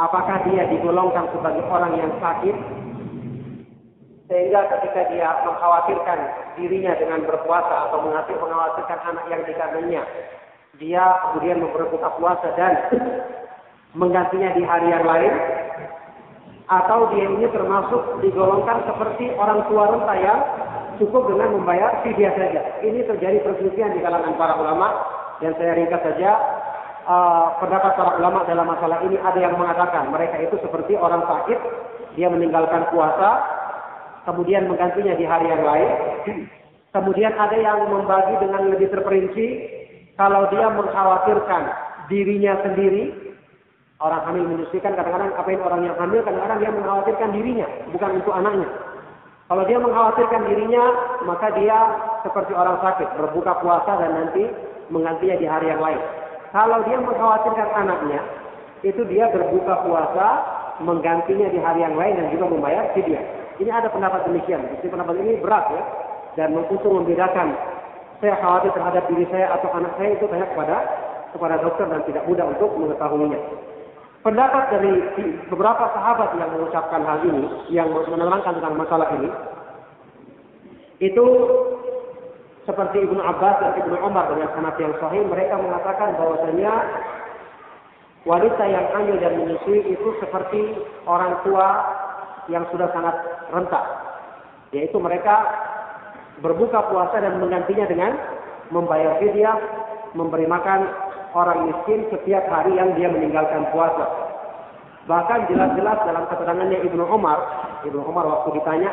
Apakah 0.00 0.40
dia 0.48 0.64
digolongkan 0.72 1.28
sebagai 1.36 1.68
orang 1.68 1.92
yang 2.00 2.12
sakit 2.16 2.56
sehingga 4.24 4.72
ketika 4.72 5.12
dia 5.12 5.28
mengkhawatirkan 5.44 6.18
dirinya 6.56 6.96
dengan 6.96 7.28
berpuasa 7.28 7.92
atau 7.92 8.08
mengkhawatirkan 8.08 9.00
anak 9.04 9.24
yang 9.28 9.44
dikandungnya, 9.44 10.02
dia 10.80 11.04
kemudian 11.28 11.60
berbuka 11.60 12.08
puasa 12.16 12.56
dan 12.56 12.72
menggantinya 13.92 14.56
di 14.56 14.64
hari 14.64 14.96
yang 14.96 15.04
lain, 15.04 15.32
atau 16.72 17.12
dia 17.12 17.28
ini 17.28 17.46
termasuk 17.52 18.24
digolongkan 18.24 18.88
seperti 18.88 19.28
orang 19.36 19.60
tua 19.68 19.92
renta 19.92 20.14
yang 20.16 20.40
cukup 21.00 21.30
dengan 21.30 21.58
membayar 21.58 22.02
fidyah 22.02 22.32
saja. 22.34 22.62
Ini 22.82 23.06
terjadi 23.06 23.42
perselisihan 23.42 23.94
di 23.94 24.00
kalangan 24.02 24.34
para 24.38 24.54
ulama 24.58 24.88
dan 25.42 25.54
saya 25.58 25.74
ringkas 25.76 26.02
saja 26.02 26.30
uh, 27.08 27.46
pendapat 27.60 27.92
para 27.96 28.16
ulama 28.18 28.44
dalam 28.48 28.66
masalah 28.68 29.04
ini 29.04 29.16
ada 29.20 29.38
yang 29.38 29.54
mengatakan 29.56 30.08
mereka 30.10 30.40
itu 30.40 30.56
seperti 30.60 30.96
orang 30.96 31.22
sakit, 31.24 31.58
dia 32.16 32.28
meninggalkan 32.30 32.88
puasa, 32.90 33.42
kemudian 34.28 34.66
menggantinya 34.66 35.14
di 35.14 35.24
hari 35.24 35.46
yang 35.48 35.62
lain. 35.64 35.90
Kemudian 36.94 37.34
ada 37.34 37.58
yang 37.58 37.90
membagi 37.90 38.38
dengan 38.38 38.70
lebih 38.70 38.86
terperinci, 38.86 39.46
kalau 40.14 40.46
dia 40.46 40.70
mengkhawatirkan 40.70 41.62
dirinya 42.06 42.54
sendiri, 42.62 43.34
orang 43.98 44.22
hamil 44.30 44.46
menyusuikan 44.46 44.94
kadang-kadang 44.94 45.34
apa 45.34 45.48
yang 45.50 45.62
orang 45.66 45.82
yang 45.90 45.96
hamil 45.98 46.22
kadang-kadang 46.22 46.58
dia 46.62 46.70
mengkhawatirkan 46.70 47.30
dirinya, 47.34 47.66
bukan 47.90 48.10
untuk 48.22 48.30
anaknya. 48.30 48.68
Kalau 49.44 49.62
dia 49.68 49.76
mengkhawatirkan 49.76 50.42
dirinya, 50.48 50.84
maka 51.28 51.52
dia 51.52 51.76
seperti 52.24 52.56
orang 52.56 52.80
sakit, 52.80 53.12
berbuka 53.20 53.60
puasa 53.60 53.92
dan 54.00 54.10
nanti 54.16 54.48
menggantinya 54.88 55.36
di 55.36 55.44
hari 55.44 55.68
yang 55.68 55.84
lain. 55.84 56.00
Kalau 56.48 56.80
dia 56.88 56.96
mengkhawatirkan 56.96 57.68
anaknya, 57.76 58.20
itu 58.80 59.04
dia 59.04 59.28
berbuka 59.28 59.84
puasa, 59.84 60.28
menggantinya 60.80 61.52
di 61.52 61.60
hari 61.60 61.84
yang 61.84 61.92
lain 61.92 62.24
dan 62.24 62.26
juga 62.32 62.48
membayar 62.48 62.88
fidyah. 62.96 63.20
Ini 63.60 63.70
ada 63.70 63.92
pendapat 63.92 64.26
demikian. 64.26 64.64
Jadi 64.80 64.86
pendapat 64.88 65.14
ini 65.20 65.38
berat 65.38 65.66
ya. 65.70 65.82
Dan 66.34 66.56
untuk 66.58 66.82
membedakan 66.82 67.54
saya 68.18 68.34
khawatir 68.42 68.74
terhadap 68.74 69.06
diri 69.06 69.28
saya 69.30 69.54
atau 69.54 69.70
anak 69.76 69.94
saya 70.00 70.18
itu 70.18 70.26
tanya 70.26 70.50
kepada 70.50 70.76
kepada 71.30 71.54
dokter 71.62 71.86
dan 71.86 72.00
tidak 72.08 72.24
mudah 72.26 72.46
untuk 72.50 72.70
mengetahuinya. 72.74 73.38
Pendapat 74.24 74.72
dari 74.72 74.92
beberapa 75.52 75.84
sahabat 75.92 76.32
yang 76.40 76.48
mengucapkan 76.56 77.04
hal 77.04 77.20
ini, 77.28 77.44
yang 77.68 77.92
menerangkan 77.92 78.56
tentang 78.56 78.80
masalah 78.80 79.12
ini, 79.20 79.28
itu 81.04 81.24
seperti 82.64 83.04
Ibnu 83.04 83.20
Abbas 83.20 83.60
dan 83.60 83.72
Ibnu 83.84 83.96
Umar 84.00 84.32
dengan 84.32 84.48
sanad 84.56 84.76
yang 84.80 84.96
sahih 84.96 85.22
mereka 85.28 85.60
mengatakan 85.60 86.16
bahwasanya 86.16 86.72
wanita 88.24 88.64
yang 88.64 88.86
hamil 88.96 89.16
dan 89.20 89.32
menyusui 89.36 89.84
itu 89.84 90.08
seperti 90.24 90.72
orang 91.04 91.36
tua 91.44 91.68
yang 92.48 92.64
sudah 92.72 92.88
sangat 92.96 93.16
rentak 93.52 93.84
yaitu 94.72 94.96
mereka 94.96 95.44
berbuka 96.40 96.88
puasa 96.88 97.20
dan 97.20 97.36
menggantinya 97.38 97.84
dengan 97.84 98.12
membayar 98.72 99.20
fidyah 99.20 99.56
memberi 100.16 100.48
makan 100.48 100.88
orang 101.34 101.68
miskin 101.68 102.06
setiap 102.14 102.46
hari 102.48 102.78
yang 102.78 102.94
dia 102.94 103.10
meninggalkan 103.10 103.68
puasa 103.74 104.06
bahkan 105.04 105.44
jelas-jelas 105.50 105.98
dalam 106.08 106.24
keterangannya 106.30 106.78
Ibnu 106.86 107.04
Umar 107.04 107.38
Ibnu 107.84 108.00
Umar 108.06 108.24
waktu 108.24 108.56
ditanya 108.56 108.90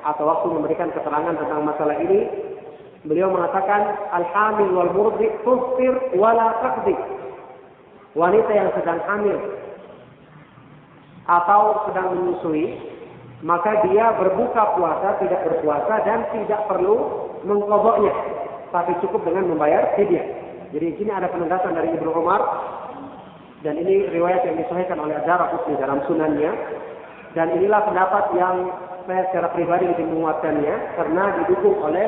atau 0.00 0.24
waktu 0.24 0.46
memberikan 0.48 0.88
keterangan 0.96 1.36
tentang 1.36 1.60
masalah 1.60 2.00
ini 2.00 2.50
Beliau 3.00 3.32
mengatakan 3.32 4.12
al-hamil 4.12 4.76
wal 4.76 4.92
murdi 4.92 5.32
tuftir 5.40 6.20
wala 6.20 6.60
taqdi. 6.60 6.92
Wanita 8.12 8.52
yang 8.52 8.68
sedang 8.76 9.00
hamil 9.08 9.38
atau 11.24 11.88
sedang 11.88 12.12
menyusui, 12.12 12.76
maka 13.40 13.86
dia 13.88 14.12
berbuka 14.20 14.76
puasa, 14.76 15.16
tidak 15.22 15.40
berpuasa 15.48 15.94
dan 16.04 16.28
tidak 16.34 16.60
perlu 16.68 17.24
mengkodoknya, 17.46 18.12
tapi 18.68 18.92
cukup 19.00 19.24
dengan 19.24 19.48
membayar 19.48 19.96
fidyah. 19.96 20.49
Jadi 20.70 20.84
di 20.86 20.94
sini 21.02 21.10
ada 21.10 21.26
penegasan 21.30 21.74
dari 21.74 21.90
Ibnu 21.94 22.10
Umar. 22.14 22.42
Dan 23.60 23.76
ini 23.76 24.08
riwayat 24.08 24.46
yang 24.48 24.56
disahihkan 24.56 24.96
oleh 24.96 25.20
Azhar 25.20 25.44
di 25.68 25.74
dalam 25.76 26.00
sunannya. 26.08 26.52
Dan 27.36 27.54
inilah 27.60 27.86
pendapat 27.86 28.24
yang 28.34 28.56
saya 29.04 29.26
secara 29.30 29.48
pribadi 29.54 29.90
lebih 29.90 30.06
menguatkannya 30.06 30.76
karena 30.98 31.24
didukung 31.42 31.78
oleh 31.82 32.06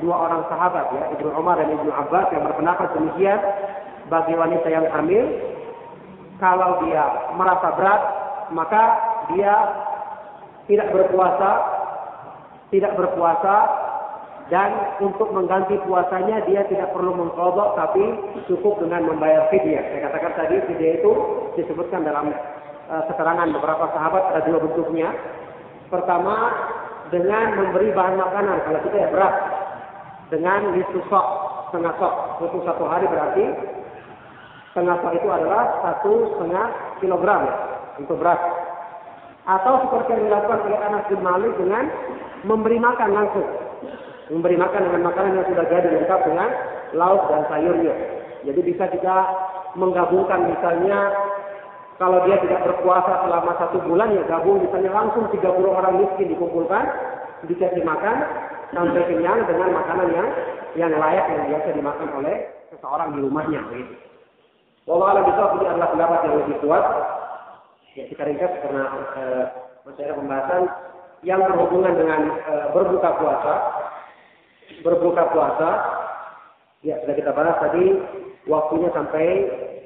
dua 0.00 0.16
orang 0.28 0.42
sahabat 0.48 0.86
ya, 0.94 1.04
Ibnu 1.18 1.28
Umar 1.34 1.58
dan 1.58 1.72
Ibnu 1.74 1.90
Abbas 1.90 2.30
yang 2.30 2.46
berpendapat 2.46 2.88
demikian 2.94 3.40
bagi 4.08 4.34
wanita 4.36 4.68
yang 4.68 4.86
hamil. 4.92 5.24
Kalau 6.38 6.86
dia 6.86 7.04
merasa 7.34 7.68
berat 7.74 8.02
maka 8.54 8.82
dia 9.34 9.54
tidak 10.70 10.88
berpuasa 10.94 11.50
tidak 12.70 12.92
berpuasa 12.94 13.54
dan 14.48 14.96
untuk 15.04 15.28
mengganti 15.28 15.76
puasanya 15.84 16.40
dia 16.48 16.64
tidak 16.72 16.88
perlu 16.96 17.12
mengkodok 17.12 17.76
tapi 17.76 18.04
cukup 18.48 18.80
dengan 18.80 19.04
membayar 19.04 19.44
fidyah. 19.52 19.84
Saya 19.92 20.00
katakan 20.08 20.32
tadi 20.40 20.56
fidyah 20.72 21.04
itu 21.04 21.12
disebutkan 21.60 22.00
dalam 22.08 22.32
uh, 22.88 23.02
keterangan 23.12 23.48
beberapa 23.52 23.92
sahabat 23.92 24.22
ada 24.32 24.40
dua 24.48 24.64
bentuknya. 24.64 25.12
Pertama 25.92 26.52
dengan 27.12 27.60
memberi 27.60 27.92
bahan 27.92 28.16
makanan 28.16 28.56
kalau 28.64 28.80
kita 28.88 28.96
ya 28.96 29.08
berat 29.12 29.34
dengan 30.32 30.60
nisfu 30.72 31.00
sok, 31.12 31.26
setengah 31.68 31.92
sok. 32.00 32.14
Untuk 32.48 32.64
satu 32.64 32.84
hari 32.88 33.04
berarti 33.04 33.44
setengah 34.72 34.96
sok 35.04 35.12
itu 35.12 35.28
adalah 35.28 35.64
satu 35.84 36.12
setengah 36.36 36.66
kilogram 37.04 37.42
untuk 38.00 38.16
beras. 38.16 38.40
Atau 39.44 39.80
seperti 39.88 40.16
yang 40.16 40.24
dilakukan 40.28 40.60
oleh 40.64 40.80
Anas 40.80 41.04
bin 41.08 41.20
Malik 41.20 41.52
dengan 41.60 41.84
memberi 42.48 42.80
makan 42.80 43.10
langsung. 43.12 43.48
Memberi 44.28 44.56
makan 44.60 44.92
dengan 44.92 45.02
makanan 45.08 45.40
yang 45.40 45.46
sudah 45.48 45.64
jadi 45.72 45.88
lengkap 45.88 46.20
dengan 46.28 46.48
lauk 46.92 47.22
dan 47.32 47.42
sayurnya. 47.48 47.94
Jadi 48.44 48.60
bisa 48.60 48.84
kita 48.92 49.16
menggabungkan 49.76 50.52
misalnya 50.52 51.12
kalau 51.98 52.22
dia 52.24 52.38
tidak 52.44 52.62
berpuasa 52.62 53.26
selama 53.26 53.52
satu 53.58 53.78
bulan 53.82 54.14
ya 54.14 54.22
gabung 54.30 54.62
misalnya 54.62 54.94
langsung 54.94 55.26
30 55.34 55.42
orang 55.66 55.94
miskin 55.98 56.30
dikumpulkan 56.30 56.84
dikasih 57.50 57.82
makan 57.82 58.16
sampai 58.70 59.02
kenyang 59.10 59.42
dengan 59.50 59.74
makanan 59.74 60.08
yang 60.14 60.28
yang 60.78 60.92
layak 60.94 61.26
yang 61.26 61.42
biasa 61.50 61.68
dimakan 61.74 62.08
oleh 62.22 62.36
seseorang 62.70 63.16
di 63.16 63.20
rumahnya 63.24 63.60
begitu. 63.66 63.94
Wallah 64.88 65.20
bisa 65.20 65.42
ini 65.60 65.66
adalah 65.68 65.88
pendapat 65.92 66.18
yang 66.24 66.34
lebih 66.40 66.56
kuat. 66.64 66.84
Ya 67.92 68.04
kita 68.08 68.22
ringkas 68.24 68.52
karena 68.64 68.82
e, 69.18 69.22
pembahasan 69.84 70.62
yang 71.26 71.44
berhubungan 71.44 71.92
dengan 71.92 72.20
e, 72.30 72.52
berbuka 72.72 73.10
puasa. 73.20 73.54
Berbuka 74.84 75.34
puasa, 75.34 75.70
ya 76.86 76.98
sudah 77.02 77.14
kita 77.18 77.34
bahas 77.34 77.58
tadi 77.58 77.98
waktunya 78.46 78.88
sampai 78.94 79.26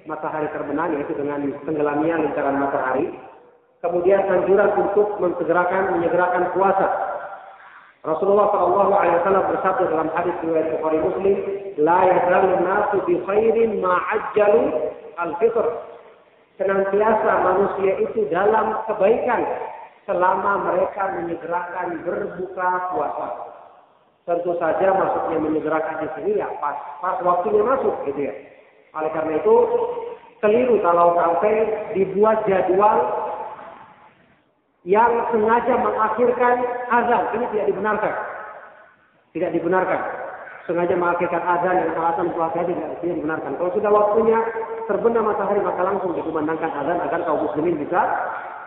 matahari 0.04 0.50
terbenam 0.52 0.92
yaitu 0.98 1.16
dengan 1.16 1.40
tenggelamnya 1.64 2.20
lingkaran 2.20 2.60
matahari. 2.60 3.08
Kemudian 3.82 4.22
anjuran 4.30 4.70
untuk 4.78 5.18
mensegerakan 5.18 5.98
menyegerakan 5.98 6.54
puasa 6.54 7.12
Rasulullah 8.02 8.50
Shallallahu 8.50 8.92
Alaihi 8.98 9.14
Wasallam 9.22 9.44
bersabda 9.46 9.84
dalam 9.94 10.10
hadis 10.10 10.34
riwayat 10.42 10.74
Bukhari 10.74 10.98
Muslim, 11.06 11.34
"La 11.78 12.02
yazalu 12.02 12.50
nasu 12.66 12.96
bi 13.06 13.14
khairin 13.22 13.78
ma'ajjalu 13.78 14.62
al-fitr." 15.22 15.66
Senantiasa 16.58 17.30
manusia 17.46 18.02
itu 18.02 18.26
dalam 18.26 18.74
kebaikan 18.90 19.46
selama 20.10 20.66
mereka 20.66 21.14
menyegerakan 21.14 22.02
berbuka 22.02 22.70
puasa. 22.90 23.26
Tentu 24.22 24.54
saja 24.54 24.94
maksudnya 24.94 25.38
menyegerakan 25.42 25.98
di 25.98 26.08
sini 26.14 26.32
ya 26.38 26.46
pas 26.62 26.78
pas 27.02 27.18
waktunya 27.26 27.58
masuk 27.58 28.06
gitu 28.06 28.30
ya. 28.30 28.34
Oleh 28.94 29.10
karena 29.10 29.42
itu 29.42 29.54
keliru 30.38 30.78
kalau 30.78 31.18
sampai 31.18 31.54
dibuat 31.98 32.46
jadwal 32.46 32.98
yang 34.86 35.10
sengaja 35.34 35.74
mengakhirkan 35.74 36.54
azan. 36.90 37.24
Ini 37.34 37.44
tidak 37.50 37.66
dibenarkan. 37.74 38.14
Tidak 39.34 39.50
dibenarkan. 39.58 40.00
Sengaja 40.70 40.94
mengakhirkan 40.94 41.42
azan 41.42 41.74
dan 41.82 41.90
alasan 41.98 42.30
puasa 42.30 42.62
tidak, 42.62 43.02
tidak 43.02 43.16
dibenarkan. 43.18 43.58
Kalau 43.58 43.70
sudah 43.74 43.90
waktunya 43.90 44.38
terbenam 44.86 45.34
matahari 45.34 45.58
maka 45.62 45.82
langsung 45.82 46.14
dikumandangkan 46.14 46.70
azan 46.70 46.98
agar 47.02 47.26
kaum 47.26 47.42
muslimin 47.42 47.78
bisa 47.82 48.02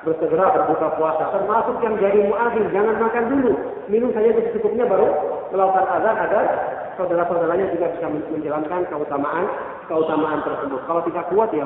bersegera 0.04 0.52
berbuka 0.52 1.00
puasa. 1.00 1.32
Termasuk 1.32 1.80
yang 1.80 1.96
jadi 2.00 2.20
muadzin 2.28 2.68
jangan 2.76 2.96
makan 3.00 3.24
dulu. 3.32 3.54
Minum 3.88 4.12
saja 4.12 4.36
secukupnya 4.36 4.84
baru 4.88 5.35
melakukan 5.52 5.86
azan 6.00 6.16
agar 6.16 6.44
saudara-saudaranya 6.96 7.66
juga 7.76 7.92
bisa 7.98 8.08
menjalankan 8.08 8.82
keutamaan 8.88 9.46
keutamaan 9.86 10.40
tersebut. 10.42 10.82
Kalau 10.88 11.02
tidak 11.06 11.26
kuat 11.30 11.50
ya 11.54 11.66